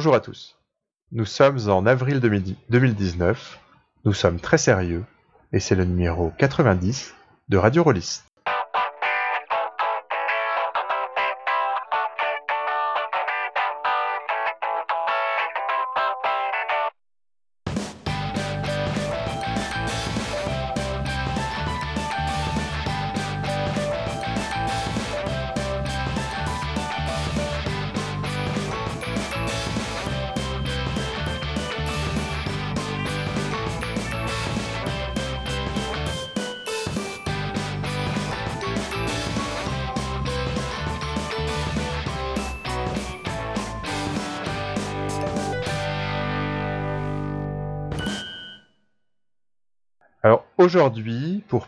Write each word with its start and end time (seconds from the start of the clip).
Bonjour 0.00 0.14
à 0.14 0.20
tous. 0.20 0.56
Nous 1.12 1.26
sommes 1.26 1.68
en 1.68 1.84
avril 1.84 2.20
2019. 2.20 3.60
Nous 4.06 4.14
sommes 4.14 4.40
très 4.40 4.56
sérieux 4.56 5.04
et 5.52 5.60
c'est 5.60 5.74
le 5.74 5.84
numéro 5.84 6.32
90 6.38 7.14
de 7.50 7.58
Radio 7.58 7.82
Rollist. 7.82 8.29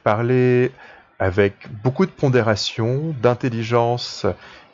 Parler 0.02 0.72
avec 1.18 1.68
beaucoup 1.82 2.06
de 2.06 2.10
pondération, 2.10 3.14
d'intelligence 3.22 4.26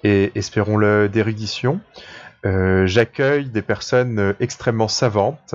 et 0.05 0.33
espérons-le 0.35 1.09
d'érudition, 1.09 1.81
euh, 2.47 2.87
j'accueille 2.87 3.47
des 3.51 3.63
personnes 3.63 4.35
extrêmement 4.41 4.89
savantes. 4.89 5.55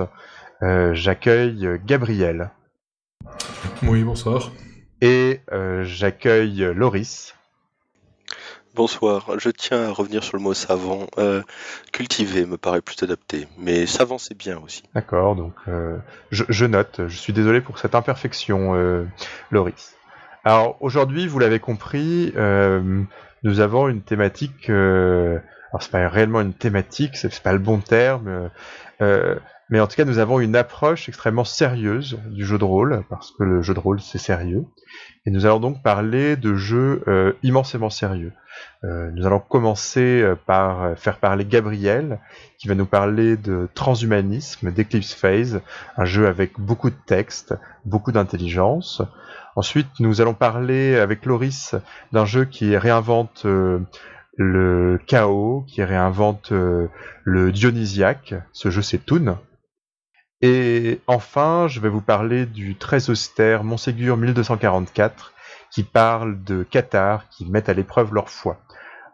Euh, 0.62 0.94
j'accueille 0.94 1.80
Gabriel. 1.84 2.50
Oui, 3.82 4.04
bonsoir. 4.04 4.52
Et 5.00 5.40
euh, 5.52 5.84
j'accueille 5.84 6.70
Loris. 6.74 7.34
Bonsoir, 8.74 9.38
je 9.38 9.50
tiens 9.50 9.84
à 9.84 9.90
revenir 9.92 10.24
sur 10.24 10.36
le 10.36 10.42
mot 10.42 10.52
savant. 10.52 11.06
Euh, 11.18 11.42
cultiver 11.92 12.44
me 12.44 12.56
paraît 12.56 12.80
plus 12.80 13.00
adapté, 13.04 13.46
mais 13.56 13.86
savant 13.86 14.18
c'est 14.18 14.36
bien 14.36 14.58
aussi. 14.58 14.82
D'accord, 14.96 15.36
donc 15.36 15.54
euh, 15.68 15.96
je, 16.32 16.64
note, 16.64 17.02
je 17.06 17.16
suis 17.16 17.32
désolé 17.32 17.60
pour 17.60 17.78
cette 17.78 17.94
imperfection, 17.94 18.74
euh, 18.74 19.04
Loris. 19.52 19.94
Alors 20.42 20.76
aujourd'hui, 20.80 21.28
vous 21.28 21.38
l'avez 21.38 21.60
compris, 21.60 22.32
nous 22.36 23.60
avons 23.60 23.88
une 23.88 24.02
thématique, 24.02 24.68
alors 24.68 25.40
c'est 25.80 25.92
pas 25.92 26.08
réellement 26.08 26.40
une 26.40 26.52
thématique, 26.52 27.16
c'est 27.16 27.42
pas 27.42 27.52
le 27.52 27.60
bon 27.60 27.78
terme, 27.78 28.50
mais 29.70 29.80
en 29.80 29.86
tout 29.86 29.96
cas 29.96 30.04
nous 30.04 30.18
avons 30.18 30.40
une 30.40 30.56
approche 30.56 31.08
extrêmement 31.08 31.44
sérieuse 31.44 32.18
du 32.30 32.44
jeu 32.44 32.58
de 32.58 32.64
rôle, 32.64 33.04
parce 33.08 33.32
que 33.32 33.44
le 33.44 33.62
jeu 33.62 33.74
de 33.74 33.80
rôle 33.80 34.00
c'est 34.00 34.18
sérieux, 34.18 34.64
et 35.26 35.30
nous 35.30 35.46
allons 35.46 35.60
donc 35.60 35.82
parler 35.82 36.36
de 36.36 36.54
jeux 36.54 37.02
immensément 37.42 37.90
sérieux. 37.90 38.32
Euh, 38.84 39.10
nous 39.12 39.26
allons 39.26 39.40
commencer 39.40 40.20
euh, 40.22 40.34
par 40.34 40.82
euh, 40.82 40.94
faire 40.94 41.18
parler 41.18 41.44
Gabriel, 41.44 42.18
qui 42.58 42.68
va 42.68 42.74
nous 42.74 42.86
parler 42.86 43.36
de 43.36 43.68
transhumanisme, 43.74 44.70
d'Eclipse 44.70 45.14
Phase, 45.14 45.62
un 45.96 46.04
jeu 46.04 46.26
avec 46.26 46.60
beaucoup 46.60 46.90
de 46.90 46.96
texte, 47.06 47.54
beaucoup 47.84 48.12
d'intelligence. 48.12 49.02
Ensuite, 49.56 49.88
nous 50.00 50.20
allons 50.20 50.34
parler 50.34 50.96
avec 50.96 51.24
Loris 51.24 51.74
d'un 52.12 52.24
jeu 52.24 52.44
qui 52.44 52.76
réinvente 52.76 53.46
le 54.36 55.00
chaos, 55.06 55.64
qui 55.68 55.84
réinvente 55.84 56.50
le 56.50 57.52
dionysiaque. 57.52 58.34
Ce 58.52 58.70
jeu, 58.70 58.82
c'est 58.82 58.98
Toon. 58.98 59.38
Et 60.46 61.00
enfin, 61.06 61.68
je 61.68 61.80
vais 61.80 61.88
vous 61.88 62.02
parler 62.02 62.44
du 62.44 62.74
très 62.74 63.08
austère 63.08 63.64
Montségur 63.64 64.18
1244, 64.18 65.32
qui 65.70 65.84
parle 65.84 66.44
de 66.44 66.64
Qatar, 66.64 67.30
qui 67.30 67.46
mettent 67.46 67.70
à 67.70 67.72
l'épreuve 67.72 68.12
leur 68.12 68.28
foi. 68.28 68.58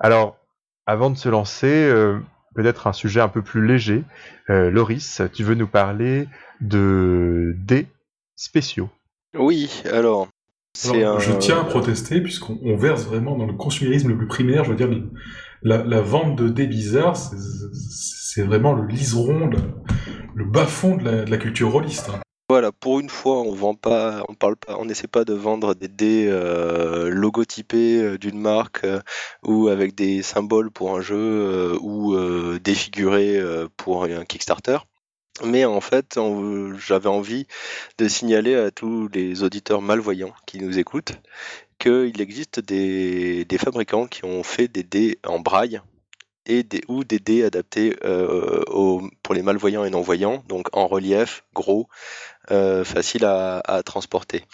Alors, 0.01 0.39
avant 0.87 1.09
de 1.09 1.17
se 1.17 1.29
lancer, 1.29 1.69
euh, 1.69 2.19
peut-être 2.57 2.89
un 2.89 2.93
sujet 2.93 3.21
un 3.21 3.29
peu 3.29 3.43
plus 3.43 3.65
léger. 3.65 4.03
Euh, 4.51 4.73
Loris, 4.73 5.23
tu 5.33 5.45
veux 5.45 5.55
nous 5.55 5.69
parler 5.69 6.27
de 6.61 7.55
dés 7.59 7.87
spéciaux 8.35 8.91
Oui, 9.39 9.85
alors. 9.93 10.27
Je 10.75 11.39
tiens 11.39 11.61
à 11.61 11.65
protester 11.65 12.21
puisqu'on 12.21 12.77
verse 12.77 13.05
vraiment 13.05 13.37
dans 13.37 13.47
le 13.47 13.53
consumérisme 13.53 14.09
le 14.09 14.17
plus 14.17 14.27
primaire. 14.27 14.65
Je 14.65 14.71
veux 14.71 14.77
dire, 14.77 14.91
la, 15.63 16.01
vente 16.01 16.37
de 16.37 16.49
dés 16.49 16.67
bizarres, 16.67 17.17
c'est 17.17 18.43
vraiment 18.43 18.73
le 18.73 18.87
liseron, 18.87 19.51
le, 20.35 20.45
bas-fond 20.45 20.97
de, 20.97 21.25
la, 21.29 21.37
culture 21.37 21.71
rôliste. 21.71 22.09
Hein. 22.11 22.21
Voilà, 22.49 22.73
pour 22.73 22.99
une 22.99 23.09
fois, 23.09 23.43
on 23.43 23.53
vend 23.53 23.75
pas, 23.75 24.25
on 24.29 24.35
parle 24.35 24.57
pas, 24.57 24.77
on 24.77 24.85
n'essaie 24.85 25.07
pas 25.07 25.25
de 25.25 25.35
vendre 25.35 25.75
des 25.75 25.87
dés 25.87 26.27
euh, 26.29 27.09
logotypés 27.09 28.03
euh, 28.03 28.19
d'une 28.19 28.41
marque 28.41 28.83
euh, 28.83 29.01
ou 29.45 29.69
avec 29.69 29.95
des 29.95 30.23
symboles 30.23 30.73
pour 30.73 30.97
un 30.97 31.01
jeu 31.01 31.79
ou 31.81 32.17
défigurés 32.59 33.41
pour 33.77 34.03
un 34.03 34.25
Kickstarter. 34.25 34.79
Mais 35.45 35.65
en 35.65 35.81
fait, 35.81 36.19
j'avais 36.79 37.09
envie 37.09 37.47
de 37.99 38.09
signaler 38.09 38.57
à 38.57 38.73
tous 38.73 39.09
les 39.13 39.45
auditeurs 39.45 39.81
malvoyants 39.81 40.35
qui 40.45 40.59
nous 40.59 40.79
écoutent 40.79 41.13
qu'il 41.81 42.21
existe 42.21 42.61
des, 42.61 43.47
fabricants 43.59 44.07
qui 44.07 44.25
ont 44.25 44.45
fait 44.45 44.69
des 44.69 44.85
dés 44.85 45.19
en 45.27 45.41
braille 45.41 45.81
et 46.47 46.65
ou 46.89 47.05
des 47.05 47.19
dés 47.19 47.45
adaptés 47.45 47.97
euh, 48.05 48.63
pour 49.23 49.35
les 49.35 49.43
malvoyants 49.43 49.85
et 49.85 49.91
non-voyants, 49.91 50.43
donc 50.49 50.69
en 50.73 50.87
relief, 50.87 51.45
gros, 51.55 51.89
euh, 52.51 52.85
facile 52.85 53.25
à, 53.25 53.83
transporter, 53.85 54.45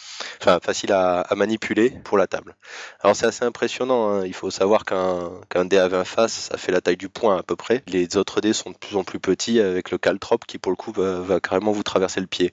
enfin 0.40 0.58
facile 0.62 0.92
à, 0.92 1.26
manipuler 1.36 1.90
pour 2.04 2.18
la 2.18 2.26
table. 2.26 2.56
Alors 3.00 3.16
c'est 3.16 3.26
assez 3.26 3.44
impressionnant, 3.44 4.08
hein. 4.08 4.26
il 4.26 4.34
faut 4.34 4.50
savoir 4.50 4.84
qu'un 4.84 5.64
dé 5.64 5.78
à 5.78 5.88
20 5.88 6.04
faces, 6.04 6.48
ça 6.50 6.58
fait 6.58 6.72
la 6.72 6.80
taille 6.80 6.96
du 6.96 7.08
poing 7.08 7.38
à 7.38 7.42
peu 7.42 7.56
près. 7.56 7.82
Les 7.86 8.16
autres 8.16 8.40
dés 8.40 8.52
sont 8.52 8.70
de 8.70 8.76
plus 8.76 8.96
en 8.96 9.04
plus 9.04 9.20
petits 9.20 9.60
avec 9.60 9.90
le 9.90 9.98
caltrope 9.98 10.44
qui 10.46 10.58
pour 10.58 10.72
le 10.72 10.76
coup 10.76 10.92
va, 10.92 11.40
carrément 11.40 11.72
vous 11.72 11.82
traverser 11.82 12.20
le 12.20 12.26
pied. 12.26 12.52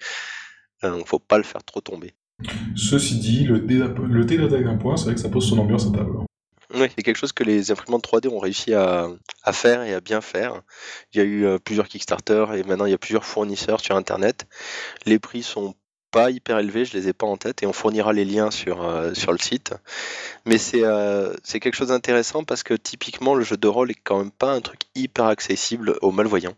Euh, 0.83 0.91
donc 0.91 1.07
faut 1.07 1.19
pas 1.19 1.37
le 1.37 1.43
faire 1.43 1.63
trop 1.63 1.81
tomber. 1.81 2.13
Ceci 2.75 3.19
dit, 3.19 3.45
le 3.45 3.59
dé, 3.59 3.79
taille 4.49 4.63
d'un 4.63 4.77
point, 4.77 4.97
c'est 4.97 5.05
vrai 5.05 5.15
que 5.15 5.21
ça 5.21 5.29
pose 5.29 5.47
son 5.47 5.59
ambiance 5.59 5.87
à 5.87 5.91
table. 5.91 6.11
Oui, 6.73 6.87
c'est 6.95 7.03
quelque 7.03 7.17
chose 7.17 7.33
que 7.33 7.43
les 7.43 7.69
imprimantes 7.71 8.03
3D 8.03 8.29
ont 8.29 8.39
réussi 8.39 8.73
à, 8.73 9.07
faire 9.51 9.83
et 9.83 9.93
à 9.93 10.01
bien 10.01 10.21
faire. 10.21 10.61
Il 11.13 11.19
y 11.19 11.21
a 11.21 11.23
eu 11.23 11.45
euh, 11.45 11.59
plusieurs 11.59 11.87
Kickstarter 11.87 12.45
et 12.55 12.63
maintenant 12.63 12.85
il 12.85 12.91
y 12.91 12.95
a 12.95 12.97
plusieurs 12.97 13.25
fournisseurs 13.25 13.79
sur 13.79 13.95
Internet. 13.95 14.47
Les 15.05 15.19
prix 15.19 15.43
sont 15.43 15.75
pas 16.09 16.31
hyper 16.31 16.57
élevés, 16.57 16.85
je 16.85 16.97
les 16.97 17.09
ai 17.09 17.13
pas 17.13 17.27
en 17.27 17.37
tête 17.37 17.61
et 17.61 17.67
on 17.67 17.73
fournira 17.73 18.11
les 18.11 18.25
liens 18.25 18.49
sur, 18.49 18.83
euh, 18.83 19.11
le 19.11 19.37
site. 19.37 19.75
Mais 20.45 20.57
euh, 20.75 21.35
c'est 21.43 21.59
quelque 21.59 21.75
chose 21.75 21.89
d'intéressant 21.89 22.43
parce 22.43 22.63
que 22.63 22.73
typiquement 22.73 23.35
le 23.35 23.43
jeu 23.43 23.57
de 23.57 23.67
rôle 23.67 23.91
est 23.91 23.99
quand 24.03 24.17
même 24.17 24.31
pas 24.31 24.51
un 24.51 24.61
truc 24.61 24.81
hyper 24.95 25.25
accessible 25.25 25.97
aux 26.01 26.11
malvoyants. 26.11 26.55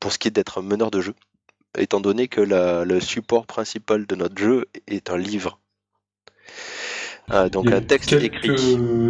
Pour 0.00 0.12
ce 0.12 0.18
qui 0.18 0.28
est 0.28 0.30
d'être 0.30 0.60
meneur 0.60 0.90
de 0.90 1.00
jeu, 1.00 1.14
étant 1.78 2.00
donné 2.00 2.28
que 2.28 2.40
le 2.40 3.00
support 3.00 3.46
principal 3.46 4.06
de 4.06 4.14
notre 4.14 4.36
jeu 4.38 4.66
est 4.86 5.10
un 5.10 5.18
livre. 5.18 5.58
Ah, 7.28 7.48
donc 7.48 7.70
un 7.70 7.80
texte 7.80 8.12
écrit. 8.12 8.50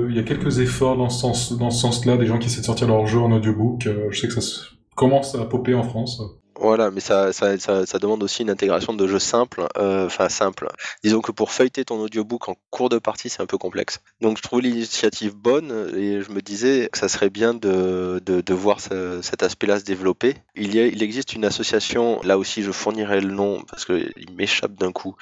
Il 0.08 0.16
y 0.16 0.18
a 0.18 0.22
quelques 0.22 0.58
efforts 0.58 0.96
dans 0.96 1.10
ce 1.10 1.20
sens, 1.20 1.52
dans 1.58 1.70
ce 1.70 1.80
sens-là, 1.80 2.16
des 2.16 2.26
gens 2.26 2.38
qui 2.38 2.46
essaient 2.46 2.60
de 2.60 2.66
sortir 2.66 2.88
leur 2.88 3.06
jeu 3.06 3.18
en 3.18 3.30
audiobook. 3.30 3.86
Euh, 3.86 4.08
je 4.10 4.20
sais 4.20 4.28
que 4.28 4.40
ça 4.40 4.62
commence 4.94 5.34
à 5.34 5.44
popper 5.44 5.74
en 5.74 5.82
France. 5.82 6.22
Voilà, 6.58 6.90
mais 6.90 7.00
ça, 7.00 7.32
ça, 7.32 7.58
ça, 7.58 7.98
demande 7.98 8.22
aussi 8.22 8.42
une 8.42 8.50
intégration 8.50 8.94
de 8.94 9.06
jeux 9.06 9.18
simples, 9.18 9.66
euh, 9.76 10.06
enfin 10.06 10.28
simple. 10.28 10.68
Disons 11.04 11.20
que 11.20 11.30
pour 11.30 11.52
feuilleter 11.52 11.84
ton 11.84 11.98
audiobook 12.00 12.48
en 12.48 12.56
cours 12.70 12.88
de 12.88 12.98
partie, 12.98 13.28
c'est 13.28 13.42
un 13.42 13.46
peu 13.46 13.58
complexe. 13.58 14.00
Donc 14.22 14.38
je 14.38 14.42
trouve 14.42 14.62
l'initiative 14.62 15.34
bonne 15.34 15.92
et 15.94 16.22
je 16.22 16.30
me 16.30 16.40
disais 16.40 16.88
que 16.90 16.98
ça 16.98 17.08
serait 17.08 17.28
bien 17.28 17.52
de, 17.52 18.22
de, 18.24 18.54
voir 18.54 18.80
cet 18.80 19.42
aspect-là 19.42 19.80
se 19.80 19.84
développer. 19.84 20.34
Il, 20.54 20.74
y 20.74 20.78
il 20.78 21.02
existe 21.02 21.34
une 21.34 21.44
association, 21.44 22.20
là 22.22 22.38
aussi 22.38 22.62
je 22.62 22.72
fournirai 22.72 23.20
le 23.20 23.32
nom 23.32 23.62
parce 23.68 23.84
qu'il 23.84 24.26
m'échappe 24.36 24.74
d'un 24.74 24.92
coup, 24.92 25.14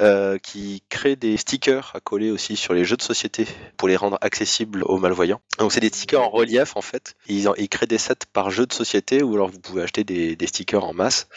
euh, 0.00 0.38
qui 0.38 0.82
crée 0.88 1.16
des 1.16 1.36
stickers 1.36 1.92
à 1.94 2.00
coller 2.00 2.30
aussi 2.30 2.56
sur 2.56 2.72
les 2.72 2.84
jeux 2.84 2.96
de 2.96 3.02
société 3.02 3.46
pour 3.76 3.88
les 3.88 3.96
rendre 3.96 4.16
accessibles 4.22 4.84
aux 4.84 4.98
malvoyants. 4.98 5.40
Donc 5.58 5.72
c'est 5.72 5.80
des 5.80 5.88
stickers 5.88 6.22
en 6.22 6.30
relief 6.30 6.76
en 6.76 6.82
fait. 6.82 7.14
Ils, 7.28 7.50
ils 7.58 7.68
créent 7.68 7.86
des 7.86 7.98
sets 7.98 8.14
par 8.32 8.50
jeu 8.50 8.64
de 8.64 8.72
société 8.72 9.22
ou 9.22 9.34
alors 9.34 9.48
vous 9.48 9.60
pouvez 9.60 9.82
acheter 9.82 10.02
des, 10.04 10.34
des 10.34 10.46
stickers 10.46 10.61
en 10.74 10.92
masse. 10.92 11.28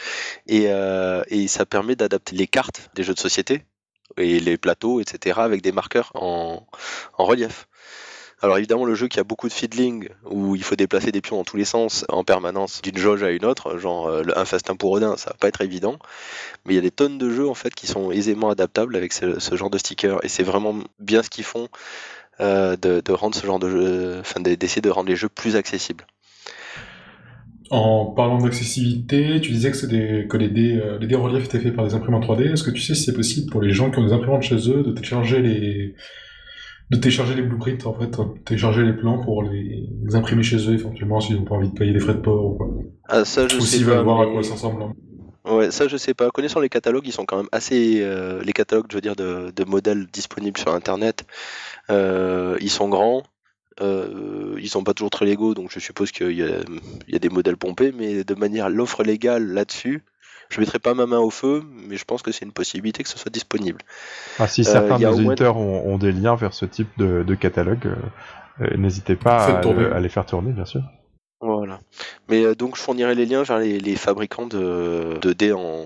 Euh, 0.52 1.24
et, 1.28 1.48
ça 1.48 1.66
permet 1.66 1.96
d'adapter 1.96 2.36
les 2.36 2.48
cartes 2.48 2.90
des 2.96 3.04
jeux 3.04 3.14
de 3.14 3.20
société 3.20 3.64
et 4.18 4.40
les 4.40 4.58
plateaux, 4.58 5.02
etc., 5.02 5.40
avec 5.42 5.62
des 5.62 5.72
marqueurs 5.72 6.12
en, 6.16 6.66
relief. 7.18 7.68
Alors 8.42 8.58
évidemment, 8.58 8.86
le 8.86 8.96
jeu 8.96 9.08
qui 9.08 9.20
a 9.20 9.24
beaucoup 9.24 9.48
de 9.48 9.54
fiddling, 9.54 10.10
où 10.26 10.56
il 10.56 10.64
faut 10.64 10.76
déplacer 10.76 11.12
des 11.12 11.22
pions 11.22 11.38
dans 11.38 11.44
tous 11.46 11.58
les 11.58 11.66
sens 11.66 12.06
en 12.10 12.24
permanence, 12.24 12.82
d'une 12.82 12.98
jauge 12.98 13.24
à 13.24 13.32
une 13.32 13.46
autre, 13.46 13.78
genre 13.78 14.08
euh, 14.08 14.24
un 14.36 14.46
festin 14.46 14.76
pour 14.76 14.92
Odin, 14.92 15.16
ça 15.18 15.32
va 15.32 15.38
pas 15.38 15.48
être 15.48 15.62
évident. 15.62 15.98
Mais 16.66 16.74
il 16.74 16.76
y 16.76 16.80
a 16.80 16.82
des 16.82 16.92
tonnes 16.92 17.18
de 17.18 17.30
jeux 17.30 17.48
en 17.48 17.54
fait 17.54 17.74
qui 17.74 17.88
sont 17.88 18.12
aisément 18.12 18.50
adaptables 18.50 18.96
avec 18.96 19.14
ce, 19.14 19.40
genre 19.56 19.70
de 19.70 19.78
stickers, 19.78 20.24
et 20.24 20.28
c'est 20.28 20.44
vraiment 20.44 20.76
bien 21.00 21.24
ce 21.24 21.30
qu'ils 21.30 21.46
font 21.46 21.70
euh, 22.42 22.76
de, 22.76 23.12
rendre 23.14 23.36
ce 23.36 23.46
genre 23.46 23.60
de 23.60 23.70
jeu, 23.70 24.18
enfin 24.20 24.42
d'essayer 24.42 24.82
de 24.82 24.90
rendre 24.90 25.10
les 25.10 25.16
jeux 25.16 25.30
plus 25.30 25.56
accessibles. 25.56 26.06
En 27.72 28.06
parlant 28.06 28.38
d'accessibilité, 28.38 29.42
tu 29.42 29.52
disais 29.52 29.72
que, 29.72 29.86
des, 29.88 30.28
que 30.28 30.38
les, 30.38 30.50
dés, 30.50 30.76
euh, 30.78 31.00
les 31.00 31.08
dés 31.08 31.16
reliefs 31.16 31.46
étaient 31.46 31.60
faits 31.60 31.76
par 31.76 31.86
des 31.86 31.96
imprimantes 31.96 32.24
3D. 32.26 32.52
Est-ce 32.54 32.64
que 32.64 32.70
tu 32.72 32.82
sais 32.82 32.94
si 32.94 33.04
c'est 33.06 33.14
possible 33.16 33.50
pour 33.52 33.62
les 33.62 33.72
gens 33.72 33.90
qui 33.90 33.98
ont 34.00 34.06
des 34.06 34.14
imprimantes 34.14 34.44
chez 34.44 34.70
eux 34.70 34.84
de 34.84 34.92
télécharger 34.92 35.42
les, 35.42 35.96
de 36.92 36.98
télécharger 36.98 37.34
les 37.36 37.42
blueprints, 37.42 37.86
en 37.88 37.94
fait, 37.94 38.12
de 38.12 38.44
télécharger 38.46 38.84
les 38.84 38.94
plans 38.94 39.20
pour 39.20 39.44
les, 39.44 39.90
imprimer 40.14 40.44
chez 40.44 40.58
eux, 40.70 40.74
éventuellement, 40.74 41.20
s'ils 41.22 41.38
n'ont 41.38 41.46
pas 41.46 41.56
envie 41.56 41.70
de 41.70 41.74
payer 41.74 41.92
des 41.94 42.00
frais 42.00 42.14
de 42.14 42.20
port 42.20 42.46
ou 42.46 42.56
quoi. 42.56 42.68
Ah, 43.08 43.26
ça, 43.26 43.48
je 43.48 43.60
ou 43.60 43.66
sais 43.66 43.78
s'ils 43.78 43.86
pas. 43.86 43.96
veulent 43.96 44.04
voir 44.04 44.22
à 44.22 44.28
quoi 44.28 44.44
ça 44.44 44.54
ressemble. 44.54 44.84
hein. 44.84 44.94
Ouais, 45.46 45.70
ça 45.72 45.88
je 45.88 45.98
sais 45.98 46.14
pas. 46.16 46.32
Connaissant 46.32 46.60
les 46.60 46.70
catalogues, 46.70 47.06
ils 47.08 47.12
sont 47.12 47.26
quand 47.26 47.38
même 47.38 47.50
assez. 47.52 48.02
euh, 48.02 48.42
les 48.44 48.54
catalogues, 48.54 48.88
je 48.90 48.96
veux 48.98 49.02
dire, 49.02 49.16
de, 49.16 49.52
de 49.56 49.64
modèles 49.64 50.08
disponibles 50.12 50.60
sur 50.60 50.74
Internet, 50.74 51.26
euh, 51.92 52.58
ils 52.62 52.70
sont 52.72 52.90
grands. 52.90 53.24
Euh, 53.82 54.56
ils 54.60 54.70
sont 54.70 54.84
pas 54.84 54.94
toujours 54.94 55.10
très 55.10 55.26
légaux, 55.26 55.54
donc 55.54 55.70
je 55.72 55.80
suppose 55.80 56.12
qu'il 56.12 56.32
y, 56.32 56.44
a- 56.44 56.62
il 57.08 57.14
y 57.14 57.16
a 57.16 57.20
des 57.20 57.30
modèles 57.30 57.58
pompés, 57.58 57.92
mais 57.92 58.24
de 58.24 58.34
manière 58.36 58.70
l'offre 58.70 59.04
légale 59.04 59.48
là-dessus, 59.48 60.04
je 60.50 60.60
mettrai 60.62 60.80
pas 60.80 60.94
ma 60.94 61.06
main 61.06 61.20
au 61.20 61.30
feu, 61.30 61.64
mais 61.88 61.98
je 61.98 62.06
pense 62.06 62.22
que 62.22 62.32
c'est 62.32 62.46
une 62.46 62.54
possibilité 62.54 63.04
que 63.04 63.10
ce 63.10 63.18
soit 63.18 63.32
disponible. 63.32 63.82
Ah, 64.40 64.48
si 64.48 64.62
Euh, 64.62 64.64
certains 64.64 64.96
il 64.98 65.02
y 65.02 65.06
a 65.06 65.10
de 65.10 65.14
au 65.14 65.18
nos 65.18 65.24
moins- 65.24 65.34
éditeurs 65.34 65.58
ont, 65.58 65.94
ont 65.94 65.98
des 65.98 66.12
liens 66.14 66.36
vers 66.36 66.54
ce 66.54 66.66
type 66.66 66.88
de, 66.98 67.24
de 67.24 67.36
catalogue, 67.36 67.86
euh, 67.88 67.96
euh, 68.62 68.78
n'hésitez 68.78 69.16
pas 69.16 69.46
à, 69.46 70.00
les 70.00 70.10
faire 70.10 70.26
tourner, 70.26 70.52
bien 70.54 70.66
sûr. 70.66 70.82
Voilà. 71.42 71.82
Mais 72.30 72.46
euh, 72.46 72.56
donc 72.56 72.78
je 72.78 72.82
fournirai 72.82 73.14
les 73.14 73.26
liens 73.26 73.44
vers 73.44 73.60
les, 73.60 73.80
les 73.80 73.96
fabricants 73.98 74.48
de, 74.48 75.18
de 75.22 75.34
dés 75.34 75.52
en, 75.52 75.86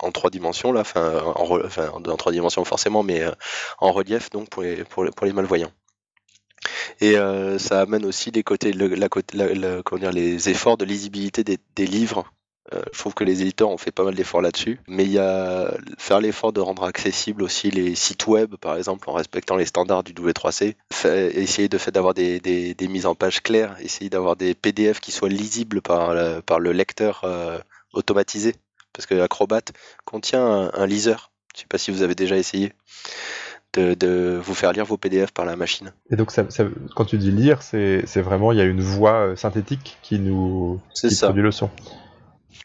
en 0.00 0.12
trois 0.12 0.30
dimensions, 0.30 0.70
là, 0.72 0.80
enfin 0.82 1.20
en, 1.34 1.44
re- 1.44 1.66
enfin, 1.66 1.88
en 1.90 2.16
trois 2.16 2.30
dimensions 2.32 2.64
forcément, 2.64 3.02
mais 3.02 3.22
euh, 3.22 3.32
en 3.80 3.90
relief 3.90 4.30
donc 4.30 4.48
pour 4.50 4.62
les, 4.62 4.84
pour 4.84 5.02
les, 5.04 5.10
pour 5.10 5.26
les 5.26 5.32
malvoyants. 5.32 5.72
Et 7.00 7.16
euh, 7.16 7.58
ça 7.58 7.80
amène 7.80 8.04
aussi 8.04 8.30
les 8.30 8.42
côtés, 8.42 8.72
comment 8.72 10.00
dire, 10.00 10.12
les 10.12 10.48
efforts 10.48 10.76
de 10.76 10.84
lisibilité 10.84 11.44
des, 11.44 11.86
livres. 11.86 12.24
Euh, 12.72 12.82
je 12.92 12.98
trouve 12.98 13.14
que 13.14 13.24
les 13.24 13.42
éditeurs 13.42 13.68
ont 13.68 13.76
fait 13.76 13.90
pas 13.90 14.04
mal 14.04 14.14
d'efforts 14.14 14.40
là-dessus, 14.40 14.80
mais 14.88 15.04
il 15.04 15.12
y 15.12 15.18
a 15.18 15.74
faire 15.98 16.20
l'effort 16.20 16.52
de 16.52 16.60
rendre 16.60 16.84
accessible 16.84 17.42
aussi 17.42 17.70
les 17.70 17.94
sites 17.94 18.26
web, 18.26 18.56
par 18.56 18.76
exemple, 18.76 19.08
en 19.10 19.12
respectant 19.12 19.56
les 19.56 19.66
standards 19.66 20.02
du 20.02 20.14
W3C. 20.14 20.74
Fait- 20.92 21.36
essayer 21.36 21.68
de 21.68 21.78
fait 21.78 21.90
d'avoir 21.90 22.14
des, 22.14 22.74
mises 22.88 23.06
en 23.06 23.14
page 23.14 23.42
claires, 23.42 23.76
essayer 23.80 24.08
d'avoir 24.08 24.36
des 24.36 24.54
PDF 24.54 25.00
qui 25.00 25.12
soient 25.12 25.28
lisibles 25.28 25.82
par, 25.82 26.14
par 26.42 26.58
le 26.58 26.72
lecteur 26.72 27.22
euh, 27.24 27.58
automatisé, 27.92 28.54
parce 28.92 29.06
que 29.06 29.20
Acrobat 29.20 29.62
contient 30.04 30.44
un, 30.44 30.70
un 30.72 30.86
liseur. 30.86 31.30
Je 31.54 31.60
sais 31.60 31.66
pas 31.68 31.78
si 31.78 31.90
vous 31.92 32.02
avez 32.02 32.14
déjà 32.14 32.36
essayé 32.36 32.72
de, 33.74 33.94
de 33.94 34.40
vous 34.42 34.54
faire 34.54 34.72
lire 34.72 34.84
vos 34.84 34.96
PDF 34.96 35.32
par 35.32 35.44
la 35.44 35.56
machine. 35.56 35.92
Et 36.10 36.16
donc, 36.16 36.30
ça, 36.30 36.46
ça- 36.48 36.64
quand 36.96 37.04
tu 37.04 37.18
dis 37.18 37.30
lire, 37.30 37.62
c'est 37.62 38.02
vraiment, 38.16 38.52
il 38.52 38.58
y 38.58 38.60
a 38.60 38.64
une 38.64 38.80
voix 38.80 39.26
euh, 39.28 39.36
synthétique 39.36 39.98
qui 40.02 40.18
nous 40.18 40.80
qui 40.94 41.10
ça. 41.14 41.26
produit 41.26 41.42
le 41.42 41.50
son. 41.52 41.70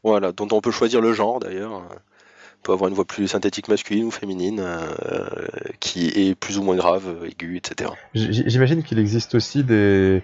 Voilà, 0.04 0.32
dont 0.32 0.48
on 0.52 0.62
peut 0.62 0.72
choisir 0.72 1.02
le 1.02 1.14
genre 1.14 1.40
d'ailleurs. 1.40 1.72
On 1.72 2.62
peut 2.64 2.74
avoir 2.74 2.90
une 2.90 2.96
voix 2.96 3.06
plus 3.06 3.28
synthétique 3.28 3.68
masculine 3.70 4.06
ou 4.06 4.12
féminine, 4.12 4.60
euh, 4.60 4.88
qui 5.80 6.08
est 6.08 6.36
plus 6.36 6.58
ou 6.58 6.64
moins 6.64 6.76
grave, 6.76 7.26
aiguë, 7.26 7.58
etc. 7.58 7.92
J'imagine 8.14 8.84
qu'il 8.84 9.00
existe 9.00 9.36
aussi 9.36 9.64
des, 9.64 10.22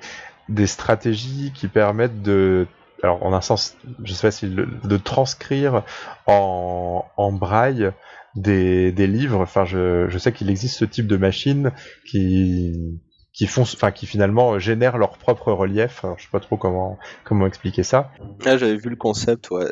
des 0.49 0.67
stratégies 0.67 1.53
qui 1.55 1.67
permettent 1.69 2.21
de, 2.21 2.67
alors 3.03 3.25
en 3.25 3.33
un 3.33 3.39
sens, 3.41 3.75
je 4.03 4.13
sais 4.13 4.27
pas 4.27 4.31
si 4.31 4.47
le- 4.47 4.67
de 4.83 4.97
transcrire 4.97 5.83
en, 6.27 7.05
en 7.15 7.31
braille 7.31 7.91
des, 8.35 8.91
des 8.91 9.07
livres. 9.07 9.41
Enfin, 9.41 9.65
je, 9.65 10.07
je 10.09 10.17
sais 10.17 10.31
qu'il 10.31 10.49
existe 10.49 10.77
ce 10.77 10.85
type 10.85 11.07
de 11.07 11.17
machines 11.17 11.71
qui 12.09 12.99
qui 13.33 13.47
font, 13.47 13.63
enfin, 13.63 13.91
qui 13.91 14.05
finalement 14.05 14.59
génèrent 14.59 14.97
leur 14.97 15.17
propre 15.17 15.51
relief. 15.51 16.05
Alors, 16.05 16.17
je 16.17 16.23
sais 16.23 16.29
pas 16.31 16.39
trop 16.39 16.55
comment 16.57 16.97
comment 17.25 17.47
expliquer 17.47 17.83
ça. 17.83 18.11
Ah, 18.45 18.57
j'avais 18.57 18.77
vu 18.77 18.89
le 18.89 18.95
concept, 18.95 19.51
ouais. 19.51 19.69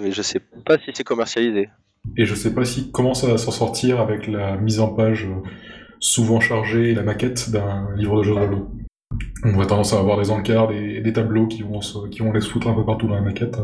Mais 0.00 0.12
je 0.12 0.22
sais 0.22 0.40
pas 0.64 0.78
si 0.78 0.90
c'est 0.94 1.04
commercialisé. 1.04 1.68
Et 2.16 2.24
je 2.24 2.34
sais 2.34 2.54
pas 2.54 2.64
si 2.64 2.90
comment 2.92 3.14
ça 3.14 3.26
va 3.26 3.36
s'en 3.36 3.50
sortir 3.50 4.00
avec 4.00 4.26
la 4.26 4.56
mise 4.56 4.80
en 4.80 4.94
page 4.94 5.26
euh, 5.26 5.48
souvent 5.98 6.40
chargée 6.40 6.90
et 6.90 6.94
la 6.94 7.02
maquette 7.02 7.50
d'un 7.50 7.94
livre 7.96 8.18
de 8.18 8.22
jeu 8.22 8.34
de 8.34 8.38
rôle. 8.38 8.66
On 9.42 9.56
va 9.56 9.66
tendance 9.66 9.92
à 9.92 9.98
avoir 9.98 10.18
des 10.18 10.30
encarts, 10.30 10.68
des, 10.68 11.00
des 11.00 11.12
tableaux 11.12 11.48
qui 11.48 11.62
vont, 11.62 11.80
se, 11.80 12.08
qui 12.08 12.20
vont 12.20 12.32
les 12.32 12.40
se 12.40 12.48
foutre 12.48 12.68
un 12.68 12.74
peu 12.74 12.84
partout 12.86 13.08
dans 13.08 13.16
la 13.16 13.20
maquette. 13.20 13.56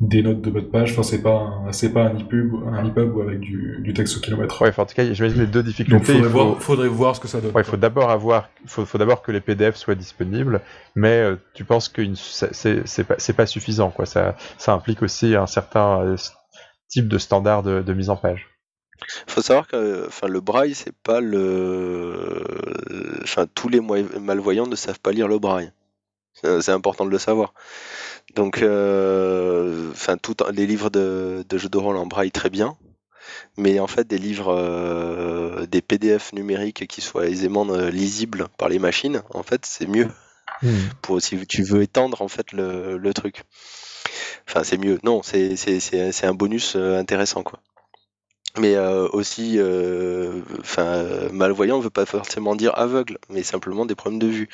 Des 0.00 0.22
notes 0.24 0.40
de 0.42 0.50
bas 0.50 0.60
de 0.60 0.66
page, 0.66 0.90
enfin 0.92 1.04
c'est 1.04 1.22
pas 1.22 1.38
un, 1.66 1.72
c'est 1.72 1.92
pas 1.92 2.02
un 2.06 2.18
EPUB, 2.18 2.52
un 2.66 2.84
EPUB 2.84 3.20
avec 3.20 3.38
du, 3.40 3.78
du 3.80 3.94
texte 3.94 4.16
au 4.16 4.20
kilomètre. 4.20 4.60
Ouais, 4.60 4.68
enfin, 4.70 4.82
en 4.82 4.86
tout 4.86 4.94
cas, 4.94 5.04
j'imagine 5.12 5.38
les 5.38 5.46
deux 5.46 5.62
Donc 5.62 5.66
difficultés. 5.70 6.04
faudrait, 6.04 6.18
il 6.18 6.24
faut- 6.24 6.30
voir, 6.30 6.60
faudrait 6.62 6.88
voir 6.88 7.14
ce 7.16 7.20
que 7.20 7.28
ça 7.28 7.40
donne. 7.40 7.52
Ouais, 7.54 7.62
il 7.62 7.64
faut 7.64 7.76
d'abord 7.76 8.10
avoir, 8.10 8.48
faut, 8.66 8.84
faut 8.84 8.98
d'abord 8.98 9.22
que 9.22 9.30
les 9.30 9.40
PDF 9.40 9.76
soient 9.76 9.94
disponibles, 9.94 10.60
mais 10.96 11.20
euh, 11.20 11.36
tu 11.54 11.64
penses 11.64 11.88
que 11.88 12.02
c'est 12.14 12.54
c'est 12.86 13.04
pas, 13.04 13.14
c'est 13.18 13.32
pas 13.34 13.46
suffisant, 13.46 13.90
quoi. 13.90 14.04
Ça, 14.04 14.36
ça 14.58 14.72
implique 14.74 15.00
aussi 15.00 15.36
un 15.36 15.46
certain 15.46 16.00
euh, 16.02 16.16
type 16.88 17.06
de 17.06 17.16
standard 17.18 17.62
de, 17.62 17.80
de 17.80 17.92
mise 17.94 18.10
en 18.10 18.16
page. 18.16 18.48
Faut 19.28 19.42
savoir 19.42 19.68
que 19.68 20.06
enfin, 20.08 20.26
le 20.26 20.40
braille, 20.40 20.74
c'est 20.74 20.94
pas 21.04 21.20
le. 21.20 22.44
Enfin, 23.22 23.46
tous 23.54 23.68
les 23.68 23.80
malvoyants 23.80 24.66
ne 24.66 24.76
savent 24.76 25.00
pas 25.00 25.12
lire 25.12 25.28
le 25.28 25.38
braille. 25.38 25.70
C'est 26.32 26.60
c'est 26.62 26.72
important 26.72 27.04
de 27.06 27.10
le 27.10 27.18
savoir. 27.18 27.54
Donc, 28.34 28.62
euh, 28.62 29.90
enfin, 29.92 30.16
tout 30.16 30.36
les 30.52 30.66
livres 30.66 30.90
de, 30.90 31.44
de 31.48 31.58
jeux 31.58 31.68
de 31.68 31.78
rôle 31.78 31.96
en 31.96 32.06
braille, 32.06 32.32
très 32.32 32.50
bien. 32.50 32.76
Mais 33.56 33.78
en 33.80 33.86
fait, 33.86 34.06
des 34.06 34.18
livres, 34.18 34.52
euh, 34.52 35.66
des 35.66 35.80
PDF 35.82 36.32
numériques 36.32 36.86
qui 36.86 37.00
soient 37.00 37.26
aisément 37.26 37.66
euh, 37.70 37.90
lisibles 37.90 38.48
par 38.58 38.68
les 38.68 38.78
machines, 38.78 39.22
en 39.32 39.42
fait, 39.42 39.64
c'est 39.66 39.86
mieux 39.86 40.08
pour 41.02 41.20
si 41.22 41.46
tu 41.46 41.62
veux 41.62 41.82
étendre 41.82 42.22
en 42.22 42.28
fait 42.28 42.52
le, 42.52 42.96
le 42.96 43.14
truc. 43.14 43.42
Enfin, 44.48 44.62
c'est 44.64 44.78
mieux. 44.78 44.98
Non, 45.04 45.22
c'est 45.22 45.56
c'est- 45.56 45.80
c'est- 45.80 46.12
c'est 46.12 46.26
un 46.26 46.34
bonus 46.34 46.76
intéressant 46.76 47.42
quoi. 47.42 47.60
Mais 48.56 48.76
euh, 48.76 49.08
aussi, 49.12 49.54
euh, 49.58 50.40
enfin, 50.60 50.84
euh, 50.84 51.28
malvoyant 51.32 51.78
ne 51.78 51.82
veut 51.82 51.90
pas 51.90 52.06
forcément 52.06 52.54
dire 52.54 52.72
aveugle, 52.78 53.18
mais 53.28 53.42
simplement 53.42 53.84
des 53.84 53.96
problèmes 53.96 54.20
de 54.20 54.28
vue. 54.28 54.48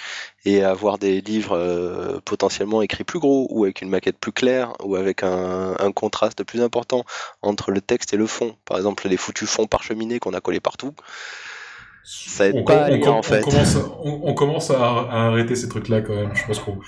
Et 0.47 0.65
avoir 0.65 0.97
des 0.97 1.21
livres 1.21 1.55
euh, 1.55 2.19
potentiellement 2.25 2.81
écrits 2.81 3.05
plus 3.05 3.19
gros, 3.19 3.47
ou 3.51 3.65
avec 3.65 3.83
une 3.83 3.91
maquette 3.91 4.17
plus 4.19 4.33
claire, 4.33 4.73
ou 4.83 4.97
avec 4.97 5.23
un, 5.23 5.77
un 5.79 5.93
contraste 5.93 6.45
plus 6.45 6.63
important 6.63 7.05
entre 7.43 7.73
le 7.73 7.83
texte 7.83 8.15
et 8.15 8.17
le 8.17 8.27
fond. 8.27 8.57
Par 8.65 8.79
exemple, 8.79 9.07
les 9.07 9.19
foutus 9.19 9.49
fonds 9.51 9.67
parcheminés 9.67 10.19
qu'on 10.19 10.33
a 10.33 10.41
collés 10.41 10.61
partout. 10.61 10.95
Ça 12.03 12.47
aide 12.47 12.57
on, 12.57 12.65
pas 12.65 12.89
on- 12.91 13.03
on- 13.03 13.09
en 13.19 13.23
fait. 13.23 13.43
on 13.47 13.51
commence, 13.51 13.77
à, 13.77 13.81
on, 14.03 14.35
commence 14.35 14.71
à, 14.71 14.77
à 15.11 15.27
arrêter 15.27 15.55
ces 15.55 15.69
trucs-là 15.69 16.01
quand 16.01 16.15
même. 16.15 16.35
Je 16.35 16.47
pense 16.47 16.59
qu'on 16.61 16.79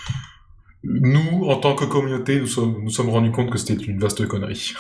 nous, 0.82 1.44
en 1.49 1.56
tant 1.56 1.75
que 1.75 1.85
communauté, 1.85 2.41
nous 2.41 2.47
sommes 2.47 2.82
nous 2.82 2.91
sommes 2.91 3.11
rendus 3.11 3.31
compte 3.31 3.50
que 3.50 3.58
c'était 3.58 3.84
une 3.84 3.98
vaste 4.01 4.27
connerie. 4.27 4.72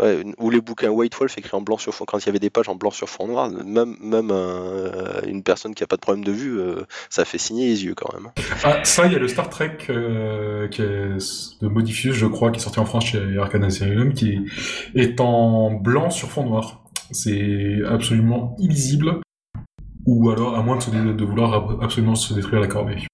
Ouais, 0.00 0.24
ou 0.38 0.48
les 0.48 0.62
bouquins 0.62 0.88
White 0.88 1.14
Wolf 1.14 1.36
écrits 1.36 1.54
en 1.54 1.60
blanc 1.60 1.76
sur 1.76 1.94
fond, 1.94 2.06
quand 2.06 2.18
il 2.18 2.24
y 2.24 2.28
avait 2.30 2.38
des 2.38 2.48
pages 2.48 2.70
en 2.70 2.74
blanc 2.74 2.90
sur 2.90 3.08
fond 3.08 3.26
noir, 3.26 3.50
même, 3.50 3.96
même 4.00 4.30
euh, 4.32 5.20
une 5.26 5.42
personne 5.42 5.74
qui 5.74 5.84
a 5.84 5.86
pas 5.86 5.96
de 5.96 6.00
problème 6.00 6.24
de 6.24 6.32
vue, 6.32 6.58
euh, 6.58 6.84
ça 7.10 7.26
fait 7.26 7.36
signer 7.36 7.66
les 7.66 7.84
yeux 7.84 7.94
quand 7.94 8.10
même. 8.14 8.30
Ah, 8.64 8.82
ça, 8.82 9.06
il 9.06 9.12
y 9.12 9.16
a 9.16 9.18
le 9.18 9.28
Star 9.28 9.50
Trek 9.50 9.76
euh, 9.90 10.68
qui 10.68 10.80
est 10.80 11.60
de 11.60 11.68
Modifius, 11.68 12.14
je 12.14 12.26
crois, 12.26 12.50
qui 12.50 12.60
est 12.60 12.62
sorti 12.62 12.80
en 12.80 12.86
France 12.86 13.06
chez 13.06 13.36
Arcane 13.38 13.64
Asylum, 13.64 14.14
qui 14.14 14.38
est, 14.94 15.20
en 15.20 15.72
blanc 15.72 16.08
sur 16.08 16.30
fond 16.30 16.46
noir. 16.46 16.84
C'est 17.10 17.80
absolument 17.86 18.56
illisible. 18.58 19.20
Ou 20.06 20.30
alors, 20.30 20.56
à 20.56 20.62
moins 20.62 20.78
de, 20.78 20.82
se 20.82 20.90
de 20.90 21.24
vouloir 21.24 21.52
ab- 21.52 21.78
absolument 21.82 22.14
se 22.14 22.32
détruire 22.32 22.60
la 22.60 22.68
corvée. 22.68 23.06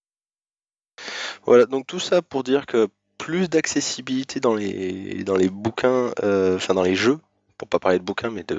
Voilà, 1.44 1.66
donc 1.66 1.86
tout 1.86 1.98
ça 1.98 2.22
pour 2.22 2.44
dire 2.44 2.66
que 2.66 2.88
plus 3.18 3.48
d'accessibilité 3.48 4.40
dans 4.40 4.54
les, 4.54 5.24
dans 5.24 5.36
les 5.36 5.48
bouquins, 5.48 6.12
euh, 6.22 6.56
enfin 6.56 6.74
dans 6.74 6.82
les 6.82 6.94
jeux, 6.94 7.18
pour 7.58 7.68
pas 7.68 7.78
parler 7.78 7.98
de 7.98 8.04
bouquins, 8.04 8.30
mais 8.30 8.44
dans- 8.44 8.56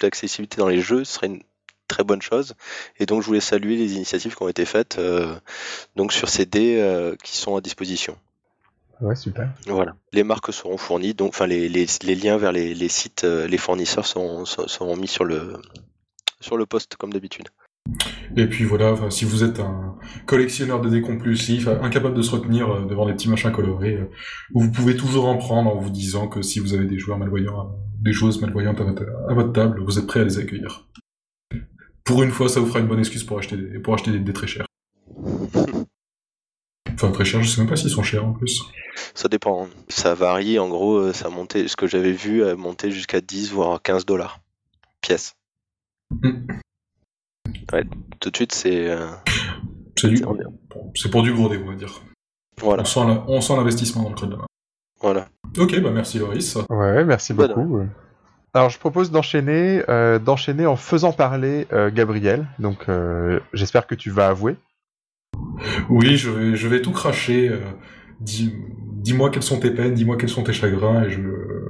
d'accessibilité 0.00 0.56
dans 0.58 0.68
les 0.68 0.80
jeux, 0.80 1.04
ce 1.04 1.14
serait 1.14 1.26
une 1.28 1.42
très 1.88 2.04
bonne 2.04 2.22
chose. 2.22 2.54
Et 2.98 3.06
donc 3.06 3.22
je 3.22 3.26
voulais 3.26 3.40
saluer 3.40 3.76
les 3.76 3.94
initiatives 3.94 4.34
qui 4.36 4.42
ont 4.42 4.48
été 4.48 4.64
faites 4.64 4.98
euh, 4.98 5.34
donc 5.96 6.12
sur 6.12 6.28
ces 6.28 6.46
dés 6.46 6.78
euh, 6.80 7.16
qui 7.22 7.36
sont 7.36 7.56
à 7.56 7.60
disposition. 7.60 8.16
Ouais, 9.00 9.16
super. 9.16 9.50
Voilà. 9.66 9.96
Les 10.12 10.22
marques 10.22 10.52
seront 10.52 10.76
fournies, 10.78 11.12
donc 11.12 11.30
enfin 11.30 11.46
les, 11.46 11.68
les, 11.68 11.86
les 12.04 12.14
liens 12.14 12.36
vers 12.38 12.52
les, 12.52 12.72
les 12.74 12.88
sites, 12.88 13.24
euh, 13.24 13.48
les 13.48 13.58
fournisseurs 13.58 14.06
seront, 14.06 14.44
seront- 14.44 14.68
seront 14.68 14.96
mis 14.96 15.08
sur 15.08 15.24
le 15.24 15.60
sur 16.40 16.56
le 16.56 16.66
poste 16.66 16.96
comme 16.96 17.12
d'habitude. 17.12 17.48
Et 18.36 18.46
puis 18.46 18.64
voilà, 18.64 18.96
si 19.10 19.24
vous 19.24 19.44
êtes 19.44 19.60
un 19.60 19.98
collectionneur 20.26 20.80
de 20.80 20.88
dés 20.88 21.02
compulsif, 21.02 21.68
incapable 21.68 22.14
de 22.14 22.22
se 22.22 22.30
retenir 22.30 22.70
euh, 22.70 22.86
devant 22.86 23.06
des 23.06 23.12
petits 23.12 23.28
machins 23.28 23.52
colorés, 23.52 23.96
euh, 23.96 24.10
vous 24.54 24.70
pouvez 24.70 24.96
toujours 24.96 25.26
en 25.26 25.36
prendre 25.36 25.70
en 25.70 25.78
vous 25.78 25.90
disant 25.90 26.28
que 26.28 26.40
si 26.40 26.58
vous 26.58 26.72
avez 26.72 26.86
des 26.86 26.98
joueurs 26.98 27.18
malvoyants, 27.18 27.60
euh, 27.60 27.72
des 28.00 28.12
joueuses 28.12 28.40
malvoyantes 28.40 28.80
à 28.80 28.84
votre, 28.84 29.04
à 29.28 29.34
votre 29.34 29.52
table, 29.52 29.82
vous 29.84 29.98
êtes 29.98 30.06
prêt 30.06 30.20
à 30.20 30.24
les 30.24 30.38
accueillir. 30.38 30.88
Pour 32.04 32.22
une 32.22 32.30
fois, 32.30 32.48
ça 32.48 32.60
vous 32.60 32.66
fera 32.66 32.80
une 32.80 32.88
bonne 32.88 32.98
excuse 32.98 33.22
pour 33.22 33.38
acheter 33.38 33.56
des, 33.56 33.78
pour 33.78 33.94
acheter 33.94 34.10
des 34.12 34.20
dés 34.20 34.32
très 34.32 34.46
chers. 34.46 34.66
Enfin, 36.94 37.10
très 37.10 37.24
chers, 37.24 37.42
je 37.42 37.48
sais 37.48 37.60
même 37.60 37.68
pas 37.68 37.74
s'ils 37.74 37.90
sont 37.90 38.04
chers 38.04 38.24
en 38.24 38.32
plus. 38.32 38.62
Ça 39.14 39.28
dépend. 39.28 39.66
Ça 39.88 40.14
varie. 40.14 40.60
En 40.60 40.68
gros, 40.68 40.98
euh, 40.98 41.12
ça 41.12 41.30
montait, 41.30 41.66
ce 41.66 41.74
que 41.74 41.88
j'avais 41.88 42.12
vu, 42.12 42.44
a 42.44 42.54
monté 42.54 42.92
jusqu'à 42.92 43.20
10 43.20 43.50
voire 43.50 43.82
15 43.82 44.06
dollars 44.06 44.38
pièce. 45.00 45.34
Mm. 46.10 46.46
Ouais, 47.72 47.84
tout 48.20 48.30
de 48.30 48.36
suite, 48.36 48.52
c'est. 48.52 48.90
euh, 48.90 49.06
C'est 49.96 50.08
du, 50.08 50.20
pour 51.10 51.22
du 51.22 51.32
gros 51.32 51.48
dé, 51.48 51.58
on 51.64 51.68
va 51.70 51.74
dire. 51.76 52.00
Voilà. 52.60 52.82
On 53.28 53.40
sent 53.40 53.56
l'investissement 53.56 54.02
dans 54.02 54.08
le 54.10 54.14
creux 54.14 54.26
de 54.26 54.32
la 54.32 54.38
main. 54.38 54.46
Voilà. 55.00 55.28
Ok, 55.58 55.80
bah 55.80 55.90
merci 55.90 56.18
Loris. 56.18 56.56
Ouais, 56.70 57.04
merci 57.04 57.32
beaucoup. 57.32 57.80
Alors 58.54 58.68
je 58.70 58.78
propose 58.78 59.10
d'enchaîner, 59.10 59.82
euh, 59.88 60.18
d'enchaîner 60.18 60.66
en 60.66 60.76
faisant 60.76 61.12
parler 61.12 61.66
euh, 61.72 61.90
Gabriel. 61.90 62.46
Donc 62.58 62.88
euh, 62.88 63.40
j'espère 63.52 63.86
que 63.86 63.94
tu 63.94 64.10
vas 64.10 64.28
avouer. 64.28 64.56
Oui, 65.88 66.16
je 66.16 66.30
vais, 66.30 66.56
je 66.56 66.68
vais 66.68 66.82
tout 66.82 66.92
cracher. 66.92 67.50
Dis, 69.02 69.12
dis-moi 69.12 69.30
quelles 69.30 69.42
sont 69.42 69.58
tes 69.58 69.70
peines, 69.70 69.94
dis-moi 69.94 70.16
quels 70.16 70.28
sont 70.28 70.42
tes 70.42 70.52
chagrins, 70.52 71.04
et 71.04 71.10
je, 71.10 71.20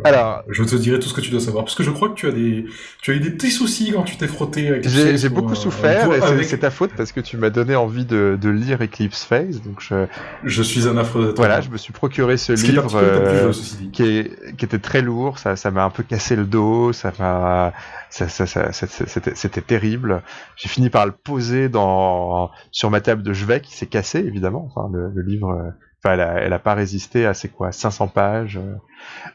Alors, 0.05 0.43
je 0.49 0.63
te 0.65 0.77
dirai 0.77 0.99
tout 0.99 1.09
ce 1.09 1.15
que 1.15 1.21
tu 1.21 1.31
dois 1.31 1.41
savoir. 1.41 1.65
Parce 1.65 1.75
que 1.75 1.83
je 1.83 1.91
crois 1.91 2.09
que 2.11 2.15
tu 2.15 2.27
as 2.27 2.33
des, 2.33 2.67
tu 3.01 3.11
as 3.11 3.15
eu 3.15 3.21
des 3.21 3.31
petits 3.31 3.51
soucis 3.51 3.93
quand 3.93 4.03
tu 4.03 4.17
t'es 4.17 4.29
frotté 4.29 4.69
avec. 4.69 4.89
J'ai, 4.89 5.17
j'ai 5.17 5.29
beaucoup 5.29 5.55
souffert, 5.55 6.13
et 6.13 6.45
c'est 6.45 6.59
ta 6.59 6.71
faute 6.71 6.93
parce 6.97 7.13
que 7.13 7.21
tu 7.21 7.37
m'as 7.37 7.51
donné 7.51 7.75
envie 7.75 8.05
de, 8.05 8.39
de 8.41 8.51
lire 8.51 8.83
Eclipse 8.83 9.25
Phase, 9.25 9.63
donc 9.63 9.81
je. 9.81 10.07
Je 10.45 10.63
suis 10.63 10.87
un 10.89 10.97
affreux. 10.97 11.35
Voilà, 11.37 11.61
je 11.61 11.71
me 11.71 11.77
suis 11.77 11.93
procuré 11.93 12.37
ce 12.37 12.53
livre 12.53 12.91
euh, 12.95 13.53
qui, 13.93 14.03
est, 14.03 14.57
qui 14.57 14.65
était 14.65 14.79
très 14.79 15.03
lourd, 15.03 15.39
ça, 15.39 15.57
ça 15.57 15.71
m'a 15.71 15.85
un 15.85 15.91
peu 15.91 16.03
cassé 16.03 16.37
le 16.37 16.45
dos, 16.45 16.93
ça 16.93 17.13
m'a, 17.19 17.73
ça, 18.11 18.29
ça, 18.29 18.47
ça, 18.47 18.73
c'était, 18.73 19.35
c'était 19.35 19.61
terrible. 19.61 20.23
J'ai 20.57 20.69
fini 20.69 20.91
par 20.91 21.07
le 21.07 21.13
poser 21.13 21.69
dans 21.69 22.51
sur 22.71 22.91
ma 22.91 23.01
table 23.01 23.23
de 23.23 23.33
chevet 23.33 23.61
qui 23.61 23.75
s'est 23.75 23.87
cassé 23.87 24.19
évidemment. 24.19 24.71
Enfin, 24.75 24.91
le, 24.93 25.11
le 25.15 25.23
livre 25.23 25.73
Enfin, 26.05 26.15
elle 26.15 26.53
a, 26.53 26.59
pas 26.59 26.75
résisté 26.75 27.27
à 27.27 27.35
ces 27.35 27.49
quoi 27.49 27.71
500 27.71 28.09
pages, 28.09 28.59
euh, 28.59 28.77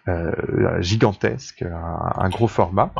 euh, 0.09 0.81
gigantesque, 0.81 1.63
un, 1.63 2.27
gros 2.27 2.49
format. 2.49 2.91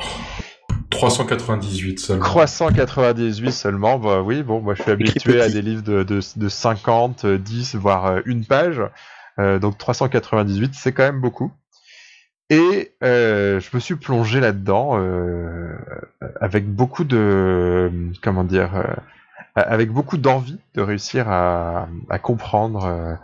398 0.90 2.00
seulement. 2.00 2.24
398 2.24 3.52
seulement, 3.52 4.00
bah 4.00 4.22
oui, 4.22 4.42
bon, 4.42 4.62
moi 4.62 4.74
je 4.74 4.84
suis 4.84 4.92
habitué 4.92 5.42
à 5.42 5.50
des 5.50 5.62
livres 5.62 5.82
de, 5.82 6.04
de, 6.04 6.22
de 6.38 6.50
50, 6.50 7.26
10, 7.26 7.76
voire 7.76 8.06
euh, 8.06 8.22
une 8.26 8.46
page. 8.46 8.82
donc 9.38 9.78
398, 9.78 10.74
c'est 10.74 10.94
quand 10.94 11.04
même 11.04 11.20
beaucoup. 11.20 11.52
Et 12.50 12.94
je 13.02 13.76
me 13.76 13.80
suis 13.82 13.96
plongé 13.96 14.40
là-dedans 14.40 14.98
avec 16.40 16.66
beaucoup 16.74 17.04
de, 17.04 17.92
comment 18.24 18.46
dire, 18.46 18.72
avec 19.56 19.92
beaucoup 19.92 20.18
d'envie 20.18 20.58
de 20.74 20.82
réussir 20.82 21.28
à, 21.28 21.90
à 22.10 22.18
comprendre 22.18 23.20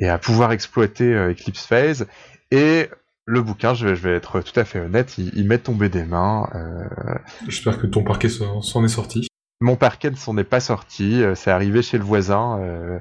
et 0.00 0.08
à 0.08 0.18
pouvoir 0.18 0.52
exploiter 0.52 1.14
euh, 1.14 1.30
Eclipse 1.30 1.64
Phase. 1.64 2.06
Et 2.50 2.88
le 3.26 3.42
bouquin, 3.42 3.74
je 3.74 3.86
vais, 3.86 3.94
je 3.94 4.02
vais, 4.02 4.16
être 4.16 4.40
tout 4.40 4.58
à 4.58 4.64
fait 4.64 4.80
honnête, 4.80 5.16
il, 5.18 5.46
m'est 5.46 5.58
tombé 5.58 5.88
des 5.88 6.04
mains. 6.04 6.48
Euh... 6.54 7.14
J'espère 7.46 7.78
que 7.78 7.86
ton 7.86 8.02
parquet 8.02 8.28
s'en 8.28 8.84
est 8.84 8.88
sorti. 8.88 9.28
Mon 9.62 9.76
parquet 9.76 10.10
ne 10.10 10.16
s'en 10.16 10.38
est 10.38 10.44
pas 10.44 10.60
sorti, 10.60 11.22
euh, 11.22 11.34
c'est 11.34 11.50
arrivé 11.50 11.82
chez 11.82 11.98
le 11.98 12.04
voisin. 12.04 12.58
Euh, 12.60 12.98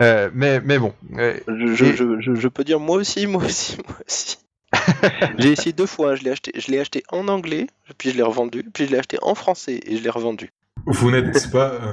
euh, 0.00 0.30
mais, 0.32 0.58
mais 0.60 0.78
bon. 0.78 0.94
Je, 1.12 1.74
je, 1.74 2.34
je, 2.34 2.48
peux 2.48 2.64
dire 2.64 2.80
moi 2.80 2.96
aussi, 2.96 3.26
moi 3.28 3.44
aussi, 3.44 3.76
moi 3.86 3.96
aussi. 4.06 4.38
j'ai 5.38 5.52
essayé 5.52 5.72
deux 5.72 5.86
fois, 5.86 6.14
je 6.14 6.24
l'ai 6.24 6.30
acheté, 6.30 6.52
je 6.54 6.70
l'ai 6.70 6.78
acheté 6.78 7.02
en 7.10 7.28
anglais, 7.28 7.66
puis 7.98 8.10
je 8.10 8.16
l'ai 8.16 8.22
revendu, 8.22 8.64
puis 8.72 8.86
je 8.86 8.90
l'ai 8.90 8.98
acheté 8.98 9.18
en 9.20 9.34
français 9.34 9.80
et 9.84 9.96
je 9.96 10.02
l'ai 10.02 10.10
revendu. 10.10 10.50
Vous 10.86 11.10
n'êtes 11.10 11.50
pas. 11.50 11.72
Euh... 11.72 11.92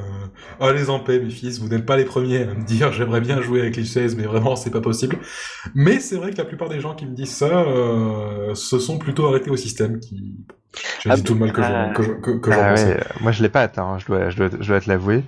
Allez 0.59 0.89
en 0.89 0.99
paix, 0.99 1.19
mes 1.19 1.29
fils, 1.29 1.59
vous 1.59 1.67
n'êtes 1.67 1.85
pas 1.85 1.97
les 1.97 2.05
premiers 2.05 2.43
à 2.43 2.53
me 2.53 2.63
dire 2.63 2.91
j'aimerais 2.91 3.21
bien 3.21 3.41
jouer 3.41 3.61
avec 3.61 3.75
les 3.75 3.85
16, 3.85 4.15
mais 4.15 4.23
vraiment, 4.23 4.55
c'est 4.55 4.69
pas 4.69 4.81
possible. 4.81 5.17
Mais 5.73 5.99
c'est 5.99 6.15
vrai 6.15 6.31
que 6.31 6.37
la 6.37 6.45
plupart 6.45 6.69
des 6.69 6.79
gens 6.79 6.95
qui 6.95 7.05
me 7.05 7.13
disent 7.13 7.35
ça 7.35 7.61
euh, 7.61 8.53
se 8.55 8.79
sont 8.79 8.97
plutôt 8.97 9.27
arrêtés 9.27 9.49
au 9.49 9.57
système 9.57 9.99
qui. 9.99 10.37
J'ai 11.01 11.09
ah, 11.09 11.15
dit 11.15 11.23
tout 11.23 11.35
le 11.35 11.39
mal 11.39 11.53
que 11.53 11.61
j'en 11.61 11.93
que, 11.93 12.51
ah, 12.51 12.73
ouais, 12.73 12.99
Moi, 13.21 13.31
je 13.31 13.41
l'ai 13.41 13.49
pas 13.49 13.61
atteint, 13.61 13.85
hein, 13.85 13.97
je, 13.97 14.05
dois, 14.07 14.29
je, 14.29 14.35
dois, 14.35 14.49
je 14.59 14.67
dois 14.67 14.81
te 14.81 14.89
l'avouer. 14.89 15.23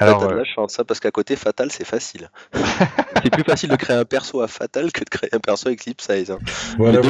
Alors, 0.00 0.20
t'as 0.20 0.28
de 0.28 0.34
la 0.34 0.44
chance, 0.44 0.72
ça, 0.72 0.84
parce 0.84 0.98
qu'à 0.98 1.10
côté, 1.10 1.36
Fatal, 1.36 1.70
c'est 1.70 1.84
facile. 1.84 2.30
c'est 3.22 3.30
plus 3.30 3.44
facile 3.44 3.68
de 3.68 3.76
créer 3.76 3.96
un 3.96 4.06
perso 4.06 4.40
à 4.40 4.48
Fatal 4.48 4.92
que 4.92 5.04
de 5.04 5.10
créer 5.10 5.28
un 5.32 5.40
perso 5.40 5.68
avec 5.68 5.80
Eclipse 5.80 6.06
Size. 6.06 6.30
Hein. 6.30 6.38
Voilà, 6.78 7.00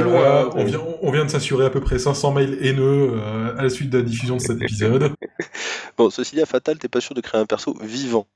on, 0.57 0.65
vient, 0.65 0.81
on 1.01 1.13
vient 1.13 1.25
de 1.25 1.31
s'assurer 1.31 1.67
à 1.67 1.71
peu 1.71 1.81
près 1.81 2.01
500 2.01 2.33
mails 2.33 2.59
haineux 2.61 3.13
euh, 3.15 3.57
à 3.57 3.63
la 3.63 3.71
suite 3.71 3.91
de 3.91 3.99
la 3.99 4.05
diffusion 4.05 4.37
de 4.37 4.41
cet 4.41 4.61
épisode. 4.61 5.13
bon, 5.99 6.11
ceci 6.11 6.35
dit, 6.35 6.43
à 6.43 6.47
Fatal, 6.47 6.79
t'es 6.79 6.89
pas 6.89 7.01
sûr 7.01 7.15
de 7.15 7.21
créer 7.21 7.41
un 7.41 7.47
perso 7.47 7.77
vivant. 7.81 8.27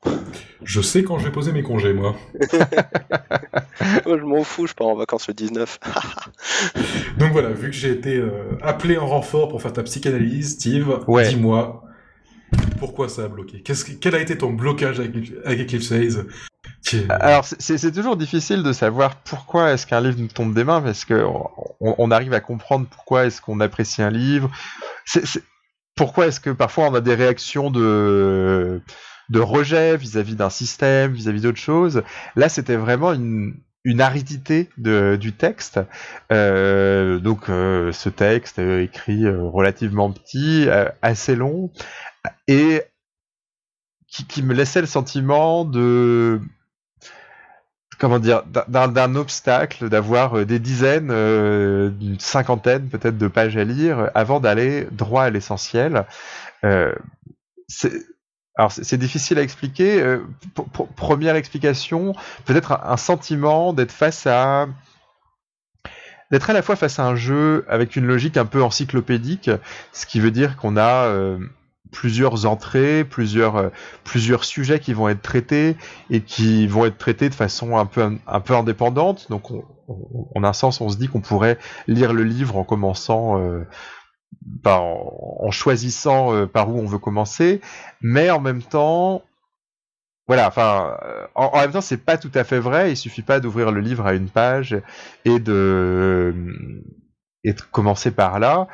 Je 0.63 0.81
sais 0.81 1.03
quand 1.03 1.19
je 1.19 1.25
vais 1.25 1.33
poser 1.33 1.51
mes 1.51 1.63
congés, 1.63 1.93
moi. 1.93 2.15
moi, 4.07 4.19
je 4.19 4.25
m'en 4.25 4.45
fous, 4.45 4.69
je 4.69 4.75
pars 4.75 4.87
en 4.87 4.95
vacances 4.95 5.27
le 5.27 5.35
19. 5.35 5.81
Donc 7.19 7.33
voilà, 7.33 7.51
vu 7.51 7.71
que 7.71 7.77
j'ai 7.77 7.91
été 7.91 8.17
euh, 8.17 8.57
appelé 8.63 8.99
en 8.99 9.07
renfort 9.07 9.49
pour 9.49 9.61
faire 9.61 9.73
ta 9.73 9.83
psychanalyse, 9.83 10.55
Steve, 10.55 11.01
dis-moi, 11.29 11.84
pourquoi 12.79 13.09
ça 13.09 13.25
a 13.25 13.29
bloqué? 13.29 13.63
Quel 13.63 14.15
a 14.15 14.21
été 14.21 14.39
ton 14.39 14.53
blocage 14.53 15.01
avec, 15.01 15.33
Eclipse 15.47 15.93
Haze? 15.93 16.27
Alors 17.09 17.45
c'est 17.45 17.93
toujours 17.93 18.17
difficile 18.17 18.63
de 18.63 18.73
savoir 18.73 19.17
pourquoi 19.17 19.73
est-ce 19.73 19.87
qu'un 19.87 20.01
livre 20.01 20.19
nous 20.19 20.29
tombe 20.29 20.55
des 20.55 20.65
mains 20.65 20.83
parce 20.83 21.05
que 21.05 21.25
on, 21.81 22.11
arrive 22.11 22.35
à 22.35 22.41
comprendre 22.41 22.87
pourquoi 22.91 23.27
est-ce 23.27 23.41
qu'on 23.41 23.61
apprécie 23.61 24.03
un 24.03 24.11
livre. 24.11 24.51
pourquoi 25.97 26.27
est-ce 26.27 26.41
que 26.41 26.51
parfois 26.51 26.89
on 26.89 26.95
a 26.95 27.01
des 27.01 27.15
réactions 27.15 27.71
de 27.71 28.81
de 29.31 29.41
rejet 29.41 29.97
vis-à-vis 29.97 30.37
d'un 30.37 30.51
système, 30.51 31.13
vis-à-vis 31.13 31.41
d'autres 31.41 31.59
choses? 31.59 32.03
Là, 32.37 32.51
c'était 32.51 32.77
vraiment 32.77 33.15
une, 33.15 33.55
une 33.85 34.01
aridité 34.01 34.71
du 34.77 35.33
texte. 35.33 35.79
Euh, 36.33 37.19
donc, 37.19 37.49
euh, 37.49 37.93
ce 37.93 38.09
texte 38.09 38.59
écrit 38.59 39.25
euh, 39.25 39.43
relativement 39.43 40.11
petit, 40.11 40.67
assez 41.03 41.37
long, 41.37 41.71
et 42.49 42.83
qui, 44.09 44.43
me 44.43 44.55
laissait 44.55 44.81
le 44.81 44.87
sentiment 44.87 45.65
de 45.65 46.41
comment 47.99 48.19
dire 48.19 48.43
d'un 48.45 49.15
obstacle 49.15 49.89
d'avoir 49.89 50.47
des 50.47 50.59
dizaines 50.59 51.11
une 51.11 52.17
cinquantaine 52.21 52.89
peut-être 52.89 53.19
de 53.19 53.29
pages 53.29 53.57
à 53.57 53.65
lire 53.65 54.11
avant 54.15 54.41
d'aller 54.41 54.87
droit 54.93 55.25
à 55.25 55.31
l'essentiel 55.31 56.05
alors 58.57 58.73
c'est 58.73 58.99
difficile 58.99 59.39
à 59.39 59.43
expliquer 59.43 60.01
euh, 60.01 60.21
première 60.97 61.37
explication 61.37 62.15
peut-être 62.45 62.81
un, 62.85 62.97
sentiment 62.97 63.73
d'être 63.73 63.93
face 63.93 64.27
à 64.27 64.67
d'être 66.31 66.51
à 66.51 66.53
la 66.53 66.63
fois 66.63 66.77
face 66.77 66.99
à 66.99 67.07
un 67.07 67.17
jeu 67.17 67.65
avec 67.69 67.97
une 67.97 68.07
logique 68.07 68.37
un 68.37 68.47
peu 68.47 68.63
encyclopédique 68.63 69.51
ce 69.93 70.07
qui 70.07 70.21
veut 70.21 70.31
dire 70.31 70.57
qu'on 70.57 70.77
a 70.77 71.09
plusieurs 71.95 72.45
entrées, 72.45 73.05
plusieurs, 73.05 73.57
euh, 73.57 73.69
plusieurs 74.03 74.45
sujets 74.45 74.81
qui 74.81 74.93
vont 74.93 75.09
être 75.09 75.23
traités 75.23 75.77
et 76.11 76.21
qui 76.21 76.67
vont 76.67 76.85
être 76.85 76.99
traités 76.99 77.31
de 77.31 77.35
façon 77.35 77.79
un 77.79 77.87
peu, 77.87 78.19
un 78.27 78.41
peu 78.41 78.55
indépendante. 78.55 79.31
Donc, 79.31 79.51
on, 79.51 79.65
en 80.35 80.45
un 80.45 80.53
sens, 80.53 80.81
on 80.81 80.91
se 80.91 80.97
dit 80.99 81.09
qu'on 81.09 81.21
pourrait 81.21 81.59
lire 81.87 82.13
le 82.13 82.25
livre 82.25 82.57
en 82.57 82.65
commençant, 82.65 83.39
euh, 83.39 83.67
en, 84.65 85.51
choisissant 85.51 86.35
euh, 86.35 86.47
par 86.47 86.71
où 86.71 86.79
on 86.79 86.87
veut 86.87 86.99
commencer, 86.99 87.61
mais 88.01 88.31
en 88.31 88.41
même 88.41 88.63
temps, 88.63 89.23
voilà, 90.27 90.49
enfin, 90.49 90.97
en, 91.35 91.47
en, 91.47 91.61
même 91.61 91.73
temps, 91.73 91.81
c'est 91.81 92.05
pas 92.05 92.17
tout 92.17 92.31
à 92.35 92.45
fait 92.45 92.59
vrai. 92.59 92.93
Il 92.93 92.97
suffit 92.97 93.23
pas 93.23 93.41
d'ouvrir 93.41 93.71
le 93.71 93.81
livre 93.81 94.07
à 94.07 94.15
une 94.15 94.29
page 94.29 94.81
et 95.25 95.39
de 95.39 96.35
et 97.47 97.53
de 97.53 97.61
commencer 97.61 98.11
par 98.11 98.39
là 98.39 98.69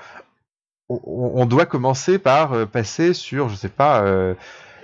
on, 0.90 1.46
doit 1.46 1.66
commencer 1.66 2.18
par 2.18 2.52
euh, 2.52 2.66
passer 2.66 3.14
sur, 3.14 3.48
je 3.48 3.54
sais 3.54 3.68
pas, 3.68 4.02
euh, 4.02 4.34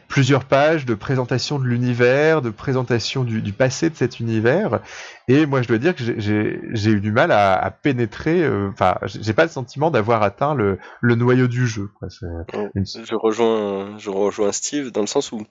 plusieurs 0.08 0.44
pages 0.44 0.86
de 0.86 0.94
présentation 0.94 1.58
de 1.58 1.64
l'univers, 1.64 2.42
de 2.42 2.50
présentation 2.50 3.24
du, 3.24 3.52
passé 3.52 3.90
de 3.90 3.96
cet 3.96 4.20
univers. 4.20 4.80
Et 5.28 5.46
moi, 5.46 5.62
je 5.62 5.68
dois 5.68 5.78
dire 5.78 5.94
que 5.94 6.02
j'ai 6.18 6.90
eu 6.90 7.00
du 7.00 7.12
mal 7.12 7.32
à, 7.32 7.70
pénétrer. 7.70 8.42
Euh, 8.42 8.70
enfin, 8.72 8.96
j'ai 9.04 9.32
pas 9.32 9.44
le 9.44 9.50
sentiment 9.50 9.90
d'avoir 9.90 10.22
atteint 10.22 10.54
le, 10.54 10.78
noyau 11.02 11.46
du 11.46 11.66
jeu. 11.66 11.90
Je 12.02 13.14
rejoins, 13.14 13.98
je 13.98 14.10
rejoins 14.10 14.52
Steve 14.52 14.90
dans 14.90 15.00
le 15.00 15.06
sens 15.06 15.32
où 15.32 15.44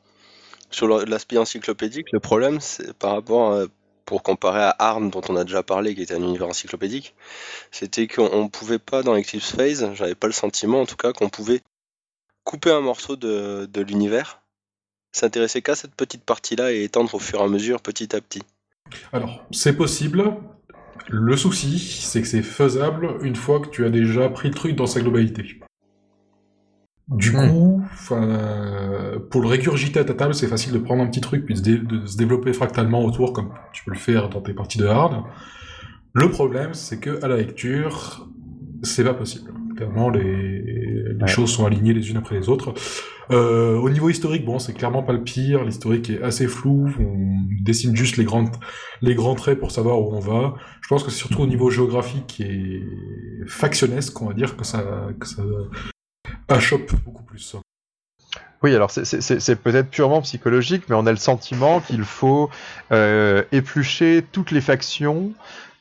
sur 0.72 0.88
l'aspect 0.88 1.38
encyclopédique, 1.38 2.12
le 2.12 2.20
problème, 2.20 2.60
c'est 2.60 2.94
par 2.94 3.14
rapport 3.14 3.54
à 3.54 3.66
pour 4.06 4.22
comparer 4.24 4.62
à 4.62 4.76
ARM, 4.78 5.10
dont 5.10 5.22
on 5.30 5.36
a 5.36 5.44
déjà 5.44 5.64
parlé, 5.64 5.96
qui 5.96 6.04
était 6.04 6.14
un 6.14 6.22
univers 6.22 6.48
encyclopédique, 6.48 7.16
c'était 7.72 8.08
qu'on 8.08 8.44
ne 8.44 8.50
pouvait 8.50 8.80
pas, 8.80 9.04
dans 9.04 9.18
Eclipse 9.18 9.52
Phase, 9.52 9.92
j'avais 9.96 10.16
pas 10.16 10.28
le 10.28 10.34
sentiment 10.34 10.82
en 10.82 10.86
tout 10.86 10.96
cas, 10.96 11.12
qu'on 11.12 11.30
pouvait 11.30 11.62
couper 12.44 12.72
un 12.72 12.82
morceau 12.82 13.16
de, 13.16 13.82
l'univers, 13.82 14.42
s'intéresser 15.16 15.62
qu'à 15.62 15.76
cette 15.76 15.96
petite 15.96 16.24
partie-là 16.24 16.72
et 16.74 16.84
étendre 16.84 17.14
au 17.16 17.20
fur 17.20 17.40
et 17.40 17.44
à 17.44 17.48
mesure, 17.48 17.82
petit 17.82 18.16
à 18.16 18.22
petit. 18.22 18.44
Alors, 19.14 19.46
c'est 19.52 19.76
possible. 19.76 20.34
Le 21.10 21.38
souci, 21.38 21.80
c'est 21.80 22.22
que 22.22 22.28
c'est 22.28 22.42
faisable 22.42 23.18
une 23.22 23.36
fois 23.36 23.60
que 23.60 23.70
tu 23.70 23.86
as 23.86 23.90
déjà 23.90 24.30
pris 24.30 24.50
le 24.50 24.56
truc 24.56 24.76
dans 24.76 24.88
sa 24.88 25.02
globalité. 25.02 25.60
Du 27.08 27.32
hmm. 27.32 27.50
coup, 27.50 27.84
pour 29.30 29.42
le 29.42 29.48
régurgiter 29.48 30.00
à 30.00 30.04
ta 30.04 30.16
table, 30.16 30.34
c'est 30.34 30.48
facile 30.48 30.74
de 30.74 30.80
prendre 30.80 31.04
un 31.04 31.08
petit 31.08 31.22
truc 31.22 31.46
puis 31.46 31.62
de, 31.62 32.06
se 32.06 32.18
développer 32.18 32.52
fractalement 32.54 33.04
autour, 33.04 33.34
comme 33.34 33.54
tu 33.74 33.84
peux 33.84 33.92
le 33.92 33.98
faire 33.98 34.30
dans 34.30 34.42
tes 34.42 34.54
parties 34.54 34.80
de 34.80 34.88
hard. 34.88 35.24
Le 36.14 36.30
problème, 36.30 36.74
c'est 36.74 37.00
que 37.00 37.24
à 37.24 37.28
la 37.28 37.38
lecture, 37.38 38.28
c'est 38.82 39.04
pas 39.04 39.14
possible. 39.14 39.54
Clairement, 39.76 40.10
les, 40.10 40.85
les 41.20 41.28
choses 41.28 41.52
sont 41.52 41.66
alignées 41.66 41.94
les 41.94 42.10
unes 42.10 42.18
après 42.18 42.36
les 42.36 42.50
autres. 42.50 42.74
Euh, 43.32 43.76
au 43.78 43.90
niveau 43.90 44.10
historique, 44.10 44.46
bon, 44.46 44.60
c'est 44.60 44.74
clairement 44.74 45.04
pas 45.04 45.14
le 45.14 45.24
pire. 45.24 45.64
L'historique 45.64 46.10
est 46.10 46.22
assez 46.22 46.48
flou. 46.48 46.94
On 47.00 47.40
dessine 47.64 47.96
juste 47.96 48.18
les 48.18 48.24
grandes, 48.24 48.56
les 49.02 49.16
grands 49.16 49.36
traits 49.36 49.60
pour 49.60 49.72
savoir 49.72 50.00
où 50.00 50.14
on 50.14 50.20
va. 50.20 50.56
Je 50.82 50.88
pense 50.88 51.04
que 51.04 51.12
c'est 51.12 51.18
surtout 51.18 51.42
au 51.42 51.48
niveau 51.48 51.70
géographique 51.70 52.40
et 52.42 52.84
factionnesque, 53.48 54.22
on 54.22 54.28
va 54.28 54.34
dire, 54.34 54.56
que 54.56 54.64
ça, 54.64 54.84
que 55.20 55.28
ça 55.28 55.44
achoppe 56.48 56.94
beaucoup 57.04 57.24
plus. 57.24 57.56
Oui, 58.64 58.74
alors 58.74 58.90
c'est 58.90 59.56
peut-être 59.62 59.90
purement 59.90 60.22
psychologique, 60.22 60.84
mais 60.90 60.96
on 60.96 61.06
a 61.06 61.12
le 61.12 61.18
sentiment 61.18 61.82
qu'il 61.82 62.04
faut 62.04 62.50
euh, 62.92 63.44
éplucher 63.52 64.26
toutes 64.32 64.52
les 64.52 64.62
factions 64.62 65.34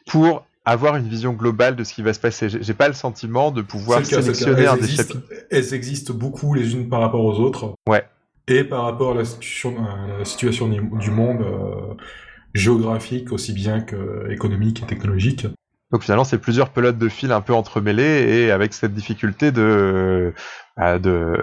pour 0.07 0.45
avoir 0.65 0.97
une 0.97 1.09
vision 1.09 1.33
globale 1.33 1.77
de 1.77 1.85
ce 1.85 1.93
qui 1.93 2.03
va 2.03 2.15
se 2.15 2.21
passer. 2.21 2.49
J'ai 2.49 2.75
pas 2.75 2.89
le 2.89 2.95
sentiment 2.95 3.51
de 3.51 3.63
pouvoir 3.63 4.05
sélectionner 4.05 4.67
un 4.67 4.77
des 4.77 4.89
chapitres. 4.89 5.23
Elles 5.51 5.75
existent 5.75 6.15
beaucoup 6.15 6.55
les 6.55 6.75
unes 6.75 6.89
par 6.89 7.01
rapport 7.01 7.25
aux 7.25 7.39
autres. 7.39 7.75
Ouais. 7.89 8.05
Et 8.49 8.65
par 8.65 8.85
rapport 8.85 9.13
à 9.13 9.15
la 9.15 9.25
situation, 9.25 9.75
la 10.19 10.25
situation 10.25 10.69
du 10.69 11.11
monde 11.11 11.43
euh, 11.43 11.95
géographique 12.55 13.33
aussi 13.33 13.53
bien 13.53 13.81
qu'économique 13.81 14.83
et 14.83 14.87
technologique. 14.87 15.47
Donc 15.95 16.03
finalement, 16.03 16.25
c'est 16.25 16.39
plusieurs 16.39 16.71
pelotes 16.71 16.99
de 16.99 17.09
fil 17.09 17.31
un 17.31 17.41
peu 17.41 17.55
entremêlées 17.55 18.27
et 18.29 18.51
avec 18.51 18.75
cette 18.75 18.95
difficulté 18.95 19.53
de 19.53 20.35
de 20.77 21.37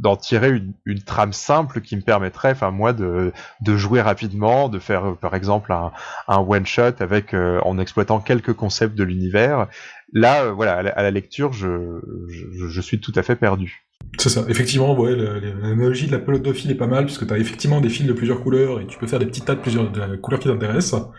d'en 0.00 0.16
tirer 0.16 0.62
une, 0.86 1.02
trame 1.02 1.34
simple 1.34 1.82
qui 1.82 1.94
me 1.94 2.00
permettrait, 2.00 2.52
enfin 2.52 2.70
moi, 2.70 2.94
de 2.94 3.32
jouer 3.60 4.00
rapidement, 4.00 4.70
de 4.70 4.78
faire 4.78 5.14
par 5.20 5.34
exemple 5.34 5.74
un, 5.74 5.92
one 6.38 6.64
shot 6.64 6.94
avec 7.00 7.34
euh, 7.34 7.60
en 7.66 7.78
exploitant 7.78 8.18
quelques 8.18 8.54
concepts 8.54 8.94
de 8.96 9.04
l'univers. 9.04 9.66
Là, 10.14 10.44
euh, 10.44 10.52
voilà, 10.52 10.78
à 10.78 11.02
la, 11.02 11.10
lecture, 11.10 11.52
je, 11.52 12.80
suis 12.80 13.00
tout 13.00 13.12
à 13.14 13.22
fait 13.22 13.36
perdu. 13.36 13.84
C'est 14.16 14.30
ça, 14.30 14.46
effectivement, 14.48 14.98
ouais, 14.98 15.14
l'analogie 15.14 16.06
de 16.06 16.12
la 16.12 16.18
pelote 16.18 16.40
de 16.40 16.54
fil 16.54 16.70
est 16.70 16.76
pas 16.76 16.86
mal, 16.86 17.04
puisque 17.04 17.26
tu 17.26 17.34
as 17.34 17.36
effectivement 17.36 17.82
des 17.82 17.90
fils 17.90 18.06
de 18.06 18.14
plusieurs 18.14 18.40
couleurs, 18.40 18.80
et 18.80 18.86
tu 18.86 18.96
peux 18.96 19.06
faire 19.06 19.18
des 19.18 19.26
petits 19.26 19.42
tas 19.42 19.54
de 19.54 19.60
plusieurs 19.60 19.92
couleurs 20.22 20.40
qui 20.40 20.48
t'intéressent. 20.48 21.10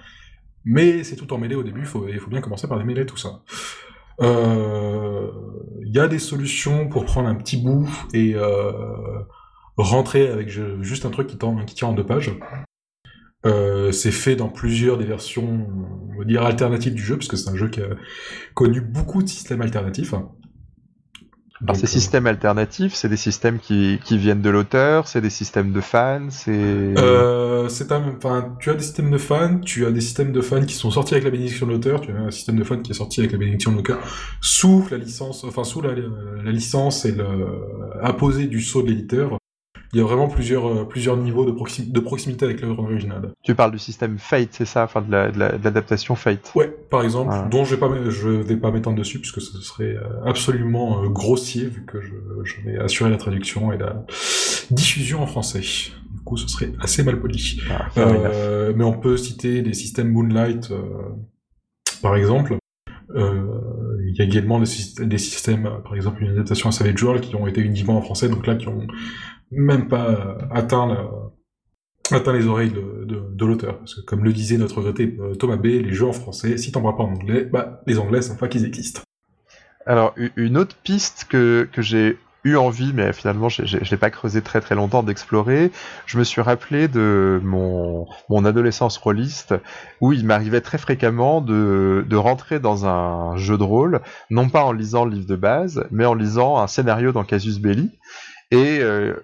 Mais 0.66 1.04
c'est 1.04 1.16
tout 1.16 1.32
emmêlé 1.34 1.56
au 1.56 1.64
début, 1.64 1.82
il 1.82 1.86
faut, 1.86 2.06
bien 2.30 2.42
commencer 2.42 2.68
par 2.68 2.78
démêler 2.78 3.06
tout 3.06 3.18
ça. 3.18 3.42
Il 4.22 4.26
euh, 4.26 5.32
y 5.86 6.00
a 6.00 6.08
des 6.08 6.20
solutions 6.20 6.90
pour 6.90 7.06
prendre 7.06 7.30
un 7.30 7.36
petit 7.36 7.58
bout 7.58 7.88
et 8.14 8.36
euh, 8.36 8.72
rentrer 9.78 10.28
avec 10.28 10.50
juste 10.50 11.06
un 11.06 11.10
truc 11.10 11.28
qui, 11.28 11.38
tient 11.38 11.88
en 11.88 11.94
deux 11.94 12.06
pages. 12.06 12.38
Euh, 13.46 13.94
c'est 13.94 14.12
fait 14.12 14.36
dans 14.36 14.50
plusieurs 14.50 14.98
des 14.98 15.06
versions, 15.06 15.68
alternatives 16.38 16.94
du 16.94 17.02
jeu, 17.02 17.16
parce 17.16 17.30
que 17.30 17.38
c'est 17.38 17.50
un 17.50 17.56
jeu 17.56 17.70
qui 17.70 17.82
a 17.82 17.88
connu 18.54 18.82
beaucoup 18.82 19.24
de 19.24 19.30
systèmes 19.30 19.62
alternatifs. 19.62 20.14
Alors 21.64 21.76
ces 21.76 21.84
euh, 21.84 21.88
systèmes 21.88 22.26
alternatifs, 22.26 22.94
c'est 22.94 23.10
des 23.10 23.18
systèmes 23.18 23.60
qui, 23.60 24.00
qui 24.06 24.18
viennent 24.18 24.42
de 24.42 24.50
l'auteur, 24.50 25.08
c'est 25.08 25.20
des 25.20 25.30
systèmes 25.30 25.74
de 25.74 25.82
fans, 25.82 26.30
c'est... 26.30 26.52
Euh, 26.52 27.68
c'est 27.68 27.92
un, 27.92 28.14
enfin, 28.16 28.56
tu 28.60 28.70
as 28.70 28.76
des 28.76 28.84
systèmes 28.84 29.12
de 29.12 29.18
fans, 29.18 29.60
tu 29.60 29.86
as 29.86 29.92
des 29.92 30.00
systèmes 30.00 30.32
de 30.32 30.42
fans 30.42 30.64
qui 30.64 30.74
sont 30.74 30.90
sortis 30.90 31.16
avec 31.16 31.26
la 31.26 31.32
bénédiction 31.32 31.68
de 31.68 31.74
l'auteur, 31.74 32.00
tu 32.00 32.12
as 32.12 32.16
un 32.16 32.32
système 32.32 32.56
de 32.56 32.64
fans 32.64 32.80
qui 32.80 32.92
est 32.92 32.96
sorti 32.96 33.20
avec 33.20 33.34
la 33.34 33.38
bénédiction 33.38 33.72
de 33.72 33.78
l'auteur, 33.78 34.00
sous 34.40 34.88
la 34.90 34.98
licence, 34.98 35.44
enfin 35.44 35.66
sous 35.66 35.82
la, 35.82 35.92
la 35.94 36.52
licence 36.52 37.04
et 37.04 37.12
le 37.12 37.26
apposé 38.02 38.48
du 38.48 38.62
sceau 38.62 38.82
de 38.82 38.88
l'éditeur, 38.88 39.38
il 39.94 39.98
y 40.00 40.02
a 40.02 40.06
vraiment 40.06 40.28
plusieurs, 40.28 40.68
euh, 40.68 40.84
plusieurs 40.86 41.18
niveaux 41.18 41.46
de, 41.46 41.52
de 41.52 42.00
proximité 42.00 42.46
avec 42.46 42.62
l'œuvre 42.62 42.84
originale. 42.84 43.34
Tu 43.44 43.56
parles 43.56 43.72
du 43.72 43.80
système 43.80 44.20
Fate, 44.20 44.50
c'est 44.52 44.66
ça? 44.66 44.84
Enfin, 44.84 45.02
de 45.02 45.12
l'adaptation 45.12 46.14
la, 46.14 46.20
Fate 46.20 46.52
Ouais, 46.56 46.68
par 46.90 47.04
exemple, 47.04 47.34
dont 47.50 47.66
je 47.66 47.76
vais 47.76 47.80
pas, 47.80 47.90
je 48.10 48.30
vais 48.30 48.58
pas 48.58 48.72
m'étendre 48.72 48.98
dessus, 48.98 49.20
puisque 49.20 49.42
ce 49.42 49.58
serait 49.62 49.96
euh, 49.96 50.24
absolument 50.26 51.04
euh, 51.04 51.10
grossier, 51.10 51.66
vu 51.66 51.86
que 51.86 52.02
je, 52.02 52.14
je, 52.44 52.62
vais 52.62 52.78
assurer 52.78 53.10
la 53.10 53.18
traduction 53.18 53.72
et 53.72 53.78
la 53.78 54.06
diffusion 54.70 55.24
en 55.24 55.28
français. 55.28 55.62
Du 55.62 56.22
coup, 56.24 56.38
ce 56.38 56.48
serait 56.48 56.72
assez 56.80 57.04
mal 57.04 57.20
poli. 57.20 57.60
Ah, 57.72 57.88
euh, 57.98 58.74
mais 58.76 58.84
on 58.84 58.94
peut 58.94 59.18
citer 59.18 59.64
des 59.64 59.74
systèmes 59.74 60.12
Moonlight, 60.12 60.72
par 62.04 62.16
exemple. 62.16 62.58
Il 63.16 64.16
y 64.16 64.22
a 64.22 64.26
également 64.26 64.60
des, 64.60 65.06
des, 65.06 65.18
systèmes, 65.18 65.68
par 65.84 65.96
exemple 65.96 66.22
une 66.22 66.30
adaptation 66.30 66.70
à 66.70 66.72
Savage 66.72 67.02
World, 67.02 67.24
qui 67.24 67.36
ont 67.36 67.48
été 67.48 67.62
uniquement 67.62 67.98
en 67.98 68.02
français, 68.02 68.30
donc 68.30 68.46
là 68.46 68.56
qui 68.56 68.68
ont 68.68 68.86
même 69.52 69.88
pas 69.88 70.38
atteint, 70.52 71.10
atteint 72.12 72.34
les 72.34 72.48
oreilles 72.48 72.72
de, 72.72 73.46
l'auteur. 73.46 73.80
Parce 73.80 73.96
que 73.96 74.02
comme 74.02 74.24
le 74.24 74.34
disait 74.34 74.58
notre 74.58 74.78
regretté 74.78 75.16
euh, 75.20 75.36
Thomas 75.36 75.56
B, 75.56 75.66
les 75.66 75.94
jeux 75.94 76.08
en 76.08 76.14
français, 76.14 76.58
si 76.58 76.72
t'en 76.72 76.82
parles 76.82 76.98
pas 76.98 77.04
en 77.04 77.14
anglais, 77.14 77.46
bah 77.46 77.82
les 77.88 77.98
anglais 78.00 78.22
savent 78.22 78.38
pas 78.38 78.48
qu'ils 78.48 78.66
existent. 78.66 79.02
Alors 79.86 80.14
une 80.36 80.58
autre 80.58 80.76
piste 80.84 81.26
que, 81.30 81.68
que 81.72 81.82
j'ai 81.82 82.18
eu 82.44 82.56
envie, 82.56 82.94
mais 82.94 83.12
finalement 83.12 83.50
je 83.50 83.64
l'ai 83.90 83.98
pas 83.98 84.12
creusé 84.12 84.42
très 84.42 84.62
très 84.62 84.76
longtemps 84.76 85.04
d'explorer. 85.04 85.72
Je 86.06 86.18
me 86.18 86.24
suis 86.24 86.42
rappelé 86.42 86.88
de 86.88 87.42
mon, 87.44 88.08
mon 88.30 88.46
adolescence 88.46 88.98
rôliste 88.98 89.56
où 90.00 90.14
il 90.14 90.26
m'arrivait 90.26 90.62
très 90.62 90.78
fréquemment 90.78 91.42
de, 91.42 92.06
de 92.08 92.16
rentrer 92.16 92.60
dans 92.60 92.86
un 92.86 93.36
jeu 93.38 93.58
de 93.58 93.64
rôle, 93.64 94.02
non 94.30 94.50
pas 94.50 94.64
en 94.64 94.74
lisant 94.74 95.06
le 95.06 95.12
livre 95.12 95.28
de 95.28 95.36
base, 95.36 95.86
mais 95.92 96.06
en 96.06 96.14
lisant 96.14 96.60
un 96.60 96.68
scénario 96.68 97.12
dans 97.12 97.24
Casus 97.24 97.60
Belli. 97.60 97.92
Et 98.52 98.80
euh, 98.82 99.16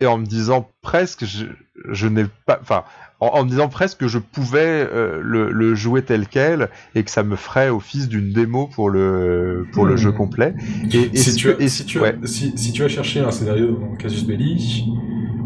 et 0.00 0.06
en 0.06 0.18
me 0.18 0.26
disant 0.26 0.68
presque, 0.82 1.24
je, 1.24 1.46
je 1.90 2.06
n'ai 2.08 2.24
pas, 2.46 2.58
enfin, 2.60 2.84
en, 3.20 3.44
me 3.44 3.48
disant 3.48 3.68
presque 3.68 3.98
que 3.98 4.08
je 4.08 4.18
pouvais 4.18 4.60
euh, 4.60 5.20
le, 5.22 5.50
le, 5.50 5.74
jouer 5.74 6.02
tel 6.02 6.26
quel 6.26 6.68
et 6.94 7.04
que 7.04 7.10
ça 7.10 7.22
me 7.22 7.36
ferait 7.36 7.70
office 7.70 8.08
d'une 8.08 8.32
démo 8.32 8.66
pour 8.66 8.90
le 8.90 9.66
pour 9.72 9.86
le 9.86 9.96
jeu 9.96 10.10
hmm. 10.10 10.16
complet. 10.16 10.54
Et, 10.92 11.16
si, 11.16 11.34
tu 11.36 11.50
as, 11.50 11.68
si, 11.68 11.84
tu 11.86 12.00
si, 12.24 12.52
si, 12.56 12.72
tu 12.72 12.82
as 12.82 12.88
cherché 12.88 13.20
un 13.20 13.30
scénario 13.30 13.72
dans 13.72 13.96
Casus 13.96 14.26
Belli, 14.26 14.84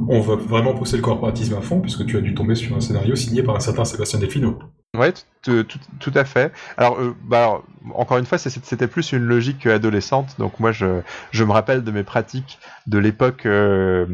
on 0.08 0.20
va 0.20 0.34
vraiment 0.36 0.74
pousser 0.74 0.96
le 0.96 1.02
corporatisme 1.02 1.54
à 1.54 1.60
fond 1.60 1.80
puisque 1.80 2.06
tu 2.06 2.16
as 2.16 2.20
dû 2.20 2.34
tomber 2.34 2.54
sur 2.54 2.74
un 2.76 2.80
scénario 2.80 3.14
signé 3.14 3.42
par 3.42 3.56
un 3.56 3.60
certain 3.60 3.84
Sébastien 3.84 4.18
Delfino. 4.18 4.58
Ouais, 4.96 5.12
tout, 5.42 6.12
à 6.14 6.24
fait. 6.24 6.52
Alors, 6.76 6.98
euh, 6.98 7.14
bah, 7.24 7.62
encore 7.94 8.18
une 8.18 8.24
fois, 8.24 8.38
c'était 8.38 8.88
plus 8.88 9.12
une 9.12 9.24
logique 9.24 9.66
adolescente. 9.66 10.36
Donc 10.38 10.60
moi, 10.60 10.72
je, 10.72 11.02
je 11.30 11.44
me 11.44 11.52
rappelle 11.52 11.84
de 11.84 11.90
mes 11.90 12.04
pratiques 12.04 12.58
de 12.86 12.98
l'époque 12.98 13.44
euh, 13.44 14.06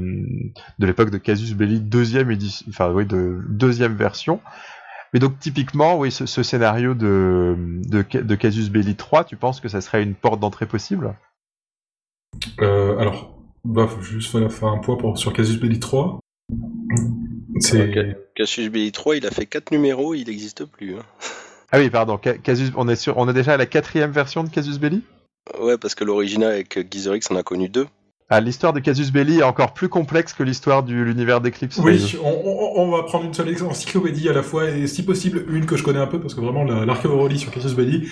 de 0.79 0.87
de 0.87 1.19
Casus 1.19 1.55
Belli 1.55 1.81
deuxième 1.81 2.31
édition, 2.31 2.67
enfin 2.69 2.91
oui, 2.91 3.07
de 3.07 3.41
deuxième 3.49 3.95
version. 3.95 4.41
Mais 5.13 5.21
donc 5.21 5.39
typiquement, 5.39 5.97
oui, 5.97 6.11
ce, 6.11 6.43
scénario 6.43 6.95
de, 6.95 7.57
de, 7.89 8.35
Casus 8.35 8.69
Belli 8.69 8.97
3, 8.97 9.23
tu 9.23 9.37
penses 9.37 9.61
que 9.61 9.69
ça 9.69 9.81
serait 9.81 10.03
une 10.03 10.15
porte 10.15 10.41
d'entrée 10.41 10.67
possible? 10.67 11.15
Euh, 12.61 12.99
Alors, 12.99 13.39
bah, 13.65 13.87
faut 13.87 14.03
juste 14.03 14.33
faire 14.33 14.69
un 14.69 14.79
point 14.79 15.15
sur 15.15 15.33
Casus 15.33 15.61
Belli 15.61 15.79
3. 15.79 16.19
Casus 18.35 18.69
Belli 18.69 18.93
3, 18.93 19.17
il 19.17 19.27
a 19.27 19.31
fait 19.31 19.47
4 19.47 19.71
numéros, 19.71 20.15
il 20.15 20.27
n'existe 20.27 20.65
plus. 20.65 20.97
Hein. 20.97 21.03
Ah 21.73 21.79
oui, 21.79 21.91
pardon, 21.91 22.19
Casus, 22.19 22.71
on 22.77 22.89
est 22.89 22.95
sur, 22.95 23.19
on 23.19 23.29
est 23.29 23.33
déjà 23.33 23.55
à 23.55 23.57
la 23.57 23.67
quatrième 23.67 24.13
version 24.13 24.45
de 24.45 24.49
Casus 24.49 24.79
Belli? 24.79 25.03
Ouais, 25.59 25.77
parce 25.77 25.97
que 25.97 26.05
l'original 26.05 26.53
avec 26.53 26.79
Gizerix 26.89 27.23
en 27.31 27.35
a 27.35 27.43
connu 27.43 27.69
deux. 27.69 27.89
Ah, 28.31 28.41
l'histoire 28.41 28.73
de 28.73 28.79
Casus 28.79 29.11
Belli 29.11 29.41
est 29.41 29.43
encore 29.43 29.75
plus 29.75 29.89
complexe 29.89 30.33
que 30.33 30.43
l'histoire 30.43 30.85
de 30.85 30.95
l'univers 30.95 31.41
d'Eclipse. 31.41 31.79
Oui, 31.79 32.17
on, 32.23 32.91
va 32.91 33.03
prendre 33.03 33.25
une 33.25 33.35
seule 33.35 33.55
encyclopédie 33.63 34.29
à 34.29 34.33
la 34.33 34.43
fois, 34.43 34.71
et 34.71 34.87
si 34.87 35.05
possible, 35.05 35.45
une 35.49 35.67
que 35.67 35.77
je 35.77 35.83
connais 35.83 35.99
un 35.99 36.07
peu, 36.07 36.21
parce 36.21 36.35
que 36.35 36.41
vraiment, 36.41 36.65
l'archéologie 36.65 37.39
sur 37.39 37.51
Casus 37.51 37.75
Belli, 37.75 38.09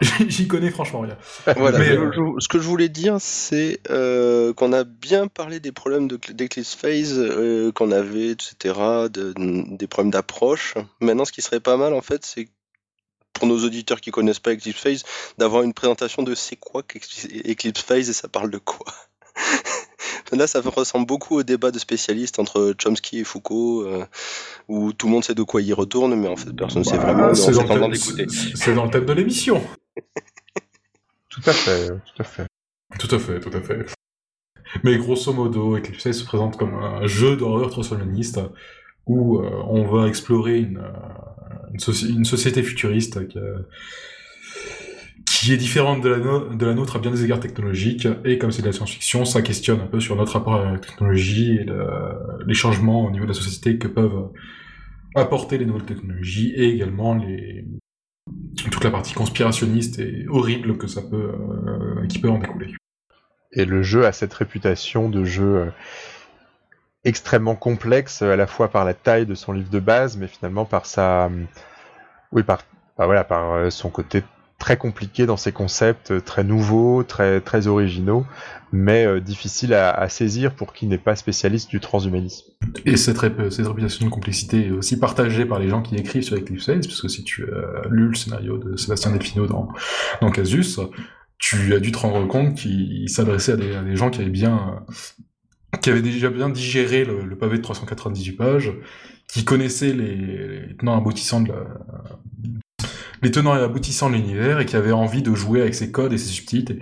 J'y 0.28 0.48
connais 0.48 0.70
franchement 0.70 1.00
rien. 1.00 1.16
Voilà. 1.56 1.78
Mais, 1.78 1.90
euh, 1.90 2.10
ce 2.38 2.48
que 2.48 2.58
je 2.58 2.66
voulais 2.66 2.88
dire, 2.88 3.16
c'est 3.20 3.80
euh, 3.90 4.52
qu'on 4.52 4.72
a 4.72 4.84
bien 4.84 5.28
parlé 5.28 5.60
des 5.60 5.72
problèmes 5.72 6.08
d'Eclipse 6.08 6.74
Phase 6.74 7.14
euh, 7.16 7.72
qu'on 7.72 7.92
avait, 7.92 8.30
etc., 8.30 8.74
des 9.08 9.86
problèmes 9.86 10.10
d'approche. 10.10 10.74
Maintenant, 11.00 11.24
ce 11.24 11.32
qui 11.32 11.42
serait 11.42 11.60
pas 11.60 11.76
mal, 11.76 11.94
en 11.94 12.02
fait, 12.02 12.24
c'est 12.24 12.48
pour 13.32 13.46
nos 13.46 13.64
auditeurs 13.64 14.00
qui 14.00 14.10
connaissent 14.10 14.40
pas 14.40 14.52
Eclipse 14.52 14.80
Phase, 14.80 15.02
d'avoir 15.38 15.62
une 15.62 15.74
présentation 15.74 16.22
de 16.22 16.34
c'est 16.34 16.56
quoi 16.56 16.82
Eclipse 16.82 17.82
Phase 17.82 18.08
et 18.08 18.12
ça 18.12 18.28
parle 18.28 18.50
de 18.50 18.58
quoi? 18.58 18.86
Là, 20.32 20.46
ça 20.46 20.60
ressemble 20.60 21.06
beaucoup 21.06 21.36
au 21.38 21.42
débat 21.42 21.70
de 21.70 21.78
spécialistes 21.78 22.38
entre 22.38 22.74
Chomsky 22.76 23.20
et 23.20 23.24
Foucault, 23.24 23.86
où 24.68 24.92
tout 24.92 25.06
le 25.06 25.12
monde 25.12 25.22
sait 25.22 25.34
de 25.34 25.42
quoi 25.42 25.62
il 25.62 25.72
retourne, 25.74 26.14
mais 26.16 26.26
en 26.26 26.36
fait, 26.36 26.52
personne 26.52 26.80
ne 26.80 26.84
sait 26.84 26.96
bah, 26.96 27.12
vraiment. 27.12 27.34
C'est 27.34 27.52
dans, 28.74 28.84
le 28.84 28.90
thème 28.90 29.04
de 29.04 29.12
l'émission. 29.12 29.62
Tout 31.28 31.42
à 31.46 31.52
fait, 31.52 31.88
tout 31.88 32.22
à 32.22 32.24
fait. 32.24 32.46
Tout 32.98 33.14
à 33.14 33.18
fait, 33.18 33.40
tout 33.40 33.50
à 33.56 33.60
fait. 33.60 33.86
Mais 34.82 34.96
grosso 34.98 35.32
modo, 35.32 35.76
Eclipse 35.76 36.10
se 36.12 36.24
présente 36.24 36.56
comme 36.56 36.74
un 36.74 37.06
jeu 37.06 37.36
d'horreur 37.36 37.70
transhumaniste 37.70 38.40
où 39.06 39.38
euh, 39.38 39.50
on 39.68 39.84
va 39.84 40.08
explorer 40.08 40.58
une, 40.58 40.78
euh, 40.78 42.24
société 42.24 42.62
futuriste 42.62 43.28
qui, 43.28 43.38
qui 45.26 45.52
est 45.52 45.56
différente 45.56 46.02
de 46.02 46.08
la, 46.08 46.18
de 46.18 46.66
la, 46.66 46.74
nôtre 46.74 46.96
à 46.96 46.98
bien 46.98 47.10
des 47.10 47.24
égards 47.24 47.40
technologiques, 47.40 48.08
et 48.24 48.38
comme 48.38 48.50
c'est 48.50 48.62
de 48.62 48.66
la 48.66 48.72
science-fiction, 48.72 49.24
ça 49.24 49.42
questionne 49.42 49.80
un 49.80 49.86
peu 49.86 50.00
sur 50.00 50.16
notre 50.16 50.32
rapport 50.32 50.54
à 50.54 50.72
la 50.72 50.78
technologie 50.78 51.56
et 51.56 51.66
les 52.46 52.54
changements 52.54 53.04
au 53.04 53.10
niveau 53.10 53.24
de 53.24 53.30
la 53.30 53.34
société 53.34 53.76
que 53.76 53.88
peuvent 53.88 54.30
apporter 55.16 55.58
les 55.58 55.66
nouvelles 55.66 55.84
technologies, 55.84 56.52
et 56.54 56.68
également 56.70 57.14
les, 57.14 57.66
toute 58.56 58.84
la 58.84 58.90
partie 58.90 59.14
conspirationniste 59.14 59.98
et 59.98 60.26
horrible 60.28 60.78
que 60.78 60.86
ça 60.86 61.02
peut, 61.02 61.32
euh, 61.34 62.06
qui 62.06 62.18
peut 62.18 62.30
en 62.30 62.38
découler. 62.38 62.74
et 63.52 63.64
le 63.64 63.82
jeu 63.82 64.06
a 64.06 64.12
cette 64.12 64.32
réputation 64.34 65.08
de 65.08 65.24
jeu 65.24 65.72
extrêmement 67.04 67.54
complexe, 67.54 68.22
à 68.22 68.36
la 68.36 68.46
fois 68.46 68.68
par 68.68 68.84
la 68.84 68.94
taille 68.94 69.26
de 69.26 69.34
son 69.34 69.52
livre 69.52 69.70
de 69.70 69.78
base, 69.78 70.16
mais 70.16 70.26
finalement 70.26 70.64
par 70.64 70.86
sa, 70.86 71.30
oui, 72.32 72.42
par, 72.42 72.64
bah 72.96 73.70
son 73.70 73.90
côté 73.90 74.22
très 74.64 74.78
compliqué 74.78 75.26
dans 75.26 75.36
ses 75.36 75.52
concepts, 75.52 76.24
très 76.24 76.42
nouveaux, 76.42 77.02
très 77.02 77.42
très 77.42 77.66
originaux, 77.66 78.24
mais 78.72 79.04
euh, 79.04 79.20
difficile 79.20 79.74
à, 79.74 80.08
saisir 80.08 80.54
pour 80.54 80.72
qui 80.72 80.86
n'est 80.86 80.96
pas 80.96 81.16
spécialiste 81.16 81.68
du 81.68 81.80
transhumanisme. 81.80 82.46
Et 82.86 82.96
cette, 82.96 83.18
réputation 83.18 84.06
de 84.06 84.08
complexité 84.08 84.68
est 84.68 84.70
aussi 84.70 84.98
partagée 84.98 85.44
par 85.44 85.58
les 85.58 85.68
gens 85.68 85.82
qui 85.82 85.96
écrivent 85.96 86.22
sur 86.22 86.38
Eclipse 86.38 86.64
16, 86.64 86.86
puisque 86.86 87.10
si 87.10 87.24
tu 87.24 87.44
as 87.44 87.86
lu 87.90 88.08
le 88.08 88.14
scénario 88.14 88.56
de 88.56 88.74
Sébastien 88.78 89.10
Delfino 89.10 89.46
dans, 89.46 89.68
dans 90.22 90.30
Casus, 90.30 90.80
tu 91.36 91.74
as 91.74 91.78
dû 91.78 91.92
te 91.92 91.98
rendre 91.98 92.26
compte 92.26 92.54
qu'il 92.54 93.06
s'adressait 93.10 93.52
à, 93.52 93.56
des, 93.56 93.96
gens 93.96 94.08
qui 94.08 94.22
avaient 94.22 94.30
bien 94.30 94.82
qui 95.82 95.90
avaient 95.90 96.00
déjà 96.00 96.30
bien 96.30 96.48
digéré 96.48 97.04
le, 97.04 97.36
pavé 97.36 97.58
de 97.58 97.62
398 97.62 98.32
pages, 98.32 98.72
qui 99.28 99.44
connaissaient 99.44 99.92
les, 99.92 100.16
les 100.16 100.76
tenants 100.78 100.96
aboutissants 100.96 101.42
de 101.42 101.48
la, 101.48 101.66
les 103.24 103.30
tenants 103.30 103.56
et 103.56 103.60
aboutissants 103.60 104.10
de 104.10 104.14
l'univers 104.14 104.60
et 104.60 104.66
qui 104.66 104.76
avaient 104.76 104.92
envie 104.92 105.22
de 105.22 105.34
jouer 105.34 105.62
avec 105.62 105.74
ses 105.74 105.90
codes 105.90 106.12
et 106.12 106.18
ses 106.18 106.28
subtilités. 106.28 106.78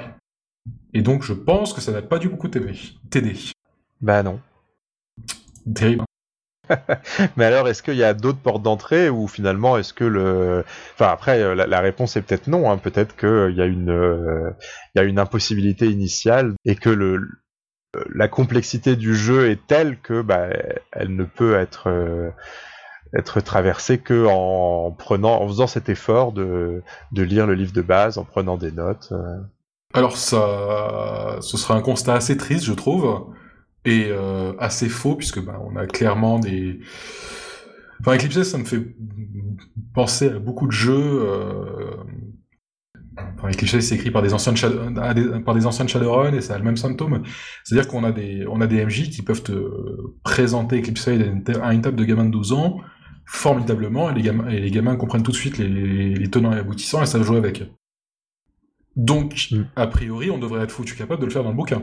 Et 0.92 1.00
donc 1.00 1.22
je 1.22 1.33
pense 1.33 1.72
que 1.72 1.81
ça 1.81 1.92
n'a 1.92 2.02
pas 2.02 2.18
dû 2.18 2.28
beaucoup 2.28 2.48
t'aider. 2.48 3.38
Bah 4.00 4.24
non. 4.24 4.40
Terrible. 5.72 6.05
Mais 7.37 7.44
alors, 7.44 7.68
est-ce 7.68 7.83
qu'il 7.83 7.94
y 7.94 8.02
a 8.02 8.14
d'autres 8.14 8.40
portes 8.40 8.62
d'entrée 8.62 9.09
ou 9.09 9.28
finalement, 9.28 9.78
est-ce 9.78 9.92
que 9.94 10.05
le, 10.05 10.64
enfin 10.94 11.11
après, 11.12 11.40
euh, 11.40 11.55
la, 11.55 11.81
réponse 11.81 12.16
est 12.16 12.22
peut-être 12.22 12.48
non. 12.48 12.70
Hein. 12.70 12.78
Peut-être 12.78 13.16
qu'il 13.16 13.28
euh, 13.28 13.52
y 13.52 13.61
a 13.61 13.66
une, 13.66 13.90
euh, 13.90 14.50
il 14.94 14.98
y 14.98 15.00
a 15.00 15.05
une 15.05 15.20
impossibilité 15.20 15.87
initiale 15.90 16.55
et 16.64 16.74
que 16.74 16.90
le, 16.90 17.28
la 18.14 18.26
complexité 18.26 18.96
du 18.96 19.14
jeu 19.14 19.48
est 19.50 19.64
telle 19.66 19.98
que, 20.00 20.22
bah, 20.22 20.48
elle 20.92 21.14
ne 21.14 21.24
peut 21.24 21.55
être 21.57 22.33
être 23.14 23.40
traversé 23.40 23.98
que 23.98 24.27
en 24.27 24.90
prenant, 24.90 25.40
en 25.40 25.48
faisant 25.48 25.66
cet 25.66 25.88
effort 25.88 26.33
de, 26.33 26.83
de 27.12 27.22
lire 27.22 27.46
le 27.46 27.55
livre 27.55 27.72
de 27.72 27.83
base, 27.83 28.18
en 28.18 28.25
prenant 28.25 28.57
des 28.57 28.72
notes. 28.72 29.09
Euh. 29.12 29.38
Alors 29.94 30.16
ça, 30.16 31.38
ce 31.40 31.57
serait 31.57 31.75
un 31.75 31.83
constat 31.83 32.14
assez 32.14 32.37
triste, 32.37 32.64
je 32.64 32.72
trouve, 32.72 33.27
et 33.85 34.07
euh, 34.09 34.55
assez 34.59 34.88
faux 34.88 35.16
puisque 35.16 35.44
bah, 35.44 35.61
on 35.62 35.77
a 35.77 35.87
clairement 35.87 36.38
des. 36.38 36.81
Enfin, 38.01 38.16
Eclipse, 38.16 38.42
ça 38.42 38.59
me 38.59 38.64
fait 38.64 38.83
penser 39.94 40.31
à 40.31 40.38
beaucoup 40.38 40.66
de 40.66 40.72
jeux. 40.72 41.22
Euh... 41.22 41.90
Enfin, 43.37 43.51
Eclipse, 43.51 43.79
c'est 43.81 43.94
écrit 43.94 44.11
par 44.11 44.22
des 44.22 44.33
anciens 44.33 44.55
par 45.44 45.55
des 45.55 45.66
anciens 45.66 45.87
Shadowrun 45.87 46.33
et 46.33 46.40
ça 46.40 46.55
a 46.55 46.59
le 46.59 46.64
même 46.64 46.79
symptôme. 46.79 47.22
C'est-à-dire 47.64 47.87
qu'on 47.87 48.05
a 48.05 48.12
des, 48.12 48.46
on 48.48 48.62
a 48.62 48.66
des 48.66 48.83
MJ 48.83 49.11
qui 49.11 49.20
peuvent 49.20 49.42
te 49.42 49.53
présenter 50.25 50.81
Eclipse 50.81 51.07
à 51.09 51.72
une 51.75 51.83
table 51.83 51.96
de 51.96 52.05
gamins 52.05 52.25
de 52.25 52.31
12 52.31 52.53
ans 52.53 52.81
formidablement 53.24 54.11
et 54.11 54.14
les, 54.14 54.22
gamins, 54.22 54.48
et 54.48 54.61
les 54.61 54.70
gamins 54.70 54.96
comprennent 54.96 55.22
tout 55.22 55.32
de 55.32 55.37
suite 55.37 55.58
les, 55.58 56.28
tenants 56.30 56.52
et 56.52 56.58
aboutissants 56.58 57.02
et 57.02 57.06
savent 57.06 57.22
jouer 57.22 57.38
avec. 57.38 57.64
Donc, 58.96 59.48
mm. 59.50 59.62
a 59.76 59.87
priori, 59.87 60.30
on 60.30 60.38
devrait 60.38 60.62
être 60.62 60.72
foutu 60.72 60.94
capable 60.94 61.20
de 61.20 61.26
le 61.26 61.32
faire 61.32 61.42
dans 61.42 61.50
le 61.50 61.56
bouquin. 61.56 61.82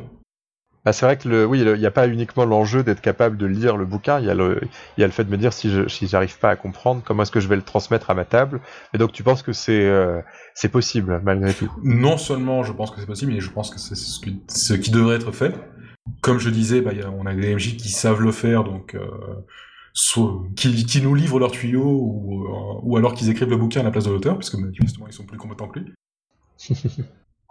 Bah, 0.85 0.93
c'est 0.93 1.05
vrai 1.05 1.17
que 1.17 1.27
le, 1.27 1.45
oui, 1.45 1.59
il 1.59 1.73
n'y 1.73 1.85
a 1.85 1.91
pas 1.91 2.07
uniquement 2.07 2.45
l'enjeu 2.45 2.83
d'être 2.83 3.01
capable 3.01 3.37
de 3.37 3.45
lire 3.45 3.75
le 3.75 3.85
bouquin, 3.85 4.19
il 4.19 4.25
y, 4.25 4.29
a 4.29 4.33
le, 4.33 4.61
il 4.97 5.01
y 5.01 5.03
a 5.03 5.07
le 5.07 5.11
fait 5.11 5.25
de 5.25 5.29
me 5.29 5.37
dire 5.37 5.51
si 5.51 5.69
je 5.69 5.89
si 5.89 6.07
j'arrive 6.07 6.39
pas 6.39 6.51
à 6.51 6.55
comprendre, 6.55 7.01
comment 7.05 7.23
est-ce 7.23 7.31
que 7.31 7.41
je 7.41 7.49
vais 7.49 7.57
le 7.57 7.61
transmettre 7.61 8.09
à 8.09 8.13
ma 8.13 8.23
table. 8.23 8.61
Et 8.93 8.97
donc 8.97 9.11
tu 9.11 9.21
penses 9.21 9.43
que 9.43 9.51
c'est 9.51 9.85
euh, 9.85 10.21
c'est 10.53 10.69
possible 10.69 11.19
malgré 11.23 11.53
tout? 11.53 11.69
Non 11.83 12.17
seulement 12.17 12.63
je 12.63 12.71
pense 12.71 12.91
que 12.91 13.01
c'est 13.01 13.05
possible, 13.05 13.33
mais 13.33 13.41
je 13.41 13.51
pense 13.51 13.71
que 13.71 13.79
c'est 13.79 13.95
ce, 13.95 14.21
ce, 14.47 14.73
qui 14.73 14.89
devrait 14.89 15.17
être 15.17 15.33
fait. 15.33 15.53
Comme 16.21 16.39
je 16.39 16.49
disais, 16.49 16.79
bah, 16.79 16.93
y 16.93 17.01
a, 17.01 17.11
on 17.11 17.25
a 17.25 17.35
des 17.35 17.53
MJ 17.53 17.75
qui 17.75 17.89
savent 17.89 18.21
le 18.21 18.31
faire, 18.31 18.63
donc 18.63 18.95
euh, 18.95 19.01
qui, 20.55 21.01
nous 21.01 21.15
livrent 21.15 21.39
leurs 21.39 21.51
tuyaux 21.51 21.83
ou, 21.83 22.45
euh, 22.45 22.79
ou 22.83 22.97
alors 22.97 23.13
qu'ils 23.13 23.29
écrivent 23.29 23.49
le 23.49 23.57
bouquin 23.57 23.81
à 23.81 23.83
la 23.83 23.91
place 23.91 24.05
de 24.05 24.11
l'auteur, 24.11 24.37
puisque 24.37 24.55
manifestement 24.55 25.07
ils 25.07 25.13
sont 25.13 25.25
plus 25.25 25.37
compétents 25.37 25.67
que 25.67 25.79
lui. 25.79 25.93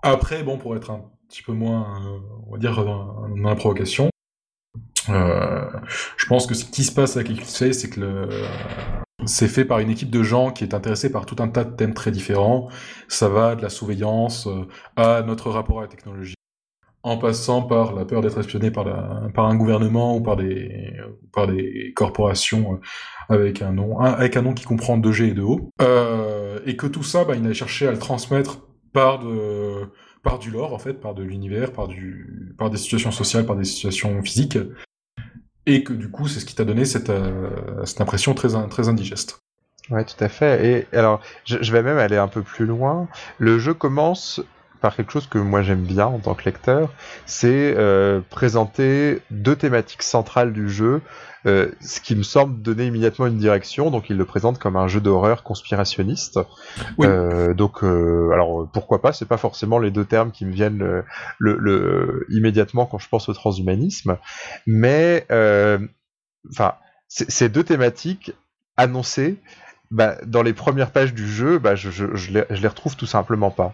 Après, 0.03 0.43
bon, 0.43 0.59
pour 0.59 0.77
être 0.77 0.91
un 0.91 1.03
petit 1.29 1.43
peu 1.43 1.53
moins, 1.53 2.01
euh, 2.07 2.19
on 2.47 2.53
va 2.53 2.59
dire, 2.59 2.85
dans, 2.85 3.27
la 3.29 3.57
provocation, 3.57 4.11
euh, 5.09 5.71
je 6.17 6.27
pense 6.27 6.47
que 6.47 6.55
ce 6.55 6.65
qui 6.65 6.85
se 6.85 6.93
passe 6.93 7.17
avec 7.17 7.31
Eclipse 7.31 7.73
c'est 7.73 7.91
que 7.91 8.01
le... 8.01 8.29
c'est 9.25 9.49
fait 9.49 9.65
par 9.65 9.79
une 9.79 9.91
équipe 9.91 10.11
de 10.11 10.23
gens 10.23 10.51
qui 10.51 10.65
est 10.65 10.75
intéressée 10.75 11.11
par 11.11 11.25
tout 11.25 11.37
un 11.43 11.49
tas 11.49 11.65
de 11.65 11.75
thèmes 11.75 11.95
très 11.95 12.11
différents. 12.11 12.69
Ça 13.09 13.29
va 13.29 13.57
de 13.57 13.63
la 13.63 13.71
surveillance 13.71 14.49
à 14.97 15.23
notre 15.23 15.51
rapport 15.51 15.79
à 15.79 15.83
la 15.83 15.89
technologie 15.89 16.35
en 17.09 17.17
passant 17.17 17.63
par 17.63 17.95
la 17.95 18.05
peur 18.05 18.21
d'être 18.21 18.39
espionné 18.39 18.71
par, 18.71 18.85
par 19.33 19.47
un 19.47 19.57
gouvernement 19.57 20.17
ou 20.17 20.21
par 20.21 20.37
des, 20.37 20.93
par 21.33 21.47
des 21.47 21.93
corporations 21.95 22.75
euh, 22.75 23.35
avec 23.35 23.63
un 23.63 23.73
nom, 23.73 23.99
avec 24.01 24.37
un 24.37 24.43
nom 24.43 24.55
qui 24.55 24.65
comprend 24.65 24.99
2G 24.99 25.31
et 25.31 25.35
2O, 25.35 25.69
euh, 25.83 26.61
et 26.67 26.77
que 26.77 26.87
tout 26.87 27.03
ça, 27.03 27.25
bah, 27.25 27.35
il 27.37 27.47
a 27.47 27.53
cherché 27.53 27.87
à 27.87 27.93
le 27.93 27.99
transmettre 27.99 28.61
par 28.93 29.19
de, 29.19 29.87
par 30.23 30.39
du 30.39 30.51
lore 30.51 30.75
en 30.75 30.79
fait, 30.79 30.95
par 30.95 31.15
de 31.15 31.23
l'univers, 31.23 31.73
par 31.73 31.89
par 32.59 32.71
des 32.71 32.79
situations 32.79 33.13
sociales, 33.13 33.47
par 33.47 33.57
des 33.57 33.65
situations 33.65 34.23
physiques, 34.23 34.59
et 35.67 35.85
que 35.85 35.93
du 35.93 36.11
coup, 36.11 36.29
c'est 36.29 36.41
ce 36.41 36.47
qui 36.47 36.55
t'a 36.55 36.65
donné 36.65 36.85
cette, 36.85 37.11
euh, 37.11 37.51
cette 37.85 38.01
impression 38.01 38.35
très, 38.35 38.49
très 38.69 38.89
indigeste. 38.89 39.39
Ouais, 39.91 40.05
tout 40.05 40.23
à 40.23 40.29
fait. 40.29 40.87
Et 40.93 40.97
alors, 40.97 41.21
je, 41.45 41.73
vais 41.73 41.83
même 41.83 41.99
aller 41.99 42.17
un 42.17 42.29
peu 42.29 42.43
plus 42.43 42.67
loin. 42.67 43.09
Le 43.39 43.59
jeu 43.59 43.73
commence 43.73 44.43
par 44.81 44.97
quelque 44.97 45.13
chose 45.13 45.27
que 45.27 45.39
moi 45.39 45.63
j'aime 45.63 45.83
bien 45.83 46.07
en 46.07 46.19
tant 46.19 46.35
que 46.35 46.45
lecteur, 46.45 46.93
c'est 47.27 47.75
euh, 47.77 48.21
présenter 48.31 49.21
deux 49.31 49.57
thématiques 49.57 50.03
centrales 50.03 50.53
du 50.53 50.71
jeu, 50.71 51.01
euh, 51.47 51.71
ce 51.81 52.01
qui 52.01 52.15
me 52.17 52.23
semble 52.23 52.63
donner 52.63 52.87
immédiatement 52.87 53.27
une 53.27 53.39
direction. 53.39 53.91
Donc 53.91 54.11
il 54.11 54.17
le 54.17 54.25
présente 54.25 54.59
comme 54.59 54.77
un 54.77 54.89
jeu 54.89 55.01
d'horreur 55.01 55.43
conspirationniste. 55.43 56.39
Euh, 57.01 57.55
donc 57.55 57.83
alors 57.83 58.69
pourquoi 58.73 59.01
pas? 59.01 59.13
C'est 59.13 59.29
pas 59.29 59.37
forcément 59.37 59.79
les 59.79 59.91
deux 59.91 60.05
termes 60.05 60.31
qui 60.31 60.45
me 60.45 60.53
viennent 60.53 61.03
le, 61.39 62.27
immédiatement 62.31 62.87
quand 62.87 62.99
je 62.99 63.09
pense 63.09 63.29
au 63.29 63.35
transhumanisme, 63.35 64.19
mais 64.67 65.27
enfin 66.51 66.75
ces 67.09 67.49
deux 67.49 67.65
thématiques 67.65 68.33
annoncées. 68.77 69.37
Bah, 69.91 70.17
dans 70.27 70.43
les 70.43 70.53
premières 70.53 70.91
pages 70.91 71.15
du 71.15 71.27
jeu, 71.27 71.59
bah, 71.59 71.75
je, 71.75 71.91
je, 71.91 72.05
je 72.15 72.31
les 72.31 72.69
retrouve 72.69 72.95
tout 72.95 73.07
simplement 73.07 73.51
pas. 73.51 73.73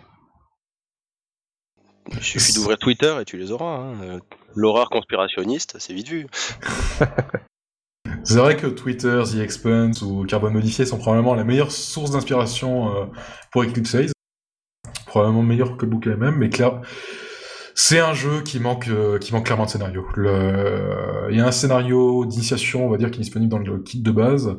Il 2.12 2.22
suffit 2.22 2.52
d'ouvrir 2.52 2.78
Twitter 2.78 3.16
et 3.20 3.24
tu 3.24 3.36
les 3.36 3.50
auras. 3.50 3.78
Hein. 3.78 4.20
L'horreur 4.54 4.90
conspirationniste, 4.90 5.76
c'est 5.78 5.94
vite 5.94 6.08
vu. 6.08 6.26
c'est 8.24 8.36
vrai 8.36 8.56
que 8.56 8.66
Twitter, 8.66 9.22
The 9.24 9.36
Expanse 9.36 10.02
ou 10.02 10.24
Carbon 10.24 10.50
Modifié 10.50 10.86
sont 10.86 10.98
probablement 10.98 11.34
la 11.34 11.44
meilleure 11.44 11.72
source 11.72 12.10
d'inspiration 12.10 12.94
euh, 12.94 13.04
pour 13.50 13.62
Eclipse 13.62 13.96
Probablement 15.06 15.42
meilleur 15.42 15.76
que 15.76 15.84
le 15.84 15.90
bouquin 15.92 16.16
même, 16.16 16.36
mais 16.36 16.50
clair... 16.50 16.80
c'est 17.74 18.00
un 18.00 18.14
jeu 18.14 18.42
qui 18.42 18.58
manque, 18.58 18.88
euh, 18.88 19.18
qui 19.18 19.32
manque 19.32 19.46
clairement 19.46 19.66
de 19.66 19.70
scénario. 19.70 20.06
Il 20.16 21.36
y 21.36 21.40
a 21.40 21.46
un 21.46 21.52
scénario 21.52 22.26
d'initiation, 22.26 22.86
on 22.86 22.90
va 22.90 22.96
dire, 22.96 23.10
qui 23.10 23.18
est 23.18 23.22
disponible 23.22 23.50
dans 23.50 23.58
le 23.58 23.78
kit 23.78 24.00
de 24.00 24.10
base, 24.10 24.56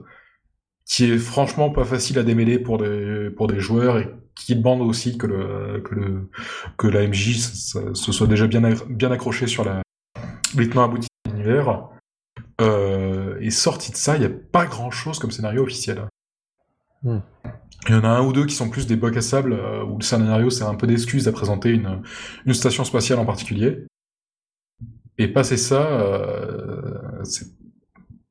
qui 0.86 1.12
est 1.12 1.18
franchement 1.18 1.70
pas 1.70 1.84
facile 1.84 2.20
à 2.20 2.24
démêler 2.24 2.60
pour 2.60 2.78
des, 2.78 3.30
pour 3.36 3.48
des 3.48 3.60
joueurs 3.60 3.98
et 3.98 4.10
qui 4.36 4.56
demande 4.56 4.82
aussi 4.82 5.18
que 5.18 5.28
le 5.28 5.82
que 5.82 5.96
le 5.96 6.30
que 6.78 6.88
la 6.88 7.08
MJ 7.08 7.40
se 7.40 8.12
soit 8.12 8.28
déjà 8.28 8.48
bien 8.48 8.62
bien 8.90 9.12
accroché 9.12 9.48
sur 9.48 9.64
la 9.64 9.82
rythme 10.56 10.80
abouti 10.80 11.08
de 11.26 11.32
l'univers. 11.32 11.90
Euh, 12.62 13.38
et 13.42 13.52
sorti 13.52 13.92
de 13.92 13.98
ça, 13.98 14.16
il 14.16 14.20
n'y 14.20 14.26
a 14.26 14.30
pas 14.30 14.66
grand 14.66 14.92
chose 14.92 15.20
comme 15.20 15.32
scénario 15.32 15.64
officiel. 15.64 16.08
Hmm. 17.04 17.20
Il 17.88 17.96
y 17.96 17.98
en 17.98 18.04
a 18.04 18.10
un 18.10 18.26
ou 18.26 18.34
deux 18.34 18.46
qui 18.46 18.56
sont 18.56 18.70
plus 18.70 18.88
des 18.88 18.96
bocs 18.96 19.18
à 19.18 19.22
sable, 19.22 19.54
euh, 19.54 19.84
où 19.84 19.98
le 19.98 20.04
scénario 20.04 20.50
c'est 20.50 20.64
un 20.64 20.76
peu 20.76 20.88
d'excuses 20.88 21.28
à 21.28 21.32
présenter 21.32 21.70
une, 21.70 22.02
une 22.46 22.54
station 22.54 22.84
spatiale 22.84 23.20
en 23.20 23.26
particulier. 23.26 23.86
Et 25.18 25.28
passer 25.28 25.58
ça, 25.58 25.82
euh, 25.82 27.24
c'est 27.24 27.48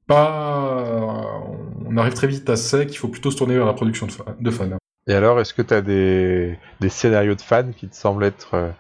pas. 0.06 1.42
On 1.86 1.96
arrive 1.96 2.14
très 2.14 2.26
vite 2.26 2.48
à 2.50 2.56
sec, 2.56 2.92
il 2.92 2.96
faut 2.96 3.08
plutôt 3.08 3.30
se 3.30 3.36
tourner 3.36 3.56
vers 3.56 3.66
la 3.66 3.72
production 3.72 4.06
de, 4.40 4.50
fans. 4.50 4.68
Et 5.06 5.14
alors, 5.14 5.40
est-ce 5.40 5.54
que 5.54 5.62
tu 5.62 5.74
as 5.74 5.82
des, 5.82 6.58
des, 6.80 6.88
scénarios 6.88 7.34
de 7.34 7.42
fans 7.42 7.72
qui 7.76 7.88
te 7.88 7.94
semblent 7.94 8.24
être 8.24 8.54
euh, 8.54 8.70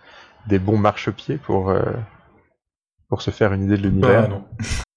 des 0.48 0.58
bons 0.58 0.78
marchepieds 0.78 1.36
pour, 1.36 1.70
euh, 1.70 1.82
pour 3.08 3.22
se 3.22 3.30
faire 3.30 3.52
une 3.52 3.64
idée 3.64 3.76
de 3.76 3.82
l'univers? 3.82 4.22
Bah 4.22 4.28
non. 4.28 4.44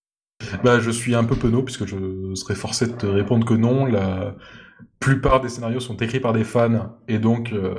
bah 0.63 0.79
je 0.79 0.89
suis 0.89 1.15
un 1.15 1.23
peu 1.23 1.35
penaud 1.35 1.63
puisque 1.63 1.85
je 1.85 2.33
serais 2.35 2.55
forcé 2.55 2.87
de 2.87 2.93
te 2.93 3.05
répondre 3.05 3.45
que 3.45 3.53
non. 3.53 3.85
La 3.85 4.35
plupart 4.99 5.41
des 5.41 5.49
scénarios 5.49 5.79
sont 5.79 5.97
écrits 5.97 6.19
par 6.19 6.33
des 6.33 6.43
fans 6.43 6.97
et 7.07 7.19
donc 7.19 7.51
euh, 7.53 7.75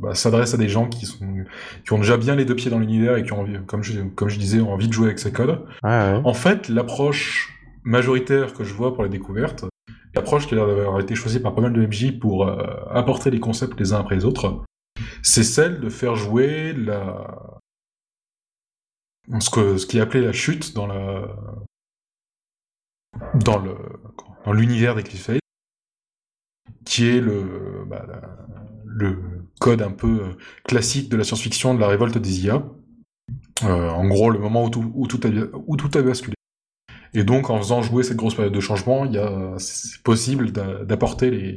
bah, 0.00 0.14
s'adressent 0.14 0.54
à 0.54 0.58
des 0.58 0.68
gens 0.68 0.88
qui, 0.88 1.06
sont, 1.06 1.44
qui 1.84 1.92
ont 1.92 1.98
déjà 1.98 2.16
bien 2.16 2.34
les 2.34 2.44
deux 2.44 2.56
pieds 2.56 2.70
dans 2.70 2.78
l'univers 2.78 3.16
et 3.16 3.22
qui 3.22 3.32
ont 3.32 3.40
envie, 3.40 3.58
comme 3.66 3.82
je, 3.82 4.00
comme 4.00 4.28
je 4.28 4.38
disais, 4.38 4.60
ont 4.60 4.72
envie 4.72 4.88
de 4.88 4.92
jouer 4.92 5.06
avec 5.06 5.18
ces 5.18 5.32
codes. 5.32 5.60
En 5.82 6.34
fait, 6.34 6.68
l'approche 6.68 7.59
majoritaire 7.82 8.52
que 8.54 8.64
je 8.64 8.74
vois 8.74 8.94
pour 8.94 9.02
les 9.02 9.08
découvertes, 9.08 9.64
L'approche 10.14 10.48
qui 10.48 10.54
a 10.54 10.56
d'avoir 10.56 10.98
été 11.00 11.14
choisie 11.14 11.38
par 11.38 11.54
pas 11.54 11.60
mal 11.60 11.72
de 11.72 11.86
MJ 11.86 12.18
pour 12.18 12.46
euh, 12.46 12.64
apporter 12.90 13.30
les 13.30 13.38
concepts 13.38 13.78
les 13.78 13.92
uns 13.92 14.00
après 14.00 14.16
les 14.16 14.24
autres, 14.24 14.64
c'est 15.22 15.44
celle 15.44 15.80
de 15.80 15.88
faire 15.88 16.16
jouer 16.16 16.72
la, 16.72 17.60
ce 19.38 19.50
que 19.50 19.86
qui 19.86 19.98
est 19.98 20.00
appelé 20.00 20.22
la 20.22 20.32
chute 20.32 20.74
dans 20.74 20.88
la 20.88 21.28
le 23.34 23.76
dans 24.44 24.52
l'univers 24.52 24.96
d'Eclipse 24.96 25.22
Phase, 25.22 25.38
qui 26.84 27.06
est 27.06 27.20
le 27.20 27.84
bah, 27.86 28.04
le 28.84 29.46
code 29.60 29.82
un 29.82 29.92
peu 29.92 30.22
euh, 30.22 30.32
classique 30.64 31.08
de 31.08 31.16
la 31.16 31.22
science-fiction 31.22 31.74
de 31.74 31.80
la 31.80 31.86
révolte 31.86 32.18
des 32.18 32.46
IA. 32.46 32.64
Euh, 33.62 33.90
en 33.90 34.08
gros, 34.08 34.30
le 34.30 34.38
moment 34.40 34.64
où 34.64 35.06
tout 35.06 35.20
a 35.24 36.02
basculé. 36.02 36.34
Et 37.14 37.24
donc, 37.24 37.50
en 37.50 37.58
faisant 37.58 37.82
jouer 37.82 38.02
cette 38.02 38.16
grosse 38.16 38.34
période 38.34 38.52
de 38.52 38.60
changement, 38.60 39.04
il 39.04 39.12
y 39.12 39.18
a, 39.18 39.54
c'est 39.58 40.00
possible 40.02 40.52
d'apporter 40.52 41.30
les, 41.30 41.56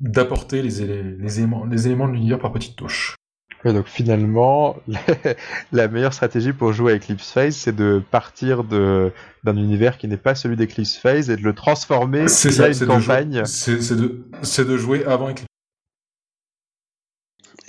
d'apporter 0.00 0.62
les, 0.62 0.82
les, 1.18 1.38
éléments, 1.38 1.64
les 1.66 1.86
éléments 1.86 2.08
de 2.08 2.14
l'univers 2.14 2.38
par 2.38 2.52
petites 2.52 2.76
touches. 2.76 3.16
donc 3.64 3.86
finalement, 3.86 4.76
la 5.72 5.88
meilleure 5.88 6.14
stratégie 6.14 6.52
pour 6.52 6.72
jouer 6.72 6.92
à 6.92 6.96
Eclipse 6.96 7.30
Phase, 7.30 7.56
c'est 7.56 7.76
de 7.76 8.02
partir 8.10 8.64
de, 8.64 9.12
d'un 9.44 9.56
univers 9.56 9.98
qui 9.98 10.08
n'est 10.08 10.16
pas 10.16 10.34
celui 10.34 10.56
d'Eclipse 10.56 10.96
Phase 10.96 11.28
et 11.28 11.36
de 11.36 11.42
le 11.42 11.52
transformer 11.52 12.22
en 12.22 12.72
une 12.72 12.86
campagne. 12.86 13.42
C'est, 13.44 13.96
de, 13.96 14.26
c'est 14.42 14.66
de 14.66 14.76
jouer 14.78 15.04
avant 15.04 15.30
Eclipse 15.30 15.46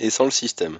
et 0.00 0.10
sans 0.10 0.24
le 0.24 0.30
système. 0.30 0.78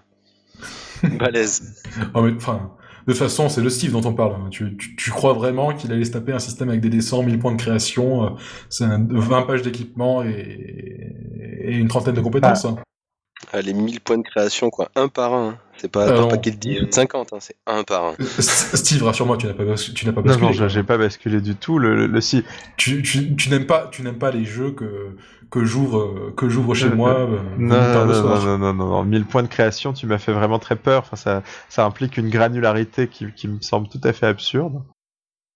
Balèze. 1.02 1.82
oh, 2.14 2.28
enfin, 2.36 2.76
de 3.06 3.12
toute 3.12 3.18
façon, 3.18 3.48
c'est 3.48 3.60
le 3.60 3.68
Steve 3.68 3.92
dont 3.92 4.04
on 4.04 4.14
parle. 4.14 4.32
Hein. 4.32 4.48
Tu, 4.50 4.76
tu, 4.76 5.10
crois 5.10 5.34
vraiment 5.34 5.74
qu'il 5.74 5.92
allait 5.92 6.04
se 6.04 6.12
taper 6.12 6.32
un 6.32 6.38
système 6.38 6.70
avec 6.70 6.80
des 6.80 6.88
dessins, 6.88 7.22
1000 7.22 7.38
points 7.38 7.52
de 7.52 7.60
création, 7.60 8.24
euh, 8.24 8.30
c'est 8.70 8.86
20 8.86 9.42
pages 9.42 9.62
d'équipement 9.62 10.22
et, 10.22 11.12
et, 11.64 11.76
une 11.76 11.88
trentaine 11.88 12.14
de 12.14 12.20
compétences 12.20 12.66
ah. 13.52 13.58
Hein. 13.58 13.60
les 13.62 13.74
1000 13.74 14.00
points 14.00 14.18
de 14.18 14.22
création, 14.22 14.70
quoi, 14.70 14.90
un 14.94 15.08
par 15.08 15.34
un. 15.34 15.58
C'est 15.76 15.90
pas 15.90 16.08
un 16.08 16.28
paquet 16.28 16.52
de 16.52 16.88
50, 16.88 17.32
hein, 17.32 17.38
c'est 17.40 17.56
un 17.66 17.82
par 17.82 18.04
un. 18.04 18.14
Steve, 18.38 19.02
rassure-moi, 19.02 19.36
tu 19.36 19.46
n'as 19.46 19.54
pas, 19.54 19.64
tu 19.74 20.06
n'as 20.06 20.12
pas 20.12 20.22
basculé. 20.22 20.46
Non, 20.46 20.60
non, 20.60 20.68
j'ai 20.68 20.82
pas 20.84 20.96
basculé 20.98 21.40
du 21.40 21.56
tout. 21.56 21.78
Le, 21.78 22.06
le, 22.06 22.20
si... 22.20 22.44
Tu, 22.76 23.02
tu, 23.02 23.34
tu 23.34 23.50
n'aimes 23.50 23.66
pas, 23.66 23.88
tu 23.90 24.02
n'aimes 24.02 24.18
pas 24.18 24.30
les 24.30 24.44
jeux 24.44 24.70
que 24.70 25.16
que 25.50 25.64
j'ouvre 25.64 26.32
que 26.36 26.48
j'ouvre 26.48 26.74
chez 26.74 26.88
moi. 26.88 27.20
Euh, 27.20 27.38
non, 27.58 27.76
non, 27.76 28.06
non, 28.06 28.58
non, 28.58 28.74
non, 28.74 28.86
non, 28.86 29.04
1000 29.04 29.24
points 29.24 29.44
de 29.44 29.48
création, 29.48 29.92
tu 29.92 30.06
m'as 30.06 30.18
fait 30.18 30.32
vraiment 30.32 30.58
très 30.58 30.74
peur. 30.74 31.02
Enfin, 31.02 31.16
ça, 31.16 31.42
ça 31.68 31.84
implique 31.84 32.16
une 32.16 32.28
granularité 32.28 33.06
qui, 33.06 33.26
qui 33.32 33.46
me 33.46 33.60
semble 33.60 33.88
tout 33.88 34.00
à 34.02 34.12
fait 34.12 34.26
absurde. 34.26 34.82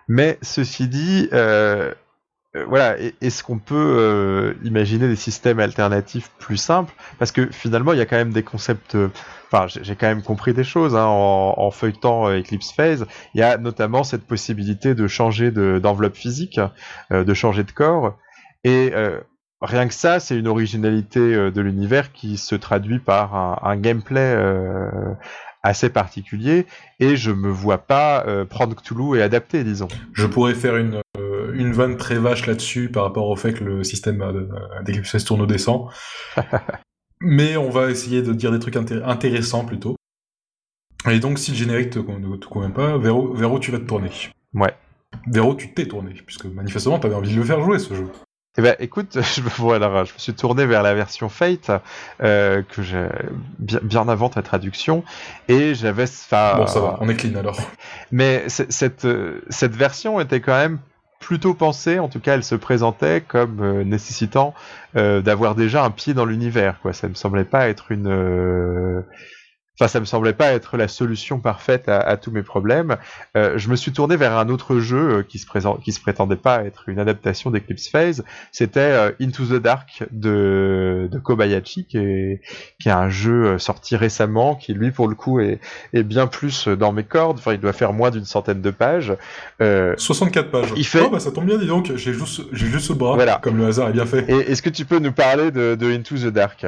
Mais 0.07 0.39
ceci 0.41 0.89
dit, 0.89 1.29
euh, 1.33 1.93
euh, 2.57 2.65
voilà, 2.67 2.97
est-ce 3.21 3.43
qu'on 3.43 3.59
peut 3.59 3.75
euh, 3.77 4.55
imaginer 4.65 5.07
des 5.07 5.17
systèmes 5.17 5.61
alternatifs 5.61 6.31
plus 6.39 6.57
simples? 6.57 6.95
Parce 7.19 7.31
que 7.31 7.51
finalement, 7.51 7.93
il 7.93 7.99
y 7.99 8.03
a 8.03 8.07
quand 8.07 8.17
même 8.17 8.33
des 8.33 8.43
concepts. 8.43 8.95
Euh, 8.95 9.09
enfin, 9.53 9.67
j'ai 9.67 9.97
quand 9.97 10.07
même 10.07 10.23
compris 10.23 10.55
des 10.55 10.65
choses 10.65 10.97
hein, 10.97 11.05
en, 11.05 11.71
feuilletant 11.71 12.31
Eclipse 12.31 12.73
Phase. 12.73 13.07
Il 13.35 13.41
y 13.41 13.43
a 13.43 13.59
notamment 13.59 14.03
cette 14.03 14.27
possibilité 14.27 14.95
de 14.95 15.07
changer 15.09 15.51
d'enveloppe 15.51 16.17
physique, 16.17 16.59
de 17.11 17.35
changer 17.35 17.65
de 17.65 17.71
corps, 17.71 18.17
et 18.65 18.93
rien 19.63 19.89
que 19.89 19.95
ça, 19.95 20.21
c'est 20.21 20.37
une 20.39 20.49
originalité 20.49 21.51
de 21.51 21.61
l'univers 21.61 22.13
qui 22.13 22.37
se 22.37 22.55
traduit 22.55 22.99
par 22.99 23.35
un, 23.65 23.77
gameplay 23.77 24.37
assez 25.63 25.89
particulier 25.89 26.67
et 27.01 27.17
je 27.17 27.31
me 27.31 27.49
vois 27.49 27.79
pas 27.79 28.27
prendre 28.51 28.77
Cthulhu 28.77 29.19
et 29.19 29.23
adapter, 29.23 29.65
disons. 29.65 29.89
Je 30.13 30.27
pourrais 30.27 30.55
faire 30.55 30.77
une, 30.77 31.01
une 31.55 31.73
vanne 31.73 31.97
très 31.97 32.19
vache 32.19 32.47
là-dessus 32.47 32.91
par 32.91 33.05
rapport 33.05 33.29
au 33.29 33.37
fait 33.37 33.53
que 33.53 33.65
le 33.65 33.85
système 33.85 34.25
d'Eclipse 34.85 35.25
tourne 35.25 35.43
au 35.43 35.47
descend. 35.47 35.89
Mais 37.21 37.57
on 37.57 37.71
va 37.71 37.91
essayer 37.91 38.23
de 38.23 38.33
dire 38.33 38.53
des 38.53 38.59
trucs 38.59 38.77
intéressants 38.77 39.65
plutôt. 39.65 39.97
Et 41.09 41.21
donc, 41.21 41.39
si 41.39 41.53
le 41.53 41.57
générique 41.57 41.91
te, 41.91 41.99
te 41.99 42.47
convient 42.47 42.71
pas, 42.71 42.99
vers 42.99 43.17
où, 43.17 43.59
tu 43.59 43.71
vas 43.71 43.79
te 43.79 43.85
tourner 43.85 44.11
Ouais. 44.55 44.75
Vers 45.27 45.49
où 45.49 45.55
tu 45.55 45.73
t'es 45.73 45.87
tourné 45.87 46.13
Puisque 46.27 46.45
manifestement, 46.47 46.99
t'avais 46.99 47.15
envie 47.15 47.33
de 47.33 47.39
le 47.39 47.45
faire 47.45 47.63
jouer 47.63 47.79
ce 47.79 47.95
jeu. 47.95 48.09
Eh 48.57 48.63
ben, 48.63 48.75
écoute, 48.81 49.13
je 49.15 49.41
me, 49.41 49.49
je 49.51 50.13
me 50.13 50.19
suis 50.19 50.35
tourné 50.35 50.67
vers 50.67 50.83
la 50.83 50.95
version 50.95 51.29
Fate, 51.29 51.71
euh, 52.23 52.63
que 52.63 52.83
j'ai 52.83 53.07
bien, 53.59 53.79
bien, 53.83 54.09
avant 54.09 54.29
ta 54.29 54.43
traduction, 54.43 55.05
et 55.47 55.75
j'avais. 55.75 56.07
Bon, 56.07 56.67
ça 56.67 56.81
va, 56.81 56.99
on 57.01 57.09
est 57.09 57.15
clean 57.15 57.39
alors. 57.39 57.61
Mais 58.11 58.49
cette, 58.49 59.07
cette 59.49 59.77
version 59.77 60.21
était 60.21 60.41
quand 60.41 60.59
même 60.59 60.79
plutôt 61.29 61.53
pensée, 61.53 61.99
en 61.99 62.09
tout 62.09 62.21
cas 62.21 62.37
elle 62.37 62.43
se 62.43 62.55
présentait 62.55 63.21
comme 63.21 63.61
euh, 63.61 63.85
nécessitant 63.85 64.55
euh, 64.97 65.21
d'avoir 65.21 65.55
déjà 65.55 65.85
un 65.85 65.91
pied 65.91 66.15
dans 66.15 66.25
l'univers. 66.25 66.81
Quoi. 66.81 66.95
Ça 66.95 67.07
me 67.07 67.13
semblait 67.13 67.45
pas 67.45 67.69
être 67.69 67.93
une, 67.93 68.09
euh, 68.09 69.03
Enfin, 69.79 69.87
ça 69.87 70.01
me 70.01 70.07
semblait 70.07 70.33
pas 70.33 70.53
être 70.53 70.77
la 70.77 70.89
solution 70.89 71.39
parfaite 71.39 71.89
à, 71.89 72.17
tous 72.17 72.33
mes 72.33 72.43
problèmes. 72.43 72.97
Euh, 73.37 73.57
je 73.59 73.69
me 73.69 73.77
suis 73.77 73.93
tourné 73.93 74.17
vers 74.17 74.37
un 74.37 74.49
autre 74.49 74.81
jeu 74.81 75.19
euh, 75.19 75.23
qui 75.23 75.39
se 75.39 75.47
présente, 75.47 75.83
qui 75.85 75.93
se 75.93 76.01
prétendait 76.01 76.35
pas 76.35 76.65
être 76.65 76.89
une 76.89 76.99
adaptation 76.99 77.53
d'Eclipse 77.53 77.89
Phase. 77.89 78.25
C'était 78.51 78.81
euh, 78.81 79.13
Into 79.21 79.45
the 79.45 79.63
Dark 79.63 80.03
de, 80.11 81.09
de 81.13 81.19
Kobayashi, 81.21 81.85
qui 81.85 81.99
est, 81.99 82.41
qui 82.81 82.89
est 82.89 82.93
un 82.93 83.09
jeu 83.09 83.57
sorti 83.59 83.95
récemment, 83.95 84.57
qui 84.57 84.75
lui 84.75 84.91
pour 84.91 85.07
le 85.07 85.15
coup 85.15 85.39
est, 85.39 85.61
est 85.93 86.03
bien 86.03 86.27
plus 86.27 86.67
dans 86.67 86.93
mes 86.93 87.05
cordes. 87.05 87.39
Enfin, 87.39 87.53
il 87.53 87.61
doit 87.61 87.73
faire 87.73 87.93
moins 87.93 88.11
d'une 88.11 88.25
centaine 88.25 88.61
de 88.61 88.71
pages. 88.71 89.15
64 89.61 90.51
pages. 90.51 90.73
Il 90.77 90.87
fait... 90.87 91.03
Oh 91.05 91.11
bah 91.11 91.21
ça 91.21 91.31
tombe 91.31 91.47
bien, 91.47 91.57
dis 91.57 91.69
donc. 91.69 91.93
J'ai 91.95 92.13
juste, 92.13 92.43
j'ai 92.53 92.67
juste 92.67 92.89
le 92.89 92.97
bras. 92.97 93.15
Voilà. 93.15 93.39
Comme 93.43 93.57
le 93.57 93.67
hasard 93.67 93.91
est 93.91 93.93
bien 93.93 94.07
fait. 94.07 94.29
Et 94.29 94.51
est-ce 94.51 94.63
que 94.63 94.71
tu 94.71 94.85
peux 94.85 94.99
nous 94.99 95.13
parler 95.13 95.53
de, 95.53 95.77
de 95.77 95.93
Into 95.93 96.17
the 96.17 96.33
Dark? 96.33 96.67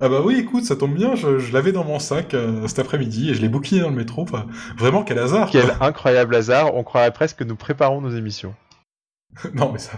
Ah 0.00 0.08
bah 0.08 0.20
oui, 0.22 0.38
écoute, 0.38 0.64
ça 0.64 0.76
tombe 0.76 0.94
bien, 0.94 1.14
je, 1.14 1.52
l'avais 1.52 1.72
dans 1.72 1.84
mon 1.84 1.98
sac 1.98 2.34
euh, 2.34 2.66
cet 2.68 2.78
après-midi 2.78 3.30
et 3.30 3.34
je 3.34 3.40
l'ai 3.40 3.48
boucliné 3.48 3.82
dans 3.82 3.88
le 3.88 3.96
métro. 3.96 4.22
Enfin, 4.22 4.46
vraiment, 4.76 5.02
quel 5.02 5.18
hasard 5.18 5.48
Quel 5.50 5.74
incroyable 5.80 6.34
hasard, 6.34 6.74
on 6.74 6.84
croirait 6.84 7.12
presque 7.12 7.38
que 7.38 7.44
nous 7.44 7.56
préparons 7.56 8.00
nos 8.00 8.10
émissions. 8.10 8.54
non, 9.54 9.72
mais 9.72 9.78
ça... 9.78 9.92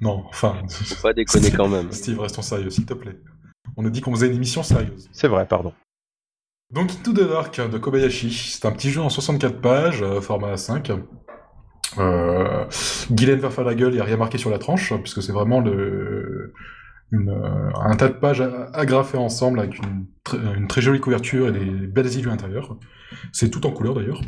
Non, 0.00 0.24
enfin... 0.28 0.56
Faut 0.68 1.02
pas 1.02 1.12
déconner 1.12 1.50
quand 1.50 1.68
même. 1.68 1.92
Steve, 1.92 2.18
restons 2.20 2.42
sérieux, 2.42 2.70
s'il 2.70 2.86
te 2.86 2.94
plaît. 2.94 3.18
On 3.76 3.84
a 3.84 3.90
dit 3.90 4.00
qu'on 4.00 4.12
faisait 4.12 4.28
une 4.28 4.36
émission 4.36 4.62
sérieuse. 4.62 5.08
C'est 5.12 5.28
vrai, 5.28 5.46
pardon. 5.46 5.72
Donc, 6.72 6.90
Into 6.90 7.12
the 7.12 7.28
Dark 7.28 7.60
de 7.60 7.78
Kobayashi, 7.78 8.32
c'est 8.32 8.66
un 8.66 8.72
petit 8.72 8.90
jeu 8.90 9.00
en 9.00 9.08
64 9.08 9.60
pages, 9.60 10.02
euh, 10.02 10.20
format 10.20 10.56
5. 10.56 10.92
Euh, 11.98 12.64
Guylaine 13.10 13.40
va 13.40 13.50
faire 13.50 13.64
la 13.64 13.74
gueule, 13.74 13.92
il 13.92 13.96
n'y 13.96 14.00
a 14.00 14.04
rien 14.04 14.16
marqué 14.16 14.38
sur 14.38 14.50
la 14.50 14.58
tranche, 14.58 14.94
puisque 14.94 15.22
c'est 15.22 15.32
vraiment 15.32 15.60
le 15.60 16.52
euh, 17.12 17.70
un 17.74 17.96
tas 17.96 18.08
de 18.08 18.14
pages 18.14 18.42
agrafées 18.72 19.18
ensemble 19.18 19.60
avec 19.60 19.78
une, 19.78 20.06
très 20.68 20.80
jolie 20.80 21.00
couverture 21.00 21.48
et 21.48 21.52
des 21.52 21.86
belles 21.86 22.12
îles 22.16 22.28
à 22.28 22.30
l'intérieur. 22.30 22.78
C'est 23.32 23.50
tout 23.50 23.66
en 23.66 23.72
couleur 23.72 23.94
d'ailleurs, 23.94 24.20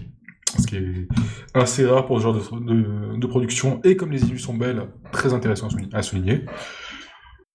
ce 0.59 0.67
qui 0.67 0.77
est 0.77 1.09
assez 1.55 1.87
rare 1.87 2.07
pour 2.07 2.19
ce 2.19 2.25
genre 2.25 2.35
de, 2.35 3.17
de, 3.17 3.27
production, 3.27 3.81
et 3.85 3.97
comme 3.97 4.11
les 4.11 4.25
illus 4.25 4.41
sont 4.41 4.55
belles, 4.55 4.89
très 5.13 5.33
intéressant 5.33 5.69
à 5.93 6.03
souligner. 6.03 6.45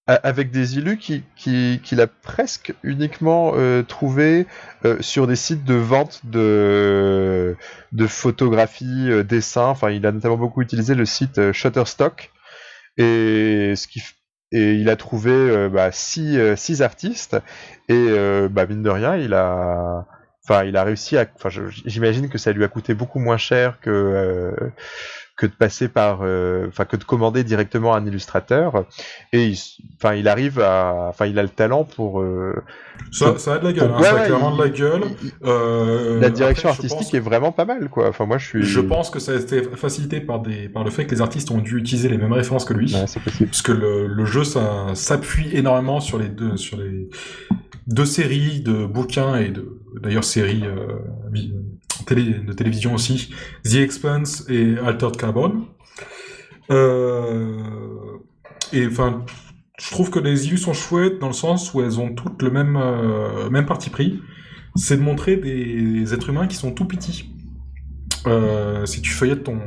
Avec 0.10 0.52
des 0.52 0.78
illus 0.78 0.98
qu'il 0.98 1.24
qui, 1.36 1.82
qui 1.84 2.00
a 2.00 2.08
presque 2.08 2.74
uniquement 2.82 3.52
euh, 3.56 3.84
euh, 4.86 4.98
sur 5.02 5.28
des 5.28 5.36
sites 5.36 5.66
de 5.66 5.74
vente 5.74 6.22
de, 6.24 7.58
de 7.92 8.08
photographies, 8.08 9.12
euh, 9.12 9.24
dessins. 9.24 9.68
Enfin, 9.68 9.90
il 9.90 10.06
a 10.06 10.14
notamment 10.14 10.38
beaucoup 10.38 10.62
utilisé 10.62 10.96
le 10.96 11.04
site 11.04 11.52
Shutterstock. 11.52 12.32
Et 12.96 13.74
ce 13.76 13.86
qui 13.90 14.02
et 14.52 14.74
il 14.76 14.90
a 14.90 14.96
trouvé 14.96 15.32
euh, 15.32 15.70
bah, 15.70 15.92
six, 15.92 16.38
euh, 16.38 16.56
six, 16.56 16.82
artistes. 16.82 17.38
Et 17.90 17.94
euh, 17.94 18.48
bah, 18.50 18.66
mine 18.66 18.84
de 18.84 18.90
rien 18.90 19.16
il 19.16 19.34
a 19.34 20.06
enfin 20.44 20.64
il 20.64 20.78
a 20.78 20.84
réussi 20.84 21.18
à 21.18 21.26
enfin 21.36 21.50
j'imagine 21.86 22.30
que 22.30 22.38
ça 22.38 22.54
lui 22.54 22.64
a 22.64 22.68
coûté 22.68 22.94
beaucoup 22.94 23.20
moins 23.20 23.38
cher 23.38 23.80
que 23.82 24.54
que 25.38 25.46
de 25.46 25.52
passer 25.52 25.88
par, 25.88 26.22
euh, 26.24 26.66
enfin 26.68 26.86
que 26.86 26.98
de 26.98 27.04
commander 27.04 27.44
directement 27.44 27.94
un 27.94 28.06
illustrateur. 28.06 28.86
Et 29.32 29.46
il, 29.46 29.60
enfin 29.96 30.16
il 30.16 30.28
arrive 30.28 30.60
à, 30.60 31.08
enfin 31.10 31.28
il 31.28 31.38
a 31.38 31.44
le 31.44 31.50
talent 31.50 31.84
pour. 31.84 32.22
Euh, 32.22 32.56
ça, 33.12 33.38
ça, 33.38 33.54
a 33.54 33.60
de 33.60 33.66
la 33.66 33.74
gueule, 33.74 33.92
hein, 33.96 34.02
ça 34.02 34.16
a 34.16 34.26
clairement 34.26 34.56
de 34.56 34.64
la 34.64 34.70
gueule. 34.70 35.04
Euh, 35.46 36.20
la 36.20 36.32
direction 36.32 36.70
artistique 36.70 37.14
est 37.14 37.20
vraiment 37.20 37.52
pas 37.52 37.66
mal, 37.66 37.88
quoi. 37.90 38.10
Enfin 38.10 38.26
moi 38.26 38.40
je 38.40 38.48
suis. 38.48 38.64
Je 38.64 38.80
pense 38.80 39.12
que 39.12 39.20
ça 39.20 39.34
a 39.34 39.36
été 39.36 39.62
facilité 39.62 40.20
par 40.20 40.40
des, 40.40 40.68
par 40.70 40.84
le 40.84 40.90
fait 40.90 41.06
que 41.06 41.14
les 41.14 41.22
artistes 41.22 41.52
ont 41.52 41.60
dû 41.60 41.78
utiliser 41.78 42.10
les 42.10 42.18
mêmes 42.18 42.34
références 42.34 42.66
que 42.66 42.74
lui. 42.74 42.94
Ouais, 42.96 43.06
c'est 43.06 43.22
possible. 43.22 43.50
Parce 43.52 43.62
que 43.62 43.72
le, 43.72 44.08
le 44.08 44.26
jeu 44.26 44.44
ça 44.44 44.88
s'appuie 44.96 45.56
énormément 45.56 46.00
sur 46.00 46.18
les 46.18 46.30
deux, 46.30 46.58
sur 46.58 46.78
les 46.78 47.10
deux 47.86 48.06
séries 48.06 48.62
de 48.62 48.86
bouquins 48.86 49.36
et 49.38 49.50
de 49.50 49.78
d'ailleurs 50.02 50.24
séries 50.24 50.64
euh, 50.66 50.98
de 52.06 52.54
télévision 52.54 52.94
aussi, 52.94 53.34
The 53.64 53.76
Expanse 53.76 54.46
et 54.50 54.78
Altered 54.78 55.18
Carbon. 55.18 55.68
Euh, 56.72 58.18
et 58.74 58.86
enfin, 58.88 59.26
je 59.80 59.90
trouve 59.92 60.10
que 60.10 60.20
les 60.20 60.48
illus 60.48 60.58
sont 60.58 60.74
chouettes 60.74 61.20
dans 61.20 61.28
le 61.28 61.34
sens 61.34 61.74
où 61.74 61.82
elles 61.82 62.00
ont 62.00 62.14
toutes 62.14 62.42
le 62.42 62.52
même, 62.52 62.78
euh, 62.78 63.50
même 63.50 63.66
parti 63.66 63.90
pris. 63.90 64.20
C'est 64.76 64.98
de 64.98 65.02
montrer 65.02 65.38
des 65.38 66.14
êtres 66.14 66.30
humains 66.30 66.48
qui 66.48 66.56
sont 66.56 66.72
tout 66.72 66.86
petits. 66.86 67.32
Euh, 68.28 68.86
si 68.86 69.02
tu 69.02 69.12
feuillettes 69.12 69.44
ton, 69.44 69.60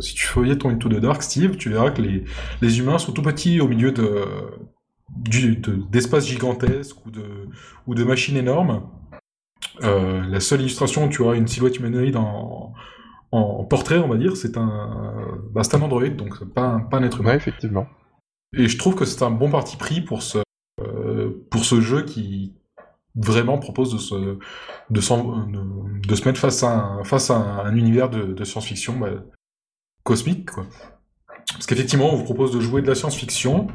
si 0.00 0.14
tu 0.14 0.58
ton 0.58 0.70
Into 0.70 0.88
the 0.88 1.00
Dark, 1.00 1.22
Steve, 1.22 1.56
tu 1.56 1.70
verras 1.70 1.90
que 1.90 2.02
les, 2.02 2.24
les 2.62 2.78
humains 2.78 2.98
sont 2.98 3.12
tout 3.12 3.22
petits 3.22 3.60
au 3.60 3.68
milieu 3.68 3.92
de, 3.92 4.24
d'espaces 5.90 6.26
gigantesques 6.26 7.04
ou 7.06 7.10
de, 7.10 7.48
ou 7.86 7.94
de 7.94 8.04
machines 8.04 8.36
énormes. 8.36 8.82
La 9.80 10.40
seule 10.40 10.60
illustration 10.60 11.06
où 11.06 11.08
tu 11.08 11.22
auras 11.22 11.34
une 11.34 11.48
silhouette 11.48 11.78
humanoïde 11.78 12.16
en, 12.16 12.72
en 13.32 13.64
portrait, 13.64 13.98
on 13.98 14.08
va 14.08 14.16
dire, 14.16 14.36
c'est 14.36 14.56
un, 14.56 15.40
bah, 15.52 15.62
un 15.72 15.82
Android, 15.82 16.08
donc 16.08 16.44
pas 16.44 16.62
un, 16.62 16.80
pas 16.80 16.98
un 16.98 17.04
être 17.04 17.20
humain. 17.20 17.30
Ouais, 17.30 17.36
effectivement. 17.36 17.86
Et 18.56 18.68
je 18.68 18.78
trouve 18.78 18.94
que 18.94 19.04
c'est 19.04 19.22
un 19.22 19.30
bon 19.30 19.50
parti 19.50 19.76
pris 19.76 20.00
pour 20.00 20.22
ce, 20.22 20.38
pour 21.50 21.64
ce 21.64 21.80
jeu 21.80 22.02
qui 22.02 22.54
vraiment 23.14 23.58
propose 23.58 23.92
de 23.92 23.98
se, 23.98 24.14
de, 24.14 24.38
de, 24.90 26.14
se 26.14 26.24
mettre 26.24 26.40
face 26.40 26.62
à 26.62 26.72
un, 26.72 27.04
face 27.04 27.30
à 27.30 27.36
un, 27.36 27.74
univers 27.74 28.08
de, 28.08 28.44
science-fiction 28.44 28.98
bah, 28.98 29.10
cosmique. 30.04 30.50
Quoi. 30.50 30.66
Parce 31.52 31.66
qu'effectivement, 31.66 32.12
on 32.12 32.16
vous 32.16 32.24
propose 32.24 32.52
de 32.52 32.60
jouer 32.60 32.82
de 32.82 32.86
la 32.86 32.94
science-fiction, 32.94 33.68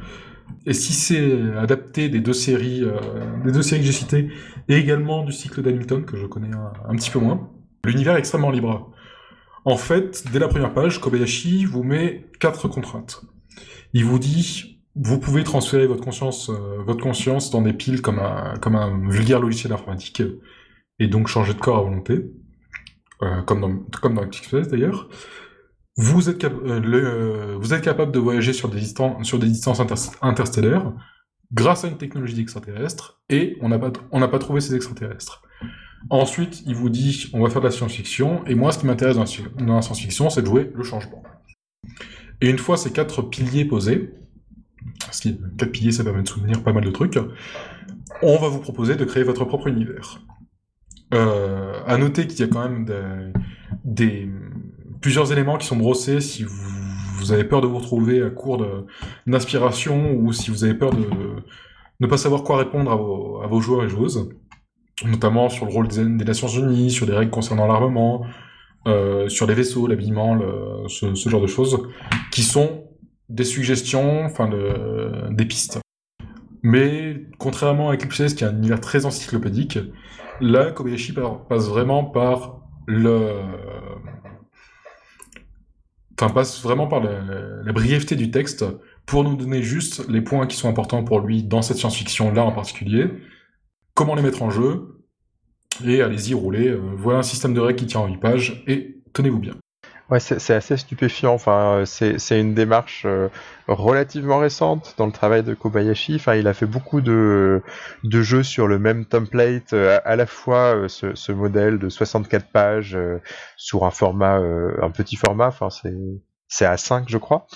et 0.65 0.73
si 0.73 0.93
c'est 0.93 1.55
adapté 1.57 2.09
des 2.09 2.19
deux 2.19 2.33
séries, 2.33 2.83
euh, 2.83 2.99
des 3.43 3.51
deux 3.51 3.61
séries 3.61 3.81
que 3.81 3.87
j'ai 3.87 3.93
citées, 3.93 4.29
et 4.69 4.75
également 4.75 5.23
du 5.23 5.31
cycle 5.31 5.61
d'Hamilton, 5.61 6.05
que 6.05 6.17
je 6.17 6.25
connais 6.25 6.51
un, 6.87 6.95
petit 6.95 7.09
peu 7.09 7.19
moins, 7.19 7.49
l'univers 7.85 8.15
est 8.15 8.19
extrêmement 8.19 8.51
libre. 8.51 8.91
En 9.65 9.77
fait, 9.77 10.25
dès 10.31 10.39
la 10.39 10.47
première 10.47 10.73
page, 10.73 10.99
Kobayashi 10.99 11.65
vous 11.65 11.83
met 11.83 12.25
quatre 12.39 12.67
contraintes. 12.67 13.21
Il 13.93 14.05
vous 14.05 14.19
dit, 14.19 14.79
vous 14.95 15.19
pouvez 15.19 15.43
transférer 15.43 15.85
votre 15.85 16.03
conscience, 16.03 16.49
euh, 16.49 16.81
votre 16.85 17.03
conscience 17.03 17.51
dans 17.51 17.61
des 17.61 17.73
piles 17.73 18.01
comme 18.01 18.19
un, 18.19 18.55
comme 18.61 18.75
un 18.75 19.09
vulgaire 19.09 19.39
logiciel 19.39 19.73
informatique, 19.73 20.23
et 20.99 21.07
donc 21.07 21.27
changer 21.27 21.53
de 21.53 21.59
corps 21.59 21.77
à 21.77 21.81
volonté, 21.81 22.31
euh, 23.21 23.41
comme 23.41 23.59
dans, 23.59 23.75
comme 24.01 24.15
dans 24.15 24.25
d'ailleurs. 24.69 25.09
Vous 25.95 26.29
êtes, 26.29 26.43
euh, 26.43 26.79
le, 26.79 27.55
vous 27.55 27.73
êtes 27.73 27.83
capable 27.83 28.11
de 28.11 28.19
voyager 28.19 28.53
sur 28.53 28.69
des, 28.69 28.79
distances, 28.79 29.79
interstellaires 30.21 30.91
grâce 31.51 31.85
à 31.85 31.87
une 31.87 31.97
technologie 31.97 32.41
extraterrestre, 32.41 33.21
et 33.29 33.57
on 33.61 33.69
n'a 33.69 34.27
pas 34.27 34.39
trouvé 34.39 34.59
ces 34.59 34.75
extraterrestres. 34.75 35.43
Ensuite, 36.09 36.63
il 36.65 36.75
vous 36.75 36.89
dit, 36.89 37.29
on 37.33 37.43
va 37.43 37.49
faire 37.49 37.61
de 37.61 37.67
la 37.67 37.71
science-fiction, 37.71 38.43
et 38.45 38.55
moi, 38.55 38.71
ce 38.71 38.79
qui 38.79 38.87
m'intéresse 38.87 39.15
dans 39.15 39.75
la 39.75 39.81
science-fiction, 39.81 40.31
c'est 40.31 40.41
de 40.41 40.47
jouer 40.47 40.71
le 40.73 40.83
changement. 40.83 41.23
Et 42.41 42.49
une 42.49 42.57
fois 42.57 42.75
ces 42.75 42.91
quatre 42.91 43.21
piliers 43.21 43.65
posés, 43.65 44.11
parce 44.99 45.21
que 45.21 45.29
quatre 45.57 45.71
piliers, 45.71 45.91
ça 45.91 46.03
permet 46.03 46.23
de 46.23 46.27
souvenir 46.27 46.63
pas 46.63 46.73
mal 46.73 46.83
de 46.83 46.91
trucs, 46.91 47.17
on 48.21 48.37
va 48.37 48.47
vous 48.47 48.59
proposer 48.59 48.95
de 48.95 49.05
créer 49.05 49.23
votre 49.23 49.45
propre 49.45 49.67
univers. 49.67 50.19
Euh, 51.13 51.79
à 51.85 51.97
noter 51.97 52.25
qu'il 52.25 52.39
y 52.39 52.43
a 52.43 52.47
quand 52.47 52.67
même 52.67 53.33
des, 53.83 54.27
plusieurs 55.03 55.31
éléments 55.33 55.57
qui 55.57 55.67
sont 55.67 55.75
brossés 55.75 56.21
si 56.21 56.43
vous, 56.45 57.31
avez 57.31 57.43
peur 57.43 57.61
de 57.61 57.67
vous 57.67 57.77
retrouver 57.77 58.23
à 58.23 58.29
court 58.29 58.65
d'inspiration 59.27 60.15
ou 60.15 60.33
si 60.33 60.49
vous 60.49 60.63
avez 60.63 60.73
peur 60.73 60.91
de 60.91 61.05
ne 61.99 62.07
pas 62.07 62.17
savoir 62.17 62.43
quoi 62.43 62.57
répondre 62.57 62.91
à 62.91 62.95
vos, 63.47 63.61
joueurs 63.61 63.83
et 63.83 63.89
joueuses, 63.89 64.29
notamment 65.05 65.49
sur 65.49 65.65
le 65.65 65.71
rôle 65.71 65.87
des, 65.87 66.03
Nations 66.03 66.47
Unies, 66.47 66.89
sur 66.89 67.05
des 67.05 67.13
règles 67.13 67.31
concernant 67.31 67.67
l'armement, 67.67 68.25
euh, 68.87 69.29
sur 69.29 69.45
les 69.45 69.53
vaisseaux, 69.53 69.87
l'habillement, 69.87 70.39
ce, 70.87 71.29
genre 71.29 71.41
de 71.41 71.47
choses, 71.47 71.77
qui 72.31 72.41
sont 72.41 72.85
des 73.29 73.45
suggestions, 73.45 74.25
enfin 74.25 74.49
des 75.31 75.45
pistes. 75.45 75.79
Mais 76.61 77.25
contrairement 77.39 77.89
à 77.89 77.95
Eclipse 77.95 78.33
qui 78.33 78.45
a 78.45 78.49
un 78.49 78.57
univers 78.57 78.79
très 78.79 79.05
encyclopédique, 79.05 79.79
là, 80.39 80.71
Kobayashi 80.71 81.13
passe 81.49 81.67
vraiment 81.67 82.05
par 82.05 82.61
le. 82.85 83.31
Enfin, 86.19 86.31
passe 86.31 86.61
vraiment 86.61 86.87
par 86.87 87.01
la, 87.01 87.71
brièveté 87.73 88.15
du 88.15 88.29
texte 88.29 88.65
pour 89.05 89.23
nous 89.23 89.35
donner 89.35 89.63
juste 89.63 90.07
les 90.09 90.21
points 90.21 90.47
qui 90.47 90.55
sont 90.55 90.69
importants 90.69 91.03
pour 91.03 91.19
lui 91.19 91.43
dans 91.43 91.61
cette 91.61 91.77
science-fiction-là 91.77 92.43
en 92.43 92.51
particulier, 92.51 93.07
comment 93.95 94.15
les 94.15 94.21
mettre 94.21 94.43
en 94.43 94.49
jeu, 94.49 94.99
et 95.85 96.01
allez-y, 96.01 96.33
rouler. 96.33 96.69
Euh, 96.69 96.79
voilà 96.95 97.19
un 97.19 97.23
système 97.23 97.53
de 97.53 97.59
règles 97.59 97.79
qui 97.79 97.87
tient 97.87 98.01
en 98.01 98.07
8 98.07 98.17
pages, 98.17 98.63
et 98.67 99.01
tenez-vous 99.13 99.39
bien. 99.39 99.55
Ouais, 100.13 100.19
c'est 100.19 100.53
assez 100.53 100.77
stupéfiant. 100.77 101.33
Enfin, 101.33 101.85
c'est 101.87 102.39
une 102.39 102.53
démarche 102.53 103.01
euh, 103.07 103.29
relativement 103.67 104.37
récente 104.37 104.93
dans 104.99 105.07
le 105.07 105.11
travail 105.11 105.41
de 105.41 105.55
Kobayashi. 105.55 106.17
Enfin, 106.17 106.35
il 106.35 106.47
a 106.47 106.53
fait 106.53 106.67
beaucoup 106.67 107.01
de, 107.01 107.63
de 108.03 108.21
jeux 108.21 108.43
sur 108.43 108.67
le 108.67 108.77
même 108.77 109.05
template, 109.05 109.73
euh, 109.73 109.99
à, 110.05 110.15
la 110.15 110.27
fois 110.27 110.75
euh, 110.75 110.87
ce, 110.87 111.31
modèle 111.31 111.79
de 111.79 111.89
64 111.89 112.45
pages 112.45 112.95
sur 113.57 113.85
un 113.85 113.89
format, 113.89 114.35
un 114.35 114.91
petit 114.91 115.15
format. 115.15 115.47
Enfin, 115.47 115.69
c'est 116.47 116.65
A5, 116.65 117.05
je 117.07 117.17
crois. 117.17 117.47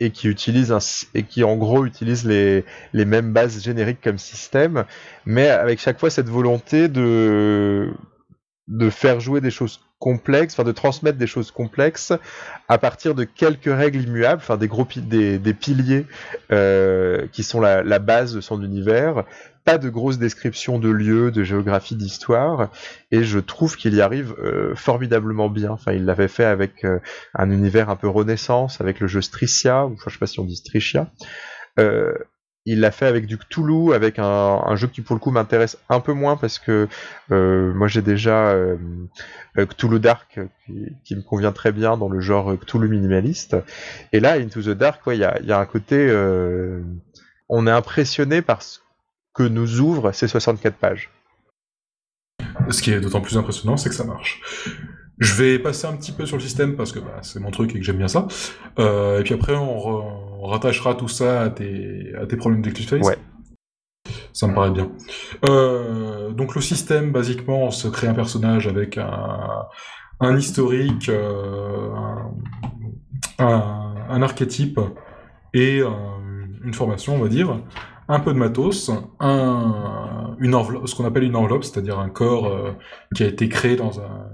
et 0.00 0.10
qui 0.12 0.28
utilise 0.28 0.70
un, 0.70 0.78
et 1.14 1.24
qui 1.24 1.42
en 1.42 1.56
gros 1.56 1.86
utilise 1.86 2.24
les, 2.24 2.64
les 2.92 3.04
mêmes 3.04 3.32
bases 3.32 3.64
génériques 3.64 4.00
comme 4.00 4.18
système, 4.18 4.84
mais 5.26 5.48
avec 5.48 5.80
chaque 5.80 5.98
fois 5.98 6.10
cette 6.10 6.28
volonté 6.28 6.86
de 6.86 7.92
de 8.68 8.90
faire 8.90 9.20
jouer 9.20 9.40
des 9.40 9.50
choses 9.50 9.80
complexes, 9.98 10.54
enfin 10.54 10.64
de 10.64 10.72
transmettre 10.72 11.18
des 11.18 11.26
choses 11.26 11.50
complexes 11.50 12.12
à 12.68 12.78
partir 12.78 13.14
de 13.14 13.24
quelques 13.24 13.74
règles 13.74 14.02
immuables, 14.02 14.42
enfin 14.42 14.56
des 14.56 14.68
gros 14.68 14.86
des, 14.96 15.38
des 15.38 15.54
piliers 15.54 16.06
euh, 16.52 17.26
qui 17.32 17.42
sont 17.42 17.60
la, 17.60 17.82
la, 17.82 17.98
base 17.98 18.34
de 18.34 18.40
son 18.40 18.62
univers, 18.62 19.24
pas 19.64 19.78
de 19.78 19.88
grosses 19.88 20.18
descriptions 20.18 20.78
de 20.78 20.90
lieux, 20.90 21.30
de 21.30 21.42
géographie, 21.42 21.96
d'histoire, 21.96 22.70
et 23.10 23.24
je 23.24 23.38
trouve 23.38 23.76
qu'il 23.76 23.94
y 23.94 24.00
arrive 24.00 24.34
euh, 24.38 24.74
formidablement 24.74 25.48
bien. 25.48 25.70
Enfin, 25.70 25.92
il 25.92 26.04
l'avait 26.04 26.28
fait 26.28 26.44
avec 26.44 26.84
euh, 26.84 26.98
un 27.34 27.50
univers 27.50 27.88
un 27.88 27.96
peu 27.96 28.08
renaissance, 28.08 28.80
avec 28.80 29.00
le 29.00 29.06
jeu 29.06 29.22
Stricia, 29.22 29.86
ou 29.86 29.96
je 30.04 30.10
sais 30.10 30.18
pas 30.18 30.26
si 30.26 30.38
on 30.38 30.44
dit 30.44 30.56
Stricia. 30.56 31.10
Euh, 31.78 32.14
il 32.66 32.80
l'a 32.80 32.90
fait 32.90 33.06
avec 33.06 33.26
du 33.26 33.36
Cthulhu, 33.36 33.92
avec 33.92 34.18
un, 34.18 34.76
jeu 34.76 34.88
qui 34.88 35.02
pour 35.02 35.14
le 35.14 35.20
coup 35.20 35.30
m'intéresse 35.30 35.76
un 35.88 36.00
peu 36.00 36.12
moins 36.12 36.36
parce 36.36 36.58
que 36.58 36.88
euh, 37.30 37.74
moi 37.74 37.88
j'ai 37.88 38.00
déjà 38.00 38.48
euh, 38.52 38.76
euh, 39.58 39.66
Cthulhu 39.66 40.00
Dark 40.00 40.40
qui, 41.04 41.16
me 41.16 41.22
convient 41.22 41.52
très 41.52 41.72
bien 41.72 41.96
dans 41.96 42.08
le 42.08 42.20
genre 42.20 42.58
Cthulhu 42.58 42.88
minimaliste. 42.88 43.56
Et 44.12 44.20
là, 44.20 44.34
Into 44.34 44.62
the 44.62 44.70
Dark, 44.70 45.02
il 45.08 45.18
y, 45.18 45.24
a, 45.24 45.58
un 45.58 45.66
côté... 45.66 46.10
on 47.48 47.66
est 47.66 47.70
impressionné 47.70 48.40
par 48.40 48.62
ce 48.62 48.78
que 49.34 49.42
nous 49.42 49.80
ouvrent 49.80 50.12
ces 50.12 50.28
64 50.28 50.76
pages. 50.76 51.10
Ce 52.70 52.80
qui 52.80 52.92
est 52.92 53.00
d'autant 53.00 53.20
plus 53.20 53.36
impressionnant, 53.36 53.76
c'est 53.76 53.90
que 53.90 53.94
ça 53.94 54.04
marche. 54.04 54.40
Je 55.18 55.34
vais 55.34 55.58
passer 55.58 55.86
un 55.86 55.92
petit 55.96 56.12
peu 56.12 56.26
sur 56.26 56.36
le 56.36 56.42
système 56.42 56.76
parce 56.76 56.90
que 56.90 56.98
bah, 56.98 57.18
c'est 57.22 57.38
mon 57.38 57.50
truc 57.50 57.74
et 57.74 57.78
que 57.78 57.84
j'aime 57.84 57.98
bien 57.98 58.08
ça. 58.08 58.26
Euh, 58.78 59.20
et 59.20 59.22
puis 59.22 59.34
après, 59.34 59.54
on, 59.54 60.44
rattachera 60.44 60.94
tout 60.94 61.08
ça 61.08 61.40
à 61.40 61.48
tes, 61.48 62.12
à 62.20 62.26
tes 62.26 62.36
problèmes 62.36 62.60
d'Eclipse 62.60 62.92
Ouais. 62.92 63.16
Ça 64.34 64.46
me 64.46 64.54
paraît 64.54 64.70
bien. 64.70 64.90
Euh, 65.46 66.32
donc 66.32 66.54
le 66.54 66.60
système, 66.60 67.12
basiquement, 67.12 67.64
on 67.64 67.70
se 67.70 67.88
crée 67.88 68.08
un 68.08 68.14
personnage 68.14 68.66
avec 68.66 68.98
un, 68.98 69.64
un 70.20 70.36
historique, 70.36 71.08
euh, 71.08 71.88
un, 73.38 73.94
un, 74.10 74.22
archétype 74.22 74.80
et 75.54 75.80
une 75.80 76.74
formation, 76.74 77.14
on 77.14 77.20
va 77.20 77.28
dire 77.28 77.58
un 78.06 78.20
peu 78.20 78.34
de 78.34 78.38
matos, 78.38 78.90
un, 79.20 80.36
une 80.38 80.54
enveloppe, 80.54 80.88
ce 80.88 80.94
qu'on 80.94 81.06
appelle 81.06 81.22
une 81.22 81.36
enveloppe, 81.36 81.64
c'est-à-dire 81.64 81.98
un 81.98 82.10
corps 82.10 82.76
qui 83.14 83.22
a 83.22 83.26
été 83.26 83.48
créé 83.48 83.76
dans 83.76 83.98
un, 83.98 84.28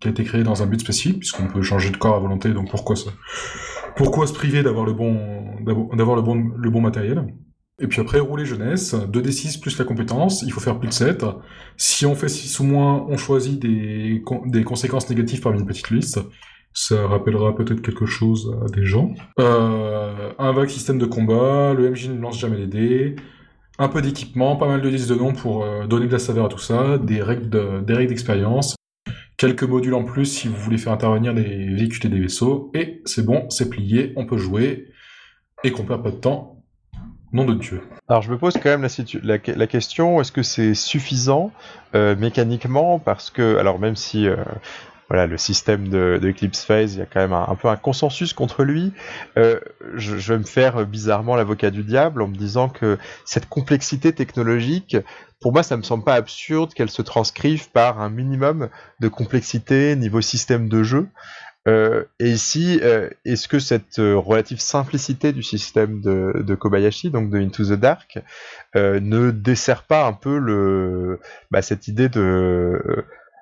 qui 0.00 0.08
a 0.08 0.10
été 0.10 0.24
créé 0.24 0.42
dans 0.42 0.62
un 0.62 0.66
but 0.66 0.80
spécifique, 0.80 1.18
puisqu'on 1.20 1.46
peut 1.46 1.62
changer 1.62 1.90
de 1.90 1.96
corps 1.96 2.16
à 2.16 2.18
volonté, 2.18 2.50
donc 2.50 2.70
pourquoi 2.70 2.96
se, 2.96 3.08
pourquoi 3.96 4.26
se 4.26 4.32
priver 4.32 4.62
d'avoir 4.62 4.84
le 4.84 4.92
bon, 4.92 5.56
d'avoir 5.94 6.16
le 6.16 6.22
bon, 6.22 6.34
le 6.56 6.70
bon 6.70 6.80
matériel? 6.80 7.24
Et 7.80 7.86
puis 7.86 8.00
après, 8.00 8.18
rouler 8.18 8.44
jeunesse, 8.44 8.94
2d6 8.94 9.60
plus 9.60 9.78
la 9.78 9.84
compétence, 9.84 10.42
il 10.42 10.52
faut 10.52 10.60
faire 10.60 10.78
plus 10.80 10.88
de 10.88 10.92
7. 10.92 11.24
Si 11.76 12.06
on 12.06 12.16
fait 12.16 12.28
6 12.28 12.58
ou 12.60 12.64
moins, 12.64 13.06
on 13.08 13.16
choisit 13.16 13.60
des, 13.60 14.22
des 14.46 14.64
conséquences 14.64 15.08
négatives 15.08 15.40
parmi 15.40 15.60
une 15.60 15.66
petite 15.66 15.90
liste. 15.90 16.20
Ça 16.72 17.06
rappellera 17.06 17.54
peut-être 17.54 17.80
quelque 17.80 18.04
chose 18.04 18.52
à 18.64 18.68
des 18.68 18.84
gens. 18.84 19.14
Euh, 19.38 20.32
un 20.38 20.52
vague 20.52 20.68
système 20.68 20.98
de 20.98 21.06
combat, 21.06 21.72
le 21.72 21.90
MJ 21.90 22.08
ne 22.08 22.20
lance 22.20 22.38
jamais 22.38 22.58
les 22.58 22.66
dés, 22.66 23.16
un 23.78 23.88
peu 23.88 24.02
d'équipement, 24.02 24.56
pas 24.56 24.66
mal 24.66 24.82
de 24.82 24.88
listes 24.88 25.08
de 25.08 25.14
noms 25.14 25.32
pour 25.32 25.64
euh, 25.64 25.86
donner 25.86 26.06
de 26.06 26.12
la 26.12 26.18
saveur 26.18 26.46
à 26.46 26.48
tout 26.48 26.58
ça, 26.58 26.98
des 26.98 27.22
règles 27.22 27.48
d'expérience, 27.86 28.74
quelques 29.38 29.62
modules 29.62 29.94
en 29.94 30.04
plus 30.04 30.26
si 30.26 30.48
vous 30.48 30.56
voulez 30.56 30.76
faire 30.76 30.92
intervenir 30.92 31.32
des 31.32 31.42
véhicules 31.42 32.04
et 32.06 32.08
des 32.10 32.20
vaisseaux, 32.20 32.70
et 32.74 33.00
c'est 33.06 33.24
bon, 33.24 33.48
c'est 33.48 33.70
plié, 33.70 34.12
on 34.16 34.26
peut 34.26 34.36
jouer, 34.36 34.88
et 35.64 35.70
qu'on 35.70 35.84
perd 35.84 36.02
pas 36.02 36.10
de 36.10 36.16
temps. 36.16 36.56
Nom 37.30 37.44
de 37.44 37.54
Dieu. 37.54 37.82
Alors 38.08 38.22
je 38.22 38.30
me 38.30 38.38
pose 38.38 38.54
quand 38.54 38.70
même 38.70 38.88
la, 39.22 39.66
question, 39.66 40.20
est-ce 40.20 40.32
que 40.32 40.42
c'est 40.42 40.72
suffisant 40.72 41.52
euh, 41.94 42.16
mécaniquement? 42.16 42.98
Parce 42.98 43.28
que, 43.28 43.58
alors 43.58 43.78
même 43.78 43.96
si 43.96 44.26
euh, 44.26 44.36
voilà, 45.10 45.26
le 45.26 45.36
système 45.36 45.88
de, 45.88 46.18
Eclipse 46.22 46.64
Phase, 46.64 46.94
il 46.94 47.00
y 47.00 47.02
a 47.02 47.06
quand 47.06 47.20
même 47.20 47.34
un, 47.34 47.54
peu 47.54 47.68
un 47.68 47.76
consensus 47.76 48.32
contre 48.32 48.64
lui. 48.64 48.94
Euh, 49.36 49.60
je, 49.94 50.14
vais 50.14 50.38
me 50.38 50.44
faire 50.44 50.86
bizarrement 50.86 51.36
l'avocat 51.36 51.70
du 51.70 51.82
diable 51.82 52.22
en 52.22 52.28
me 52.28 52.36
disant 52.36 52.70
que 52.70 52.98
cette 53.26 53.46
complexité 53.46 54.14
technologique 54.14 54.96
pour 55.40 55.52
moi, 55.52 55.62
ça 55.62 55.76
me 55.76 55.82
semble 55.82 56.04
pas 56.04 56.14
absurde 56.14 56.74
qu'elle 56.74 56.90
se 56.90 57.02
transcrive 57.02 57.70
par 57.70 58.00
un 58.00 58.10
minimum 58.10 58.68
de 59.00 59.08
complexité 59.08 59.94
niveau 59.96 60.20
système 60.20 60.68
de 60.68 60.82
jeu. 60.82 61.08
et 61.66 62.30
ici, 62.30 62.80
est-ce 63.24 63.46
que 63.46 63.58
cette 63.58 63.98
relative 63.98 64.58
simplicité 64.58 65.32
du 65.32 65.42
système 65.42 66.00
de, 66.00 66.54
Kobayashi, 66.54 67.10
donc 67.10 67.30
de 67.30 67.38
Into 67.38 67.64
the 67.64 67.78
Dark, 67.78 68.18
ne 68.74 69.30
dessert 69.30 69.82
pas 69.84 70.06
un 70.06 70.14
peu 70.14 70.38
le, 70.38 71.20
bah, 71.50 71.62
cette 71.62 71.88
idée 71.88 72.08
de 72.08 72.80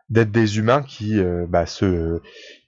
d'être 0.09 0.31
des 0.31 0.59
humains 0.59 0.83
qui 0.83 1.21
bah, 1.49 1.67
se 1.67 2.21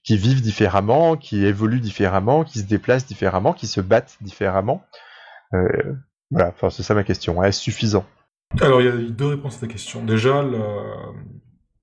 qui 0.05 0.17
vivent 0.17 0.43
différemment, 0.43 1.17
qui 1.17 1.45
évoluent 1.45 1.81
différemment, 1.81 2.45
qui 2.45 2.61
se 2.61 2.65
déplacent 2.65 3.07
différemment, 3.07 3.53
qui 3.53 3.67
se 3.67 3.81
battent 3.81 4.17
différemment? 4.21 4.85
voilà, 6.31 6.49
enfin 6.49 6.71
c'est 6.71 6.83
ça 6.83 6.95
ma 6.95 7.05
question. 7.05 7.43
Est-ce 7.43 7.61
suffisant? 7.61 8.07
Alors 8.61 8.81
il 8.81 8.87
y 8.87 8.89
a 8.89 8.97
deux 8.97 9.27
réponses 9.27 9.59
à 9.59 9.61
ta 9.61 9.67
question. 9.67 10.05
Déjà, 10.05 10.43
le... 10.43 10.59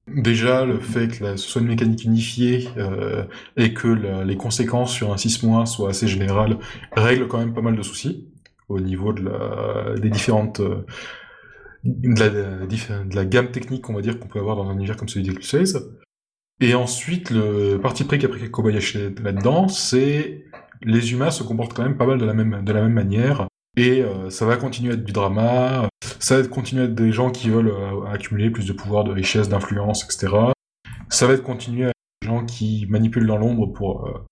Déjà, 0.08 0.66
le 0.66 0.80
fait 0.80 1.08
que 1.08 1.36
ce 1.36 1.50
soit 1.50 1.62
une 1.62 1.68
mécanique 1.68 2.04
unifiée 2.04 2.70
euh, 2.78 3.26
et 3.58 3.74
que 3.74 3.88
les 3.88 4.38
conséquences 4.38 4.94
sur 4.94 5.12
un 5.12 5.18
6 5.18 5.44
mois 5.44 5.66
soient 5.66 5.90
assez 5.90 6.08
générales 6.08 6.60
règle 6.92 7.28
quand 7.28 7.40
même 7.40 7.56
pas 7.56 7.62
mal 7.62 7.76
de 7.76 7.82
soucis 7.82 8.30
au 8.70 8.80
niveau 8.80 9.14
des 9.14 10.10
différentes 10.10 10.60
euh, 10.60 10.86
de, 11.84 13.16
la, 13.16 13.26
gamme 13.26 13.52
technique, 13.52 13.90
on 13.90 13.94
va 13.94 14.02
dire, 14.02 14.20
qu'on 14.20 14.28
peut 14.28 14.40
avoir 14.40 14.56
dans 14.56 14.70
un 14.70 14.74
univers 14.74 14.96
comme 14.96 15.10
celui 15.10 15.26
d'Eclipse 15.26 15.50
16. 15.50 15.92
Et 16.62 16.76
ensuite, 16.76 17.32
le 17.32 17.78
parti 17.78 18.04
pris 18.04 18.20
qu'a 18.20 18.30
pris 18.30 18.50
Kobayashi 18.50 19.16
là-dedans, 19.22 19.68
c'est 19.68 20.46
les 20.84 21.12
humains 21.12 21.32
se 21.32 21.44
comportent 21.44 21.74
quand 21.74 21.84
même 21.84 21.98
pas 21.98 22.06
mal 22.06 22.20
de 22.20 22.26
la 22.26 22.34
même 22.34 22.94
manière. 22.94 23.48
Et 23.78 24.02
euh, 24.02 24.30
ça 24.30 24.46
va 24.46 24.58
continuer 24.58 24.92
à 24.92 24.94
être 24.94 25.04
du 25.04 25.12
drama, 25.12 25.90
ça 26.20 26.42
va 26.42 26.48
continuer 26.48 26.84
à 26.84 26.86
être 26.86 26.96
des 26.96 27.12
gens 27.12 27.30
qui 27.30 27.50
veulent 27.50 27.72
euh, 27.72 28.06
accumuler 28.06 28.50
plus 28.50 28.66
de 28.66 28.74
pouvoir, 28.74 29.04
de 29.04 29.12
richesse, 29.12 29.50
d'influence, 29.50 30.06
etc. 30.06 30.34
Ça 31.10 31.28
va 31.28 31.36
continuer 31.38 31.86
à 31.86 31.90
être 31.90 31.94
des 32.22 32.28
gens 32.28 32.46
qui 32.46 32.86
manipulent 32.90 33.28
dans 33.28 33.38
l'ombre 33.38 33.68
pour 33.68 34.08
euh, 34.08 34.26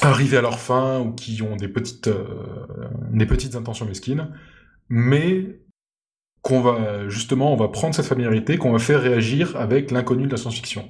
arriver 0.00 0.38
à 0.38 0.40
leur 0.40 0.58
fin 0.58 1.00
ou 1.00 1.12
qui 1.12 1.42
ont 1.42 1.56
des 1.56 1.68
petites, 1.68 2.08
des 3.10 3.26
petites 3.26 3.54
intentions 3.54 3.86
mesquines. 3.86 4.28
Mais 4.88 5.60
qu'on 6.42 6.60
va 6.60 7.08
justement, 7.08 7.52
on 7.52 7.56
va 7.56 7.68
prendre 7.68 7.94
cette 7.94 8.06
familiarité, 8.06 8.56
qu'on 8.56 8.72
va 8.72 8.78
faire 8.78 9.00
réagir 9.00 9.56
avec 9.56 9.90
l'inconnu 9.90 10.26
de 10.26 10.30
la 10.30 10.36
science-fiction. 10.36 10.88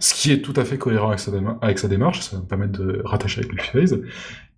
Ce 0.00 0.14
qui 0.14 0.32
est 0.32 0.42
tout 0.42 0.54
à 0.56 0.64
fait 0.64 0.76
cohérent 0.76 1.08
avec 1.08 1.20
sa, 1.20 1.30
avec 1.60 1.78
sa 1.78 1.88
démarche, 1.88 2.20
ça 2.20 2.36
va 2.36 2.42
me 2.42 2.48
permettre 2.48 2.72
de 2.72 3.00
rattacher 3.04 3.40
avec 3.40 3.52
le 3.52 3.62
phase, 3.62 4.00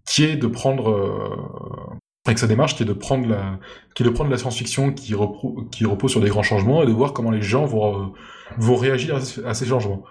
qui 0.06 0.24
est 0.24 0.36
de 0.36 0.46
prendre 0.46 1.98
avec 2.26 2.38
sa 2.38 2.46
démarche 2.46 2.76
qui 2.76 2.82
est 2.82 2.86
de 2.86 2.92
prendre 2.92 3.28
la, 3.28 3.58
qui 3.94 4.02
est 4.02 4.10
prendre 4.10 4.30
la 4.30 4.38
science-fiction 4.38 4.92
qui, 4.92 5.14
repose 5.14 6.10
sur 6.10 6.20
des 6.20 6.28
grands 6.28 6.42
changements 6.42 6.82
et 6.82 6.86
de 6.86 6.92
voir 6.92 7.12
comment 7.12 7.30
les 7.30 7.42
gens 7.42 7.64
vont, 7.64 8.02
euh, 8.02 8.06
vont 8.58 8.76
réagir 8.76 9.16
à, 9.44 9.54
ces 9.54 9.66
changements. 9.66 10.04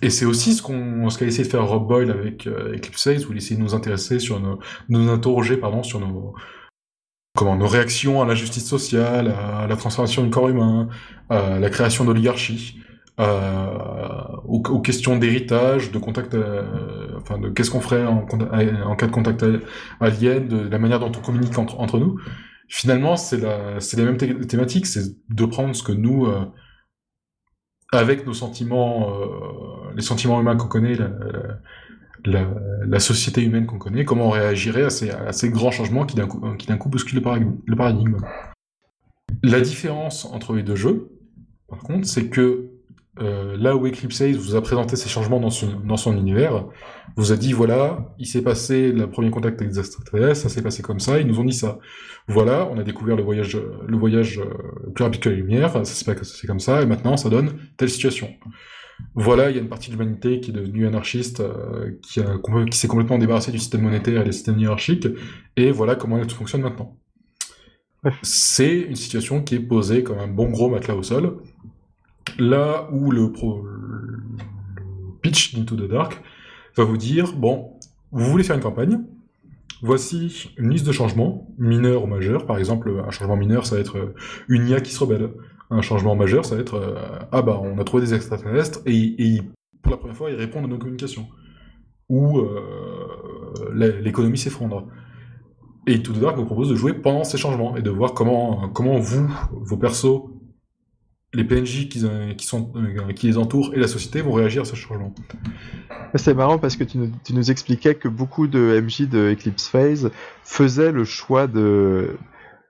Et 0.00 0.10
c'est 0.10 0.26
aussi 0.26 0.54
ce 0.54 0.62
qu'on, 0.62 1.08
ce 1.10 1.18
qu'a 1.18 1.26
essayé 1.26 1.44
de 1.44 1.48
faire 1.48 1.66
Rob 1.66 1.88
Boyle 1.88 2.10
avec 2.10 2.46
euh, 2.46 2.76
Eclipse 2.76 3.02
16, 3.02 3.26
où 3.26 3.32
il 3.32 3.38
essayait 3.38 3.56
de 3.56 3.62
nous 3.62 3.74
intéresser 3.74 4.18
sur 4.20 4.38
nos, 4.38 4.60
nous 4.88 5.10
interroger, 5.10 5.56
pardon, 5.56 5.82
sur 5.82 5.98
nos, 5.98 6.34
comment, 7.36 7.56
nos 7.56 7.66
réactions 7.66 8.22
à 8.22 8.26
la 8.26 8.34
justice 8.34 8.66
sociale, 8.66 9.28
à 9.28 9.66
la 9.66 9.76
transformation 9.76 10.22
du 10.22 10.30
corps 10.30 10.50
humain, 10.50 10.88
à 11.30 11.58
la 11.58 11.70
création 11.70 12.04
d'oligarchies. 12.04 12.80
Euh, 13.20 13.66
aux, 14.44 14.80
questions 14.80 15.16
d'héritage, 15.16 15.90
de 15.90 15.98
contact, 15.98 16.34
euh, 16.34 17.08
enfin 17.16 17.38
de 17.38 17.48
qu'est-ce 17.48 17.70
qu'on 17.70 17.80
ferait 17.80 18.06
en, 18.06 18.24
cas 18.24 19.06
de 19.08 19.10
contact 19.10 19.44
alien, 20.00 20.46
de 20.46 20.68
la 20.68 20.78
manière 20.78 21.00
dont 21.00 21.10
on 21.10 21.20
communique 21.20 21.58
entre, 21.58 21.98
nous. 21.98 22.20
Finalement, 22.68 23.16
c'est 23.16 23.38
la, 23.38 23.80
c'est 23.80 23.96
les 23.96 24.04
mêmes 24.04 24.18
thématiques, 24.18 24.86
c'est 24.86 25.16
de 25.30 25.44
prendre 25.46 25.74
ce 25.74 25.82
que 25.82 25.90
nous, 25.90 26.26
euh, 26.26 26.44
avec 27.90 28.24
nos 28.24 28.34
sentiments, 28.34 29.12
les 29.96 30.02
sentiments 30.02 30.40
humains 30.40 30.56
qu'on 30.56 30.68
connaît, 30.68 30.96
la, 32.24 33.00
société 33.00 33.42
humaine 33.42 33.66
qu'on 33.66 33.78
connaît, 33.78 34.04
comment 34.04 34.26
on 34.26 34.30
réagirait 34.30 34.84
à 34.84 35.32
ces, 35.32 35.50
grands 35.50 35.72
changements 35.72 36.06
qui 36.06 36.14
d'un 36.14 36.28
coup, 36.28 36.40
qui 36.56 36.68
d'un 36.68 36.76
coup 36.76 36.88
bousculent 36.88 37.22
le 37.66 37.76
paradigme. 37.76 38.18
La 39.42 39.60
différence 39.60 40.24
entre 40.26 40.52
les 40.52 40.62
deux 40.62 40.76
jeux, 40.76 41.10
par 41.68 41.80
contre, 41.80 42.06
c'est 42.06 42.28
que 42.28 42.77
euh, 43.20 43.56
là 43.56 43.76
où 43.76 43.86
Eclipse 43.86 44.22
vous 44.22 44.54
a 44.54 44.62
présenté 44.62 44.96
ces 44.96 45.08
changements 45.08 45.40
dans 45.40 45.50
son, 45.50 45.80
dans 45.80 45.96
son 45.96 46.16
univers, 46.16 46.66
vous 47.16 47.32
a 47.32 47.36
dit 47.36 47.52
voilà, 47.52 48.14
il 48.18 48.26
s'est 48.26 48.42
passé 48.42 48.92
le 48.92 49.10
premier 49.10 49.30
contact 49.30 49.60
avec 49.60 49.72
les 49.72 49.78
extraterrestres, 49.78 50.40
ça 50.40 50.48
s'est 50.48 50.62
passé 50.62 50.82
comme 50.82 51.00
ça, 51.00 51.20
ils 51.20 51.26
nous 51.26 51.38
ont 51.40 51.44
dit 51.44 51.54
ça. 51.54 51.78
Voilà, 52.28 52.68
on 52.70 52.78
a 52.78 52.82
découvert 52.82 53.16
le 53.16 53.22
voyage, 53.22 53.58
le 53.86 53.96
voyage 53.96 54.38
euh, 54.38 54.90
plus 54.94 55.04
rapide 55.04 55.20
que 55.20 55.28
la 55.28 55.36
lumière, 55.36 55.72
ça 55.72 55.84
s'est 55.84 56.04
passé 56.04 56.46
comme 56.46 56.60
ça, 56.60 56.82
et 56.82 56.86
maintenant 56.86 57.16
ça 57.16 57.28
donne 57.28 57.54
telle 57.76 57.90
situation. 57.90 58.28
Voilà, 59.14 59.50
il 59.50 59.56
y 59.56 59.58
a 59.58 59.62
une 59.62 59.68
partie 59.68 59.90
de 59.90 59.96
l'humanité 59.96 60.40
qui 60.40 60.50
est 60.50 60.54
devenue 60.54 60.86
anarchiste, 60.86 61.40
euh, 61.40 61.92
qui, 62.02 62.20
a, 62.20 62.38
qui 62.70 62.78
s'est 62.78 62.88
complètement 62.88 63.18
débarrassée 63.18 63.52
du 63.52 63.58
système 63.58 63.82
monétaire 63.82 64.22
et 64.22 64.24
des 64.24 64.32
systèmes 64.32 64.58
hiérarchiques, 64.58 65.08
et 65.56 65.70
voilà 65.70 65.94
comment 65.94 66.18
elle 66.18 66.30
fonctionne 66.30 66.62
maintenant. 66.62 66.96
C'est 68.22 68.78
une 68.78 68.94
situation 68.94 69.42
qui 69.42 69.56
est 69.56 69.60
posée 69.60 70.02
comme 70.04 70.18
un 70.18 70.28
bon 70.28 70.50
gros 70.50 70.70
matelas 70.70 70.94
au 70.94 71.02
sol, 71.02 71.38
Là 72.38 72.88
où 72.92 73.10
le, 73.10 73.32
pitch 75.22 75.54
d'Into 75.54 75.76
the 75.76 75.88
Dark 75.88 76.22
va 76.76 76.84
vous 76.84 76.96
dire, 76.96 77.32
bon, 77.34 77.72
vous 78.12 78.24
voulez 78.24 78.44
faire 78.44 78.56
une 78.56 78.62
campagne, 78.62 79.00
voici 79.82 80.50
une 80.56 80.70
liste 80.70 80.86
de 80.86 80.92
changements, 80.92 81.48
mineurs 81.58 82.04
ou 82.04 82.06
majeurs. 82.06 82.46
Par 82.46 82.58
exemple, 82.58 83.02
un 83.06 83.10
changement 83.10 83.36
mineur, 83.36 83.66
ça 83.66 83.76
va 83.76 83.80
être 83.80 83.98
euh, 83.98 84.14
une 84.48 84.68
IA 84.68 84.80
qui 84.80 84.92
se 84.92 85.00
rebelle. 85.00 85.30
Un 85.70 85.82
changement 85.82 86.16
majeur, 86.16 86.44
ça 86.44 86.54
va 86.54 86.60
être, 86.60 86.74
euh, 86.74 87.18
ah 87.32 87.42
bah, 87.42 87.60
on 87.62 87.78
a 87.78 87.84
trouvé 87.84 88.02
des 88.02 88.14
extraterrestres, 88.14 88.80
et, 88.86 89.42
pour 89.82 89.92
la 89.92 89.98
première 89.98 90.16
fois, 90.16 90.30
ils 90.30 90.36
répondent 90.36 90.64
à 90.64 90.68
nos 90.68 90.78
communications. 90.78 91.26
Ou 92.08 92.38
euh, 92.38 94.00
l'économie 94.00 94.38
s'effondre. 94.38 94.86
Et 95.86 96.02
Tout 96.02 96.12
the 96.12 96.20
Dark 96.20 96.36
vous 96.36 96.44
propose 96.44 96.70
de 96.70 96.74
jouer 96.74 96.94
pendant 96.94 97.24
ces 97.24 97.36
changements, 97.36 97.76
et 97.76 97.82
de 97.82 97.90
voir 97.90 98.14
comment, 98.14 98.68
comment 98.70 98.98
vous, 98.98 99.30
vos 99.52 99.76
persos, 99.76 100.30
les 101.34 101.44
PNJ 101.44 101.88
qui, 101.88 102.04
euh, 102.04 102.32
qui, 102.34 102.46
sont, 102.46 102.72
euh, 102.76 103.12
qui 103.12 103.26
les 103.26 103.36
entourent 103.36 103.74
et 103.74 103.78
la 103.78 103.88
société 103.88 104.22
vont 104.22 104.32
réagir 104.32 104.62
à 104.62 104.64
ce 104.64 104.74
changement. 104.74 105.14
C'est 106.14 106.34
marrant 106.34 106.58
parce 106.58 106.76
que 106.76 106.84
tu 106.84 106.98
nous, 106.98 107.12
tu 107.24 107.34
nous, 107.34 107.50
expliquais 107.50 107.94
que 107.94 108.08
beaucoup 108.08 108.46
de 108.46 108.80
MJ 108.80 109.02
de 109.08 109.32
Eclipse 109.32 109.68
Phase 109.68 110.10
faisaient 110.42 110.90
le 110.90 111.04
choix 111.04 111.46
de, 111.46 112.16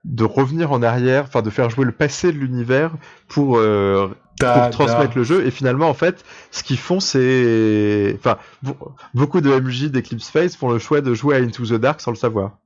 de 0.03 0.23
revenir 0.25 0.73
en 0.73 0.83
arrière, 0.83 1.23
enfin 1.23 1.41
de 1.41 1.49
faire 1.49 1.69
jouer 1.69 1.85
le 1.85 1.93
passé 1.93 2.33
de 2.33 2.37
l'univers 2.37 2.91
pour, 3.29 3.57
euh, 3.57 4.09
transmettre 4.37 5.17
le 5.17 5.23
jeu. 5.23 5.45
Et 5.45 5.51
finalement, 5.51 5.89
en 5.89 5.93
fait, 5.93 6.25
ce 6.51 6.63
qu'ils 6.63 6.77
font, 6.77 6.99
c'est. 6.99 8.13
Enfin, 8.17 8.37
beaucoup 9.13 9.39
de 9.39 9.49
MJ 9.49 9.85
d'Eclipse 9.85 10.29
Phase 10.29 10.55
font 10.55 10.69
le 10.69 10.79
choix 10.79 10.99
de 10.99 11.13
jouer 11.13 11.37
à 11.37 11.39
Into 11.39 11.65
the 11.65 11.73
Dark 11.73 12.01
sans 12.01 12.11
le 12.11 12.17
savoir. 12.17 12.57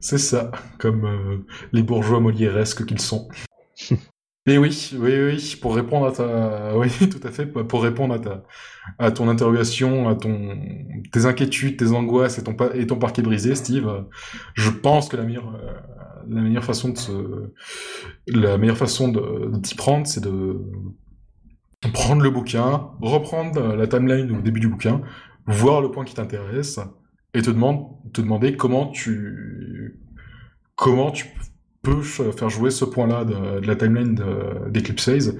C'est 0.00 0.18
ça, 0.18 0.50
comme 0.78 1.44
les 1.72 1.82
bourgeois 1.82 2.20
molièresques 2.20 2.84
qu'ils 2.84 3.00
sont. 3.00 3.28
Mais 4.46 4.58
oui, 4.58 4.90
oui, 4.98 5.12
oui, 5.22 5.58
pour 5.62 5.74
répondre 5.74 6.06
à 6.06 6.12
ta, 6.12 6.76
oui, 6.76 6.90
tout 7.08 7.26
à 7.26 7.30
fait, 7.30 7.46
pour 7.46 7.82
répondre 7.82 8.14
à 8.14 8.18
ta, 8.18 8.42
à 8.98 9.10
ton 9.10 9.28
interrogation, 9.28 10.08
à 10.08 10.14
ton, 10.14 10.58
tes 11.12 11.24
inquiétudes, 11.24 11.78
tes 11.78 11.92
angoisses 11.92 12.38
et 12.38 12.44
ton, 12.44 12.54
et 12.74 12.86
parquet 12.86 13.22
brisé, 13.22 13.54
Steve, 13.54 14.04
je 14.54 14.70
pense 14.70 15.08
que 15.08 15.16
la 15.16 15.22
meilleure, 15.22 15.54
euh, 15.54 15.72
la 16.28 16.42
meilleure 16.42 16.64
façon 16.64 16.90
de 16.90 16.98
se, 16.98 17.50
la 18.26 18.58
meilleure 18.58 18.76
façon 18.76 19.08
d'y 19.58 19.74
prendre, 19.74 20.06
c'est 20.06 20.22
de 20.22 20.60
prendre 21.92 22.22
le 22.22 22.30
bouquin, 22.30 22.90
reprendre 23.00 23.74
la 23.74 23.86
timeline 23.86 24.30
au 24.36 24.40
début 24.42 24.60
du 24.60 24.68
bouquin, 24.68 25.00
voir 25.46 25.80
le 25.80 25.90
point 25.90 26.04
qui 26.04 26.14
t'intéresse 26.14 26.80
et 27.32 27.42
te 27.42 27.50
demande, 27.50 27.86
te 28.12 28.20
demander 28.20 28.56
comment 28.56 28.88
tu, 28.88 30.00
comment 30.76 31.10
tu 31.10 31.34
peut 31.84 32.02
faire 32.02 32.50
jouer 32.50 32.70
ce 32.70 32.84
point-là 32.84 33.24
de, 33.24 33.64
la 33.64 33.76
timeline 33.76 34.20
d'Eclipse 34.70 35.04
Phase 35.04 35.38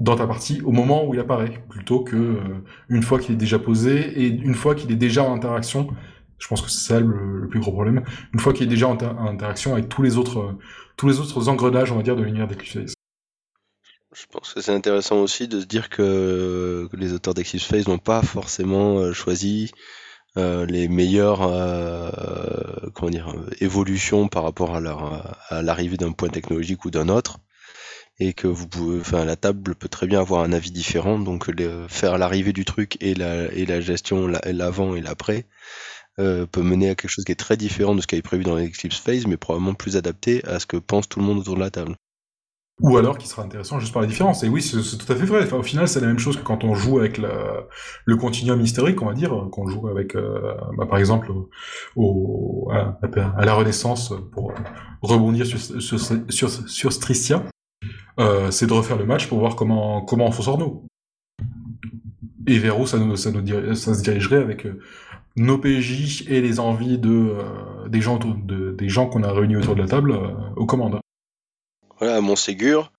dans 0.00 0.16
ta 0.16 0.26
partie 0.26 0.60
au 0.62 0.72
moment 0.72 1.06
où 1.06 1.14
il 1.14 1.20
apparaît, 1.20 1.62
plutôt 1.68 2.00
que 2.00 2.16
euh, 2.16 2.38
une 2.88 3.02
fois 3.02 3.18
qu'il 3.18 3.34
est 3.34 3.38
déjà 3.38 3.58
posé 3.58 3.98
et 4.22 4.26
une 4.26 4.54
fois 4.54 4.74
qu'il 4.74 4.90
est 4.90 4.96
déjà 4.96 5.22
en 5.22 5.34
interaction. 5.34 5.88
Je 6.38 6.48
pense 6.48 6.62
que 6.62 6.70
c'est 6.70 6.88
ça 6.88 7.00
le, 7.00 7.48
plus 7.50 7.60
gros 7.60 7.70
problème. 7.70 8.02
Une 8.32 8.40
fois 8.40 8.54
qu'il 8.54 8.66
est 8.66 8.70
déjà 8.70 8.88
en, 8.88 8.96
interaction 9.26 9.74
avec 9.74 9.90
tous 9.90 10.02
les 10.02 10.16
autres, 10.16 10.56
tous 10.96 11.06
les 11.06 11.20
autres 11.20 11.50
engrenages, 11.50 11.92
on 11.92 11.96
va 11.96 12.02
dire, 12.02 12.16
de 12.16 12.22
l'univers 12.22 12.48
d'Eclipse. 12.48 12.94
Je 14.12 14.26
pense 14.32 14.54
que 14.54 14.62
c'est 14.62 14.72
intéressant 14.72 15.20
aussi 15.20 15.48
de 15.48 15.60
se 15.60 15.66
dire 15.66 15.90
que, 15.90 16.88
les 16.94 17.12
auteurs 17.12 17.34
d'Eclipse 17.34 17.64
Phase 17.64 17.86
n'ont 17.86 17.98
pas 17.98 18.22
forcément 18.22 18.98
euh, 18.98 19.12
choisi 19.12 19.70
euh, 20.36 20.66
les 20.66 20.88
meilleures 20.88 21.42
euh, 21.42 22.10
évolutions 23.60 24.28
par 24.28 24.44
rapport 24.44 24.76
à 24.76 24.80
leur 24.80 25.36
à 25.48 25.62
l'arrivée 25.62 25.96
d'un 25.96 26.12
point 26.12 26.28
technologique 26.28 26.84
ou 26.84 26.90
d'un 26.90 27.08
autre 27.08 27.38
et 28.20 28.32
que 28.34 28.46
vous 28.46 28.68
pouvez 28.68 29.00
enfin 29.00 29.24
la 29.24 29.36
table 29.36 29.74
peut 29.74 29.88
très 29.88 30.06
bien 30.06 30.20
avoir 30.20 30.42
un 30.42 30.52
avis 30.52 30.70
différent 30.70 31.18
donc 31.18 31.50
faire 31.88 32.18
l'arrivée 32.18 32.52
du 32.52 32.64
truc 32.64 32.96
et 33.00 33.14
la 33.14 33.52
et 33.52 33.66
la 33.66 33.80
gestion 33.80 34.26
l'avant 34.26 34.94
et 34.94 35.00
l'après 35.00 35.46
euh, 36.18 36.46
peut 36.46 36.62
mener 36.62 36.90
à 36.90 36.94
quelque 36.94 37.10
chose 37.10 37.24
qui 37.24 37.32
est 37.32 37.36
très 37.36 37.56
différent 37.56 37.94
de 37.94 38.00
ce 38.00 38.06
qui 38.06 38.16
est 38.16 38.22
prévu 38.22 38.44
dans 38.44 38.56
l'Eclipse 38.56 38.98
Phase 38.98 39.26
mais 39.26 39.36
probablement 39.36 39.74
plus 39.74 39.96
adapté 39.96 40.44
à 40.44 40.60
ce 40.60 40.66
que 40.66 40.76
pense 40.76 41.08
tout 41.08 41.18
le 41.18 41.24
monde 41.24 41.38
autour 41.38 41.54
de 41.54 41.60
la 41.60 41.70
table. 41.70 41.96
Ou 42.80 42.96
alors 42.96 43.18
qui 43.18 43.28
sera 43.28 43.42
intéressant 43.42 43.78
juste 43.78 43.92
par 43.92 44.02
la 44.02 44.08
différence. 44.08 44.42
Et 44.42 44.48
oui, 44.48 44.62
c'est 44.62 44.98
tout 44.98 45.12
à 45.12 45.16
fait 45.16 45.26
vrai. 45.26 45.42
Enfin, 45.42 45.56
au 45.56 45.62
final, 45.62 45.88
c'est 45.88 46.00
la 46.00 46.06
même 46.06 46.18
chose 46.18 46.36
que 46.36 46.42
quand 46.42 46.64
on 46.64 46.74
joue 46.74 46.98
avec 46.98 47.18
le 47.18 48.16
continuum 48.16 48.60
historique, 48.60 49.00
on 49.02 49.06
va 49.06 49.14
dire, 49.14 49.48
qu'on 49.52 49.68
joue 49.68 49.88
avec, 49.88 50.16
euh, 50.16 50.54
bah, 50.76 50.86
par 50.86 50.98
exemple, 50.98 51.30
au, 51.96 52.70
à, 52.72 53.44
la 53.44 53.54
Renaissance, 53.54 54.14
pour 54.32 54.52
rebondir 55.02 55.46
sur, 55.46 55.58
sur, 55.58 56.00
sur, 56.28 56.50
sur 56.50 56.92
Stristia, 56.92 57.44
euh, 58.18 58.50
c'est 58.50 58.66
de 58.66 58.72
refaire 58.72 58.98
le 58.98 59.06
match 59.06 59.28
pour 59.28 59.38
voir 59.38 59.56
comment, 59.56 60.02
comment 60.02 60.26
on 60.26 60.32
s'en 60.32 60.58
nous. 60.58 60.86
Et 62.46 62.58
vers 62.58 62.78
où 62.78 62.86
ça, 62.86 62.98
nous, 62.98 63.16
ça, 63.16 63.30
nous 63.30 63.74
ça 63.74 63.94
se 63.94 64.02
dirigerait 64.02 64.42
avec 64.42 64.66
euh, 64.66 64.80
nos 65.36 65.58
PJ 65.58 66.26
et 66.28 66.40
les 66.40 66.60
envies 66.60 66.98
de, 66.98 67.10
euh, 67.10 67.88
des 67.88 68.00
gens, 68.00 68.18
de, 68.18 68.72
des 68.72 68.88
gens 68.88 69.06
qu'on 69.06 69.22
a 69.22 69.32
réunis 69.32 69.56
autour 69.56 69.74
de 69.74 69.82
la 69.82 69.88
table 69.88 70.18
aux 70.56 70.66
commandes. 70.66 71.00
Voilà, 72.00 72.16
à 72.16 72.20
Montségur, 72.20 72.90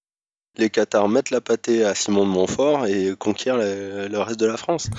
les 0.58 0.70
Qatars 0.70 1.10
mettent 1.10 1.32
la 1.32 1.42
pâtée 1.42 1.84
à 1.84 1.96
Simon 1.96 2.26
de 2.26 2.30
Montfort 2.30 2.86
et 2.86 3.16
conquièrent 3.18 3.58
le, 3.58 4.18
reste 4.20 4.40
de 4.40 4.46
la 4.46 4.58
France. 4.58 4.90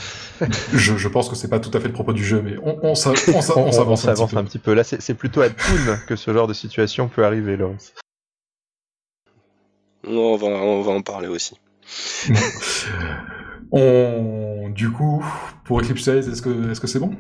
je, 0.73 0.97
je, 0.97 1.09
pense 1.09 1.29
que 1.29 1.37
c'est 1.37 1.49
pas 1.49 1.61
tout 1.61 1.71
à 1.77 1.81
fait 1.81 1.89
le 1.89 1.93
propos 1.93 2.13
du 2.13 2.25
jeu, 2.25 2.43
mais 2.43 2.57
on, 2.63 2.79
on, 2.83 2.95
s'avance 2.95 4.07
un, 4.07 4.37
un, 4.37 4.45
petit 4.45 4.59
peu. 4.59 4.75
Là, 4.75 4.83
c'est 4.83 5.15
plutôt 5.15 5.43
à 5.43 5.51
Toon 5.51 5.99
que 6.07 6.17
ce 6.17 6.33
genre 6.33 6.49
de 6.49 6.55
situation 6.55 7.09
peut 7.09 7.25
arriver, 7.25 7.57
Laurence. 7.57 7.93
Non, 10.05 10.33
on 10.33 10.37
va, 10.37 10.47
on 10.49 10.83
va 10.83 10.93
en 10.93 11.03
parler 11.03 11.29
aussi. 11.29 11.57
on, 13.73 14.69
du 14.71 14.91
coup, 14.91 15.25
pour 15.65 15.81
Eclipse 15.81 16.03
16, 16.03 16.29
est-ce 16.29 16.43
que 16.43 16.71
est-ce 16.71 16.81
que 16.81 16.89
c'est 16.89 16.99
bon? 16.99 17.15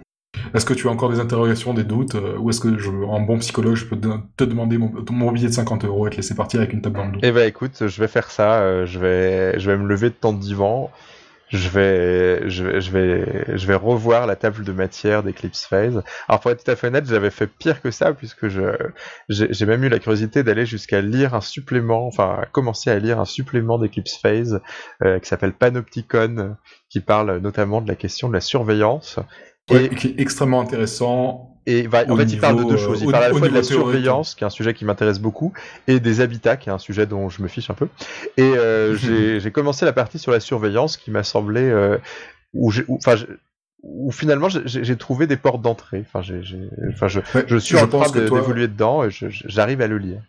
Est-ce 0.55 0.66
que 0.66 0.74
tu 0.74 0.89
as 0.89 0.91
encore 0.91 1.11
des 1.11 1.20
interrogations, 1.20 1.74
des 1.74 1.85
doutes 1.85 2.14
euh, 2.14 2.37
Ou 2.39 2.51
est-ce 2.51 2.61
que, 2.61 2.78
je, 2.78 2.91
en 2.91 3.20
bon 3.20 3.39
psychologue, 3.39 3.74
je 3.74 3.87
peux 3.87 3.99
te, 3.99 4.45
demander 4.45 4.78
mon, 4.78 5.33
billet 5.33 5.49
de 5.49 5.53
50 5.53 5.85
euros 5.85 6.07
et 6.07 6.11
te 6.11 6.16
laisser 6.16 6.35
partir 6.35 6.61
avec 6.61 6.72
une 6.72 6.83
table 6.83 6.97
dans 6.97 7.07
le 7.07 7.12
dos? 7.12 7.18
Eh 7.22 7.33
ben 7.33 7.47
écoute, 7.47 7.87
je 7.87 8.01
vais 8.01 8.09
faire 8.09 8.30
ça. 8.30 8.61
Euh, 8.61 8.87
je, 8.87 8.99
vais, 8.99 9.76
me 9.76 9.87
lever 9.87 10.11
de 10.11 10.14
temps 10.14 10.33
de 10.33 10.41
divan. 10.41 10.91
Je 11.49 11.68
vais, 11.68 13.74
revoir 13.74 14.26
la 14.26 14.37
table 14.37 14.64
de 14.64 14.72
matière 14.72 15.22
d'Eclipse 15.22 15.66
Phase. 15.66 16.03
Alors 16.26 16.41
pour 16.41 16.51
être 16.51 16.64
tout 16.64 16.70
à 16.70 16.76
fait 16.76 16.87
honnête, 16.87 17.07
j'avais 17.07 17.30
fait 17.30 17.47
pire 17.47 17.83
que 17.83 17.91
ça 17.91 18.14
puisque 18.14 18.47
j'ai 19.28 19.66
même 19.66 19.85
eu 19.85 19.91
la 19.91 19.99
curiosité 19.99 20.43
d'aller 20.43 20.64
jusqu'à 20.64 21.03
lire 21.03 21.35
un 21.35 21.43
supplément, 21.43 22.07
enfin 22.07 22.41
commencer 22.53 22.91
à 22.91 22.99
lire 22.99 23.20
un 23.20 23.26
supplément 23.26 23.78
d'Eclipse 23.78 24.16
Phase 24.16 24.62
euh, 25.05 25.18
qui 25.18 25.28
s'appelle 25.28 25.53
Panopticon, 25.53 26.57
qui 26.89 27.01
parle 27.01 27.37
notamment 27.37 27.83
de 27.83 27.89
la 27.89 27.97
question 27.97 28.28
de 28.28 28.33
la 28.33 28.41
surveillance 28.41 29.20
et, 29.70 29.88
qui 29.90 30.08
est 30.08 30.20
extrêmement 30.20 30.60
intéressant. 30.60 31.48
Et 31.66 31.86
en 31.86 32.16
fait, 32.16 32.24
il 32.24 32.40
parle 32.40 32.64
de 32.64 32.68
deux 32.68 32.76
choses. 32.76 33.02
Il 33.02 33.10
parle 33.10 33.24
à 33.24 33.28
la 33.28 33.34
fois 33.34 33.48
de 33.48 33.54
la 33.54 33.62
surveillance, 33.62 34.34
qui 34.34 34.42
est 34.42 34.46
un 34.46 34.50
sujet 34.50 34.74
qui 34.74 34.84
m'intéresse 34.84 35.20
beaucoup, 35.20 35.52
et 35.86 36.00
des 36.00 36.20
habitats, 36.20 36.56
qui 36.56 36.70
est 36.70 36.72
un 36.72 36.78
sujet 36.78 37.06
dont 37.06 37.28
je 37.28 37.40
me 37.40 37.48
fiche 37.48 37.70
un 37.70 37.74
peu. 37.74 37.88
Et 38.36 38.42
euh, 38.42 38.96
j'ai 39.40 39.50
commencé 39.52 39.84
la 39.84 39.92
partie 39.92 40.18
sur 40.18 40.32
la 40.32 40.40
surveillance, 40.40 40.96
qui 40.96 41.12
m'a 41.12 41.22
semblé 41.22 41.60
euh, 41.62 41.98
où, 42.52 42.72
enfin, 42.90 43.14
où 43.84 44.10
finalement 44.10 44.48
j'ai 44.48 44.96
trouvé 44.96 45.28
des 45.28 45.36
portes 45.36 45.62
d'entrée. 45.62 46.04
Enfin, 46.12 46.20
enfin, 46.90 47.06
je, 47.06 47.20
je 47.46 47.56
suis 47.56 47.78
en 47.78 47.86
train 47.86 48.10
d'évoluer 48.10 48.66
dedans 48.66 49.04
et 49.04 49.10
j'arrive 49.10 49.80
à 49.82 49.86
le 49.86 49.98
lire. 49.98 50.20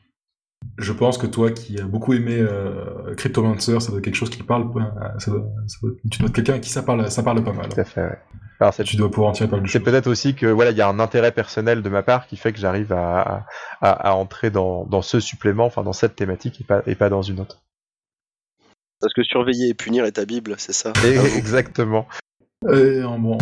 Je 0.78 0.94
pense 0.94 1.18
que 1.18 1.28
toi 1.28 1.52
qui 1.52 1.80
as 1.80 1.86
beaucoup 1.86 2.14
aimé 2.14 2.38
euh, 2.40 3.14
Cryptomancer, 3.16 3.80
ça 3.80 3.90
doit 3.90 3.98
être 3.98 4.06
quelque 4.06 4.16
chose 4.16 4.30
qui 4.30 4.44
parle. 4.44 4.72
Ça 5.18 5.32
doit, 5.32 5.46
tu 6.10 6.20
dois 6.20 6.30
être 6.30 6.36
quelqu'un 6.36 6.54
à 6.54 6.60
qui 6.60 6.70
ça 6.70 6.84
parle, 6.84 7.10
ça 7.12 7.22
parle 7.22 7.44
pas 7.44 7.54
mal. 7.54 7.70
Tout 7.70 7.82
à 7.82 7.84
fait, 7.84 8.02
ouais 8.02 8.20
tu 8.72 8.96
dois 8.96 9.10
pouvoir 9.10 9.32
en 9.32 9.34
tirer 9.34 9.50
C'est 9.68 9.80
peut-être 9.82 10.08
aussi 10.08 10.36
que 10.36 10.46
voilà, 10.46 10.72
il 10.72 10.78
y 10.78 10.82
a 10.82 10.88
un 10.88 11.00
intérêt 11.00 11.32
personnel 11.32 11.82
de 11.82 11.90
ma 11.90 12.04
part 12.04 12.28
qui 12.28 12.38
fait 12.38 12.54
que 12.54 12.60
j'arrive 12.60 12.94
à, 12.94 13.46
à, 13.82 14.16
entrer 14.16 14.50
dans, 14.50 14.86
dans, 14.86 15.02
ce 15.02 15.20
supplément, 15.20 15.66
enfin 15.66 15.84
dans 15.84 15.94
cette 15.94 16.16
thématique 16.16 16.62
et 16.62 16.64
pas, 16.64 16.82
et 16.86 16.96
pas 16.96 17.10
dans 17.10 17.22
une 17.22 17.40
autre. 17.40 17.62
Parce 19.00 19.14
que 19.14 19.24
surveiller 19.24 19.70
et 19.70 19.74
punir 19.74 20.06
est 20.06 20.14
ta 20.14 20.26
Bible, 20.26 20.56
c'est 20.58 20.74
ça 20.74 20.94
Exactement. 21.36 22.08
Et 22.72 23.02
un 23.02 23.20
bon, 23.20 23.38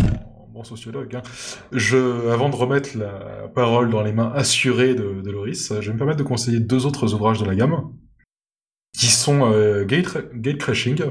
bon 0.51 0.63
sociologue. 0.63 1.15
Hein. 1.15 1.21
Je, 1.71 2.29
avant 2.31 2.49
de 2.49 2.55
remettre 2.55 2.97
la 2.97 3.47
parole 3.53 3.89
dans 3.89 4.01
les 4.01 4.11
mains 4.11 4.31
assurées 4.33 4.95
de, 4.95 5.21
de, 5.21 5.31
Loris, 5.31 5.71
je 5.79 5.87
vais 5.87 5.93
me 5.93 5.97
permettre 5.97 6.17
de 6.17 6.23
conseiller 6.23 6.59
deux 6.59 6.85
autres 6.85 7.13
ouvrages 7.13 7.39
de 7.39 7.45
la 7.45 7.53
gamme, 7.53 7.91
qui 8.97 9.07
sont 9.07 9.51
euh, 9.51 9.85
Gate, 9.85 10.17
Gate 10.33 10.57
Crashing, 10.57 11.03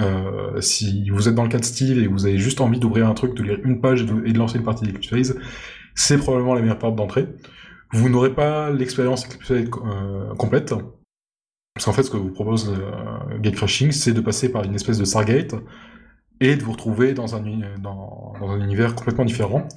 euh, 0.00 0.60
si 0.60 1.10
vous 1.10 1.28
êtes 1.28 1.34
dans 1.34 1.42
le 1.42 1.50
cas 1.50 1.58
de 1.58 1.64
style 1.64 2.02
et 2.02 2.06
vous 2.06 2.26
avez 2.26 2.38
juste 2.38 2.60
envie 2.60 2.78
d'ouvrir 2.78 3.08
un 3.08 3.14
truc, 3.14 3.34
de 3.34 3.42
lire 3.42 3.58
une 3.64 3.80
page 3.80 4.02
et 4.02 4.32
de, 4.32 4.38
lancer 4.38 4.58
une 4.58 4.64
partie 4.64 4.84
d'Eclipse 4.84 5.08
Phase, 5.08 5.38
c'est 5.94 6.18
probablement 6.18 6.54
la 6.54 6.62
meilleure 6.62 6.78
porte 6.78 6.96
d'entrée. 6.96 7.28
Vous 7.92 8.08
n'aurez 8.08 8.34
pas 8.34 8.70
l'expérience 8.70 9.26
Eclipse 9.26 9.48
Phase 9.48 9.70
euh, 9.84 10.34
complète, 10.34 10.74
parce 11.74 11.84
qu'en 11.84 11.92
fait, 11.92 12.02
ce 12.02 12.10
que 12.10 12.16
vous 12.16 12.30
propose 12.30 12.70
euh, 12.70 13.38
Gate 13.38 13.54
Crashing, 13.54 13.92
c'est 13.92 14.12
de 14.12 14.20
passer 14.20 14.50
par 14.50 14.64
une 14.64 14.74
espèce 14.74 14.98
de 14.98 15.04
Stargate 15.04 15.54
et 16.40 16.56
de 16.56 16.62
vous 16.62 16.72
retrouver 16.72 17.12
dans 17.12 17.36
un, 17.36 17.44
univers 18.58 18.94
complètement 18.94 19.24
différent. 19.24 19.68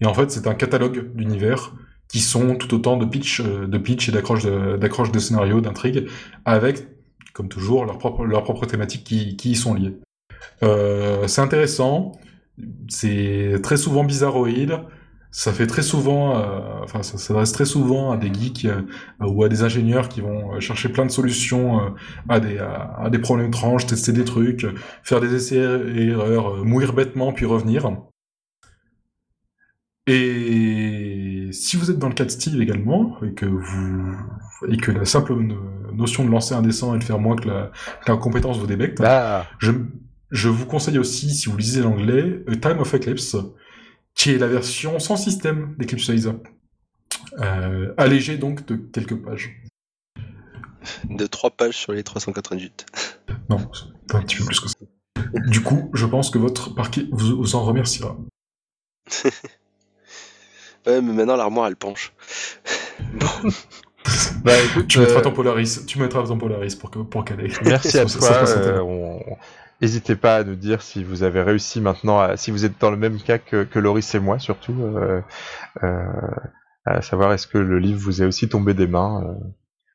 Et 0.00 0.06
en 0.06 0.14
fait, 0.14 0.30
c'est 0.30 0.46
un 0.46 0.54
catalogue 0.54 1.14
d'univers 1.14 1.74
qui 2.08 2.20
sont 2.20 2.56
tout 2.56 2.72
autant 2.74 2.96
de 2.96 3.06
pitch, 3.06 3.40
de 3.40 3.78
pitch 3.78 4.08
et 4.08 4.12
d'accroche 4.12 4.44
de, 4.44 4.76
d'accroche 4.76 5.10
de 5.10 5.18
scénario, 5.18 5.60
d'intrigue, 5.60 6.08
avec 6.44 6.86
comme 7.32 7.48
toujours, 7.48 7.84
leurs 7.84 7.98
propres, 7.98 8.24
leurs 8.24 8.44
propres 8.44 8.66
thématiques 8.66 9.04
qui, 9.04 9.36
qui 9.36 9.52
y 9.52 9.56
sont 9.56 9.74
liées. 9.74 9.96
Euh, 10.62 11.26
c'est 11.28 11.40
intéressant, 11.40 12.12
c'est 12.88 13.60
très 13.62 13.76
souvent 13.76 14.04
bizarroïde, 14.04 14.80
ça 15.30 15.52
fait 15.52 15.66
très 15.66 15.82
souvent, 15.82 16.38
euh, 16.38 16.60
enfin 16.82 17.02
ça 17.02 17.16
s'adresse 17.16 17.52
très 17.52 17.64
souvent 17.64 18.12
à 18.12 18.16
des 18.16 18.32
geeks 18.32 18.66
euh, 18.66 18.82
ou 19.20 19.44
à 19.44 19.48
des 19.48 19.62
ingénieurs 19.62 20.08
qui 20.08 20.20
vont 20.20 20.60
chercher 20.60 20.90
plein 20.90 21.06
de 21.06 21.10
solutions 21.10 21.94
à 22.28 22.38
des 22.38 22.58
à, 22.58 23.08
des 23.10 23.18
problèmes 23.18 23.48
étranges, 23.48 23.86
tester 23.86 24.12
des 24.12 24.24
trucs, 24.24 24.66
faire 25.02 25.20
des 25.20 25.34
essais 25.34 25.56
et 25.56 26.08
erreurs, 26.08 26.64
mourir 26.64 26.92
bêtement 26.92 27.32
puis 27.32 27.46
revenir. 27.46 27.90
Et 30.06 31.48
si 31.52 31.76
vous 31.76 31.90
êtes 31.90 31.98
dans 31.98 32.08
le 32.08 32.14
cas 32.14 32.24
de 32.24 32.30
Steve 32.30 32.60
également, 32.60 33.22
et 33.22 33.34
que 33.34 33.46
vous 33.46 34.16
et 34.68 34.76
que 34.76 34.90
la 34.90 35.04
simple 35.04 35.34
notion 35.92 36.24
de 36.24 36.30
lancer 36.30 36.54
un 36.54 36.62
dessin 36.62 36.94
et 36.94 36.98
de 36.98 37.04
faire 37.04 37.18
moins 37.18 37.36
que 37.36 37.48
la, 37.48 38.16
compétence 38.16 38.58
vous 38.58 38.66
débecte, 38.66 39.00
ah. 39.04 39.46
je, 39.58 39.72
je 40.30 40.48
vous 40.48 40.66
conseille 40.66 40.98
aussi, 40.98 41.30
si 41.34 41.48
vous 41.48 41.56
lisez 41.56 41.82
l'anglais, 41.82 42.44
Time 42.60 42.80
of 42.80 42.94
Eclipse, 42.94 43.36
qui 44.14 44.30
est 44.30 44.38
la 44.38 44.46
version 44.46 44.98
sans 44.98 45.16
système 45.16 45.74
d'Eclipse 45.78 46.04
Size. 46.04 46.32
Euh, 47.38 47.94
allégée 47.96 48.36
donc 48.36 48.66
de 48.66 48.76
quelques 48.76 49.16
pages. 49.16 49.62
De 51.04 51.26
3 51.26 51.50
pages 51.50 51.76
sur 51.76 51.92
les 51.92 52.02
388. 52.02 52.86
Non, 53.48 53.70
un 54.12 54.22
petit 54.22 54.36
peu 54.36 54.44
plus 54.44 54.60
que 54.60 54.68
ça. 54.68 54.76
Du 55.46 55.62
coup, 55.62 55.90
je 55.94 56.04
pense 56.04 56.30
que 56.30 56.38
votre 56.38 56.74
parquet 56.74 57.06
vous 57.12 57.54
en 57.54 57.64
remerciera. 57.64 58.16
Ouais, 60.86 61.00
mais 61.00 61.12
maintenant 61.12 61.36
l'armoire 61.36 61.68
elle 61.68 61.76
penche. 61.76 62.12
bon. 63.14 63.50
Bah, 64.44 64.52
écoute, 64.64 64.88
tu 64.88 64.98
mettras 64.98 65.20
euh, 65.20 65.22
ton 65.22 65.32
Polaris, 65.32 65.86
tu 65.86 65.98
mettras 66.00 66.24
ton 66.24 66.38
Polaris 66.38 66.74
pour, 66.74 66.90
pour 66.90 67.24
qu'elle 67.24 67.40
ait. 67.40 67.52
Merci 67.64 67.98
à 67.98 68.04
toi. 68.06 68.44
Euh, 68.48 69.18
n'hésitez 69.80 70.16
pas 70.16 70.36
à 70.36 70.44
nous 70.44 70.56
dire 70.56 70.82
si 70.82 71.04
vous 71.04 71.22
avez 71.22 71.42
réussi 71.42 71.80
maintenant, 71.80 72.18
à... 72.18 72.36
si 72.36 72.50
vous 72.50 72.64
êtes 72.64 72.80
dans 72.80 72.90
le 72.90 72.96
même 72.96 73.20
cas 73.20 73.38
que, 73.38 73.64
que 73.64 73.78
Loris 73.78 74.14
et 74.14 74.20
moi 74.20 74.38
surtout, 74.38 74.74
euh, 74.82 75.20
à 76.84 77.02
savoir 77.02 77.32
est-ce 77.32 77.46
que 77.46 77.58
le 77.58 77.78
livre 77.78 78.00
vous 78.00 78.22
est 78.22 78.26
aussi 78.26 78.48
tombé 78.48 78.74
des 78.74 78.86
mains. 78.86 79.36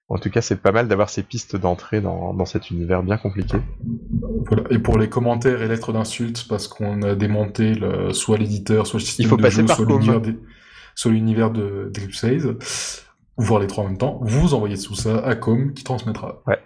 En 0.10 0.18
tout 0.18 0.30
cas, 0.30 0.39
c'est 0.39 0.62
pas 0.62 0.72
mal 0.72 0.88
d'avoir 0.88 1.10
ces 1.10 1.22
pistes 1.22 1.58
d'entrée 1.58 1.99
dans, 1.99 2.34
dans, 2.34 2.45
cet 2.45 2.72
univers 2.72 3.03
bien 3.03 3.18
compliqué. 3.18 3.58
Voilà. 4.45 4.64
Et 4.70 4.80
pour 4.80 4.97
les 4.97 5.10
commentaires 5.10 5.62
et 5.62 5.68
lettres 5.68 5.91
d'insultes, 5.91 6.47
parce 6.47 6.70
qu'on 6.70 7.01
a 7.01 7.14
démonté 7.14 7.74
le, 7.74 8.14
soit 8.14 8.38
l'éditeur, 8.38 8.88
soit 8.88 9.01
le 9.01 9.05
système 9.05 9.26
Il 9.26 9.30
faut 9.30 9.36
de 9.36 9.41
passer 9.41 9.58
jeu, 9.58 9.66
par 9.66 9.76
soit 9.76 9.86
l'univers 9.86 10.22
l'univers 11.05 11.51
de 11.51 11.91
d'Eclipse 13.38 13.47
voir 13.49 13.59
les 13.59 13.67
trois 13.67 13.83
en 13.83 13.88
même 13.88 13.97
temps, 13.97 14.19
vous 14.21 14.53
envoyez 14.53 14.77
tout 14.77 14.95
ça 14.95 15.19
à 15.19 15.35
Com 15.35 15.73
qui 15.73 15.83
transmettra. 15.83 16.41
Ouais. 16.47 16.59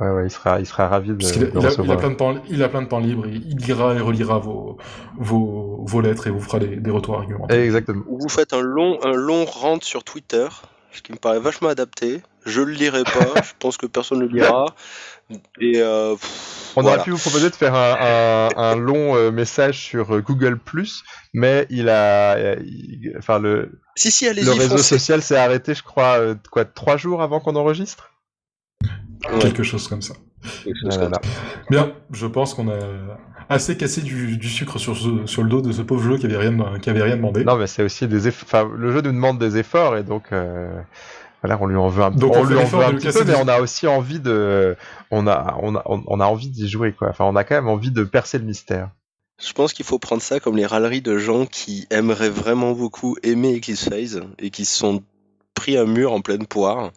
Ouais, 0.00 0.10
ouais, 0.10 0.26
il 0.26 0.30
sera, 0.30 0.58
il 0.58 0.66
sera 0.66 0.88
ravi 0.88 1.10
de, 1.10 1.16
il, 1.20 1.44
a, 1.44 1.84
il, 1.84 1.92
a, 1.92 1.96
plein 1.96 2.10
de 2.10 2.16
temps, 2.16 2.34
il 2.50 2.64
a 2.64 2.68
plein 2.68 2.82
de 2.82 2.88
temps 2.88 2.98
libre, 2.98 3.28
il 3.28 3.56
lira 3.58 3.94
et 3.94 4.00
relira 4.00 4.40
vos, 4.40 4.76
vos, 5.16 5.84
vos 5.86 6.00
lettres 6.00 6.26
et 6.26 6.30
vous 6.30 6.40
fera 6.40 6.58
des, 6.58 6.78
des 6.78 6.90
retours 6.90 7.16
argumentaires. 7.16 7.60
Exactement. 7.60 8.02
Vous 8.08 8.28
faites 8.28 8.52
un 8.54 8.60
long, 8.60 8.98
un 9.04 9.12
long 9.12 9.44
rant 9.44 9.78
sur 9.80 10.02
Twitter, 10.02 10.48
ce 10.90 11.00
qui 11.00 11.12
me 11.12 11.16
paraît 11.16 11.38
vachement 11.38 11.68
adapté. 11.68 12.22
Je 12.44 12.60
le 12.60 12.72
lirai 12.72 13.04
pas, 13.04 13.40
je 13.44 13.52
pense 13.60 13.76
que 13.76 13.86
personne 13.86 14.18
ne 14.18 14.24
le 14.26 14.36
lira. 14.36 14.66
Et 15.60 15.74
euh, 15.76 16.16
On 16.76 16.84
aurait 16.84 17.02
pu 17.02 17.10
vous 17.10 17.18
proposer 17.18 17.50
de 17.50 17.54
faire 17.54 17.74
un, 17.74 18.48
un, 18.56 18.76
long 18.76 19.16
euh, 19.16 19.30
message 19.30 19.78
sur 19.78 20.14
euh, 20.14 20.20
Google 20.20 20.58
mais 21.32 21.66
il 21.70 21.88
a, 21.88 22.56
enfin 23.18 23.38
le, 23.38 23.80
si, 23.96 24.10
si, 24.10 24.32
le 24.32 24.52
réseau 24.52 24.78
social 24.78 25.22
s'est 25.22 25.36
arrêté, 25.36 25.74
je 25.74 25.82
crois, 25.82 26.34
quoi, 26.50 26.64
trois 26.64 26.96
jours 26.96 27.22
avant 27.22 27.40
qu'on 27.40 27.56
enregistre? 27.56 28.10
Quelque 29.40 29.62
chose 29.62 29.88
comme 29.88 30.02
ça. 30.02 30.14
Bien, 31.70 31.92
je 32.12 32.26
pense 32.26 32.54
qu'on 32.54 32.68
a 32.68 32.78
assez 33.48 33.76
cassé 33.76 34.02
du, 34.02 34.36
du 34.36 34.48
sucre 34.48 34.78
sur, 34.78 34.96
sur, 34.96 35.42
le 35.42 35.48
dos 35.48 35.60
de 35.60 35.72
ce 35.72 35.82
pauvre 35.82 36.02
jeu 36.02 36.18
qui 36.18 36.26
avait 36.26 36.36
rien, 36.36 36.78
qui 36.80 36.90
avait 36.90 37.02
rien 37.02 37.16
demandé. 37.16 37.44
Non, 37.44 37.56
mais 37.56 37.66
c'est 37.66 37.82
aussi 37.82 38.06
des 38.06 38.28
efforts. 38.28 38.46
Enfin, 38.46 38.70
le 38.76 38.90
jeu 38.92 39.00
nous 39.00 39.12
demande 39.12 39.38
des 39.38 39.56
efforts 39.56 39.96
et 39.96 40.02
donc 40.02 40.30
Voilà, 41.44 41.58
on 41.60 41.66
lui 41.66 41.76
en 41.76 41.88
veut 41.88 42.02
un, 42.02 42.10
Donc, 42.10 42.34
on 42.34 42.38
on 42.40 42.44
lui 42.44 42.54
fait 42.54 42.60
en 42.60 42.62
l'effort 42.62 42.80
veut 42.80 42.86
un 42.86 42.88
de 42.88 42.94
le 42.94 43.00
petit 43.00 43.18
peu, 43.18 43.24
mais 43.26 43.36
on 43.36 43.48
a 43.48 43.60
aussi 43.60 43.86
envie 43.86 44.18
de, 44.18 44.78
on 45.10 45.26
a, 45.26 45.58
on 45.60 45.76
a, 45.76 45.82
on 45.84 46.18
a 46.20 46.24
envie 46.24 46.48
d'y 46.48 46.70
jouer, 46.70 46.92
quoi. 46.92 47.10
Enfin, 47.10 47.26
on 47.26 47.36
a 47.36 47.44
quand 47.44 47.54
même 47.54 47.68
envie 47.68 47.90
de 47.90 48.02
percer 48.02 48.38
le 48.38 48.44
mystère. 48.44 48.88
Je 49.38 49.52
pense 49.52 49.74
qu'il 49.74 49.84
faut 49.84 49.98
prendre 49.98 50.22
ça 50.22 50.40
comme 50.40 50.56
les 50.56 50.64
râleries 50.64 51.02
de 51.02 51.18
gens 51.18 51.44
qui 51.44 51.86
aimeraient 51.90 52.30
vraiment 52.30 52.72
beaucoup 52.72 53.18
aimer 53.22 53.58
Eclipse 53.58 53.90
Phase 53.90 54.22
et 54.38 54.48
qui 54.48 54.64
se 54.64 54.74
sont 54.74 55.02
pris 55.52 55.76
un 55.76 55.84
mur 55.84 56.14
en 56.14 56.22
pleine 56.22 56.46
poire 56.46 56.92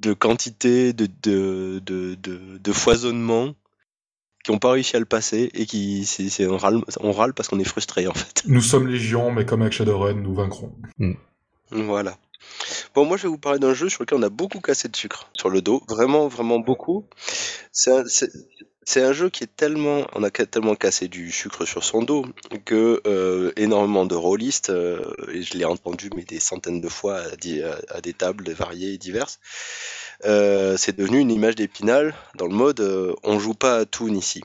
de 0.00 0.12
quantité, 0.12 0.92
de, 0.92 1.06
de, 1.22 1.80
de, 1.86 2.16
de, 2.16 2.58
de 2.58 2.72
foisonnement, 2.72 3.54
qui 4.42 4.50
n'ont 4.50 4.58
pas 4.58 4.72
réussi 4.72 4.96
à 4.96 4.98
le 4.98 5.04
passer 5.04 5.50
et 5.54 5.66
qui 5.66 6.04
c'est, 6.04 6.28
c'est 6.30 6.46
un 6.46 6.56
râle, 6.56 6.80
on 6.98 7.12
râle 7.12 7.32
parce 7.32 7.48
qu'on 7.48 7.60
est 7.60 7.64
frustré 7.64 8.08
en 8.08 8.12
fait. 8.12 8.42
Nous 8.46 8.60
sommes 8.60 8.88
légion, 8.88 9.30
mais 9.30 9.46
comme 9.46 9.62
avec 9.62 9.72
Shadowrun, 9.72 10.14
nous 10.14 10.34
vaincrons. 10.34 10.72
Voilà. 11.70 12.16
Bon, 12.94 13.04
moi 13.04 13.16
je 13.16 13.22
vais 13.22 13.28
vous 13.28 13.38
parler 13.38 13.58
d'un 13.58 13.74
jeu 13.74 13.88
sur 13.88 14.02
lequel 14.02 14.18
on 14.18 14.22
a 14.22 14.28
beaucoup 14.28 14.60
cassé 14.60 14.88
de 14.88 14.96
sucre 14.96 15.28
sur 15.34 15.50
le 15.50 15.62
dos, 15.62 15.82
vraiment, 15.88 16.28
vraiment 16.28 16.58
beaucoup. 16.58 17.04
C'est 17.72 19.00
un, 19.02 19.12
jeu 19.12 19.30
qui 19.30 19.44
est 19.44 19.56
tellement, 19.56 20.06
on 20.14 20.22
a 20.22 20.30
tellement 20.30 20.74
cassé 20.74 21.08
du 21.08 21.30
sucre 21.30 21.64
sur 21.64 21.84
son 21.84 22.02
dos 22.02 22.24
que 22.64 23.00
euh, 23.06 23.52
énormément 23.56 24.04
de 24.04 24.14
rôlistes, 24.14 24.70
euh, 24.70 25.14
et 25.32 25.42
je 25.42 25.56
l'ai 25.56 25.64
entendu 25.64 26.10
mais 26.16 26.24
des 26.24 26.40
centaines 26.40 26.80
de 26.80 26.88
fois 26.88 27.22
à, 27.22 28.00
des 28.00 28.12
tables 28.12 28.50
variées 28.52 28.94
et 28.94 28.98
diverses, 28.98 29.40
euh, 30.24 30.76
c'est 30.76 30.96
devenu 30.96 31.18
une 31.18 31.30
image 31.30 31.54
d'épinal 31.54 32.14
dans 32.36 32.46
le 32.46 32.54
mode 32.54 33.16
on 33.22 33.38
joue 33.38 33.54
pas 33.54 33.78
à 33.78 33.84
Toon 33.84 34.14
ici. 34.14 34.42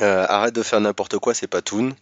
Euh, 0.00 0.24
arrête 0.28 0.54
de 0.54 0.62
faire 0.62 0.80
n'importe 0.80 1.18
quoi, 1.18 1.34
c'est 1.34 1.46
pas 1.48 1.60
Toon. 1.62 1.92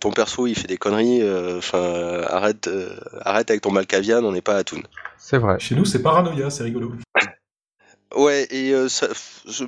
Ton 0.00 0.10
perso 0.10 0.46
il 0.46 0.54
fait 0.54 0.66
des 0.66 0.76
conneries, 0.76 1.22
euh, 1.22 1.58
enfin 1.58 2.22
arrête, 2.28 2.66
euh, 2.68 2.90
arrête 3.22 3.48
avec 3.50 3.62
ton 3.62 3.70
Malkavian, 3.70 4.22
on 4.24 4.32
n'est 4.32 4.42
pas 4.42 4.56
à 4.56 4.64
Toon. 4.64 4.82
C'est 5.16 5.38
vrai. 5.38 5.58
Chez 5.58 5.74
nous, 5.74 5.84
c'est 5.84 6.02
paranoïa, 6.02 6.50
c'est 6.50 6.64
rigolo. 6.64 6.92
Ouais, 8.16 8.46
et 8.50 8.72
euh, 8.72 8.88
ça- 8.88 9.08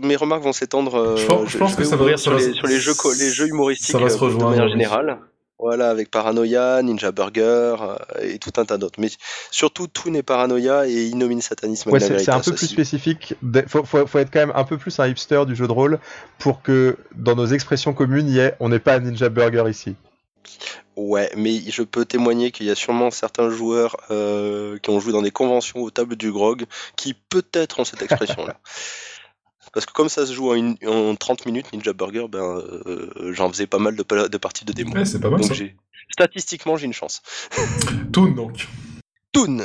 mes 0.02 0.16
remarques 0.16 0.42
vont 0.42 0.52
s'étendre. 0.52 0.94
euh, 0.96 1.16
Je 1.16 1.26
pense- 1.26 1.48
je 1.48 1.58
pense 1.58 1.70
vais 1.76 1.82
que 1.84 1.88
ça 1.88 1.96
va- 1.96 2.16
sur, 2.16 2.34
les, 2.34 2.52
sur 2.54 2.66
les 2.66 2.80
jeux, 2.80 2.94
co- 2.94 3.12
les 3.12 3.30
jeux 3.30 3.46
humoristiques 3.48 3.92
ça 3.92 3.98
va 3.98 4.08
se 4.10 4.16
euh, 4.16 4.18
de 4.18 4.24
rejoindre, 4.24 4.50
manière 4.50 4.68
générale. 4.68 5.18
Voilà, 5.60 5.90
avec 5.90 6.10
Paranoia, 6.10 6.82
Ninja 6.82 7.12
Burger 7.12 7.76
euh, 7.82 7.96
et 8.22 8.38
tout 8.38 8.52
un 8.56 8.64
tas 8.64 8.78
d'autres. 8.78 8.98
Mais 8.98 9.10
surtout, 9.50 9.86
tout 9.88 10.08
n'est 10.10 10.22
Paranoia 10.22 10.86
et 10.88 11.06
Innomine 11.08 11.42
Satanisme 11.42 11.90
Ouais, 11.90 12.00
c'est 12.00 12.28
un 12.30 12.40
peu 12.40 12.52
plus 12.54 12.66
spécifique. 12.66 13.34
Des- 13.42 13.62
Faut, 13.66 13.84
faut, 13.84 14.06
faut 14.06 14.18
être 14.18 14.30
quand 14.32 14.40
même 14.40 14.52
un 14.54 14.64
peu 14.64 14.78
plus 14.78 14.98
un 15.00 15.06
hipster 15.06 15.44
du 15.46 15.54
jeu 15.54 15.66
de 15.66 15.72
rôle 15.72 15.98
pour 16.38 16.62
que 16.62 16.96
dans 17.14 17.36
nos 17.36 17.46
expressions 17.46 17.92
communes, 17.92 18.28
il 18.28 18.34
y 18.36 18.38
ait 18.38 18.54
on 18.60 18.70
n'est 18.70 18.78
pas 18.78 18.94
un 18.94 19.00
Ninja 19.00 19.28
Burger 19.28 19.64
ici. 19.68 19.96
Ouais, 20.96 21.30
mais 21.36 21.60
je 21.70 21.82
peux 21.82 22.04
témoigner 22.04 22.50
qu'il 22.50 22.66
y 22.66 22.70
a 22.70 22.74
sûrement 22.74 23.10
certains 23.10 23.50
joueurs 23.50 23.96
euh, 24.10 24.78
qui 24.78 24.90
ont 24.90 25.00
joué 25.00 25.12
dans 25.12 25.22
des 25.22 25.30
conventions 25.30 25.80
aux 25.80 25.90
tables 25.90 26.16
du 26.16 26.32
grog 26.32 26.64
qui 26.96 27.14
peut-être 27.14 27.80
ont 27.80 27.84
cette 27.84 28.02
expression-là. 28.10 28.58
Parce 29.72 29.86
que 29.86 29.92
comme 29.92 30.08
ça 30.08 30.26
se 30.26 30.32
joue 30.32 30.50
en, 30.50 30.54
une- 30.54 30.76
en 30.86 31.14
30 31.14 31.46
minutes, 31.46 31.72
Ninja 31.72 31.92
Burger, 31.92 32.26
ben, 32.28 32.40
euh, 32.86 33.32
j'en 33.32 33.48
faisais 33.50 33.66
pas 33.66 33.78
mal 33.78 33.94
de, 33.96 34.02
pa- 34.02 34.28
de 34.28 34.36
parties 34.38 34.64
de 34.64 34.72
démo. 34.72 34.92
Ouais, 34.94 35.04
c'est 35.04 35.20
pas 35.20 35.30
mal 35.30 35.40
Donc 35.40 35.54
ça. 35.54 35.64
statistiquement, 36.10 36.76
j'ai 36.76 36.86
une 36.86 36.92
chance. 36.92 37.22
Toon, 38.12 38.32
donc. 38.32 38.66
Toon 39.32 39.58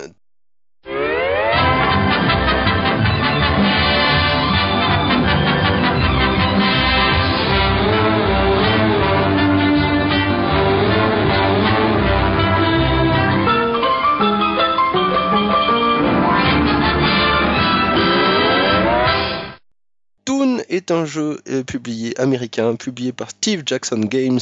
est 20.70 20.91
un 20.91 21.05
jeu 21.05 21.41
euh, 21.49 21.63
publié 21.63 22.20
américain, 22.20 22.76
publié 22.76 23.11
par 23.11 23.30
Steve 23.30 23.63
Jackson 23.66 23.99
Games 23.99 24.39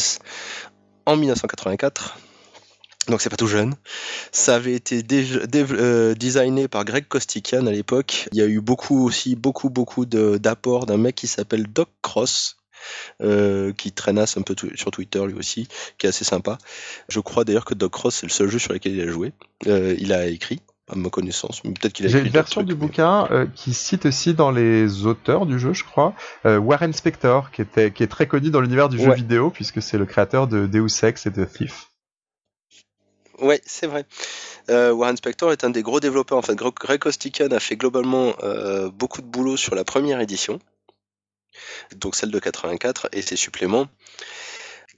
en 1.05 1.15
1984. 1.15 2.17
Donc 3.07 3.21
c'est 3.21 3.29
pas 3.29 3.37
tout 3.37 3.47
jeune. 3.47 3.75
Ça 4.31 4.55
avait 4.55 4.73
été 4.73 5.03
euh, 5.11 6.15
designé 6.15 6.67
par 6.67 6.85
Greg 6.85 7.07
Kostikian 7.07 7.65
à 7.67 7.71
l'époque. 7.71 8.29
Il 8.31 8.37
y 8.37 8.41
a 8.41 8.45
eu 8.45 8.61
beaucoup 8.61 9.05
aussi, 9.05 9.35
beaucoup, 9.35 9.69
beaucoup 9.69 10.05
d'apports 10.05 10.85
d'un 10.85 10.97
mec 10.97 11.15
qui 11.15 11.27
s'appelle 11.27 11.67
Doc 11.67 11.89
Cross, 12.01 12.57
euh, 13.21 13.73
qui 13.73 13.91
traînasse 13.91 14.37
un 14.37 14.41
peu 14.41 14.55
sur 14.75 14.91
Twitter 14.91 15.25
lui 15.25 15.33
aussi, 15.33 15.67
qui 15.97 16.05
est 16.05 16.09
assez 16.09 16.23
sympa. 16.23 16.57
Je 17.09 17.19
crois 17.19 17.43
d'ailleurs 17.43 17.65
que 17.65 17.73
Doc 17.73 17.91
Cross 17.91 18.15
c'est 18.15 18.27
le 18.27 18.31
seul 18.31 18.49
jeu 18.49 18.59
sur 18.59 18.71
lequel 18.71 18.93
il 18.93 19.01
a 19.01 19.11
joué. 19.11 19.33
Il 19.65 20.13
a 20.13 20.27
écrit, 20.27 20.61
à 20.89 20.95
ma 20.95 21.09
connaissance, 21.09 21.63
mais 21.63 21.71
peut-être 21.71 21.93
qu'il 21.93 22.05
a 22.05 22.09
J'ai 22.09 22.19
une 22.19 22.27
version 22.27 22.61
trucs, 22.61 22.67
du 22.67 22.73
mais- 22.73 22.79
bouquin 22.87 23.27
euh, 23.31 23.45
qui 23.55 23.73
cite 23.73 24.05
aussi 24.05 24.33
dans 24.33 24.51
les 24.51 25.05
auteurs 25.05 25.45
du 25.45 25.57
jeu, 25.57 25.71
je 25.73 25.83
crois, 25.83 26.13
euh, 26.45 26.57
Warren 26.57 26.91
Spector, 26.93 27.51
qui, 27.51 27.61
était, 27.61 27.91
qui 27.91 28.03
est 28.03 28.07
très 28.07 28.27
connu 28.27 28.49
dans 28.49 28.59
l'univers 28.59 28.89
du 28.89 28.97
jeu 28.99 29.13
vidéo, 29.13 29.49
puisque 29.49 29.81
c'est 29.81 29.97
le 29.97 30.05
créateur 30.05 30.47
de 30.47 30.67
Deus 30.67 31.03
Ex 31.03 31.25
et 31.25 31.29
de 31.29 31.45
Thief. 31.45 31.89
Ouais, 33.39 33.61
c'est 33.65 33.87
vrai. 33.87 34.05
Euh, 34.69 34.91
Warren 34.91 35.17
Spector 35.17 35.51
est 35.51 35.63
un 35.63 35.69
des 35.69 35.81
gros 35.83 35.99
développeurs. 35.99 36.37
En 36.37 36.41
fait, 36.41 36.55
Greg 36.55 36.99
Kostikian 36.99 37.47
a 37.51 37.59
fait 37.59 37.75
globalement 37.75 38.33
euh, 38.43 38.89
beaucoup 38.89 39.21
de 39.21 39.27
boulot 39.27 39.57
sur 39.57 39.75
la 39.75 39.83
première 39.83 40.19
édition, 40.21 40.59
donc 41.95 42.15
celle 42.15 42.31
de 42.31 42.39
84, 42.39 43.09
et 43.11 43.21
ses 43.21 43.35
suppléments, 43.35 43.87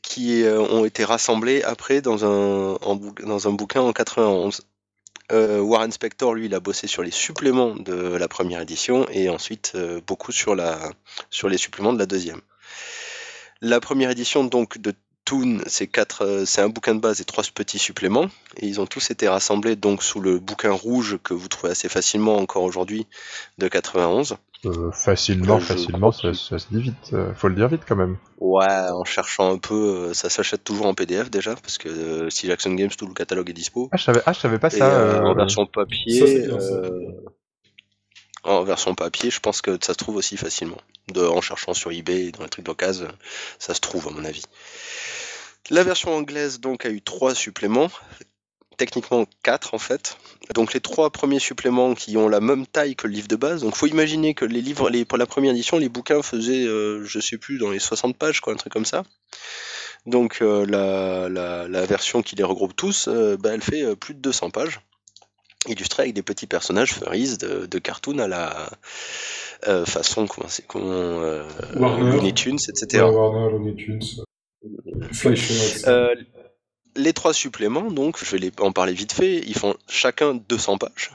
qui 0.02 0.44
euh, 0.44 0.60
ont 0.60 0.86
été 0.86 1.04
rassemblés 1.06 1.64
après 1.64 2.02
dans 2.02 2.26
un, 2.26 2.76
en 2.82 2.96
dans 3.24 3.48
un 3.48 3.52
bouquin 3.52 3.82
en 3.82 3.94
91. 3.94 4.62
Euh, 5.32 5.60
Warren 5.60 5.92
Spector, 5.92 6.34
lui, 6.34 6.46
il 6.46 6.54
a 6.54 6.60
bossé 6.60 6.88
sur 6.88 7.02
les 7.02 7.12
suppléments 7.12 7.76
de 7.76 7.94
la 7.94 8.28
première 8.28 8.62
édition 8.62 9.08
et 9.10 9.30
ensuite 9.30 9.72
euh, 9.76 10.00
beaucoup 10.06 10.32
sur, 10.32 10.56
les 10.56 11.58
suppléments 11.58 11.94
de 11.94 12.00
la 12.00 12.06
deuxième. 12.06 12.42
La 13.62 13.80
première 13.80 14.12
édition 14.12 14.44
donc 14.44 14.78
de 14.78 14.94
Toon, 15.24 15.62
c'est 15.66 15.90
euh, 16.22 16.46
c'est 16.46 16.62
un 16.62 16.70
bouquin 16.70 16.94
de 16.94 17.00
base 17.00 17.20
et 17.20 17.26
trois 17.26 17.44
petits 17.44 17.80
suppléments, 17.80 18.28
et 18.58 18.68
ils 18.68 18.80
ont 18.80 18.86
tous 18.86 19.10
été 19.10 19.28
rassemblés 19.28 19.76
donc 19.76 20.04
sous 20.04 20.20
le 20.20 20.38
bouquin 20.38 20.72
rouge 20.72 21.18
que 21.24 21.34
vous 21.34 21.48
trouvez 21.48 21.72
assez 21.72 21.90
facilement 21.90 22.38
encore 22.38 22.62
aujourd'hui 22.62 23.08
de 23.58 23.68
91. 23.68 24.38
Euh, 24.66 24.92
facilement, 24.92 25.60
je 25.60 25.66
facilement, 25.66 26.12
ça, 26.12 26.34
ça 26.34 26.60
se 26.60 26.68
dit 26.72 26.82
vite. 26.82 26.96
euh, 27.14 27.34
faut 27.36 27.48
le 27.48 27.56
dire 27.56 27.68
vite 27.68 27.84
quand 27.88 27.96
même. 27.96 28.18
Ouais, 28.40 28.66
en 28.68 29.04
cherchant 29.06 29.54
un 29.54 29.58
peu, 29.58 30.10
euh, 30.10 30.14
ça 30.14 30.30
s'achète 30.30 30.64
toujours 30.64 30.88
en 30.88 30.94
PDF 30.94 31.30
déjà 31.30 31.56
parce 31.56 31.78
que 31.78 31.88
euh, 31.90 32.30
si 32.30 32.48
Jackson 32.48 32.74
Games 32.74 32.90
tout 32.90 33.08
le 33.08 33.14
catalogue 33.14 33.50
est 33.50 33.54
dispo. 33.54 33.90
Ah, 33.92 33.98
je 33.98 34.04
savais, 34.04 34.22
ah, 34.26 34.34
je 34.34 34.40
savais 34.40 34.60
pas 34.60 34.70
Et 34.70 34.80
ça. 34.80 34.92
euh, 34.92 35.16
euh, 35.16 35.26
en 35.26 35.36
version 35.36 35.66
papier, 35.66 36.20
Ça, 36.20 36.26
euh, 36.26 37.12
en 38.44 38.64
version 38.64 38.94
papier, 38.94 39.30
je 39.32 39.40
pense 39.40 39.62
que 39.62 39.78
ça 39.82 39.94
se 39.94 39.98
trouve 39.98 40.18
aussi 40.18 40.38
facilement. 40.38 40.78
De, 41.14 41.26
en 41.26 41.42
cherchant 41.42 41.74
sur 41.74 41.92
eBay, 41.92 42.32
dans 42.32 42.44
les 42.44 42.50
trucs 42.50 42.66
d'occasion, 42.66 43.08
ça 43.60 43.74
se 43.74 43.80
trouve 43.80 44.08
à 44.08 44.12
mon 44.12 44.26
avis. 44.26 44.44
La 45.70 45.84
version 45.84 46.14
anglaise 46.16 46.60
donc 46.60 46.86
a 46.86 46.90
eu 46.90 47.02
trois 47.02 47.34
suppléments, 47.34 47.90
techniquement 48.78 49.26
quatre 49.44 49.74
en 49.74 49.80
fait. 49.80 50.18
Donc 50.54 50.74
les 50.74 50.80
trois 50.80 51.10
premiers 51.10 51.40
suppléments 51.40 51.96
qui 51.96 52.18
ont 52.18 52.28
la 52.28 52.40
même 52.40 52.66
taille 52.68 52.96
que 52.96 53.08
le 53.08 53.14
livre 53.14 53.28
de 53.28 53.36
base. 53.36 53.62
Donc 53.62 53.76
faut 53.76 53.88
imaginer 53.88 54.34
que 54.34 54.46
les 54.46 54.62
livres, 54.62 54.90
les, 54.90 55.06
pour 55.06 55.18
la 55.18 55.26
première 55.26 55.52
édition, 55.52 55.78
les 55.78 55.90
bouquins 55.90 56.22
faisaient, 56.22 56.66
euh, 56.66 57.04
je 57.04 57.20
sais 57.20 57.38
plus, 57.38 57.58
dans 57.58 57.72
les 57.72 57.80
60 57.80 58.18
pages, 58.18 58.42
quoi, 58.42 58.54
un 58.54 58.58
truc 58.58 58.74
comme 58.74 58.86
ça. 58.86 59.04
Donc 60.06 60.40
euh, 60.42 60.66
la, 60.68 61.30
la, 61.30 61.68
la 61.68 61.86
version 61.86 62.22
qui 62.22 62.36
les 62.36 62.44
regroupe 62.44 62.76
tous, 62.76 63.08
euh, 63.08 63.38
bah, 63.38 63.52
elle 63.54 63.62
fait 63.62 63.82
euh, 63.82 63.96
plus 63.96 64.14
de 64.14 64.20
200 64.20 64.52
pages, 64.52 64.82
illustrée 65.68 66.04
avec 66.04 66.14
des 66.14 66.22
petits 66.22 66.48
personnages 66.48 66.94
furries 66.94 67.38
de, 67.38 67.66
de 67.66 67.80
cartoon 67.80 68.20
à 68.20 68.28
la 68.28 68.70
façon 69.86 70.28
comment 70.28 70.48
c'est 70.48 70.68
comment 70.68 71.42
Warner. 71.76 72.12
Looney 72.12 72.34
Tunes, 72.34 72.60
etc. 72.70 73.04
Warner, 73.04 73.52
Looney 73.52 73.76
Tunes, 73.76 74.04
Fleischer, 75.12 75.56
etc. 75.56 76.14
Euh, 76.98 77.02
les 77.02 77.14
trois 77.14 77.34
suppléments, 77.34 77.92
donc, 77.92 78.18
je 78.24 78.30
vais 78.32 78.38
les- 78.38 78.52
en 78.60 78.72
parler 78.72 78.94
vite 78.94 79.14
fait, 79.14 79.38
ils 79.46 79.58
font 79.58 79.76
chacun 79.88 80.34
200 80.50 80.78
pages. 80.78 81.12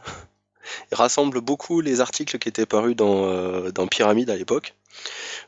Ils 0.93 0.95
rassemblent 0.95 1.41
beaucoup 1.41 1.81
les 1.81 2.01
articles 2.01 2.39
qui 2.39 2.49
étaient 2.49 2.67
parus 2.67 2.95
dans, 2.95 3.25
euh, 3.25 3.73
dans 3.73 3.89
Pyramide 3.89 4.31
à 4.31 4.37
l'époque 4.37 4.75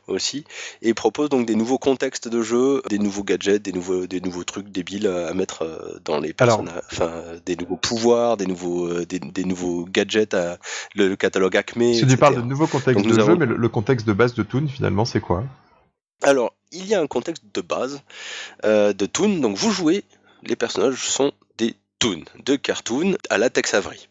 aussi, 0.07 0.43
et 0.81 0.89
ils 0.89 0.95
proposent 0.95 1.29
donc 1.29 1.45
des 1.45 1.55
nouveaux 1.55 1.77
contextes 1.77 2.27
de 2.27 2.41
jeu, 2.41 2.81
des 2.89 2.99
nouveaux 2.99 3.23
gadgets, 3.23 3.61
des 3.61 3.71
nouveaux, 3.71 4.05
des 4.05 4.19
nouveaux 4.19 4.43
trucs 4.43 4.69
débiles 4.69 5.07
à 5.07 5.33
mettre 5.33 5.61
euh, 5.61 5.99
dans 6.03 6.19
les 6.19 6.33
Alors- 6.39 6.63
personnages, 6.63 6.83
enfin, 6.91 7.13
des 7.45 7.55
nouveaux 7.55 7.77
pouvoirs, 7.77 8.35
des 8.35 8.47
nouveaux, 8.47 8.87
euh, 8.87 9.05
des, 9.05 9.19
des 9.19 9.45
nouveaux 9.45 9.85
gadgets, 9.85 10.33
à, 10.33 10.57
le, 10.95 11.07
le 11.07 11.15
catalogue 11.15 11.55
Acme. 11.55 11.93
Si 11.93 12.05
tu 12.05 12.17
parles 12.17 12.35
de 12.35 12.41
nouveau 12.41 12.67
contexte 12.67 12.95
Donc, 13.01 13.05
nous 13.05 13.17
de 13.17 13.23
jeu, 13.25 13.35
mais 13.35 13.45
le, 13.45 13.55
le 13.55 13.69
contexte 13.69 14.05
de 14.05 14.13
base 14.13 14.33
de 14.33 14.43
Toon, 14.43 14.67
finalement, 14.67 15.05
c'est 15.05 15.21
quoi? 15.21 15.43
Alors, 16.21 16.53
il 16.73 16.85
y 16.85 16.95
a 16.95 16.99
un 17.01 17.07
contexte 17.07 17.43
de 17.53 17.61
base 17.61 18.01
euh, 18.65 18.91
de 18.93 19.05
Toon. 19.05 19.37
Donc, 19.39 19.55
vous 19.55 19.71
jouez, 19.71 20.03
les 20.45 20.55
personnages 20.55 21.07
sont 21.07 21.31
des 21.57 21.75
Toons, 21.99 22.25
de 22.45 22.55
cartoon 22.55 23.15
à 23.29 23.37
latex 23.37 23.73
Avery. 23.73 24.09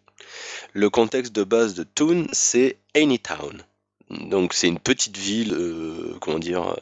Le 0.72 0.88
contexte 0.88 1.34
de 1.34 1.44
base 1.44 1.74
de 1.74 1.84
Toon, 1.84 2.26
c'est 2.32 2.78
Anytown. 2.96 3.62
Donc, 4.10 4.52
c'est 4.52 4.68
une 4.68 4.78
petite 4.78 5.16
ville, 5.16 5.54
euh, 5.54 6.16
comment 6.20 6.38
dire, 6.38 6.76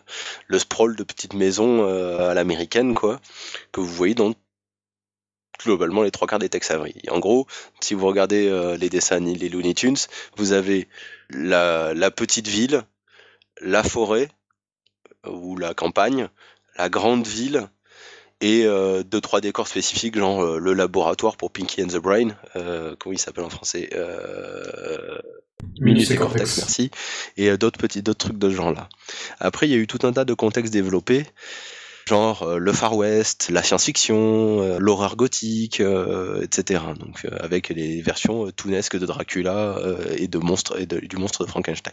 le 0.47 0.59
sprawl 0.59 0.97
de 0.97 1.05
petites 1.05 1.35
maisons 1.35 1.85
euh, 1.85 2.31
à 2.31 2.35
l'américaine, 2.35 2.95
quoi, 2.95 3.21
que 3.73 3.81
vous 3.81 3.87
voyez 3.87 4.15
dans 4.15 4.35
globalement 5.63 6.03
les 6.03 6.11
trois 6.11 6.27
quarts 6.27 6.39
des 6.39 6.49
Tex 6.49 6.71
Avery. 6.71 6.95
En 7.11 7.19
gros, 7.19 7.47
si 7.81 7.95
vous 7.95 8.07
regardez 8.07 8.49
euh, 8.49 8.77
les 8.77 8.89
dessins, 8.89 9.21
les 9.21 9.49
Looney 9.49 9.75
Tunes, 9.75 9.97
vous 10.37 10.53
avez 10.53 10.89
la, 11.29 11.93
la 11.95 12.11
petite 12.11 12.49
ville, 12.49 12.83
la 13.61 13.83
forêt 13.83 14.29
ou 15.27 15.57
la 15.57 15.75
campagne, 15.75 16.29
la 16.77 16.89
grande 16.89 17.27
ville 17.27 17.69
et 18.41 18.65
euh, 18.65 19.03
deux 19.03 19.21
trois 19.21 19.41
décors 19.41 19.69
spécifiques 19.69 20.17
genre 20.17 20.43
euh, 20.43 20.59
le 20.59 20.73
laboratoire 20.75 21.37
pour 21.37 21.51
Pinky 21.51 21.83
and 21.83 21.89
the 21.89 21.97
Brain 21.99 22.29
euh, 22.57 22.95
comment 22.99 23.13
il 23.13 23.19
s'appelle 23.19 23.45
en 23.45 23.51
français 23.51 23.91
euh, 23.95 25.19
Minus 25.79 26.11
et 26.11 26.17
Cortex, 26.17 26.39
Cortex. 26.41 26.57
merci 26.59 26.91
et 27.37 27.51
euh, 27.51 27.57
d'autres 27.59 27.79
petits 27.79 28.03
d'autres 28.03 28.27
trucs 28.27 28.39
de 28.39 28.49
ce 28.51 28.55
genre 28.55 28.73
là 28.73 28.89
après 29.41 29.69
il 29.69 29.71
y 29.73 29.75
a 29.75 29.79
eu 29.79 29.87
tout 29.87 29.99
un 30.07 30.13
tas 30.13 30.25
de 30.25 30.33
contextes 30.35 30.73
développés 30.73 31.27
genre 32.09 32.43
euh, 32.45 32.57
le 32.59 32.73
Far 32.73 32.97
West 32.97 33.51
la 33.51 33.63
science-fiction 33.63 34.63
euh, 34.63 34.79
l'horreur 34.79 35.17
gothique 35.17 35.81
euh, 35.81 36.41
etc 36.43 36.83
donc 36.99 37.27
euh, 37.27 37.37
avec 37.41 37.69
les 37.69 38.01
versions 38.01 38.51
toonesques 38.53 38.99
de 38.99 39.05
Dracula 39.07 39.77
euh, 39.79 40.15
et 40.17 40.29
de 40.29 40.39
monstres 40.39 40.81
et 40.81 40.87
de- 40.87 41.01
du 41.01 41.17
monstre 41.17 41.45
de 41.45 41.51
Frankenstein 41.51 41.93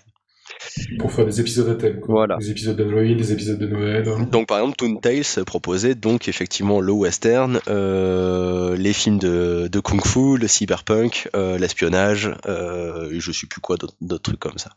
Pour 0.99 1.12
faire 1.12 1.26
des 1.26 1.39
épisodes 1.39 1.70
à 1.70 1.76
thème. 1.76 1.99
quoi. 1.99 2.16
Voilà. 2.16 2.38
Des 2.38 2.51
épisodes 2.51 2.76
d'Halloween, 2.76 3.18
des 3.18 3.32
épisodes 3.32 3.60
de 3.60 3.68
Noël. 3.68 4.03
Donc 4.32 4.47
par 4.47 4.60
exemple, 4.60 4.76
Toon 4.78 4.95
Tales 4.97 5.45
proposait 5.45 5.95
donc 5.95 6.28
effectivement 6.28 6.80
le 6.80 6.91
western, 6.91 7.60
euh, 7.68 8.76
les 8.76 8.93
films 8.93 9.20
de, 9.20 9.68
de 9.72 9.80
kung-fu, 9.80 10.38
le 10.38 10.47
cyberpunk, 10.47 11.30
euh, 11.36 11.58
l'espionnage, 11.58 12.32
euh, 12.47 13.12
et 13.12 13.20
je 13.20 13.32
sais 13.32 13.47
plus 13.47 13.62
quoi 13.62 13.78
d'autres 13.78 14.24
trucs 14.24 14.39
comme 14.39 14.58
ça. 14.58 14.72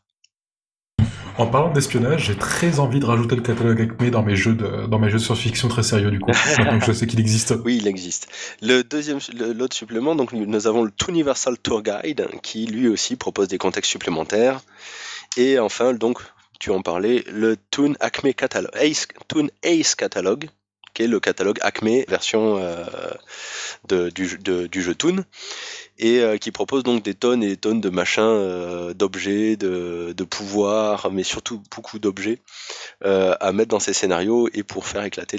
En 1.39 1.47
parlant 1.47 1.72
d'espionnage, 1.72 2.26
j'ai 2.26 2.35
très 2.35 2.81
envie 2.81 3.01
de 3.01 3.07
rajouter 3.07 3.35
le 3.35 3.41
catalogue 3.41 3.81
Acme 3.81 4.11
dans 4.11 4.22
mes 4.22 4.37
jeux 4.37 4.55
de, 4.55 4.87
dans 4.87 4.99
mes 4.99 5.09
jeux 5.09 5.16
de 5.16 5.22
science-fiction 5.22 5.68
très 5.68 5.83
sérieux 5.83 6.11
du 6.11 6.20
coup. 6.20 6.31
je 6.87 6.93
sais 6.93 7.07
qu'il 7.07 7.18
existe. 7.18 7.55
Oui, 7.64 7.78
il 7.81 7.89
existe. 7.89 8.28
Le 8.61 8.83
deuxième, 8.83 9.18
l'autre 9.57 9.74
supplément, 9.74 10.14
donc 10.14 10.33
nous 10.33 10.66
avons 10.66 10.83
le 10.83 10.91
Tooniversal 10.91 11.57
Tour 11.57 11.83
Guide 11.83 12.26
qui 12.43 12.66
lui 12.66 12.89
aussi 12.89 13.16
propose 13.16 13.49
des 13.49 13.57
contextes 13.57 13.91
supplémentaires. 13.91 14.61
Et 15.37 15.59
enfin, 15.59 15.95
donc 15.95 16.20
tu 16.59 16.70
en 16.70 16.83
parlais, 16.83 17.24
le 17.28 17.57
Toon 17.57 17.95
Acme 18.01 18.33
Catalogue, 18.33 18.70
Ace, 18.74 19.09
Toon 19.28 19.49
Ace 19.62 19.95
Catalogue, 19.95 20.49
qui 20.93 21.03
est 21.05 21.07
le 21.07 21.20
catalogue 21.20 21.59
Acme 21.62 22.05
version 22.09 22.59
euh, 22.59 24.11
du, 24.11 24.26
jeu- 24.26 24.95
Toon, 24.95 25.24
et 25.99 26.20
euh, 26.20 26.37
qui 26.37 26.51
propose 26.51 26.83
donc 26.83 27.03
des 27.03 27.14
tonnes 27.14 27.43
et 27.43 27.49
des 27.49 27.57
tonnes 27.57 27.81
de 27.81 27.89
machins, 27.89 28.22
euh, 28.22 28.93
d'objets, 28.93 29.57
de, 29.57 30.12
pouvoirs, 30.24 31.11
mais 31.11 31.22
surtout 31.22 31.62
beaucoup 31.74 31.99
d'objets 31.99 32.41
à 33.03 33.53
mettre 33.53 33.70
dans 33.70 33.81
ces 33.81 33.93
scénarios 33.93 34.49
et 34.53 34.62
pour 34.62 34.87
faire 34.87 35.05
éclater 35.05 35.39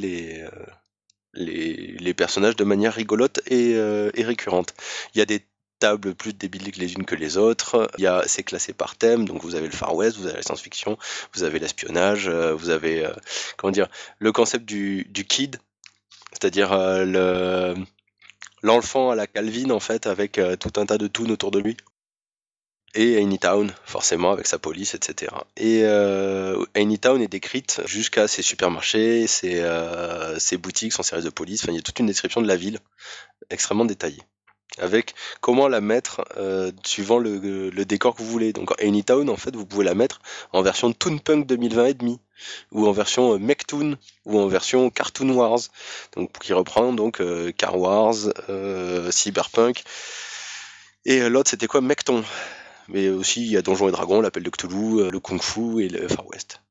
les, 1.34 2.14
personnages 2.14 2.56
de 2.56 2.64
manière 2.64 2.94
rigolote 2.94 3.42
et, 3.48 3.72
et 3.72 4.24
récurrente. 4.24 4.74
Il 5.14 5.20
y 5.20 5.22
a 5.22 5.26
des 5.26 5.46
tables 5.82 6.14
plus 6.14 6.34
débiles 6.34 6.72
les 6.78 6.94
unes 6.94 7.06
que 7.06 7.16
les 7.16 7.38
autres. 7.38 7.90
Il 7.98 8.04
y 8.04 8.08
a, 8.08 8.24
c'est 8.28 8.44
classé 8.44 8.72
par 8.72 8.96
thème, 8.96 9.26
donc 9.26 9.42
vous 9.42 9.56
avez 9.56 9.66
le 9.66 9.74
Far 9.74 9.96
West, 9.96 10.18
vous 10.18 10.28
avez 10.28 10.38
la 10.38 10.44
science-fiction, 10.44 10.98
vous 11.34 11.44
avez 11.44 11.60
l'espionnage, 11.60 12.28
euh, 12.30 12.54
vous 12.54 12.70
avez, 12.70 13.04
euh, 13.04 13.12
comment 13.58 13.72
dire, 13.72 13.88
le 14.20 14.32
concept 14.32 14.66
du, 14.66 15.26
kid, 15.28 15.58
c'est-à-dire 16.32 16.72
euh, 16.72 17.04
le, 17.04 17.76
l'enfant 18.62 19.10
à 19.10 19.16
la 19.16 19.26
Calvin 19.26 19.72
en 19.72 19.80
fait, 19.80 20.06
avec 20.06 20.40
tout 20.60 20.74
un 20.80 20.86
tas 20.86 21.00
de 21.00 21.08
toons 21.08 21.30
autour 21.30 21.52
de 21.52 21.60
lui. 21.60 21.76
Et 22.94 23.22
Anytown, 23.22 23.74
forcément, 23.86 24.34
avec 24.34 24.48
sa 24.48 24.60
police, 24.60 24.96
etc. 24.96 25.34
Et 25.56 25.86
Anytown 26.76 27.22
est 27.22 27.30
décrite 27.30 27.82
jusqu'à 27.86 28.28
ses 28.28 28.42
supermarchés, 28.42 29.28
ses, 29.28 29.66
ses 30.38 30.58
boutiques, 30.58 30.92
son 30.92 31.02
service 31.02 31.26
de 31.26 31.30
police. 31.30 31.64
Enfin, 31.64 31.72
il 31.72 31.78
y 31.78 31.80
a 31.80 31.82
toute 31.82 32.00
une 32.00 32.08
description 32.08 32.42
de 32.42 32.48
la 32.48 32.58
ville 32.58 32.80
extrêmement 33.50 33.86
détaillée. 33.86 34.24
Avec 34.78 35.16
comment 35.42 35.68
la 35.68 35.82
mettre 35.82 36.24
euh, 36.38 36.72
suivant 36.84 37.18
le, 37.18 37.72
décor 37.86 38.16
que 38.16 38.22
vous 38.22 38.30
voulez. 38.30 38.54
Donc 38.54 38.72
Anytown, 38.82 39.30
en 39.30 39.36
fait, 39.36 39.56
vous 39.56 39.66
pouvez 39.66 39.84
la 39.84 39.96
mettre 39.96 40.22
en 40.54 40.62
version 40.62 40.94
Toonpunk 40.94 41.46
2020 41.46 41.86
et 41.86 41.94
demi, 41.94 42.20
ou 42.72 42.88
en 42.88 42.92
version 42.92 43.34
euh, 43.34 43.38
Mechtoon, 43.38 43.98
ou 44.26 44.40
en 44.40 44.48
version 44.48 44.90
Cartoon 44.90 45.30
Wars, 45.32 45.60
donc 46.16 46.32
qui 46.40 46.54
reprend 46.54 46.94
donc 46.94 47.20
euh, 47.20 47.52
Car 47.52 47.78
Wars, 47.78 48.16
euh, 48.50 49.12
Cyberpunk. 49.12 49.84
Et 51.06 51.28
l'autre, 51.30 51.50
c'était 51.50 51.68
quoi? 51.68 51.82
Mechton 51.82 52.24
mais 52.88 53.08
aussi 53.10 53.46
il 53.46 53.52
y 53.52 53.58
a 53.58 53.62
Donjons 53.62 53.88
et 53.88 53.92
Dragons, 53.92 54.20
l'appel 54.20 54.44
de 54.44 54.50
Cthulhu, 54.50 55.10
le 55.10 55.20
Kung 55.20 55.42
Fu 55.42 55.82
et 55.82 55.88
le 55.88 56.10
Far 56.10 56.28
West. 56.28 56.62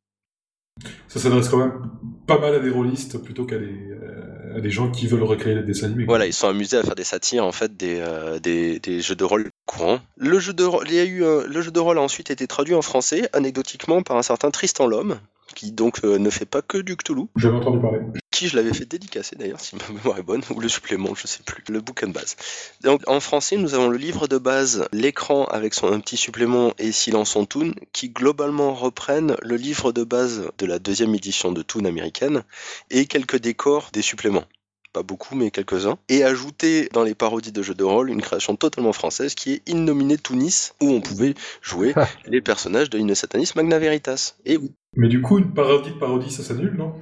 Ça 1.09 1.19
s'adresse 1.19 1.49
quand 1.49 1.59
même? 1.59 1.91
Pas 2.37 2.41
mal 2.41 2.55
à 2.55 2.59
des 2.61 2.71
rôlistes 2.71 3.19
plutôt 3.19 3.45
qu'à 3.45 3.59
des, 3.59 3.67
euh, 3.67 4.57
à 4.57 4.61
des 4.61 4.71
gens 4.71 4.91
qui 4.91 5.07
veulent 5.07 5.23
recréer 5.23 5.55
les 5.55 5.63
dessins 5.63 5.87
animés. 5.87 6.05
Voilà, 6.07 6.27
ils 6.27 6.33
sont 6.33 6.49
amusés 6.49 6.77
à 6.77 6.83
faire 6.83 6.95
des 6.95 7.05
satires 7.05 7.45
en 7.45 7.53
fait 7.53 7.77
des, 7.77 7.99
euh, 8.01 8.39
des, 8.39 9.01
jeux 9.01 9.15
de 9.17 9.25
rôle 9.25 9.49
courants. 9.67 10.01
Le 10.17 10.39
jeu 10.39 10.53
de 10.53 10.65
il 10.87 10.95
y 10.95 10.99
a 10.99 11.05
eu 11.05 11.25
un- 11.25 11.45
le 11.47 11.61
jeu 11.63 11.71
de 11.71 11.81
rôle 11.81 11.99
a 11.99 12.03
ensuite 12.03 12.31
été 12.31 12.47
traduit 12.47 12.75
en 12.75 12.83
français 12.83 13.29
anecdotiquement 13.33 14.03
par 14.03 14.17
un 14.17 14.23
certain 14.23 14.51
Tristan 14.51 14.87
Lhomme 14.87 15.19
qui 15.55 15.73
donc 15.73 16.05
euh, 16.05 16.19
ne 16.19 16.31
fait 16.31 16.47
pas 16.47 16.63
que 16.63 16.79
du 16.79 16.97
Cthulhu, 16.97 17.27
J'avais 17.37 17.57
entendu 17.57 17.81
parler. 17.81 18.01
qui 18.31 18.49
je 18.49 18.57
l'avais 18.57 18.73
fait 18.73 18.87
dédicacer 18.87 19.37
d'ailleurs 19.37 19.61
si 19.61 19.77
ma 19.77 19.89
mémoire 19.95 20.19
est 20.19 20.23
bonne 20.23 20.43
ou 20.51 20.61
le 20.61 20.69
supplément, 20.69 21.15
je 21.15 21.27
sais 21.27 21.43
plus, 21.45 21.63
le 21.69 21.81
bouquin 21.81 22.07
de 22.07 22.13
base. 22.13 22.37
Donc 22.83 23.03
en 23.07 23.21
français, 23.21 23.57
nous 23.57 23.75
avons 23.75 23.89
le 23.89 23.99
livre 23.99 24.27
de 24.29 24.39
base, 24.39 24.89
l'écran 24.93 25.45
avec 25.47 25.75
son 25.75 25.93
un 25.93 26.01
petit 26.01 26.17
supplément 26.17 26.73
et 26.79 26.93
Silence 26.93 27.37
en 27.37 27.45
Toon 27.45 27.73
qui 27.93 28.11
globalement 28.11 28.75
reprennent 28.75 29.37
le 29.43 29.57
livre 29.57 29.93
de 29.93 30.05
base 30.05 30.49
de 30.59 30.67
la 30.67 30.79
deuxième 30.79 31.15
édition 31.15 31.53
de 31.53 31.63
Toon 31.63 31.85
américaine 31.85 32.45
et 32.91 33.07
quelques 33.07 33.39
décors 33.39 33.91
des 33.93 34.03
suppléments. 34.03 34.45
Pas 34.93 35.03
beaucoup, 35.05 35.37
mais 35.37 35.53
quelques-uns. 35.53 35.99
Et 36.09 36.25
ajouter 36.25 36.89
dans 36.93 37.05
les 37.05 37.15
parodies 37.15 37.53
de 37.53 37.63
jeux 37.63 37.75
de 37.75 37.85
rôle 37.85 38.11
une 38.11 38.21
création 38.21 38.57
totalement 38.57 38.93
française 38.93 39.37
qui 39.37 39.53
est 39.53 39.69
Innominé 39.69 40.19
Tunis, 40.19 40.75
où 40.81 40.91
on 40.91 41.01
pouvait 41.01 41.35
jouer 41.63 41.95
les 42.27 42.41
personnages 42.41 42.91
de 42.91 43.15
Satanis 43.15 43.53
Magna 43.55 43.79
Veritas. 43.79 44.35
Et 44.45 44.57
oui. 44.57 44.73
Mais 44.97 45.09
du 45.09 45.21
coup, 45.23 45.39
une 45.39 45.55
parodie 45.55 45.91
de 45.91 45.99
parodie, 45.99 46.31
ça 46.31 46.43
s'annule, 46.43 46.77
non? 46.77 46.95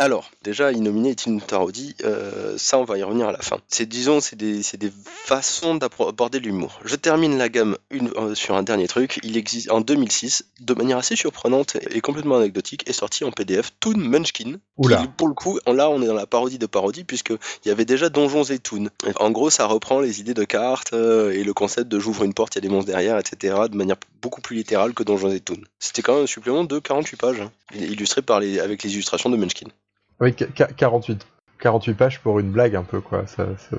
Alors, 0.00 0.30
déjà, 0.42 0.70
Innominé 0.70 1.10
est 1.10 1.26
une 1.26 1.40
parodie, 1.40 1.96
euh, 2.04 2.56
ça 2.56 2.78
on 2.78 2.84
va 2.84 2.98
y 2.98 3.02
revenir 3.02 3.26
à 3.28 3.32
la 3.32 3.40
fin. 3.42 3.58
C'est, 3.66 3.84
disons, 3.86 4.20
c'est 4.20 4.36
des, 4.36 4.62
c'est 4.62 4.76
des 4.76 4.92
façons 5.24 5.74
d'aborder 5.74 6.38
l'humour. 6.38 6.78
Je 6.84 6.94
termine 6.94 7.36
la 7.36 7.48
gamme 7.48 7.76
une- 7.90 8.12
euh, 8.16 8.34
sur 8.36 8.54
un 8.54 8.62
dernier 8.62 8.86
truc. 8.86 9.18
Il 9.24 9.36
existe 9.36 9.70
en 9.72 9.80
2006, 9.80 10.44
de 10.60 10.74
manière 10.74 10.98
assez 10.98 11.16
surprenante 11.16 11.76
et 11.90 12.00
complètement 12.00 12.36
anecdotique, 12.36 12.88
est 12.88 12.92
sorti 12.92 13.24
en 13.24 13.32
PDF 13.32 13.72
Toon 13.80 13.94
Munchkin. 13.96 14.58
Oula. 14.76 14.98
qui, 14.98 15.08
pour 15.08 15.26
le 15.26 15.34
coup, 15.34 15.58
là 15.66 15.90
on 15.90 16.00
est 16.00 16.06
dans 16.06 16.14
la 16.14 16.26
parodie 16.26 16.58
de 16.58 16.66
parodie, 16.66 17.02
puisqu'il 17.02 17.36
y 17.66 17.70
avait 17.70 17.84
déjà 17.84 18.08
Donjons 18.08 18.44
et 18.44 18.60
Toon. 18.60 18.90
En 19.18 19.32
gros, 19.32 19.50
ça 19.50 19.66
reprend 19.66 19.98
les 19.98 20.20
idées 20.20 20.34
de 20.34 20.44
cartes 20.44 20.92
euh, 20.92 21.32
et 21.32 21.42
le 21.42 21.52
concept 21.52 21.88
de 21.88 21.98
j'ouvre 21.98 22.22
une 22.22 22.34
porte, 22.34 22.54
il 22.54 22.58
y 22.58 22.60
a 22.60 22.68
des 22.68 22.68
monstres 22.72 22.90
derrière, 22.92 23.18
etc., 23.18 23.56
de 23.68 23.76
manière 23.76 23.96
beaucoup 24.22 24.40
plus 24.40 24.54
littérale 24.54 24.94
que 24.94 25.02
Donjons 25.02 25.32
et 25.32 25.40
Toon. 25.40 25.58
C'était 25.80 26.02
quand 26.02 26.14
même 26.14 26.22
un 26.24 26.26
supplément 26.28 26.62
de 26.62 26.78
48 26.78 27.16
pages, 27.16 27.40
hein, 27.40 27.50
illustré 27.74 28.22
par 28.22 28.38
les, 28.38 28.60
avec 28.60 28.84
les 28.84 28.92
illustrations 28.92 29.30
de 29.30 29.36
Munchkin. 29.36 29.66
Oui, 30.20 30.34
qu- 30.34 30.46
qu- 30.52 30.74
48, 30.76 31.26
48 31.60 31.94
pages 31.94 32.20
pour 32.20 32.38
une 32.40 32.50
blague 32.50 32.76
un 32.76 32.82
peu 32.84 33.00
quoi. 33.00 33.26
Ça, 33.26 33.46
ça- 33.58 33.76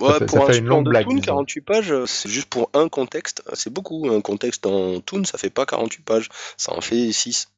Ouais, 0.00 0.18
fait- 0.18 0.26
pour 0.26 0.38
ça 0.38 0.44
un 0.44 0.46
fait 0.52 0.58
une 0.58 0.66
longue 0.66 0.84
de 0.84 0.90
blague, 0.90 1.04
Toon, 1.04 1.14
disons. 1.14 1.24
48 1.26 1.60
pages, 1.60 1.92
euh, 1.92 2.04
c'est 2.06 2.28
juste 2.28 2.48
pour 2.48 2.68
un 2.74 2.88
contexte. 2.88 3.42
C'est 3.52 3.72
beaucoup. 3.72 4.08
Un 4.10 4.20
contexte 4.20 4.64
dans 4.64 5.00
Toon, 5.00 5.24
ça 5.24 5.38
fait 5.38 5.50
pas 5.50 5.66
48 5.66 6.04
pages. 6.04 6.28
Ça 6.56 6.72
en 6.72 6.80
fait 6.80 7.12
6, 7.12 7.48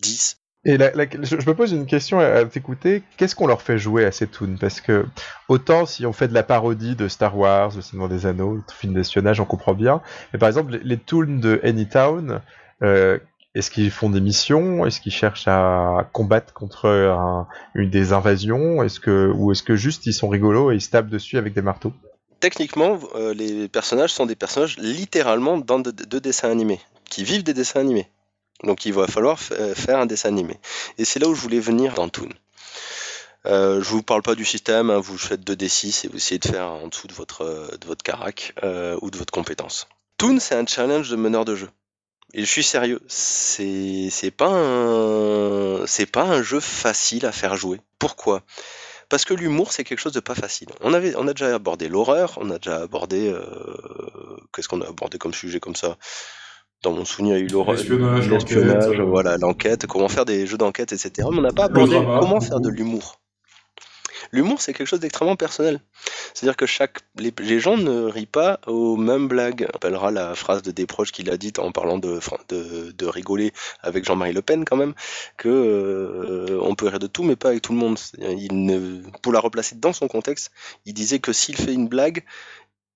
10. 0.00 0.38
Et 0.64 0.78
la- 0.78 0.92
la- 0.92 1.04
je, 1.10 1.38
je 1.40 1.46
me 1.48 1.54
pose 1.54 1.72
une 1.72 1.86
question 1.86 2.18
à, 2.20 2.24
à 2.24 2.44
t'écouter. 2.46 3.02
Qu'est-ce 3.16 3.34
qu'on 3.34 3.46
leur 3.48 3.60
fait 3.62 3.78
jouer 3.78 4.04
à 4.06 4.12
ces 4.12 4.26
toons 4.28 4.56
Parce 4.60 4.80
que 4.80 5.04
autant 5.48 5.84
si 5.86 6.06
on 6.06 6.12
fait 6.12 6.28
de 6.28 6.34
la 6.34 6.44
parodie 6.44 6.94
de 6.96 7.08
Star 7.08 7.36
Wars, 7.36 7.72
le 7.74 7.82
Seigneur 7.82 8.08
des 8.08 8.24
Anneaux, 8.26 8.54
le 8.54 8.62
film 8.72 8.94
d'espionnage, 8.94 9.40
on 9.40 9.44
comprend 9.44 9.74
bien. 9.74 10.00
Mais 10.32 10.38
par 10.38 10.48
exemple, 10.48 10.72
les, 10.72 10.78
les 10.78 10.96
toons 10.98 11.38
de 11.40 11.60
Anytown, 11.64 12.40
euh, 12.82 13.18
est-ce 13.54 13.70
qu'ils 13.70 13.90
font 13.90 14.08
des 14.10 14.20
missions? 14.20 14.86
Est-ce 14.86 15.00
qu'ils 15.00 15.12
cherchent 15.12 15.46
à 15.48 16.08
combattre 16.12 16.52
contre 16.54 16.88
un- 16.88 17.46
une 17.74 17.90
des 17.90 18.12
invasions? 18.12 18.82
Est-ce 18.82 18.98
que 19.00 19.30
ou 19.34 19.52
est-ce 19.52 19.62
que 19.62 19.76
juste 19.76 20.06
ils 20.06 20.14
sont 20.14 20.28
rigolos 20.28 20.70
et 20.70 20.76
ils 20.76 20.80
se 20.80 20.90
tapent 20.90 21.08
dessus 21.10 21.36
avec 21.38 21.52
des 21.54 21.62
marteaux? 21.62 21.92
Techniquement, 22.40 22.98
euh, 23.14 23.34
les 23.34 23.68
personnages 23.68 24.12
sont 24.12 24.26
des 24.26 24.34
personnages 24.34 24.76
littéralement 24.78 25.58
dans 25.58 25.78
de, 25.78 25.90
de 25.90 26.18
dessins 26.18 26.50
animés, 26.50 26.80
qui 27.08 27.22
vivent 27.24 27.44
des 27.44 27.54
dessins 27.54 27.80
animés. 27.80 28.08
Donc 28.64 28.84
il 28.86 28.92
va 28.92 29.06
falloir 29.06 29.38
euh, 29.52 29.74
faire 29.74 29.98
un 29.98 30.06
dessin 30.06 30.28
animé. 30.30 30.58
Et 30.98 31.04
c'est 31.04 31.20
là 31.20 31.28
où 31.28 31.34
je 31.34 31.40
voulais 31.40 31.60
venir 31.60 31.94
dans 31.94 32.08
Toon. 32.08 32.28
Euh, 33.46 33.82
je 33.82 33.88
vous 33.88 34.02
parle 34.02 34.22
pas 34.22 34.34
du 34.36 34.44
système, 34.44 34.90
hein, 34.90 34.98
vous 35.00 35.18
faites 35.18 35.42
2d6 35.44 36.04
et 36.04 36.08
vous 36.08 36.16
essayez 36.16 36.38
de 36.38 36.46
faire 36.46 36.68
en 36.70 36.86
dessous 36.88 37.08
de 37.08 37.12
votre, 37.12 37.44
de 37.80 37.86
votre 37.86 38.02
carac 38.04 38.54
euh, 38.62 38.96
ou 39.02 39.10
de 39.10 39.16
votre 39.18 39.32
compétence. 39.32 39.88
Toon, 40.16 40.38
c'est 40.38 40.54
un 40.54 40.64
challenge 40.66 41.10
de 41.10 41.16
meneur 41.16 41.44
de 41.44 41.56
jeu. 41.56 41.68
Et 42.34 42.40
je 42.40 42.46
suis 42.46 42.62
sérieux, 42.62 43.00
c'est 43.08 44.30
pas 44.36 44.48
un 44.48 45.86
c'est 45.86 46.06
pas 46.06 46.22
un 46.22 46.42
jeu 46.42 46.60
facile 46.60 47.26
à 47.26 47.32
faire 47.32 47.56
jouer. 47.56 47.80
Pourquoi? 47.98 48.42
Parce 49.10 49.26
que 49.26 49.34
l'humour 49.34 49.72
c'est 49.72 49.84
quelque 49.84 49.98
chose 49.98 50.14
de 50.14 50.20
pas 50.20 50.34
facile. 50.34 50.68
On 50.80 50.94
avait 50.94 51.14
on 51.16 51.28
a 51.28 51.34
déjà 51.34 51.54
abordé 51.54 51.88
l'horreur, 51.88 52.38
on 52.40 52.50
a 52.50 52.58
déjà 52.58 52.80
abordé 52.80 53.28
euh, 53.28 53.44
qu'est-ce 54.54 54.68
qu'on 54.68 54.80
a 54.80 54.88
abordé 54.88 55.18
comme 55.18 55.34
sujet 55.34 55.60
comme 55.60 55.76
ça? 55.76 55.98
Dans 56.82 56.92
mon 56.92 57.04
souvenir, 57.04 57.36
il 57.36 57.40
y 57.40 57.42
a 57.42 57.44
eu 57.44 57.48
l'horreur, 57.48 57.76
L'espionnage, 57.76 58.28
l'espionnage, 58.28 58.86
l'enquête, 58.86 59.00
voilà, 59.02 59.36
l'enquête, 59.36 59.86
comment 59.86 60.08
faire 60.08 60.24
des 60.24 60.48
jeux 60.48 60.58
d'enquête, 60.58 60.92
etc. 60.92 61.28
Mais 61.30 61.38
on 61.38 61.42
n'a 61.42 61.52
pas 61.52 61.66
abordé 61.66 61.94
comment 61.94 62.40
faire 62.40 62.58
de 62.58 62.70
l'humour. 62.70 63.21
L'humour, 64.32 64.62
c'est 64.62 64.72
quelque 64.72 64.86
chose 64.86 65.00
d'extrêmement 65.00 65.36
personnel. 65.36 65.80
C'est-à-dire 66.32 66.56
que 66.56 66.64
chaque, 66.64 67.00
les, 67.16 67.60
gens 67.60 67.76
ne 67.76 68.04
rient 68.04 68.24
pas 68.24 68.60
aux 68.66 68.96
mêmes 68.96 69.28
blagues. 69.28 69.68
On 69.70 69.76
appellera 69.76 70.10
la 70.10 70.34
phrase 70.34 70.62
de 70.62 70.70
Desproges 70.70 71.12
qu'il 71.12 71.30
a 71.30 71.36
dite 71.36 71.58
en 71.58 71.70
parlant 71.70 71.98
de, 71.98 72.18
de, 72.48 73.06
rigoler 73.06 73.52
avec 73.82 74.06
Jean-Marie 74.06 74.32
Le 74.32 74.40
Pen 74.40 74.64
quand 74.64 74.76
même, 74.76 74.94
que 75.36 75.50
euh, 75.50 76.58
on 76.62 76.74
peut 76.74 76.88
rire 76.88 76.98
de 76.98 77.06
tout, 77.06 77.24
mais 77.24 77.36
pas 77.36 77.48
avec 77.48 77.60
tout 77.60 77.72
le 77.72 77.78
monde. 77.78 77.98
Il 78.18 78.64
ne, 78.64 79.02
pour 79.20 79.34
la 79.34 79.40
replacer 79.40 79.74
dans 79.74 79.92
son 79.92 80.08
contexte, 80.08 80.50
il 80.86 80.94
disait 80.94 81.18
que 81.18 81.34
s'il 81.34 81.56
fait 81.56 81.74
une 81.74 81.88
blague, 81.88 82.24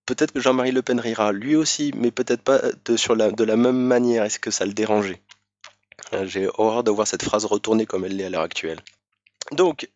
peut-être 0.07 0.32
que 0.32 0.41
Jean-Marie 0.41 0.72
Le 0.72 0.80
Pen 0.80 0.99
rira 0.99 1.32
lui 1.32 1.55
aussi, 1.55 1.93
mais 1.97 2.11
peut-être 2.11 2.43
pas 2.43 2.61
de, 2.87 2.97
sur 2.97 3.14
la, 3.14 3.30
de 3.30 3.45
la 3.45 3.57
même 3.57 3.76
manière. 3.76 4.24
Est-ce 4.24 4.39
que 4.39 4.51
ça 4.51 4.64
le 4.64 4.72
dérangeait? 4.72 5.20
Euh, 6.14 6.26
J'ai 6.26 6.49
horreur 6.57 6.82
de 6.82 6.91
voir 6.91 7.07
cette 7.07 7.22
phrase 7.22 7.45
retourner 7.45 7.84
comme 7.84 8.07
elle 8.07 8.16
l'est 8.16 8.24
à 8.24 8.30
l'heure 8.30 8.43
actuelle. 8.43 8.80
Donc, 9.53 9.89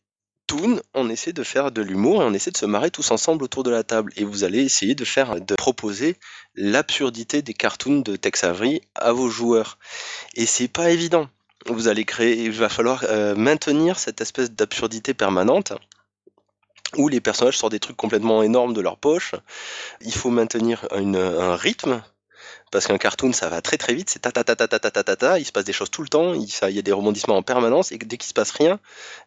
On 0.94 1.08
essaie 1.08 1.32
de 1.32 1.42
faire 1.42 1.70
de 1.70 1.82
l'humour 1.82 2.22
et 2.22 2.24
on 2.24 2.32
essaie 2.32 2.50
de 2.50 2.56
se 2.56 2.66
marrer 2.66 2.90
tous 2.90 3.10
ensemble 3.10 3.44
autour 3.44 3.62
de 3.62 3.70
la 3.70 3.82
table. 3.82 4.12
Et 4.16 4.24
vous 4.24 4.44
allez 4.44 4.60
essayer 4.60 4.94
de 4.94 5.04
faire, 5.04 5.40
de 5.40 5.54
proposer 5.54 6.16
l'absurdité 6.54 7.42
des 7.42 7.54
cartoons 7.54 8.00
de 8.00 8.16
Tex 8.16 8.44
Avery 8.44 8.82
à 8.94 9.12
vos 9.12 9.28
joueurs. 9.28 9.78
Et 10.34 10.46
c'est 10.46 10.68
pas 10.68 10.90
évident. 10.90 11.28
Vous 11.66 11.88
allez 11.88 12.04
créer, 12.04 12.44
il 12.44 12.52
va 12.52 12.68
falloir 12.68 13.04
euh, 13.08 13.34
maintenir 13.34 13.98
cette 13.98 14.20
espèce 14.20 14.50
d'absurdité 14.50 15.14
permanente 15.14 15.74
où 16.96 17.08
les 17.08 17.20
personnages 17.20 17.58
sortent 17.58 17.72
des 17.72 17.80
trucs 17.80 17.96
complètement 17.96 18.42
énormes 18.42 18.72
de 18.72 18.80
leur 18.80 18.96
poche. 18.96 19.34
Il 20.00 20.14
faut 20.14 20.30
maintenir 20.30 20.88
un 20.90 21.54
rythme, 21.54 22.02
parce 22.70 22.86
qu'un 22.86 22.98
cartoon 22.98 23.32
ça 23.32 23.48
va 23.48 23.60
très 23.60 23.76
très 23.76 23.94
vite, 23.94 24.10
c'est 24.10 24.20
ta 24.20 24.32
ta 24.32 24.44
ta 24.44 24.54
ta 24.54 24.66
ta 24.66 24.78
ta 24.78 24.90
ta 24.90 25.16
ta 25.16 25.38
il 25.38 25.44
se 25.44 25.52
passe 25.52 25.64
des 25.64 25.72
choses 25.72 25.90
tout 25.90 26.02
le 26.02 26.08
temps, 26.08 26.34
il, 26.34 26.46
y 26.74 26.78
a 26.78 26.82
des 26.82 26.92
rebondissements 26.92 27.36
en 27.36 27.42
permanence, 27.42 27.92
et 27.92 27.98
dès 27.98 28.16
qu'il 28.16 28.28
se 28.28 28.34
passe 28.34 28.50
rien, 28.50 28.78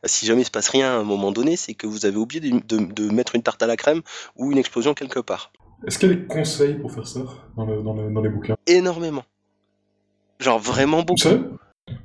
si 0.05 0.25
jamais 0.25 0.41
il 0.41 0.45
se 0.45 0.51
passe 0.51 0.69
rien 0.69 0.91
à 0.91 0.95
un 0.97 1.03
moment 1.03 1.31
donné, 1.31 1.55
c'est 1.55 1.73
que 1.73 1.87
vous 1.87 2.05
avez 2.05 2.17
oublié 2.17 2.41
de, 2.51 3.11
mettre 3.11 3.35
une 3.35 3.43
tarte 3.43 3.61
à 3.61 3.67
la 3.67 3.77
crème 3.77 4.01
ou 4.35 4.51
une 4.51 4.57
explosion 4.57 4.93
quelque 4.93 5.19
part. 5.19 5.51
Est-ce 5.85 5.99
qu'il 5.99 6.09
y 6.09 6.11
a 6.13 6.15
des 6.15 6.25
conseils 6.25 6.75
pour 6.75 6.91
faire 6.91 7.07
ça 7.07 7.21
dans, 7.57 8.21
les 8.21 8.29
bouquins? 8.29 8.55
Énormément. 8.67 9.23
Genre 10.39 10.59
vraiment 10.59 11.03
beaucoup. 11.03 11.27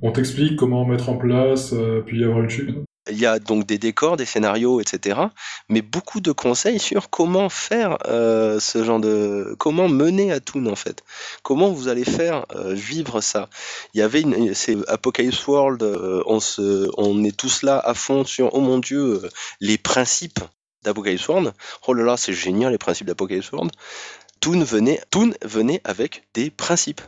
On 0.03 0.11
t'explique 0.11 0.57
comment 0.57 0.85
mettre 0.85 1.09
en 1.09 1.17
place, 1.17 1.73
euh, 1.73 2.03
puis 2.05 2.23
avoir 2.25 2.43
une 2.43 2.51
chute 2.51 2.75
il 3.11 3.19
y 3.19 3.27
a 3.27 3.39
donc 3.39 3.67
des 3.67 3.79
décors, 3.79 4.17
des 4.17 4.25
scénarios, 4.25 4.81
etc. 4.81 5.21
Mais 5.69 5.83
beaucoup 5.83 6.21
de 6.21 6.33
conseils 6.33 6.79
sur 6.79 7.11
comment 7.11 7.49
faire 7.49 7.99
euh, 8.07 8.61
ce 8.61 8.85
genre 8.85 9.01
de, 9.01 9.55
comment 9.59 9.89
mener 9.89 10.33
à 10.33 10.41
Toon 10.41 10.67
en 10.67 10.77
fait, 10.77 11.03
comment 11.43 11.71
vous 11.71 11.89
allez 11.89 12.05
faire 12.05 12.47
euh, 12.55 12.75
vivre 12.75 13.21
ça. 13.21 13.49
Il 13.95 13.99
y 13.99 14.03
avait 14.03 14.23
une, 14.23 14.55
c'est 14.55 14.77
Apocalypse 14.89 15.47
World, 15.47 15.83
euh, 15.83 16.23
on 16.27 16.41
se, 16.41 16.91
on 16.97 17.25
est 17.25 17.37
tous 17.37 17.63
là 17.63 17.79
à 17.79 17.95
fond 17.95 18.25
sur, 18.25 18.55
oh 18.55 18.61
mon 18.61 18.79
dieu, 18.79 19.23
les 19.61 19.79
principes 19.79 20.41
d'Apocalypse 20.83 21.27
World. 21.29 21.53
Oh 21.87 21.95
là 21.95 22.05
là, 22.05 22.17
c'est 22.17 22.33
génial 22.33 22.73
les 22.73 22.79
principes 22.79 23.07
d'Apocalypse 23.07 23.53
World. 23.53 23.73
Toon 24.41 24.63
venait, 24.63 25.01
Toon 25.11 25.33
venait 25.43 25.81
avec 25.85 26.29
des 26.35 26.51
principes, 26.51 27.01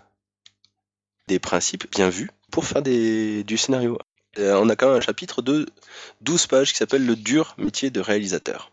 des 1.29 1.39
principes 1.39 1.89
bien 1.91 2.09
vus 2.09 2.31
pour 2.51 2.65
faire 2.65 2.83
des, 2.83 3.45
du 3.45 3.57
scénario. 3.57 3.99
Euh, 4.39 4.55
on 4.61 4.69
a 4.69 4.77
quand 4.77 4.89
même 4.89 4.97
un 4.97 5.01
chapitre 5.01 5.43
de 5.43 5.67
12 6.21 6.47
pages 6.47 6.73
qui 6.73 6.79
s'appelle 6.79 7.05
Le 7.05 7.17
dur 7.17 7.55
métier 7.59 7.91
de 7.91 8.01
réalisateur 8.01 8.73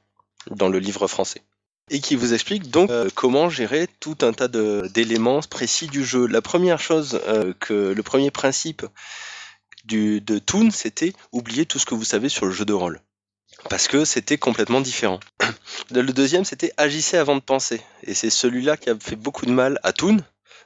dans 0.52 0.70
le 0.70 0.80
livre 0.80 1.08
français. 1.08 1.42
Et 1.90 2.02
qui 2.02 2.16
vous 2.16 2.34
explique 2.34 2.70
donc 2.70 2.90
euh, 2.90 3.10
comment 3.16 3.50
gérer 3.50 3.88
tout 4.00 4.18
un 4.22 4.34
tas 4.34 4.50
d'éléments 4.50 5.40
précis 5.40 5.88
du 5.88 6.04
jeu. 6.04 6.28
La 6.28 6.42
première 6.42 6.80
chose 6.80 7.20
euh, 7.28 7.54
que 7.60 7.94
le 7.96 8.04
premier 8.04 8.30
principe 8.30 8.86
de 9.86 10.40
Toon, 10.40 10.70
c'était 10.70 11.14
oublier 11.32 11.66
tout 11.66 11.80
ce 11.80 11.86
que 11.86 11.96
vous 11.96 12.04
savez 12.04 12.28
sur 12.28 12.46
le 12.46 12.52
jeu 12.52 12.66
de 12.66 12.74
rôle. 12.74 13.00
Parce 13.70 13.88
que 13.88 14.06
c'était 14.06 14.38
complètement 14.38 14.82
différent. 14.82 15.20
Le 15.92 16.04
deuxième, 16.14 16.46
c'était 16.46 16.74
agissez 16.78 17.18
avant 17.18 17.36
de 17.36 17.42
penser. 17.42 17.82
Et 18.04 18.14
c'est 18.14 18.30
celui-là 18.30 18.78
qui 18.78 18.90
a 18.90 18.96
fait 19.00 19.16
beaucoup 19.16 19.46
de 19.46 19.52
mal 19.52 19.80
à 19.84 19.94
Toon, 19.94 20.18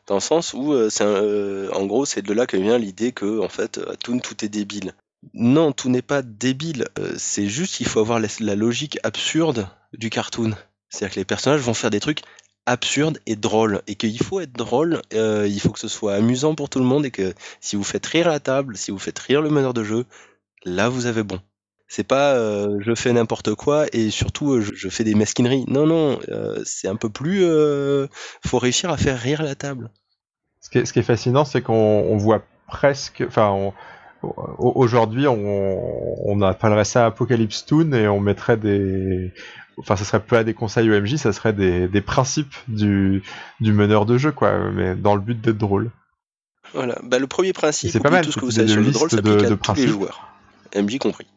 dans 0.08 0.16
le 0.16 0.22
sens 0.22 0.54
où, 0.54 0.74
euh, 0.74 0.90
c'est 0.90 1.04
euh, 1.04 1.70
en 1.74 1.86
gros, 1.86 2.06
c'est 2.06 2.22
de 2.22 2.34
là 2.34 2.48
que 2.48 2.58
vient 2.58 2.78
l'idée 2.78 3.12
que, 3.12 3.40
en 3.40 3.50
fait, 3.50 3.80
à 3.90 3.96
Toon, 3.96 4.20
tout 4.20 4.44
est 4.44 4.50
débile. 4.50 4.94
Non, 5.34 5.72
tout 5.72 5.90
n'est 5.90 6.02
pas 6.02 6.22
débile. 6.22 6.88
Euh, 7.00 7.14
c'est 7.18 7.48
juste 7.48 7.76
qu'il 7.76 7.88
faut 7.88 8.00
avoir 8.00 8.20
la, 8.20 8.56
logique 8.56 9.00
absurde 9.04 9.68
du 9.94 10.10
cartoon. 10.10 10.56
C'est-à-dire 10.90 11.14
que 11.14 11.20
les 11.20 11.26
personnages 11.26 11.62
vont 11.62 11.74
faire 11.74 11.92
des 11.92 12.00
trucs 12.00 12.22
absurdes 12.66 13.20
et 13.28 13.36
drôles. 13.36 13.82
Et 13.88 13.96
qu'il 13.96 14.22
faut 14.22 14.40
être 14.40 14.54
drôle, 14.54 15.02
il 15.12 15.60
faut 15.60 15.72
que 15.72 15.80
ce 15.80 15.88
soit 15.88 16.16
amusant 16.16 16.56
pour 16.56 16.70
tout 16.70 16.80
le 16.80 16.86
monde. 16.86 17.06
Et 17.06 17.12
que 17.12 17.34
si 17.60 17.76
vous 17.76 17.84
faites 17.84 18.06
rire 18.06 18.28
la 18.28 18.40
table, 18.40 18.78
si 18.78 18.92
vous 18.92 19.00
faites 19.00 19.20
rire 19.20 19.42
le 19.42 19.50
meneur 19.50 19.74
de 19.74 19.84
jeu, 19.84 20.06
là 20.66 20.90
vous 20.90 21.06
avez 21.06 21.24
bon. 21.24 21.40
C'est 21.94 22.06
pas 22.06 22.36
je 22.80 22.96
fais 22.96 23.12
n'importe 23.12 23.54
quoi 23.56 23.86
et 23.92 24.12
surtout 24.12 24.62
je, 24.62 24.88
fais 24.88 25.04
des 25.04 25.14
mesquineries. 25.14 25.66
Non, 25.68 25.86
non, 25.86 26.20
c'est 26.64 26.88
un 26.88 26.96
peu 26.96 27.10
plus. 27.10 27.42
faut 28.46 28.60
réussir 28.60 28.92
à 28.92 28.96
faire 28.98 29.20
rire 29.20 29.44
la 29.44 29.56
table. 29.56 29.92
Ce 30.62 30.70
qui 30.70 30.78
est, 30.78 30.86
ce 30.86 30.94
qui 30.94 31.00
est 31.00 31.04
fascinant, 31.04 31.44
c'est 31.44 31.62
qu'on 31.62 32.16
voit 32.16 32.44
presque. 32.68 33.24
Enfin, 33.28 33.74
aujourd'hui, 34.58 35.28
on, 35.28 36.26
on 36.26 36.42
appellerait 36.42 36.86
ça 36.86 37.08
Apocalypse 37.08 37.66
Toon 37.66 37.92
et 37.92 38.08
on 38.08 38.22
mettrait 38.22 38.58
des. 38.58 39.34
Enfin, 39.78 39.96
ça 39.96 40.06
serait 40.06 40.22
pas 40.22 40.44
des 40.44 40.54
conseils 40.54 40.90
OMJ, 40.90 41.16
ça 41.16 41.34
serait 41.34 41.54
des, 41.54 41.88
des 41.88 42.02
principes 42.02 42.54
du, 42.68 43.24
du 43.60 43.74
meneur 43.74 44.06
de 44.06 44.18
jeu, 44.18 44.32
quoi, 44.32 44.72
mais 44.72 44.96
dans 44.96 45.16
le 45.16 45.22
but 45.22 45.42
d'être 45.42 45.58
drôle. 45.58 45.92
Voilà. 46.74 47.00
Bah, 47.04 47.20
le 47.20 47.28
premier 47.28 47.52
principe, 47.52 47.90
c'est 47.90 48.00
pas 48.00 48.12
mal. 48.12 48.24
Tout 48.24 48.32
ce 48.32 48.40
que 48.40 48.46
vous 48.46 48.52
savez 48.52 48.68
sur 48.68 48.82
le 48.82 48.92
drôle 48.92 49.10
s'applique 49.10 49.44
à 49.44 49.56
tous 49.58 49.74
les 49.76 49.88
joueurs, 49.88 50.32
MJ 50.76 51.00
compris. 51.00 51.28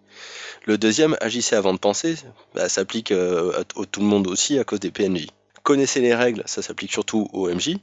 Le 0.66 0.78
deuxième, 0.78 1.14
agissez 1.20 1.56
avant 1.56 1.74
de 1.74 1.78
penser, 1.78 2.16
bah, 2.54 2.70
s'applique 2.70 3.10
euh, 3.10 3.60
à, 3.60 3.64
tout 3.64 4.00
le 4.00 4.06
monde 4.06 4.26
aussi 4.26 4.58
à 4.58 4.64
cause 4.64 4.80
des 4.80 4.90
PNJ. 4.90 5.26
Connaissez 5.62 6.00
les 6.00 6.14
règles, 6.14 6.42
ça 6.46 6.62
s'applique 6.62 6.90
surtout 6.90 7.28
aux 7.34 7.48
MJ. 7.48 7.76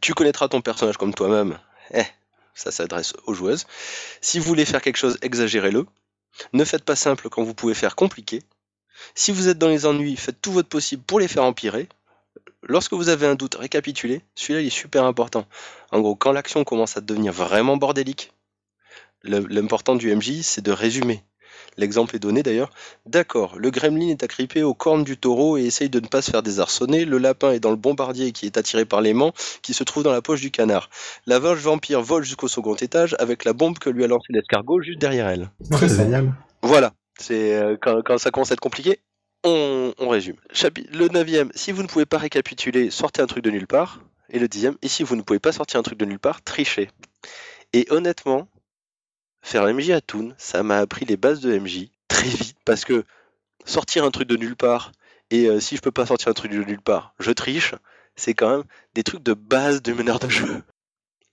Tu 0.00 0.14
connaîtras 0.14 0.46
ton 0.46 0.60
personnage 0.60 0.96
comme 0.96 1.12
toi-même. 1.12 1.58
Eh, 1.92 2.04
ça 2.54 2.70
s'adresse 2.70 3.14
aux 3.26 3.34
joueuses. 3.34 3.66
Si 4.20 4.38
vous 4.38 4.44
voulez 4.44 4.64
faire 4.64 4.82
quelque 4.82 4.98
chose, 4.98 5.18
exagérez-le. 5.20 5.86
Ne 6.52 6.64
faites 6.64 6.84
pas 6.84 6.94
simple 6.94 7.28
quand 7.28 7.42
vous 7.42 7.54
pouvez 7.54 7.74
faire 7.74 7.96
compliqué. 7.96 8.42
Si 9.16 9.32
vous 9.32 9.48
êtes 9.48 9.58
dans 9.58 9.68
les 9.68 9.86
ennuis, 9.86 10.16
faites 10.16 10.40
tout 10.40 10.52
votre 10.52 10.68
possible 10.68 11.02
pour 11.02 11.18
les 11.18 11.28
faire 11.28 11.44
empirer. 11.44 11.88
Lorsque 12.62 12.92
vous 12.92 13.08
avez 13.08 13.26
un 13.26 13.34
doute, 13.34 13.56
récapitulez. 13.56 14.22
Celui-là, 14.36 14.60
il 14.60 14.66
est 14.68 14.70
super 14.70 15.04
important. 15.04 15.46
En 15.90 16.00
gros, 16.00 16.14
quand 16.14 16.30
l'action 16.30 16.62
commence 16.62 16.96
à 16.96 17.00
devenir 17.00 17.32
vraiment 17.32 17.76
bordélique, 17.76 18.32
l'important 19.24 19.96
du 19.96 20.14
MJ, 20.14 20.42
c'est 20.42 20.62
de 20.62 20.72
résumer. 20.72 21.22
L'exemple 21.78 22.16
est 22.16 22.18
donné 22.18 22.42
d'ailleurs. 22.42 22.70
D'accord, 23.06 23.56
le 23.56 23.70
gremlin 23.70 24.08
est 24.08 24.22
agrippé 24.22 24.62
aux 24.62 24.74
cornes 24.74 25.04
du 25.04 25.16
taureau 25.16 25.56
et 25.56 25.62
essaye 25.62 25.88
de 25.88 26.00
ne 26.00 26.08
pas 26.08 26.20
se 26.20 26.30
faire 26.30 26.42
désarçonner. 26.42 27.04
Le 27.04 27.18
lapin 27.18 27.52
est 27.52 27.60
dans 27.60 27.70
le 27.70 27.76
bombardier 27.76 28.32
qui 28.32 28.46
est 28.46 28.58
attiré 28.58 28.84
par 28.84 29.00
l'aimant 29.00 29.32
qui 29.62 29.72
se 29.72 29.84
trouve 29.84 30.02
dans 30.02 30.12
la 30.12 30.20
poche 30.20 30.40
du 30.40 30.50
canard. 30.50 30.90
La 31.26 31.38
vache 31.38 31.60
vampire 31.60 32.02
vole 32.02 32.24
jusqu'au 32.24 32.48
second 32.48 32.74
étage 32.74 33.14
avec 33.20 33.44
la 33.44 33.52
bombe 33.52 33.78
que 33.78 33.88
lui 33.88 34.04
a 34.04 34.08
lancée 34.08 34.32
l'escargot 34.32 34.82
juste 34.82 34.98
derrière 34.98 35.28
elle. 35.28 35.50
C'est 35.78 35.88
génial. 35.88 36.32
Voilà, 36.62 36.92
c'est 37.18 37.54
euh, 37.54 37.76
quand, 37.80 38.18
ça 38.18 38.30
commence 38.30 38.50
à 38.50 38.54
être 38.54 38.60
compliqué, 38.60 38.98
on, 39.44 39.92
résume. 40.00 40.36
le 40.92 41.08
neuvième, 41.08 41.50
si 41.54 41.70
vous 41.70 41.82
ne 41.82 41.86
pouvez 41.86 42.06
pas 42.06 42.18
récapituler, 42.18 42.90
sortez 42.90 43.22
un 43.22 43.26
truc 43.26 43.44
de 43.44 43.50
nulle 43.50 43.68
part. 43.68 44.00
Et 44.30 44.38
le 44.38 44.48
dixième, 44.48 44.76
et 44.82 44.88
si 44.88 45.04
vous 45.04 45.16
ne 45.16 45.22
pouvez 45.22 45.38
pas 45.38 45.52
sortir 45.52 45.80
un 45.80 45.82
truc 45.82 45.98
de 45.98 46.04
nulle 46.04 46.18
part, 46.18 46.42
trichez. 46.42 46.90
Et 47.72 47.86
honnêtement, 47.90 48.48
faire 49.42 49.64
MJ 49.64 49.90
à 49.90 50.00
Toon, 50.00 50.34
ça 50.36 50.62
m'a 50.62 50.78
appris 50.78 51.04
les 51.04 51.16
bases 51.16 51.40
de 51.40 51.56
MJ 51.56 51.88
très 52.08 52.28
vite 52.28 52.56
parce 52.64 52.84
que 52.84 53.04
sortir 53.64 54.04
un 54.04 54.10
truc 54.10 54.28
de 54.28 54.36
nulle 54.36 54.56
part 54.56 54.92
et 55.30 55.46
euh, 55.46 55.60
si 55.60 55.76
je 55.76 55.82
peux 55.82 55.90
pas 55.90 56.06
sortir 56.06 56.28
un 56.28 56.34
truc 56.34 56.52
de 56.52 56.62
nulle 56.62 56.80
part, 56.80 57.14
je 57.18 57.30
triche, 57.30 57.74
c'est 58.16 58.34
quand 58.34 58.50
même 58.50 58.64
des 58.94 59.02
trucs 59.02 59.22
de 59.22 59.34
base 59.34 59.82
de 59.82 59.92
meneur 59.92 60.18
de 60.18 60.28
jeu. 60.28 60.62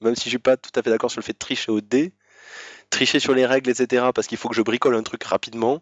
Même 0.02 0.16
si 0.16 0.26
je 0.26 0.30
suis 0.30 0.38
pas 0.38 0.58
tout 0.58 0.72
à 0.76 0.82
fait 0.82 0.90
d'accord 0.90 1.10
sur 1.10 1.20
le 1.20 1.26
fait 1.26 1.34
de 1.34 1.38
tricher 1.38 1.72
au 1.72 1.82
dé, 1.82 2.14
tricher 2.90 3.20
sur 3.20 3.34
les 3.34 3.46
règles, 3.46 3.70
etc. 3.70 4.08
parce 4.14 4.28
qu'il 4.28 4.38
faut 4.38 4.50
que 4.50 4.56
je 4.56 4.62
bricole 4.62 4.96
un 4.96 5.04
truc 5.04 5.24
rapidement 5.24 5.82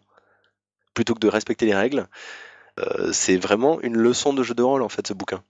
plutôt 0.94 1.14
que 1.14 1.20
de 1.20 1.28
respecter 1.28 1.66
les 1.66 1.74
règles. 1.74 2.06
Euh, 2.78 3.12
c'est 3.12 3.36
vraiment 3.36 3.80
une 3.82 3.96
leçon 3.96 4.32
de 4.32 4.42
jeu 4.42 4.54
de 4.54 4.62
rôle 4.62 4.82
en 4.82 4.88
fait 4.88 5.06
ce 5.06 5.12
bouquin. 5.12 5.42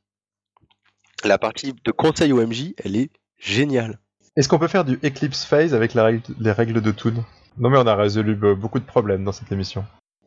La 1.23 1.39
partie 1.39 1.73
de 1.73 1.91
conseil 1.91 2.33
au 2.33 2.47
MJ, 2.47 2.75
elle 2.79 2.97
est 2.97 3.11
géniale. 3.39 3.99
Est-ce 4.37 4.49
qu'on 4.49 4.59
peut 4.59 4.69
faire 4.69 4.85
du 4.85 4.99
Eclipse 5.05 5.45
Phase 5.45 5.75
avec 5.75 5.95
les 5.95 6.53
règles 6.53 6.81
de 6.81 6.91
Toon? 6.91 7.25
Non 7.57 7.71
mais 7.71 7.79
on 7.79 7.87
a 7.87 7.95
résolu 7.95 8.35
beaucoup 8.35 8.81
de 8.81 8.85
problèmes 8.85 9.25
dans 9.25 9.33
cette 9.33 9.53
émission. 9.53 9.85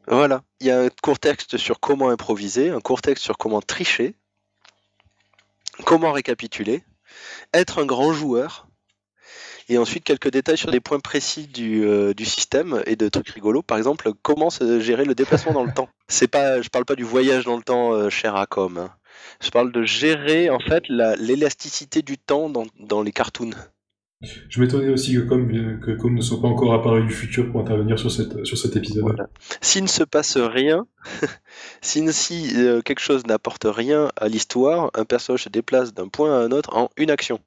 Voilà, 0.08 0.41
il 0.62 0.68
y 0.68 0.72
a 0.72 0.80
un 0.80 0.89
court 1.03 1.20
texte 1.20 1.58
sur 1.58 1.82
comment 1.82 2.10
improviser, 2.10 2.70
un 2.70 2.80
court 2.80 3.01
texte 3.01 3.26
sur 3.26 3.38
comment 3.38 3.60
tricher, 3.60 4.16
comment 5.84 6.14
récapituler, 6.14 6.84
être 7.53 7.82
un 7.82 7.86
grand 7.86 8.14
joueur, 8.14 8.68
et 9.68 9.78
ensuite 9.78 10.05
quelques 10.05 10.32
détails 10.32 10.58
sur 10.58 10.72
des 10.72 10.80
points 10.80 11.01
précis 11.01 11.47
du, 11.47 11.84
euh, 11.84 12.14
système 12.24 12.82
et 12.86 12.95
de 12.95 13.10
trucs 13.10 13.28
rigolos. 13.28 13.64
Par 13.64 13.78
exemple, 13.78 14.12
comment 14.22 14.49
gérer 14.49 15.03
le 15.03 15.14
déplacement 15.14 15.51
dans 15.51 15.66
le 15.66 15.74
temps. 15.74 15.89
C'est 16.08 16.30
pas, 16.30 16.62
je 16.62 16.70
parle 16.70 16.86
pas 16.86 16.95
du 16.95 17.03
voyage 17.03 17.43
dans 17.43 17.58
le 17.58 17.64
temps 17.64 17.91
euh, 17.91 18.10
cher 18.10 18.38
à 18.38 18.45
com. 18.45 18.78
Hein. 18.78 18.89
Je 19.41 19.49
parle 19.49 19.74
de 19.74 19.84
gérer 19.84 20.49
en 20.49 20.60
fait 20.60 20.86
l'élasticité 20.88 22.01
du 22.01 22.18
temps 22.18 22.49
dans 22.49 23.01
les 23.01 23.12
cartoons. 23.12 23.51
Je 24.22 24.59
m'étonnais 24.59 24.89
aussi 24.89 25.13
que 25.13 25.20
comme, 25.20 25.80
que 25.80 25.91
comme 25.91 26.15
ne 26.15 26.22
soit 26.22 26.41
pas 26.41 26.47
encore 26.47 26.74
apparu 26.74 27.05
du 27.05 27.13
futur 27.13 27.51
pour 27.51 27.61
intervenir 27.61 27.99
sur, 27.99 28.11
cet 28.11 28.76
épisode. 28.76 29.28
S'il 29.61 29.84
ne 29.84 29.88
se 29.88 30.03
passe 30.03 30.38
rien, 30.38 30.88
si, 31.82 32.53
euh, 32.57 32.82
quelque 32.82 32.99
chose 32.99 33.28
n'apporte 33.28 33.68
rien 33.70 34.11
à 34.15 34.28
l'histoire, 34.28 34.89
un 34.95 35.05
personnage 35.05 35.43
se 35.43 35.49
déplace 35.49 35.93
d'un 35.93 36.07
point 36.07 36.34
à 36.34 36.43
un 36.43 36.51
autre 36.51 36.76
en 36.76 36.89
une 36.97 37.11
action. 37.11 37.39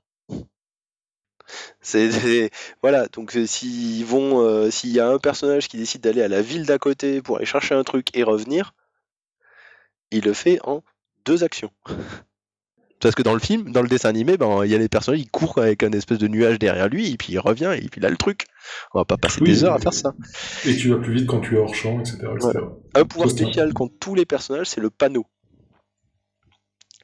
Voilà, 2.82 3.08
donc 3.08 3.36
euh, 3.36 3.46
s'ils 3.46 4.06
euh, 4.12 4.70
s'il 4.70 4.90
y 4.90 5.00
a 5.00 5.08
un 5.08 5.18
personnage 5.18 5.68
qui 5.68 5.76
décide 5.76 6.02
d'aller 6.02 6.22
à 6.22 6.28
la 6.28 6.40
ville 6.40 6.66
d'à 6.66 6.78
côté 6.78 7.20
pour 7.20 7.38
aller 7.38 7.46
chercher 7.46 7.74
un 7.74 7.82
truc 7.82 8.16
et 8.16 8.22
revenir, 8.22 8.74
il 10.12 10.24
le 10.24 10.34
fait 10.34 10.60
en 10.62 10.84
deux 11.24 11.42
actions. 11.42 11.72
Parce 13.00 13.14
que 13.14 13.22
dans 13.22 13.32
le 13.32 13.40
film, 13.40 13.72
dans 13.72 13.82
le 13.82 13.88
dessin 13.88 14.10
animé, 14.10 14.36
ben, 14.36 14.64
il 14.64 14.70
y 14.70 14.74
a 14.74 14.78
les 14.78 14.88
personnages, 14.88 15.20
ils 15.20 15.30
courent 15.30 15.58
avec 15.58 15.82
un 15.82 15.90
espèce 15.92 16.18
de 16.18 16.28
nuage 16.28 16.58
derrière 16.58 16.88
lui, 16.88 17.10
et 17.10 17.16
puis 17.16 17.32
il 17.32 17.38
revient, 17.38 17.72
et 17.74 17.88
puis 17.88 18.00
il 18.00 18.06
a 18.06 18.10
le 18.10 18.16
truc. 18.16 18.46
On 18.92 18.98
va 18.98 19.04
pas 19.04 19.16
passer 19.16 19.40
des 19.40 19.64
heures 19.64 19.72
à 19.72 19.78
faire 19.78 19.94
ça. 19.94 20.14
Et 20.66 20.76
tu 20.76 20.90
vas 20.90 20.98
plus 20.98 21.14
vite 21.14 21.26
quand 21.26 21.40
tu 21.40 21.56
es 21.56 21.58
hors 21.58 21.74
champ, 21.74 21.98
etc. 21.98 22.18
Un 22.94 23.04
pouvoir 23.04 23.30
spécial 23.30 23.72
contre 23.72 23.94
tous 23.98 24.14
les 24.14 24.26
personnages, 24.26 24.66
c'est 24.66 24.80
le 24.80 24.90
panneau. 24.90 25.26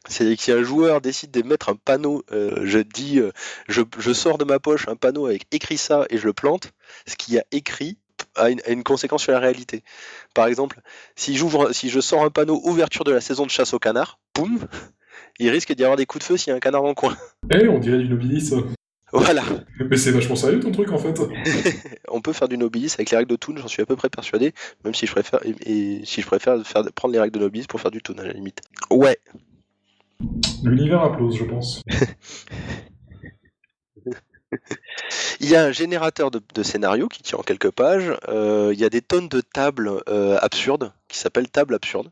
C'est 0.09 0.37
que 0.37 0.43
si 0.43 0.53
un 0.53 0.63
joueur 0.63 1.01
décide 1.01 1.31
de 1.33 1.43
mettre 1.43 1.69
un 1.69 1.75
panneau, 1.75 2.23
euh, 2.31 2.61
je 2.65 2.79
dis, 2.79 3.19
euh, 3.19 3.33
je, 3.69 4.13
sors 4.13 4.39
de 4.39 4.45
ma 4.45 4.61
poche 4.61 4.87
un 4.89 4.95
panneau 4.95 5.27
avec 5.27 5.47
écrit 5.51 5.79
ça 5.79 6.07
et 6.11 6.19
je 6.19 6.27
le 6.27 6.33
plante, 6.33 6.73
ce 7.07 7.17
qui 7.17 7.39
a 7.39 7.45
écrit 7.51 7.99
a 8.35 8.51
une, 8.51 8.85
conséquence 8.85 9.23
sur 9.23 9.33
la 9.33 9.41
réalité. 9.41 9.83
Par 10.35 10.47
exemple, 10.47 10.81
si, 11.17 11.39
si 11.73 11.91
je 11.91 12.01
sors 12.01 12.23
un 12.23 12.31
panneau 12.31 12.61
ouverture 12.65 13.05
de 13.05 13.13
la 13.13 13.21
saison 13.21 13.47
de 13.47 13.51
chasse 13.51 13.75
au 13.75 13.79
canard, 13.79 14.19
boum, 14.35 14.59
il 15.39 15.51
risque 15.51 15.73
d'y 15.75 15.85
avoir 15.85 15.97
des 15.97 16.07
coups 16.07 16.25
de 16.25 16.29
feu 16.29 16.37
s'il 16.37 16.51
y 16.51 16.53
a 16.53 16.57
un 16.57 16.61
canard 16.61 16.85
en 16.85 16.95
coin. 16.95 17.17
Eh, 17.51 17.69
on 17.69 17.79
dirait 17.79 17.99
du 17.99 18.09
nobilis. 18.09 18.53
Voilà. 19.13 19.45
Mais 19.89 19.97
c'est 19.97 20.11
vachement 20.11 20.35
sérieux 20.35 20.59
ton 20.59 20.73
truc 20.73 20.91
en 20.91 20.99
fait. 20.99 21.21
on 22.09 22.21
peut 22.21 22.33
faire 22.33 22.49
du 22.49 22.59
nobilis 22.59 22.93
avec 22.95 23.11
les 23.11 23.17
règles 23.17 23.31
de 23.31 23.37
Toon, 23.37 23.57
j'en 23.57 23.69
suis 23.69 23.83
à 23.83 23.87
peu 23.87 23.95
près 23.95 24.09
persuadé, 24.09 24.53
même 24.85 24.95
si 24.95 25.07
je 25.07 25.13
préfère, 25.13 25.41
et, 25.45 26.01
si 26.05 26.23
je 26.23 26.27
préfère 26.27 26.67
faire, 26.67 26.83
prendre 26.93 27.15
les 27.15 27.21
règles 27.21 27.39
de 27.39 27.45
nobilis 27.45 27.67
pour 27.69 27.81
faire 27.81 27.93
du 27.93 28.03
Toon 28.03 28.19
à 28.19 28.25
la 28.25 28.33
limite. 28.33 28.63
Ouais, 28.91 29.19
L'univers 30.65 31.03
applause, 31.03 31.37
je 31.37 31.45
pense. 31.45 31.83
Il 35.41 35.51
y 35.51 35.57
a 35.57 35.65
un 35.65 35.73
générateur 35.73 36.31
de, 36.31 36.63
scénarios 36.63 37.09
qui 37.09 37.23
tient 37.23 37.39
en 37.39 37.43
quelques 37.43 37.71
pages. 37.71 38.17
Euh, 38.29 38.71
il 38.73 38.81
y 38.81 38.85
a 38.85 38.89
des 38.89 39.03
tonnes 39.03 39.29
de 39.29 39.41
tables 39.43 39.91
euh, 40.09 40.39
absurdes 40.41 40.93
qui 41.09 41.19
s'appellent 41.19 41.51
tables 41.51 41.75
absurdes. 41.75 42.11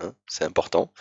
Hein, 0.00 0.12
c'est 0.26 0.44
important. 0.44 0.92